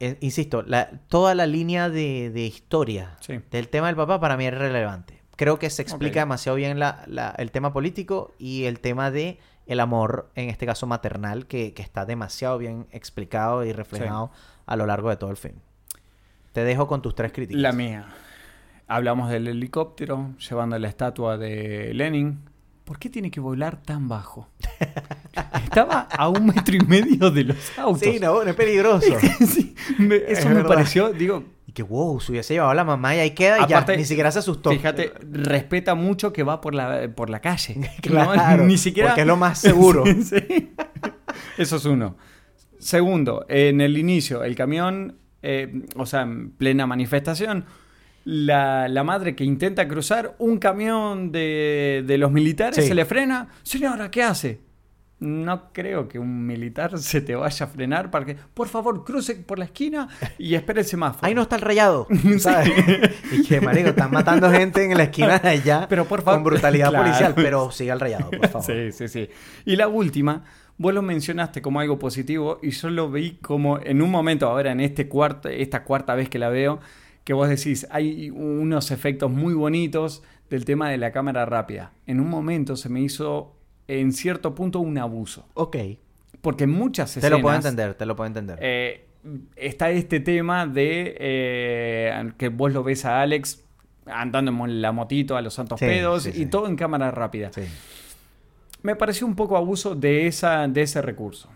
eh, 0.00 0.16
insisto, 0.20 0.62
la, 0.62 0.90
toda 1.08 1.34
la 1.34 1.46
línea 1.46 1.88
de, 1.88 2.30
de 2.30 2.42
historia 2.42 3.16
Sí. 3.20 3.40
del 3.50 3.68
tema 3.68 3.86
del 3.88 3.96
papá 3.96 4.20
para 4.20 4.36
mí 4.36 4.46
es 4.46 4.54
relevante. 4.54 5.20
Creo 5.36 5.58
que 5.58 5.68
se 5.70 5.82
explica 5.82 6.20
demasiado 6.20 6.56
bien 6.56 6.78
la- 6.78 7.02
la- 7.06 7.34
el 7.38 7.50
tema 7.50 7.72
político 7.72 8.34
y 8.38 8.64
el 8.64 8.80
tema 8.80 9.10
de 9.10 9.38
el 9.66 9.80
amor, 9.80 10.30
en 10.34 10.48
este 10.48 10.64
caso 10.64 10.86
maternal, 10.86 11.46
que, 11.46 11.74
que 11.74 11.82
está 11.82 12.06
demasiado 12.06 12.56
bien 12.56 12.86
explicado 12.92 13.64
y 13.64 13.72
reflejado 13.72 14.30
a 14.64 14.76
lo 14.76 14.86
largo 14.86 15.10
de 15.10 15.16
todo 15.16 15.30
el 15.30 15.36
film. 15.36 15.56
Te 16.52 16.62
dejo 16.64 16.86
con 16.86 17.02
tus 17.02 17.14
tres 17.14 17.32
críticas. 17.32 17.60
La 17.60 17.72
mía. 17.72 18.06
Hablamos 18.86 19.28
del 19.28 19.48
helicóptero, 19.48 20.30
llevando 20.48 20.78
la 20.78 20.88
estatua 20.88 21.36
de 21.36 21.92
Lenin. 21.94 22.40
¿Por 22.86 22.98
qué 23.00 23.10
tiene 23.10 23.30
que 23.32 23.40
volar 23.40 23.82
tan 23.82 24.08
bajo? 24.08 24.48
Estaba 25.64 26.02
a 26.02 26.28
un 26.28 26.46
metro 26.46 26.76
y 26.76 26.80
medio 26.86 27.30
de 27.32 27.44
los 27.44 27.78
autos. 27.78 28.00
Sí, 28.00 28.18
no, 28.20 28.42
no 28.44 28.48
es 28.50 28.56
peligroso. 28.56 29.06
Sí, 29.46 29.74
me- 29.98 30.16
Es 30.16 30.38
eso 30.38 30.48
me 30.48 30.54
verdad. 30.54 30.68
pareció, 30.68 31.12
digo, 31.12 31.42
y 31.66 31.72
que 31.72 31.82
wow, 31.82 32.20
se 32.20 32.30
hubiese 32.32 32.54
llevado 32.54 32.70
a 32.70 32.74
la 32.76 32.84
mamá 32.84 33.14
y 33.16 33.18
ahí 33.18 33.30
queda 33.32 33.56
y 33.56 33.60
ya, 33.68 33.78
Aparte, 33.78 33.96
ni 33.96 34.04
siquiera 34.04 34.30
se 34.30 34.38
asustó. 34.38 34.70
Fíjate, 34.70 35.12
respeta 35.32 35.94
mucho 35.96 36.32
que 36.32 36.44
va 36.44 36.60
por 36.60 36.74
la, 36.76 37.10
por 37.14 37.28
la 37.28 37.40
calle. 37.40 37.76
Claro, 38.02 38.64
ni 38.64 38.78
siquiera. 38.78 39.10
porque 39.10 39.22
es 39.22 39.26
lo 39.26 39.36
más 39.36 39.58
seguro. 39.58 40.04
Sí. 40.22 40.72
Eso 41.58 41.76
es 41.76 41.84
uno. 41.84 42.16
Segundo, 42.78 43.44
en 43.48 43.80
el 43.80 43.98
inicio, 43.98 44.44
el 44.44 44.54
camión, 44.54 45.18
eh, 45.42 45.82
o 45.96 46.06
sea, 46.06 46.22
en 46.22 46.50
plena 46.52 46.86
manifestación, 46.86 47.64
la, 48.28 48.88
la 48.88 49.04
madre 49.04 49.36
que 49.36 49.44
intenta 49.44 49.86
cruzar 49.86 50.34
un 50.40 50.58
camión 50.58 51.30
de, 51.30 52.02
de 52.04 52.18
los 52.18 52.32
militares 52.32 52.74
Sí. 52.82 52.88
se 52.88 52.94
le 52.94 53.04
frena. 53.04 53.48
Señora, 53.62 54.10
¿qué 54.10 54.24
hace? 54.24 54.60
No 55.20 55.72
creo 55.72 56.08
que 56.08 56.18
un 56.18 56.44
militar 56.44 56.98
se 56.98 57.20
te 57.20 57.36
vaya 57.36 57.66
a 57.66 57.68
frenar 57.68 58.10
para 58.10 58.26
que, 58.26 58.34
por 58.52 58.66
favor, 58.66 59.04
cruce 59.04 59.36
por 59.36 59.60
la 59.60 59.66
esquina 59.66 60.08
y 60.38 60.56
espere 60.56 60.80
el 60.80 60.86
semáforo. 60.86 61.24
Ahí 61.24 61.34
no 61.36 61.42
está 61.42 61.54
el 61.54 61.62
rayado, 61.62 62.08
¿sabes? 62.40 62.72
y 63.32 63.44
que, 63.44 63.60
marico, 63.60 63.90
están 63.90 64.10
matando 64.10 64.50
gente 64.50 64.84
en 64.84 64.96
la 64.98 65.04
esquina 65.04 65.38
de 65.38 65.48
allá 65.48 65.86
Pero 65.88 66.04
por 66.06 66.22
favor- 66.22 66.38
con 66.42 66.44
brutalidad 66.44 66.88
Claro. 66.90 67.04
policial, 67.04 67.32
pero 67.36 67.70
sigue 67.70 67.92
el 67.92 68.00
rayado, 68.00 68.28
por 68.30 68.48
favor. 68.48 68.66
Sí, 68.66 68.90
sí, 68.90 69.06
sí. 69.08 69.28
Y 69.64 69.76
la 69.76 69.86
última, 69.86 70.42
vos 70.78 70.92
lo 70.92 71.00
mencionaste 71.00 71.62
como 71.62 71.78
algo 71.78 71.96
positivo 71.98 72.58
y 72.60 72.70
yo 72.72 72.90
lo 72.90 73.08
vi 73.08 73.36
como 73.40 73.78
en 73.78 74.02
un 74.02 74.10
momento, 74.10 74.48
ahora 74.48 74.72
en 74.72 74.80
este 74.80 75.08
cuarto, 75.08 75.48
esta 75.48 75.84
cuarta 75.84 76.16
vez 76.16 76.28
que 76.28 76.40
la 76.40 76.48
veo, 76.48 76.80
que 77.26 77.32
vos 77.34 77.48
decís, 77.48 77.86
hay 77.90 78.30
unos 78.30 78.90
efectos 78.92 79.30
muy 79.30 79.52
bonitos 79.52 80.22
del 80.48 80.64
tema 80.64 80.88
de 80.90 80.96
la 80.96 81.10
cámara 81.10 81.44
rápida. 81.44 81.90
En 82.06 82.20
un 82.20 82.30
momento 82.30 82.76
se 82.76 82.88
me 82.88 83.00
hizo, 83.00 83.52
en 83.88 84.12
cierto 84.12 84.54
punto, 84.54 84.78
un 84.78 84.96
abuso. 84.96 85.44
Ok, 85.54 85.76
Porque 86.40 86.64
en 86.64 86.70
muchas 86.70 87.12
te 87.12 87.18
escenas... 87.18 87.38
lo 87.40 87.42
puedo 87.42 87.56
entender, 87.56 87.94
te 87.94 88.06
lo 88.06 88.14
puedo 88.14 88.28
entender. 88.28 88.58
eh, 88.62 89.06
está 89.56 89.90
este 89.90 90.20
tema 90.20 90.68
de 90.68 91.16
eh, 91.18 92.32
que 92.38 92.48
vos 92.48 92.72
lo 92.72 92.84
ves 92.84 93.04
a 93.04 93.20
Alex 93.22 93.64
andando 94.06 94.52
en 94.64 94.80
la 94.80 94.92
motito 94.92 95.36
a 95.36 95.42
los 95.42 95.54
santos 95.54 95.80
Sí, 95.80 95.86
pedos 95.86 96.22
sí, 96.22 96.28
y 96.30 96.32
sí. 96.32 96.46
todo 96.46 96.68
en 96.68 96.76
cámara 96.76 97.10
rápida. 97.10 97.50
sí. 97.52 97.62
Me 98.82 98.94
pareció 98.94 99.26
un 99.26 99.34
poco 99.34 99.56
abuso 99.56 99.96
de, 99.96 100.28
esa, 100.28 100.68
de 100.68 100.82
ese 100.82 101.02
recurso. 101.02 101.48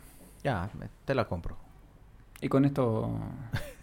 Ya, 0.42 0.68
te 1.04 1.14
la 1.14 1.26
compro. 1.28 1.56
Y 2.40 2.48
con 2.48 2.64
esto... 2.64 3.08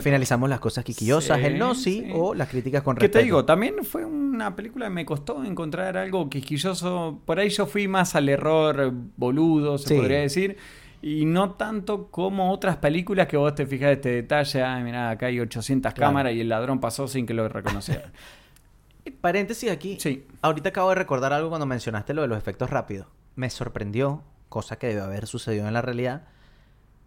Finalizamos 0.00 0.48
las 0.48 0.60
cosas 0.60 0.84
quiquillosas, 0.84 1.38
Sí, 1.38 1.44
el 1.44 1.58
no 1.58 1.74
sí, 1.74 2.02
sí. 2.06 2.10
o 2.14 2.34
las 2.34 2.48
críticas 2.48 2.82
con 2.82 2.94
¿Qué 2.96 3.00
respeto. 3.02 3.18
te 3.18 3.24
digo? 3.24 3.44
También 3.44 3.84
fue 3.84 4.04
una 4.04 4.54
película 4.56 4.86
que 4.86 4.90
me 4.90 5.04
costó 5.06 5.42
encontrar 5.44 5.96
algo 5.96 6.28
quisquilloso. 6.30 7.20
Por 7.24 7.38
ahí 7.40 7.48
yo 7.50 7.66
fui 7.66 7.88
más 7.88 8.14
al 8.14 8.28
error 8.28 8.92
boludo, 9.16 9.78
se 9.78 9.88
Sí. 9.88 9.94
podría 9.96 10.20
decir. 10.20 10.56
Y 11.00 11.26
no 11.26 11.52
tanto 11.52 12.08
como 12.10 12.50
otras 12.52 12.76
películas 12.78 13.28
que 13.28 13.36
vos 13.36 13.54
te 13.54 13.66
fijas 13.66 13.92
este 13.92 14.08
detalle. 14.10 14.62
Ay, 14.64 14.82
mirá, 14.82 15.10
acá 15.10 15.26
hay 15.26 15.38
800 15.40 15.94
Claro. 15.94 16.08
cámaras 16.10 16.32
y 16.34 16.40
el 16.40 16.48
ladrón 16.48 16.80
pasó 16.80 17.06
sin 17.06 17.24
que 17.24 17.34
lo 17.34 17.48
reconociera. 17.48 18.10
Paréntesis 19.20 19.70
aquí. 19.70 19.96
Sí. 20.00 20.26
Ahorita 20.42 20.68
acabo 20.70 20.90
de 20.90 20.96
recordar 20.96 21.32
algo 21.32 21.48
cuando 21.48 21.66
mencionaste 21.66 22.14
lo 22.14 22.22
de 22.22 22.28
los 22.28 22.36
efectos 22.38 22.68
rápidos. 22.70 23.06
Me 23.36 23.48
sorprendió, 23.48 24.22
cosa 24.48 24.76
que 24.78 24.88
debe 24.88 25.00
haber 25.00 25.26
sucedido 25.26 25.66
en 25.66 25.74
la 25.74 25.82
realidad, 25.82 26.24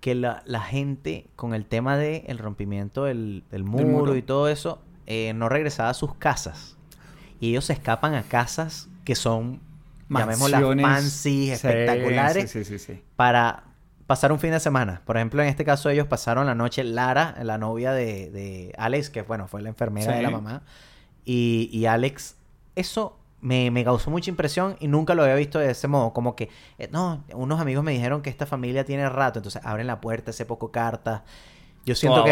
que 0.01 0.15
la, 0.15 0.43
la 0.45 0.59
gente 0.61 1.27
con 1.35 1.53
el 1.53 1.65
tema 1.65 1.95
del 1.95 2.23
el 2.27 2.37
rompimiento 2.39 3.05
del, 3.05 3.43
del 3.51 3.63
muro, 3.63 3.87
muro. 3.87 4.15
y 4.15 4.21
todo 4.21 4.49
eso, 4.49 4.81
eh, 5.05 5.31
no 5.33 5.47
regresaba 5.47 5.89
a 5.89 5.93
sus 5.93 6.15
casas. 6.15 6.75
Y 7.39 7.51
ellos 7.51 7.65
se 7.65 7.73
escapan 7.73 8.13
a 8.15 8.23
casas 8.23 8.89
que 9.05 9.15
son, 9.15 9.61
llamémoslas 10.09 10.63
fancy, 10.81 11.51
espectaculares, 11.51 12.51
Sí, 12.51 12.63
sí, 12.65 12.77
sí, 12.77 12.93
sí. 12.93 13.01
para 13.15 13.63
pasar 14.07 14.31
un 14.31 14.39
fin 14.39 14.51
de 14.51 14.59
semana. 14.59 15.01
Por 15.05 15.17
ejemplo, 15.17 15.41
en 15.41 15.47
este 15.47 15.63
caso 15.63 15.89
ellos 15.89 16.07
pasaron 16.07 16.45
la 16.47 16.55
noche, 16.55 16.83
Lara, 16.83 17.37
la 17.43 17.57
novia 17.57 17.93
de, 17.93 18.29
de 18.31 18.73
Alex, 18.77 19.09
que 19.09 19.21
bueno, 19.21 19.47
fue 19.47 19.61
la 19.61 19.69
enfermera 19.69 20.15
de 20.15 20.21
la 20.23 20.31
mamá, 20.31 20.63
y, 21.25 21.69
y 21.71 21.85
Alex, 21.85 22.35
eso 22.75 23.17
me, 23.41 23.71
me 23.71 23.83
causó 23.83 24.09
mucha 24.11 24.29
impresión 24.29 24.77
y 24.79 24.87
nunca 24.87 25.15
lo 25.15 25.23
había 25.23 25.35
visto 25.35 25.59
de 25.59 25.71
ese 25.71 25.87
modo, 25.87 26.13
como 26.13 26.35
que, 26.35 26.49
eh, 26.77 26.89
no, 26.91 27.23
unos 27.33 27.59
amigos 27.59 27.83
me 27.83 27.91
dijeron 27.91 28.21
que 28.21 28.29
esta 28.29 28.45
familia 28.45 28.85
tiene 28.85 29.09
rato, 29.09 29.39
entonces 29.39 29.61
abren 29.65 29.87
la 29.87 29.99
puerta, 30.01 30.31
ese 30.31 30.45
poco 30.45 30.71
cartas. 30.71 31.21
Yo 31.83 31.95
siento 31.95 32.23
que 32.23 32.31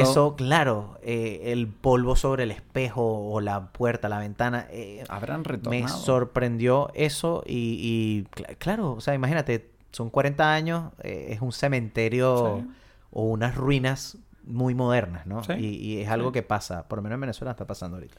eso, 0.00 0.34
claro, 0.34 0.98
eh, 1.02 1.52
el 1.52 1.68
polvo 1.68 2.16
sobre 2.16 2.42
el 2.42 2.50
espejo 2.50 3.30
o 3.30 3.40
la 3.40 3.68
puerta, 3.68 4.08
la 4.08 4.18
ventana, 4.18 4.66
eh, 4.70 5.04
Habrán 5.08 5.40
me 5.40 5.44
retornado. 5.44 5.86
sorprendió 5.88 6.90
eso 6.94 7.44
y, 7.46 7.78
y 7.80 8.24
cl- 8.34 8.56
claro, 8.58 8.92
o 8.94 9.00
sea, 9.00 9.14
imagínate, 9.14 9.70
son 9.92 10.10
40 10.10 10.52
años, 10.52 10.90
es 11.04 11.40
un 11.40 11.52
cementerio 11.52 12.58
Sí. 12.64 12.68
o 13.12 13.22
unas 13.22 13.54
ruinas 13.54 14.18
muy 14.44 14.74
modernas, 14.74 15.26
¿no? 15.26 15.44
Sí, 15.44 15.52
Y, 15.52 15.66
y 15.76 15.98
es 16.00 16.06
sí. 16.06 16.12
algo 16.12 16.32
que 16.32 16.42
pasa, 16.42 16.88
por 16.88 16.98
lo 16.98 17.02
menos 17.02 17.14
en 17.16 17.20
Venezuela 17.20 17.52
está 17.52 17.66
pasando 17.66 17.98
ahorita. 17.98 18.16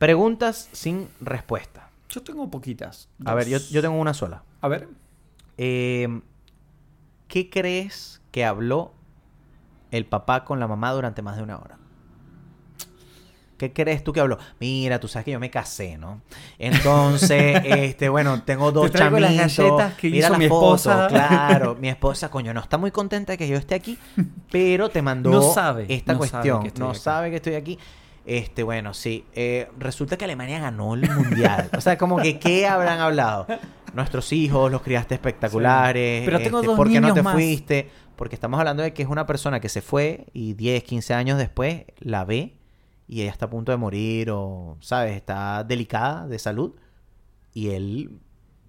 Preguntas 0.00 0.70
sin 0.72 1.08
respuesta. 1.20 1.90
Yo 2.08 2.22
tengo 2.22 2.50
poquitas. 2.50 3.10
A 3.26 3.34
ver, 3.34 3.48
yo, 3.48 3.58
yo 3.58 3.82
tengo 3.82 3.96
una 4.00 4.14
sola. 4.14 4.42
A 4.62 4.66
ver. 4.68 4.88
Eh, 5.58 6.22
¿Qué 7.28 7.50
crees 7.50 8.22
que 8.30 8.46
habló 8.46 8.94
el 9.90 10.06
papá 10.06 10.46
con 10.46 10.58
la 10.58 10.66
mamá 10.66 10.90
durante 10.92 11.20
más 11.20 11.36
de 11.36 11.42
una 11.42 11.58
hora? 11.58 11.76
¿Qué 13.58 13.74
crees 13.74 14.02
tú 14.02 14.14
que 14.14 14.20
habló? 14.20 14.38
Mira, 14.58 14.98
tú 15.00 15.06
sabes 15.06 15.26
que 15.26 15.32
yo 15.32 15.38
me 15.38 15.50
casé, 15.50 15.98
¿no? 15.98 16.22
Entonces, 16.58 17.60
este, 17.66 18.08
bueno, 18.08 18.42
tengo 18.42 18.72
dos 18.72 18.90
Te 18.90 18.96
traigo 18.96 19.18
las 19.18 19.36
chamitos. 19.36 19.58
galletas 19.58 19.94
que 19.98 20.08
Mira 20.08 20.28
hizo 20.28 20.38
mi 20.38 20.44
esposa. 20.46 21.08
Claro, 21.08 21.74
mi 21.78 21.90
esposa, 21.90 22.30
coño, 22.30 22.54
no 22.54 22.60
está 22.60 22.78
muy 22.78 22.90
contenta 22.90 23.32
de 23.32 23.36
que 23.38 23.46
yo 23.46 23.58
esté 23.58 23.74
aquí, 23.74 23.98
pero 24.50 24.88
te 24.88 25.02
mandó 25.02 25.28
No 25.28 25.42
sabe, 25.42 25.84
esta 25.90 26.14
no 26.14 26.18
cuestión. 26.20 26.72
no 26.78 26.88
aquí. 26.88 26.98
sabe 26.98 27.28
que 27.28 27.36
estoy 27.36 27.54
aquí. 27.54 27.78
Este, 28.24 28.62
bueno, 28.62 28.94
sí. 28.94 29.24
Eh, 29.34 29.68
resulta 29.78 30.16
que 30.16 30.24
Alemania 30.24 30.60
ganó 30.60 30.94
el 30.94 31.08
mundial. 31.10 31.70
o 31.76 31.80
sea, 31.80 31.96
como 31.98 32.18
que, 32.18 32.38
¿qué 32.38 32.66
habrán 32.66 33.00
hablado? 33.00 33.46
Nuestros 33.94 34.32
hijos 34.32 34.70
los 34.70 34.82
criaste 34.82 35.14
espectaculares. 35.14 36.22
Pero 36.24 36.38
tengo 36.40 36.58
este, 36.58 36.66
dos 36.68 36.76
¿Por 36.76 36.88
qué 36.88 36.94
no 37.00 37.08
niños 37.08 37.14
te 37.14 37.22
más. 37.22 37.32
fuiste? 37.34 37.90
Porque 38.16 38.34
estamos 38.34 38.58
hablando 38.60 38.82
de 38.82 38.92
que 38.92 39.02
es 39.02 39.08
una 39.08 39.26
persona 39.26 39.60
que 39.60 39.68
se 39.68 39.80
fue 39.80 40.26
y 40.32 40.52
10, 40.52 40.84
15 40.84 41.14
años 41.14 41.38
después 41.38 41.84
la 41.98 42.24
ve 42.24 42.56
y 43.08 43.22
ella 43.22 43.30
está 43.30 43.46
a 43.46 43.50
punto 43.50 43.72
de 43.72 43.78
morir 43.78 44.30
o, 44.30 44.76
¿sabes? 44.80 45.16
Está 45.16 45.64
delicada 45.64 46.28
de 46.28 46.38
salud 46.38 46.74
y 47.54 47.70
él 47.70 48.20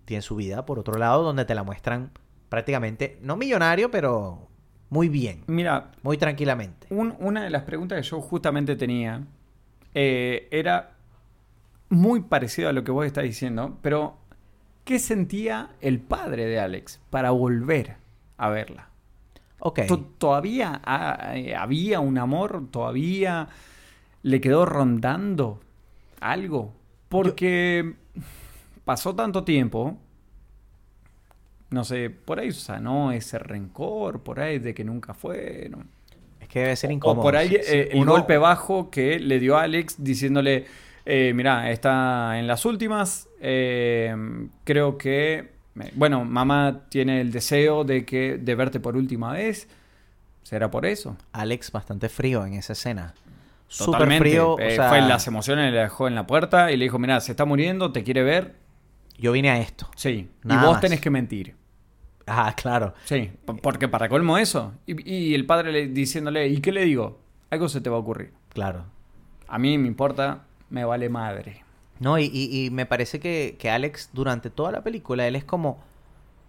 tiene 0.06 0.22
su 0.22 0.36
vida 0.38 0.66
por 0.66 0.80
otro 0.80 0.98
lado 0.98 1.22
donde 1.24 1.46
te 1.46 1.54
la 1.54 1.64
muestran 1.64 2.12
prácticamente, 2.50 3.20
no 3.22 3.36
millonario, 3.38 3.92
pero 3.92 4.48
muy 4.90 5.08
bien, 5.10 5.44
Mira, 5.48 5.92
muy 6.02 6.18
tranquilamente. 6.18 6.88
un- 6.90 7.16
una 7.20 7.44
de 7.44 7.50
las 7.50 7.64
preguntas 7.64 7.98
que 8.02 8.04
yo 8.10 8.20
justamente 8.22 8.76
tenía 8.76 9.28
eh, 9.94 10.48
era 10.52 10.92
muy 11.90 12.22
parecido 12.22 12.70
a 12.70 12.74
lo 12.74 12.84
que 12.84 12.92
vos 12.92 13.06
estás 13.06 13.24
diciendo, 13.24 13.78
pero 13.82 14.18
¿qué 14.86 15.00
sentía 15.00 15.72
el 15.82 16.00
padre 16.00 16.46
de 16.46 16.60
Alex 16.60 17.00
para 17.10 17.32
volver 17.32 17.98
a 18.38 18.50
verla? 18.50 18.90
Ok. 19.60 19.82
To- 19.88 20.00
¿Todavía 20.18 20.82
ha- 20.84 21.36
eh, 21.38 21.56
había 21.56 22.00
un 22.00 22.18
amor? 22.18 22.68
¿Todavía 22.72 23.50
le 24.24 24.42
quedó 24.42 24.66
rondando 24.66 25.60
algo? 26.20 26.74
Porque 27.10 27.96
pasó 28.86 29.14
tanto 29.14 29.44
tiempo, 29.44 29.98
no 31.70 31.84
sé, 31.86 32.10
por 32.10 32.40
ahí 32.40 32.52
sanó 32.52 33.12
ese 33.12 33.40
rencor, 33.40 34.22
por 34.22 34.40
ahí 34.40 34.60
de 34.60 34.74
que 34.74 34.84
nunca 34.84 35.14
fueron. 35.14 35.88
Que 36.52 36.60
debe 36.60 36.76
ser 36.76 36.90
O 36.90 36.94
incómodo. 36.94 37.22
por 37.24 37.36
ahí 37.38 37.56
eh, 37.56 37.62
sí. 37.64 37.78
el 37.98 38.02
Uno- 38.02 38.12
golpe 38.12 38.38
bajo 38.38 38.90
que 38.92 39.20
le 39.20 39.40
dio 39.40 39.58
a 39.58 39.62
Alex 39.64 39.96
diciéndole, 40.04 40.66
eh, 41.06 41.32
mira, 41.34 41.72
está 41.72 42.38
en 42.38 42.46
las 42.46 42.66
últimas, 42.66 43.30
eh, 43.40 44.14
creo 44.66 44.98
que, 44.98 45.52
bueno, 45.96 46.26
mamá 46.26 46.82
tiene 46.90 47.22
el 47.22 47.32
deseo 47.32 47.86
de, 47.86 48.04
que, 48.06 48.38
de 48.38 48.56
verte 48.56 48.82
por 48.82 48.98
última 48.98 49.32
vez, 49.32 49.70
¿será 50.44 50.70
por 50.70 50.86
eso? 50.86 51.16
Alex 51.32 51.72
bastante 51.72 52.10
frío 52.10 52.46
en 52.46 52.56
esa 52.56 52.74
escena. 52.74 53.14
Súper 53.70 53.94
Totalmente. 54.00 54.30
frío. 54.30 54.54
o 54.56 54.60
Eh, 54.60 54.76
sea, 54.76 54.90
Fue 54.90 54.98
en 55.00 55.08
las 55.08 55.26
emociones, 55.28 55.72
le 55.72 55.80
dejó 55.80 56.10
en 56.10 56.16
la 56.16 56.28
puerta 56.28 56.70
y 56.74 56.76
le 56.78 56.84
dijo, 56.84 57.00
mira, 57.00 57.22
se 57.22 57.32
está 57.32 57.46
muriendo, 57.46 57.94
te 57.94 58.04
quiere 58.04 58.24
ver, 58.24 58.56
Yo 59.18 59.32
vine 59.32 59.50
a 59.52 59.60
esto. 59.60 59.88
sí, 59.96 60.30
Nada 60.44 60.62
y 60.62 60.66
vos 60.66 60.74
más. 60.74 60.82
tenés 60.82 61.00
que 61.00 61.10
mentir. 61.10 61.56
Ah, 62.34 62.54
claro. 62.56 62.94
Sí, 63.06 63.30
porque 63.62 63.88
para 63.90 64.08
colmo 64.08 64.38
eso. 64.38 64.74
Y, 64.86 65.12
y 65.12 65.36
el 65.36 65.46
padre 65.46 65.72
le- 65.74 65.88
diciéndole, 65.88 66.48
¿y 66.48 66.62
qué 66.62 66.72
le 66.72 66.86
digo? 66.86 67.20
Algo 67.50 67.68
se 67.68 67.82
te 67.82 67.90
va 67.90 67.98
a 67.98 68.00
ocurrir. 68.00 68.32
Claro. 68.54 68.86
A 69.48 69.60
mí 69.60 69.78
me 69.78 69.88
importa, 69.88 70.44
me 70.70 70.86
vale 70.86 71.10
madre. 71.10 71.64
No, 72.00 72.18
y, 72.18 72.30
y- 72.34 72.66
y 72.66 72.70
me 72.70 72.86
parece 72.86 73.20
que, 73.20 73.58
que 73.60 73.70
Alex, 73.70 74.10
durante 74.14 74.50
toda 74.50 74.72
la 74.72 74.82
película, 74.82 75.28
él 75.28 75.36
es 75.36 75.44
como 75.44 75.84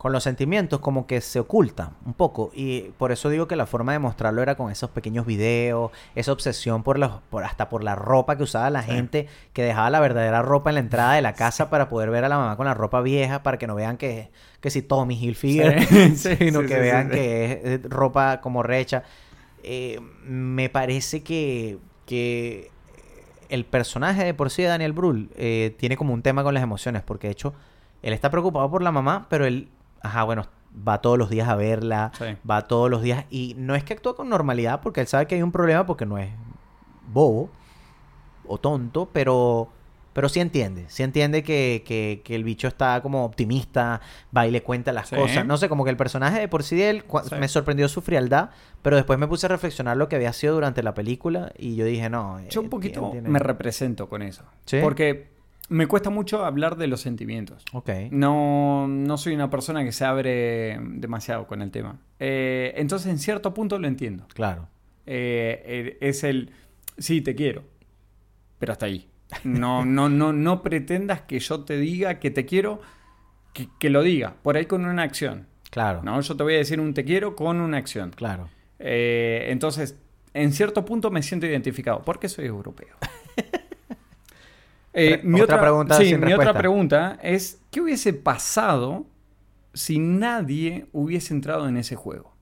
con 0.02 0.10
los 0.10 0.24
sentimientos 0.24 0.80
como 0.80 1.06
que 1.06 1.20
se 1.20 1.38
oculta 1.38 1.92
un 2.04 2.14
poco. 2.14 2.50
Y 2.52 2.90
por 2.98 3.12
eso 3.12 3.28
digo 3.28 3.46
que 3.46 3.54
la 3.54 3.66
forma 3.66 3.92
de 3.92 4.00
mostrarlo 4.00 4.42
era 4.42 4.56
con 4.56 4.68
esos 4.68 4.90
pequeños 4.90 5.24
videos, 5.26 5.92
esa 6.16 6.32
obsesión 6.32 6.82
por, 6.82 6.98
los, 6.98 7.20
por 7.30 7.44
hasta 7.44 7.68
por 7.68 7.84
la 7.84 7.94
ropa 7.94 8.36
que 8.36 8.42
usaba 8.42 8.68
la 8.68 8.82
gente, 8.82 9.28
que 9.52 9.62
dejaba 9.62 9.90
la 9.90 10.00
verdadera 10.00 10.42
ropa 10.42 10.70
en 10.70 10.74
la 10.74 10.80
entrada 10.80 11.14
de 11.14 11.22
la 11.22 11.34
casa 11.36 11.70
para 11.70 11.88
poder 11.88 12.10
ver 12.10 12.24
a 12.24 12.28
la 12.28 12.36
mamá 12.36 12.56
con 12.56 12.66
la 12.66 12.74
ropa 12.74 13.00
vieja, 13.00 13.44
para 13.44 13.58
que 13.58 13.68
no 13.68 13.76
vean 13.76 13.96
que, 13.96 14.32
que 14.60 14.70
si 14.70 14.82
Tommy 14.82 15.14
Hilfiger, 15.14 15.86
Sí, 16.16 16.34
sino 16.36 16.62
que 16.62 16.80
vean 16.80 17.08
que 17.08 17.60
es 17.62 17.82
ropa 17.88 18.40
como 18.40 18.64
recha. 18.64 19.04
Eh, 19.62 20.00
me 20.24 20.68
parece 20.68 21.22
que, 21.22 21.78
que 22.06 22.72
el 23.50 23.64
personaje 23.64 24.24
de 24.24 24.34
por 24.34 24.50
sí 24.50 24.62
de 24.62 24.68
Daniel 24.68 24.94
Brühl 24.94 25.30
eh, 25.36 25.76
tiene 25.78 25.96
como 25.96 26.12
un 26.12 26.22
tema 26.22 26.42
con 26.42 26.54
las 26.54 26.64
emociones, 26.64 27.02
porque 27.02 27.28
de 27.28 27.34
hecho 27.34 27.54
él 28.02 28.12
está 28.12 28.32
preocupado 28.32 28.68
por 28.68 28.82
la 28.82 28.90
mamá, 28.90 29.26
pero 29.30 29.46
él, 29.46 29.68
ajá, 30.02 30.24
bueno, 30.24 30.46
va 30.86 31.00
todos 31.00 31.18
los 31.18 31.28
días 31.30 31.48
a 31.48 31.54
verla, 31.56 32.12
Sí. 32.18 32.24
va 32.48 32.66
todos 32.66 32.90
los 32.90 33.02
días 33.02 33.24
y 33.30 33.54
no 33.58 33.74
es 33.74 33.84
que 33.84 33.92
actúa 33.92 34.16
con 34.16 34.28
normalidad 34.28 34.80
porque 34.80 35.00
él 35.00 35.06
sabe 35.06 35.26
que 35.26 35.34
hay 35.34 35.42
un 35.42 35.52
problema 35.52 35.84
porque 35.86 36.06
no 36.06 36.18
es 36.18 36.30
bobo 37.12 37.50
o 38.46 38.58
tonto, 38.58 39.08
pero 39.12 39.68
pero 40.14 40.28
sí 40.28 40.40
entiende, 40.40 40.84
sí 40.88 41.02
entiende 41.02 41.42
que, 41.42 41.82
que- 41.86 42.20
que 42.22 42.34
el 42.34 42.44
bicho 42.44 42.68
está 42.68 43.00
como 43.00 43.24
optimista, 43.24 44.02
va 44.36 44.46
y 44.46 44.50
le 44.50 44.62
cuenta 44.62 44.92
las 44.92 45.08
Sí. 45.08 45.16
cosas. 45.16 45.46
No 45.46 45.56
sé, 45.56 45.70
como 45.70 45.84
que 45.84 45.90
el 45.90 45.96
personaje 45.96 46.38
de 46.38 46.48
por 46.48 46.64
sí 46.64 46.76
de 46.76 46.90
él 46.90 47.04
Sí. 47.30 47.34
me 47.40 47.48
sorprendió 47.48 47.88
su 47.88 48.02
frialdad, 48.02 48.50
pero 48.82 48.96
después 48.96 49.18
me 49.18 49.26
puse 49.26 49.46
a 49.46 49.48
reflexionar 49.48 49.96
lo 49.96 50.10
que 50.10 50.16
había 50.16 50.34
sido 50.34 50.52
durante 50.52 50.82
la 50.82 50.92
película 50.92 51.50
y 51.56 51.76
yo 51.76 51.86
dije, 51.86 52.10
no. 52.10 52.38
Yo 52.50 52.60
eh, 52.60 52.64
un 52.64 52.68
poquito 52.68 53.08
tiene- 53.10 53.26
me 53.30 53.38
represento 53.38 54.06
con 54.10 54.20
eso. 54.20 54.42
¿Sí? 54.66 54.80
Porque 54.82 55.30
me 55.68 55.86
cuesta 55.86 56.10
mucho 56.10 56.44
hablar 56.44 56.76
de 56.76 56.86
los 56.86 57.00
sentimientos. 57.00 57.64
Ok. 57.72 57.90
No, 58.10 58.86
no 58.88 59.16
soy 59.16 59.34
una 59.34 59.50
persona 59.50 59.84
que 59.84 59.92
se 59.92 60.04
abre 60.04 60.78
demasiado 60.80 61.46
con 61.46 61.62
el 61.62 61.70
tema. 61.70 61.98
Eh, 62.18 62.74
entonces, 62.76 63.10
en 63.10 63.18
cierto 63.18 63.54
punto 63.54 63.78
lo 63.78 63.88
entiendo. 63.88 64.26
Claro. 64.34 64.68
Eh, 65.06 65.98
es 66.00 66.24
el, 66.24 66.50
sí, 66.98 67.20
te 67.22 67.34
quiero, 67.34 67.64
pero 68.58 68.72
hasta 68.72 68.86
ahí. 68.86 69.08
No, 69.44 69.84
no, 69.84 70.08
no, 70.08 70.32
no 70.32 70.62
pretendas 70.62 71.22
que 71.22 71.38
yo 71.38 71.60
te 71.64 71.78
diga 71.78 72.20
que 72.20 72.30
te 72.30 72.44
quiero, 72.44 72.80
que, 73.54 73.68
que 73.78 73.88
lo 73.88 74.02
diga, 74.02 74.36
por 74.42 74.56
ahí 74.56 74.66
con 74.66 74.84
una 74.84 75.02
acción. 75.02 75.46
Claro. 75.70 76.02
No, 76.02 76.20
yo 76.20 76.36
te 76.36 76.42
voy 76.42 76.54
a 76.54 76.58
decir 76.58 76.80
un 76.80 76.92
te 76.92 77.04
quiero 77.04 77.34
con 77.34 77.60
una 77.60 77.78
acción. 77.78 78.10
Claro. 78.10 78.50
Eh, 78.78 79.46
entonces, 79.48 79.98
en 80.34 80.52
cierto 80.52 80.84
punto 80.84 81.10
me 81.10 81.22
siento 81.22 81.46
identificado, 81.46 82.02
porque 82.02 82.28
soy 82.28 82.46
europeo. 82.46 82.94
Eh, 84.94 85.18
Pre- 85.18 85.42
otra 85.42 85.60
pregunta 85.60 85.96
sí, 85.96 86.04
sin 86.06 86.20
mi 86.20 86.26
respuesta. 86.26 86.50
otra 86.50 86.58
pregunta 86.60 87.18
es, 87.22 87.60
¿qué 87.70 87.80
hubiese 87.80 88.12
pasado 88.12 89.06
si 89.72 89.98
nadie 89.98 90.86
hubiese 90.92 91.32
entrado 91.32 91.66
en 91.68 91.76
ese 91.78 91.96
juego? 91.96 92.32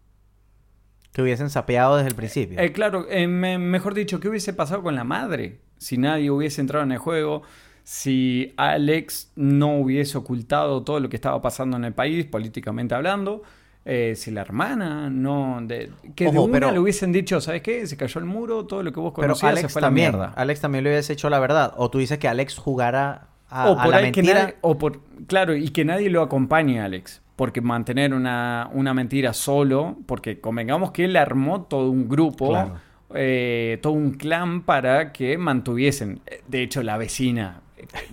Que 1.13 1.23
hubiesen 1.23 1.51
sapeado 1.51 1.97
desde 1.97 2.09
el 2.11 2.15
principio. 2.15 2.59
Eh, 2.61 2.73
claro, 2.73 3.07
eh, 3.09 3.27
me- 3.27 3.59
mejor 3.59 3.95
dicho, 3.95 4.21
¿qué 4.21 4.29
hubiese 4.29 4.53
pasado 4.53 4.83
con 4.83 4.95
la 4.95 5.05
madre 5.05 5.61
si 5.79 5.97
nadie 5.99 6.31
hubiese 6.31 6.61
entrado 6.61 6.85
en 6.85 6.93
el 6.93 6.99
juego? 6.99 7.43
Si 7.83 8.53
Alex 8.57 9.33
no 9.37 9.79
hubiese 9.79 10.19
ocultado 10.19 10.83
todo 10.85 11.01
lo 11.01 11.09
que 11.09 11.17
estaba 11.17 11.41
pasando 11.43 11.77
en 11.77 11.85
el 11.85 11.93
país, 11.95 12.27
políticamente 12.27 12.95
hablando. 12.95 13.43
Eh, 13.85 14.15
si 14.17 14.31
la 14.31 14.43
hermana 14.43 15.09
no... 15.11 15.59
De, 15.63 15.91
que 16.15 16.31
de 16.31 16.39
una 16.39 16.53
pero- 16.53 16.71
le 16.73 16.79
hubiesen 16.79 17.13
dicho, 17.13 17.41
¿sabes 17.41 17.63
qué? 17.63 17.87
Se 17.87 17.97
cayó 17.97 18.19
el 18.21 18.27
muro, 18.27 18.67
todo 18.67 18.83
lo 18.83 18.93
que 18.93 19.01
vos 19.01 19.13
pero 19.17 19.29
conocías 19.35 19.61
se 19.61 19.69
fue 19.69 19.81
a 19.81 19.85
la 19.87 19.91
mierda. 19.91 20.33
Alex 20.37 20.61
también 20.61 20.85
le 20.85 20.91
hubiese 20.91 21.13
hecho 21.15 21.31
la 21.31 21.39
verdad. 21.41 21.73
O 21.77 21.91
tú 21.91 21.99
dices 21.99 22.19
que 22.19 22.29
Alex 22.29 22.59
jugara 22.59 23.29
a, 23.49 23.71
o 23.71 23.79
a 23.79 23.83
por 23.85 23.91
la 23.93 23.97
ahí 23.99 24.13
que 24.13 24.23
mentira. 24.23 24.43
nadie- 24.43 24.57
o 24.61 24.77
por, 24.79 25.01
claro, 25.27 25.57
y 25.57 25.71
que 25.71 25.85
nadie 25.85 26.11
lo 26.11 26.23
acompañe, 26.23 26.81
Alex. 26.81 27.23
Porque 27.37 27.63
mantener 27.63 28.13
una, 28.13 28.69
una 28.75 28.93
mentira 28.93 29.33
solo, 29.33 29.97
porque 30.07 30.41
convengamos 30.41 30.91
que 30.93 31.07
él 31.07 31.17
armó 31.17 31.63
todo 31.63 31.91
un 31.91 32.07
grupo, 32.07 32.51
Claro. 32.51 32.75
eh, 33.15 33.79
todo 33.81 33.95
un 33.95 34.11
clan 34.13 34.61
para 34.63 35.11
que 35.13 35.39
mantuviesen. 35.39 36.21
De 36.49 36.63
hecho, 36.63 36.83
la 36.83 36.99
vecina 36.99 37.63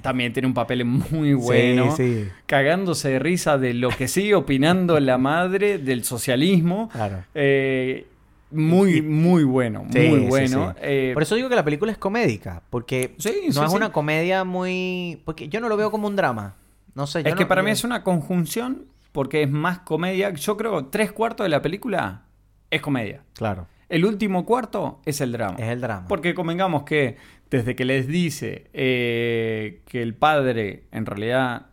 también 0.01 0.33
tiene 0.33 0.47
un 0.47 0.53
papel 0.53 0.83
muy 0.85 1.33
bueno. 1.33 1.95
Sí, 1.95 2.23
sí. 2.23 2.29
Cagándose 2.45 3.09
de 3.09 3.19
risa 3.19 3.57
de 3.57 3.73
lo 3.73 3.89
que 3.89 4.07
sigue 4.07 4.35
opinando 4.35 4.99
la 4.99 5.17
madre 5.17 5.77
del 5.77 6.03
socialismo. 6.03 6.89
Claro. 6.91 7.23
Eh, 7.35 8.07
muy, 8.49 9.01
muy 9.01 9.43
bueno, 9.43 9.85
Sí, 9.91 9.99
muy 10.07 10.19
bueno. 10.21 10.73
Eh, 10.81 11.11
Por 11.13 11.23
eso 11.23 11.35
digo 11.35 11.49
que 11.49 11.55
la 11.55 11.65
película 11.65 11.91
es 11.91 11.97
comédica, 11.97 12.61
porque 12.69 13.15
no 13.53 13.65
es 13.65 13.73
una 13.73 13.91
comedia 13.91 14.43
muy... 14.45 15.21
Porque 15.25 15.49
yo 15.49 15.59
no 15.59 15.67
lo 15.67 15.75
veo 15.75 15.91
como 15.91 16.07
un 16.07 16.15
drama. 16.15 16.55
No 16.95 17.05
sé, 17.07 17.23
yo 17.23 17.29
Es 17.29 17.35
que 17.35 17.45
para 17.45 17.61
yo- 17.61 17.65
mí 17.65 17.71
es 17.71 17.83
una 17.83 18.03
conjunción 18.03 18.85
porque 19.11 19.43
es 19.43 19.49
más 19.51 19.79
comedia. 19.79 20.29
Yo 20.31 20.55
creo 20.57 20.77
que 20.85 20.87
tres 20.91 21.11
cuartos 21.11 21.43
de 21.45 21.49
la 21.49 21.61
película 21.61 22.23
es 22.71 22.81
comedia. 22.81 23.21
Claro, 23.33 23.67
El 23.89 24.05
último 24.05 24.45
cuarto 24.45 25.01
es 25.05 25.19
el 25.21 25.31
drama. 25.33 25.57
es 25.59 25.67
el 25.67 25.81
drama. 25.81 26.07
Porque 26.07 26.33
convengamos 26.33 26.83
que 26.83 27.17
desde 27.49 27.75
que 27.75 27.85
les 27.85 28.07
dice 28.07 28.69
eh, 28.73 29.81
que 29.85 30.01
el 30.01 30.13
padre 30.15 30.83
en 30.91 31.05
realidad 31.05 31.67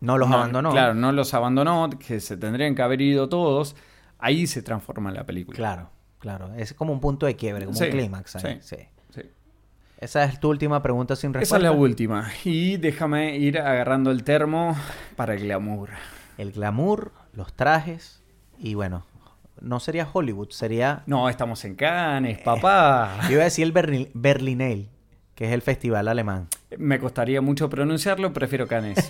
No 0.00 0.18
los 0.18 0.28
no- 0.28 0.36
abandonó. 0.36 0.70
Claro, 0.70 0.94
no 0.94 1.12
los 1.12 1.32
abandonó, 1.34 1.88
que 1.90 2.20
se 2.20 2.36
tendrían 2.36 2.74
que 2.74 2.82
haber 2.82 3.00
ido 3.00 3.28
todos, 3.28 3.74
ahí 4.18 4.46
se 4.46 4.62
transforma 4.62 5.10
la 5.10 5.24
película. 5.24 5.56
Claro, 5.56 5.90
claro. 6.18 6.54
Es 6.54 6.74
como 6.74 6.92
un 6.92 7.00
punto 7.00 7.26
de 7.26 7.36
quiebre, 7.36 7.64
como 7.64 7.76
Sí, 7.76 7.84
un 7.84 7.90
clímax. 7.90 8.32
sí. 8.32 8.48
sí. 8.60 8.76
Sí. 9.10 9.22
Esa 9.98 10.24
es 10.24 10.38
tu 10.38 10.50
última 10.50 10.82
pregunta 10.82 11.16
sin 11.16 11.30
Esa 11.30 11.38
respuesta. 11.40 11.56
es 11.56 11.62
la 11.62 11.72
última. 11.72 12.28
Y 12.44 12.76
déjame 12.76 13.36
ir 13.38 13.58
agarrando 13.58 14.10
el 14.10 14.24
termo 14.24 14.76
para 15.16 15.34
el 15.34 15.40
glamour. 15.42 15.88
El 16.36 16.52
glamour, 16.52 17.12
los 17.32 17.54
trajes 17.54 18.22
y 18.58 18.74
bueno, 18.74 19.06
no 19.60 19.80
sería 19.80 20.08
Hollywood, 20.10 20.50
sería... 20.50 21.02
No, 21.06 21.28
estamos 21.28 21.64
en 21.64 21.74
Cannes, 21.74 22.38
papá. 22.38 23.20
Yo 23.24 23.30
iba 23.32 23.42
a 23.42 23.44
decir 23.44 23.64
el 23.64 23.72
Berlin, 23.72 24.08
Berlinale, 24.14 24.88
que 25.34 25.46
es 25.46 25.52
el 25.52 25.62
festival 25.62 26.08
alemán. 26.08 26.48
Me 26.78 26.98
costaría 26.98 27.40
mucho 27.40 27.68
pronunciarlo, 27.70 28.32
prefiero 28.32 28.66
Cannes. 28.66 28.98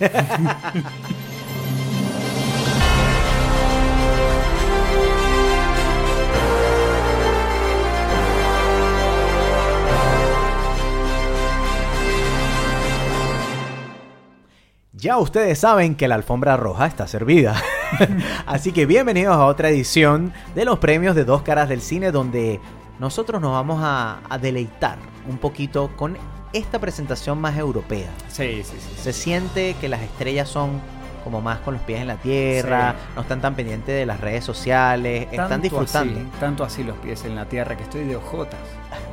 Ya 14.99 15.19
ustedes 15.19 15.59
saben 15.59 15.93
que 15.93 16.07
la 16.07 16.15
alfombra 16.15 16.57
roja 16.57 16.87
está 16.87 17.05
servida. 17.07 17.55
Así 18.47 18.71
que 18.71 18.87
bienvenidos 18.87 19.35
a 19.35 19.45
otra 19.45 19.69
edición 19.69 20.33
de 20.55 20.65
los 20.65 20.79
premios 20.79 21.15
de 21.15 21.23
Dos 21.23 21.43
Caras 21.43 21.69
del 21.69 21.81
Cine, 21.81 22.11
donde 22.11 22.59
nosotros 22.97 23.39
nos 23.39 23.51
vamos 23.51 23.79
a, 23.83 24.21
a 24.27 24.37
deleitar 24.39 24.97
un 25.29 25.37
poquito 25.37 25.91
con 25.95 26.17
esta 26.51 26.79
presentación 26.79 27.39
más 27.39 27.57
europea. 27.59 28.07
Sí, 28.27 28.63
sí, 28.63 28.75
sí. 28.79 28.95
Se 28.99 29.13
siente 29.13 29.75
que 29.79 29.87
las 29.87 30.01
estrellas 30.01 30.49
son 30.49 30.81
como 31.23 31.41
más 31.41 31.59
con 31.59 31.75
los 31.75 31.83
pies 31.83 32.01
en 32.01 32.07
la 32.07 32.15
tierra, 32.15 32.95
Sí. 32.97 33.11
no 33.17 33.21
están 33.21 33.39
tan 33.39 33.53
pendientes 33.53 33.93
de 33.93 34.05
las 34.07 34.19
redes 34.19 34.43
sociales, 34.45 35.27
están 35.31 35.61
disfrutando. 35.61 36.19
Así, 36.21 36.29
tanto 36.39 36.63
así 36.63 36.83
los 36.83 36.97
pies 36.97 37.23
en 37.23 37.35
la 37.35 37.45
tierra 37.45 37.77
que 37.77 37.83
estoy 37.83 38.05
de 38.05 38.15
ojotas. 38.15 38.59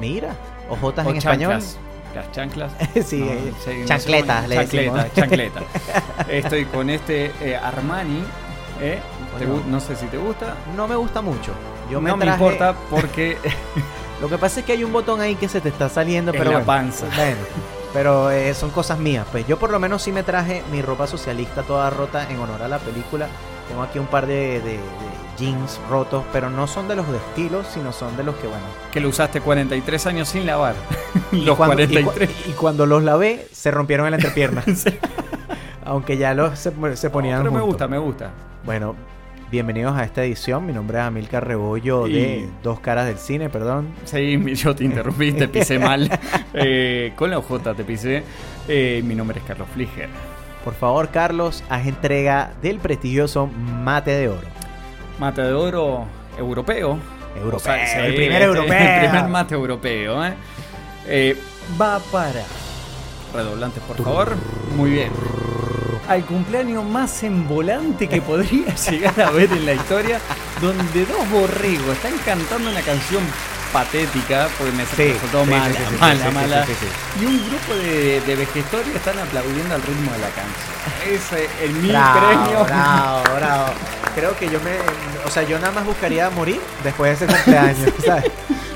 Mira, 0.01 0.35
ojotas 0.70 1.06
O 1.06 1.11
en 1.11 1.16
español. 1.16 1.61
Las 2.15 2.31
chanclas. 2.32 2.73
sí, 3.07 3.19
No, 3.20 3.32
eh, 3.32 3.53
no 3.81 3.85
chancletas, 3.86 4.36
cómo- 4.36 4.49
le 4.49 4.59
decimos. 4.59 5.01
chancleta, 5.15 5.61
chancleta. 5.65 6.32
Estoy 6.32 6.65
con 6.66 6.91
este 6.91 7.32
eh, 7.41 7.57
Armani. 7.57 8.23
¿eh? 8.81 9.01
¿Te 9.39 9.47
Bueno. 9.47 9.62
gu- 9.62 9.66
no 9.66 9.81
sé 9.81 9.97
si 9.97 10.07
te 10.07 10.16
gusta. 10.19 10.55
No 10.77 10.86
me 10.86 10.95
gusta 10.97 11.20
mucho. 11.23 11.53
Yo 11.91 12.01
no 12.01 12.16
me 12.16 12.24
traje- 12.24 12.39
importa 12.41 12.74
porque 12.91 13.36
Lo 14.20 14.28
que 14.28 14.39
pasa 14.39 14.61
es 14.61 14.66
que 14.66 14.73
hay 14.73 14.85
un 14.85 14.93
botón 14.93 15.20
ahí 15.20 15.35
que 15.35 15.49
se 15.49 15.61
te 15.61 15.69
está 15.69 15.89
saliendo, 15.89 16.32
En 16.32 16.39
pero 16.39 16.51
la 16.53 16.59
bueno. 16.59 16.66
panza. 16.66 17.07
Bueno, 17.16 17.36
pero 17.93 18.31
eh, 18.31 18.55
son 18.55 18.70
cosas 18.70 18.99
mías. 18.99 19.27
Pues 19.31 19.47
yo 19.47 19.59
por 19.59 19.70
lo 19.70 19.78
menos 19.81 20.03
sí 20.03 20.12
me 20.12 20.23
traje 20.23 20.62
mi 20.70 20.82
ropa 20.82 21.07
socialista 21.07 21.62
toda 21.62 21.91
rota 21.91 22.28
en 22.31 22.39
honor 22.39 22.62
a 22.62 22.69
la 22.69 22.78
película. 22.78 23.27
Tengo 23.69 23.82
aquí 23.82 23.99
un 23.99 24.07
par 24.07 24.27
de, 24.27 24.61
de- 24.61 24.78
de 24.78 24.78
jeans 25.39 25.81
rotos, 25.90 26.24
pero 26.32 26.51
no 26.51 26.66
son 26.66 26.89
de 26.89 26.97
los 26.97 27.09
de 27.11 27.16
estilo, 27.19 27.65
sino 27.65 27.93
son 27.93 28.16
de 28.16 28.23
los 28.24 28.35
que, 28.36 28.47
bueno. 28.47 28.62
que 28.93 29.01
lo 29.01 29.09
usaste 29.09 29.40
43 29.40 30.06
años 30.06 30.28
sin 30.28 30.47
lavar. 30.47 30.74
y 31.32 31.43
Los 31.43 31.56
cuando, 31.56 31.82
y 31.82 31.86
cu- 31.86 31.93
43. 31.93 32.31
Y, 32.48 32.52
cuando 32.52 32.86
los 32.86 33.02
lavé, 33.02 33.47
se 33.52 33.70
rompieron 33.70 34.06
en 34.06 34.12
la 34.12 34.16
entrepierna. 34.16 34.62
Aunque 35.85 36.16
ya 36.16 36.35
los 36.35 36.59
se, 36.59 36.73
se 36.97 37.11
ponían 37.11 37.40
Pero 37.40 37.52
me 37.52 37.61
gusta, 37.61 37.86
me 37.89 37.98
gusta. 37.98 38.31
Bueno, 38.65 38.97
bienvenidos 39.51 39.94
a 39.97 40.05
esta 40.05 40.24
edición. 40.24 40.65
Mi 40.65 40.73
nombre 40.73 40.98
es 40.98 41.05
Amilcar 41.05 41.47
Rebollo 41.47 42.06
Y- 42.06 42.12
de 42.12 42.48
Dos 42.62 42.81
Caras 42.81 43.06
del 43.06 43.19
Cine, 43.19 43.51
perdón. 43.51 43.89
Sí, 44.05 44.40
yo 44.55 44.74
te 44.74 44.85
interrumpí, 44.85 45.32
te 45.32 45.48
pisé 45.48 45.78
mal. 45.78 46.11
Eh, 46.56 47.12
con 47.16 47.31
la 47.31 47.39
OJ 47.39 47.74
te 47.77 47.82
pisé. 47.82 48.23
Eh, 48.69 49.02
mi 49.05 49.16
nombre 49.16 49.40
es 49.40 49.44
Carlos 49.44 49.66
Fliger. 49.74 50.09
Por 50.62 50.73
favor, 50.74 51.09
Carlos, 51.09 51.65
haz 51.69 51.85
entrega 51.89 52.52
del 52.62 52.78
prestigioso 52.78 53.48
mate 53.48 54.12
de 54.12 54.28
oro. 54.28 54.47
Mate 55.19 55.43
de 55.43 55.53
oro 55.53 56.07
europeo. 56.39 56.99
Europeo, 57.36 57.57
O 57.57 57.61
sea, 57.61 57.86
sí, 57.86 57.99
el 57.99 58.15
primer 58.15 58.43
este, 58.43 58.45
europeo. 58.45 58.78
El 58.78 59.01
primer 59.01 59.28
mate 59.28 59.55
europeo. 59.55 60.24
¿eh? 60.24 60.35
Eh, 61.07 61.36
va 61.81 61.99
para. 61.99 62.45
Redoblantes, 63.32 63.82
por 63.82 63.97
favor. 64.03 64.36
Muy 64.77 64.91
bien. 64.91 65.11
al 66.09 66.24
cumpleaños 66.24 66.85
más 66.85 67.23
embolante 67.23 68.09
que 68.09 68.20
podría 68.20 68.74
llegar 68.91 69.20
a 69.20 69.31
ver 69.31 69.51
en 69.53 69.66
la 69.66 69.73
historia, 69.74 70.20
donde 70.61 71.07
dos 71.07 71.31
borregos 71.31 71.97
están 71.97 72.12
cantando 72.24 72.70
una 72.70 72.82
canción 72.82 73.23
patética, 73.75 74.49
porque 74.57 74.73
me 74.73 74.85
resultó 74.85 75.45
mala, 75.45 75.75
mala, 75.99 76.31
mala. 76.31 76.67
Y 77.21 77.25
un 77.27 77.45
grupo 77.49 77.75
de, 77.75 78.21
de 78.21 78.43
están 78.45 79.19
aplaudiendo 79.19 79.75
al 79.75 79.83
ritmo 79.83 80.13
de 80.13 80.19
la 80.19 80.29
canción. 80.29 80.75
Es 81.11 81.33
eh, 81.33 81.49
el 81.65 81.73
mi 81.73 81.89
Bravo, 81.89 82.21
premio. 82.21 82.65
bravo, 82.65 83.23
bravo. 83.35 83.73
Creo 84.15 84.37
que 84.39 84.49
yo 84.49 84.61
me. 84.61 84.77
O 85.27 85.31
sea, 85.31 85.43
yo 85.43 85.59
nada 85.59 85.73
más 85.73 85.85
buscaría 85.85 86.31
morir 86.31 86.61
después 86.85 87.19
de 87.19 87.27
ese 87.27 87.35
cumpleaños, 87.35 87.91
¿sabes? 88.05 88.31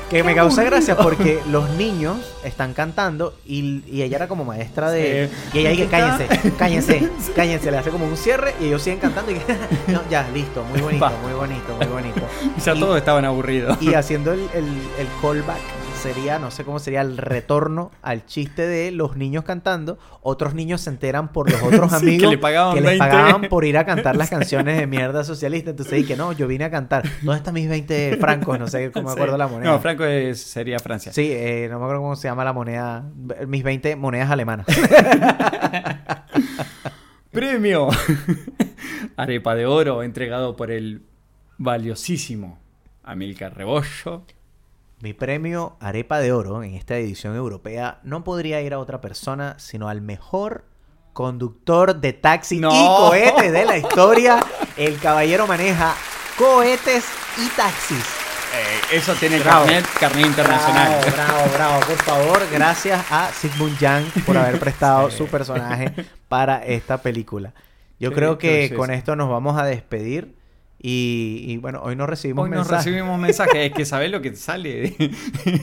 Que 0.09 0.23
me 0.23 0.33
causa 0.33 0.63
gracia 0.63 0.97
porque 0.97 1.39
los 1.49 1.69
niños 1.71 2.17
están 2.43 2.73
cantando 2.73 3.35
y, 3.45 3.83
y 3.87 4.01
ella 4.01 4.17
era 4.17 4.27
como 4.27 4.43
maestra 4.43 4.89
de. 4.89 5.29
Sí. 5.51 5.57
Y 5.57 5.59
ella 5.59 5.69
dice: 5.71 5.87
cállense, 5.87 6.27
cállense, 6.57 7.09
cállense. 7.35 7.71
Le 7.71 7.77
hace 7.77 7.89
como 7.91 8.05
un 8.05 8.17
cierre 8.17 8.55
y 8.59 8.65
ellos 8.65 8.81
siguen 8.81 8.99
cantando 8.99 9.31
y 9.31 9.35
que. 9.35 9.55
No, 9.91 10.01
ya, 10.09 10.27
listo, 10.33 10.63
muy 10.63 10.81
bonito, 10.81 11.03
Va. 11.05 11.11
muy 11.23 11.33
bonito, 11.33 11.75
muy 11.77 11.87
bonito. 11.87 12.21
Ya 12.65 12.73
Y- 12.75 12.79
todos 12.79 12.97
estaban 12.97 13.23
aburridos. 13.25 13.77
Y 13.81 13.93
haciendo 13.93 14.33
el, 14.33 14.41
el, 14.53 14.65
el 14.97 15.07
callback 15.21 15.57
sería, 15.99 16.39
no 16.39 16.49
sé 16.51 16.63
cómo 16.63 16.79
sería, 16.79 17.01
el 17.01 17.17
retorno 17.17 17.91
al 18.01 18.25
chiste 18.25 18.65
de 18.67 18.91
los 18.91 19.15
niños 19.17 19.43
cantando. 19.43 19.99
Otros 20.21 20.53
niños 20.55 20.81
se 20.81 20.89
enteran 20.89 21.31
por 21.31 21.51
los 21.51 21.61
otros 21.63 21.91
Sí, 21.91 21.95
amigos 21.97 22.29
que 22.29 22.35
le 22.35 22.37
pagaban 22.37 22.75
les 22.75 22.83
20. 22.85 22.99
pagaban 22.99 23.41
por 23.49 23.65
ir 23.65 23.77
a 23.77 23.85
cantar 23.85 24.15
las 24.15 24.29
canciones 24.29 24.77
de 24.77 24.87
mierda 24.87 25.23
socialista. 25.23 25.69
Entonces 25.71 25.93
dije, 25.93 26.15
no, 26.15 26.31
yo 26.31 26.47
vine 26.47 26.63
a 26.65 26.71
cantar. 26.71 27.03
¿Dónde 27.21 27.37
están 27.37 27.53
mis 27.53 27.67
20 27.69 28.17
francos? 28.17 28.57
No 28.59 28.67
sé 28.67 28.91
cómo 28.91 29.07
me 29.07 29.11
acuerdo 29.13 29.33
Sí. 29.35 29.39
la 29.39 29.47
moneda. 29.47 29.71
No, 29.71 29.79
Franco 29.79 30.05
es- 30.05 30.41
sería 30.41 30.79
Francia. 30.79 31.11
Sí, 31.13 31.29
eh, 31.31 31.67
no 31.69 31.77
me 31.79 31.83
acuerdo 31.85 32.01
cómo 32.01 32.15
se 32.15 32.27
llama 32.27 32.43
la 32.43 32.53
moneda. 32.53 33.03
Mis 33.47 33.63
20 33.63 33.95
monedas 33.95 34.31
alemanas. 34.31 34.65
Premio 37.31 37.89
Arepa 39.17 39.53
de 39.55 39.65
Oro 39.65 40.01
entregado 40.03 40.55
por 40.55 40.71
el 40.71 41.03
valiosísimo 41.57 42.57
Amilcar 43.03 43.55
Rebollo. 43.55 44.23
Mi 45.01 45.13
premio 45.13 45.77
Arepa 45.79 46.19
de 46.19 46.33
Oro 46.33 46.61
en 46.63 46.73
esta 46.75 46.97
edición 46.97 47.35
europea 47.35 47.99
no 48.03 48.23
podría 48.23 48.61
ir 48.61 48.73
a 48.73 48.79
otra 48.79 48.99
persona, 48.99 49.55
sino 49.57 49.87
al 49.87 50.01
mejor 50.01 50.65
conductor 51.13 51.95
de 52.01 52.11
taxi 52.13 52.59
No. 52.59 52.69
y 52.69 52.87
cohete 52.87 53.51
de 53.51 53.65
la 53.65 53.77
historia. 53.77 54.39
El 54.75 54.99
caballero 54.99 55.47
maneja 55.47 55.95
cohetes 56.37 57.05
y 57.37 57.47
taxis. 57.55 58.03
Eh, 58.53 58.97
eso 58.97 59.13
tiene 59.13 59.39
carnet, 59.41 59.85
carnet 59.99 60.25
internacional. 60.25 60.99
Bravo, 61.13 61.15
bravo, 61.15 61.53
bravo. 61.53 61.79
Por 61.85 61.97
favor, 61.97 62.41
gracias 62.51 63.05
a 63.11 63.29
Sigmund 63.31 63.77
Yang 63.79 64.05
por 64.25 64.35
haber 64.37 64.59
prestado 64.59 65.09
Sí. 65.11 65.17
su 65.17 65.27
personaje 65.27 65.93
para 66.27 66.65
esta 66.65 66.97
película. 67.01 67.53
Yo 67.99 68.09
Sí, 68.09 68.15
creo 68.15 68.37
que 68.37 68.73
con 68.75 68.91
esto 68.91 69.15
nos 69.15 69.29
vamos 69.29 69.57
a 69.59 69.65
despedir. 69.65 70.35
Y, 70.81 71.43
y 71.45 71.57
bueno, 71.57 71.81
hoy 71.83 71.97
no 71.97 72.07
recibimos 72.07 72.45
Hoy 72.45 72.51
nos 72.51 72.59
mensajes. 72.59 72.85
recibimos 72.85 73.19
mensajes. 73.19 73.55
Es 73.55 73.73
que 73.73 73.83
sabés 73.83 74.09
lo 74.11 74.21
que 74.21 74.33
sale, 74.35 74.95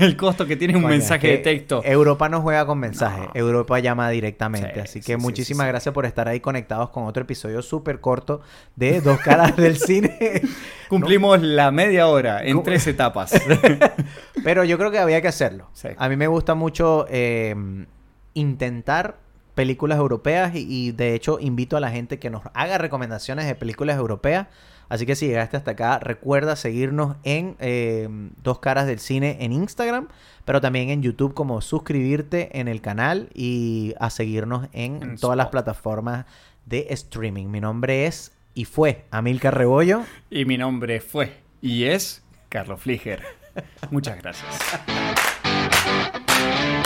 el 0.00 0.16
costo 0.16 0.46
que 0.46 0.56
tiene 0.56 0.76
un 0.76 0.84
mensaje 0.84 1.32
es 1.32 1.38
de 1.38 1.42
texto. 1.44 1.80
Europa 1.84 2.28
no 2.28 2.42
juega 2.42 2.66
con 2.66 2.78
mensajes. 2.78 3.24
No. 3.24 3.30
Europa 3.34 3.78
llama 3.78 4.10
directamente. 4.10 4.74
Sí, 4.74 4.80
Así 4.80 4.92
sí, 5.00 5.06
que 5.06 5.14
sí, 5.14 5.16
muchísimas 5.16 5.64
sí, 5.64 5.68
gracias 5.68 5.94
por 5.94 6.04
estar 6.04 6.28
ahí 6.28 6.40
conectados 6.40 6.90
con 6.90 7.04
otro 7.04 7.22
episodio 7.22 7.62
súper 7.62 8.00
corto 8.00 8.42
de 8.74 9.00
Dos 9.00 9.18
Caras 9.20 9.56
del 9.56 9.76
Cine. 9.78 10.42
Cumplimos 10.90 11.40
la 11.40 11.70
media 11.70 12.08
hora 12.08 12.44
en 12.44 12.62
tres 12.62 12.86
etapas. 12.86 13.32
Pero 14.44 14.64
yo 14.64 14.76
creo 14.76 14.90
que 14.90 14.98
había 14.98 15.22
que 15.22 15.28
hacerlo. 15.28 15.70
A 15.96 16.10
mí 16.10 16.16
me 16.16 16.26
gusta 16.26 16.54
mucho 16.54 17.06
eh, 17.08 17.54
intentar 18.34 19.16
películas 19.54 19.98
europeas 19.98 20.54
y, 20.54 20.66
y, 20.68 20.92
de 20.92 21.14
hecho 21.14 21.38
invito 21.40 21.78
a 21.78 21.80
la 21.80 21.90
gente 21.90 22.18
que 22.18 22.28
nos 22.28 22.42
haga 22.52 22.76
recomendaciones 22.76 23.46
de 23.46 23.54
películas 23.54 23.96
europeas. 23.96 24.48
Así 24.88 25.06
que 25.06 25.16
si 25.16 25.26
llegaste 25.26 25.56
hasta 25.56 25.72
acá, 25.72 25.98
recuerda 25.98 26.56
seguirnos 26.56 27.16
en 27.24 27.56
eh, 27.58 28.08
Dos 28.42 28.60
Caras 28.60 28.86
del 28.86 28.98
Cine 29.00 29.38
en 29.40 29.52
Instagram, 29.52 30.08
pero 30.44 30.60
también 30.60 30.90
en 30.90 31.02
YouTube 31.02 31.34
como 31.34 31.60
suscribirte 31.60 32.58
en 32.60 32.68
el 32.68 32.80
canal 32.80 33.28
y 33.34 33.94
a 33.98 34.10
seguirnos 34.10 34.68
en, 34.72 35.02
En 35.02 35.16
todas 35.16 35.36
las 35.36 35.48
plataformas 35.48 36.26
de 36.66 36.86
streaming. 36.90 37.46
Mi 37.46 37.60
nombre 37.60 38.06
es 38.06 38.32
y 38.54 38.64
fue 38.64 39.04
Amilcar 39.10 39.56
Rebollo. 39.56 40.02
y 40.30 40.44
mi 40.44 40.56
nombre 40.56 41.00
fue 41.00 41.32
y 41.60 41.84
es 41.84 42.22
Carlos 42.48 42.80
Fliger. 42.80 43.22
Muchas 43.90 44.18
gracias. 44.22 44.80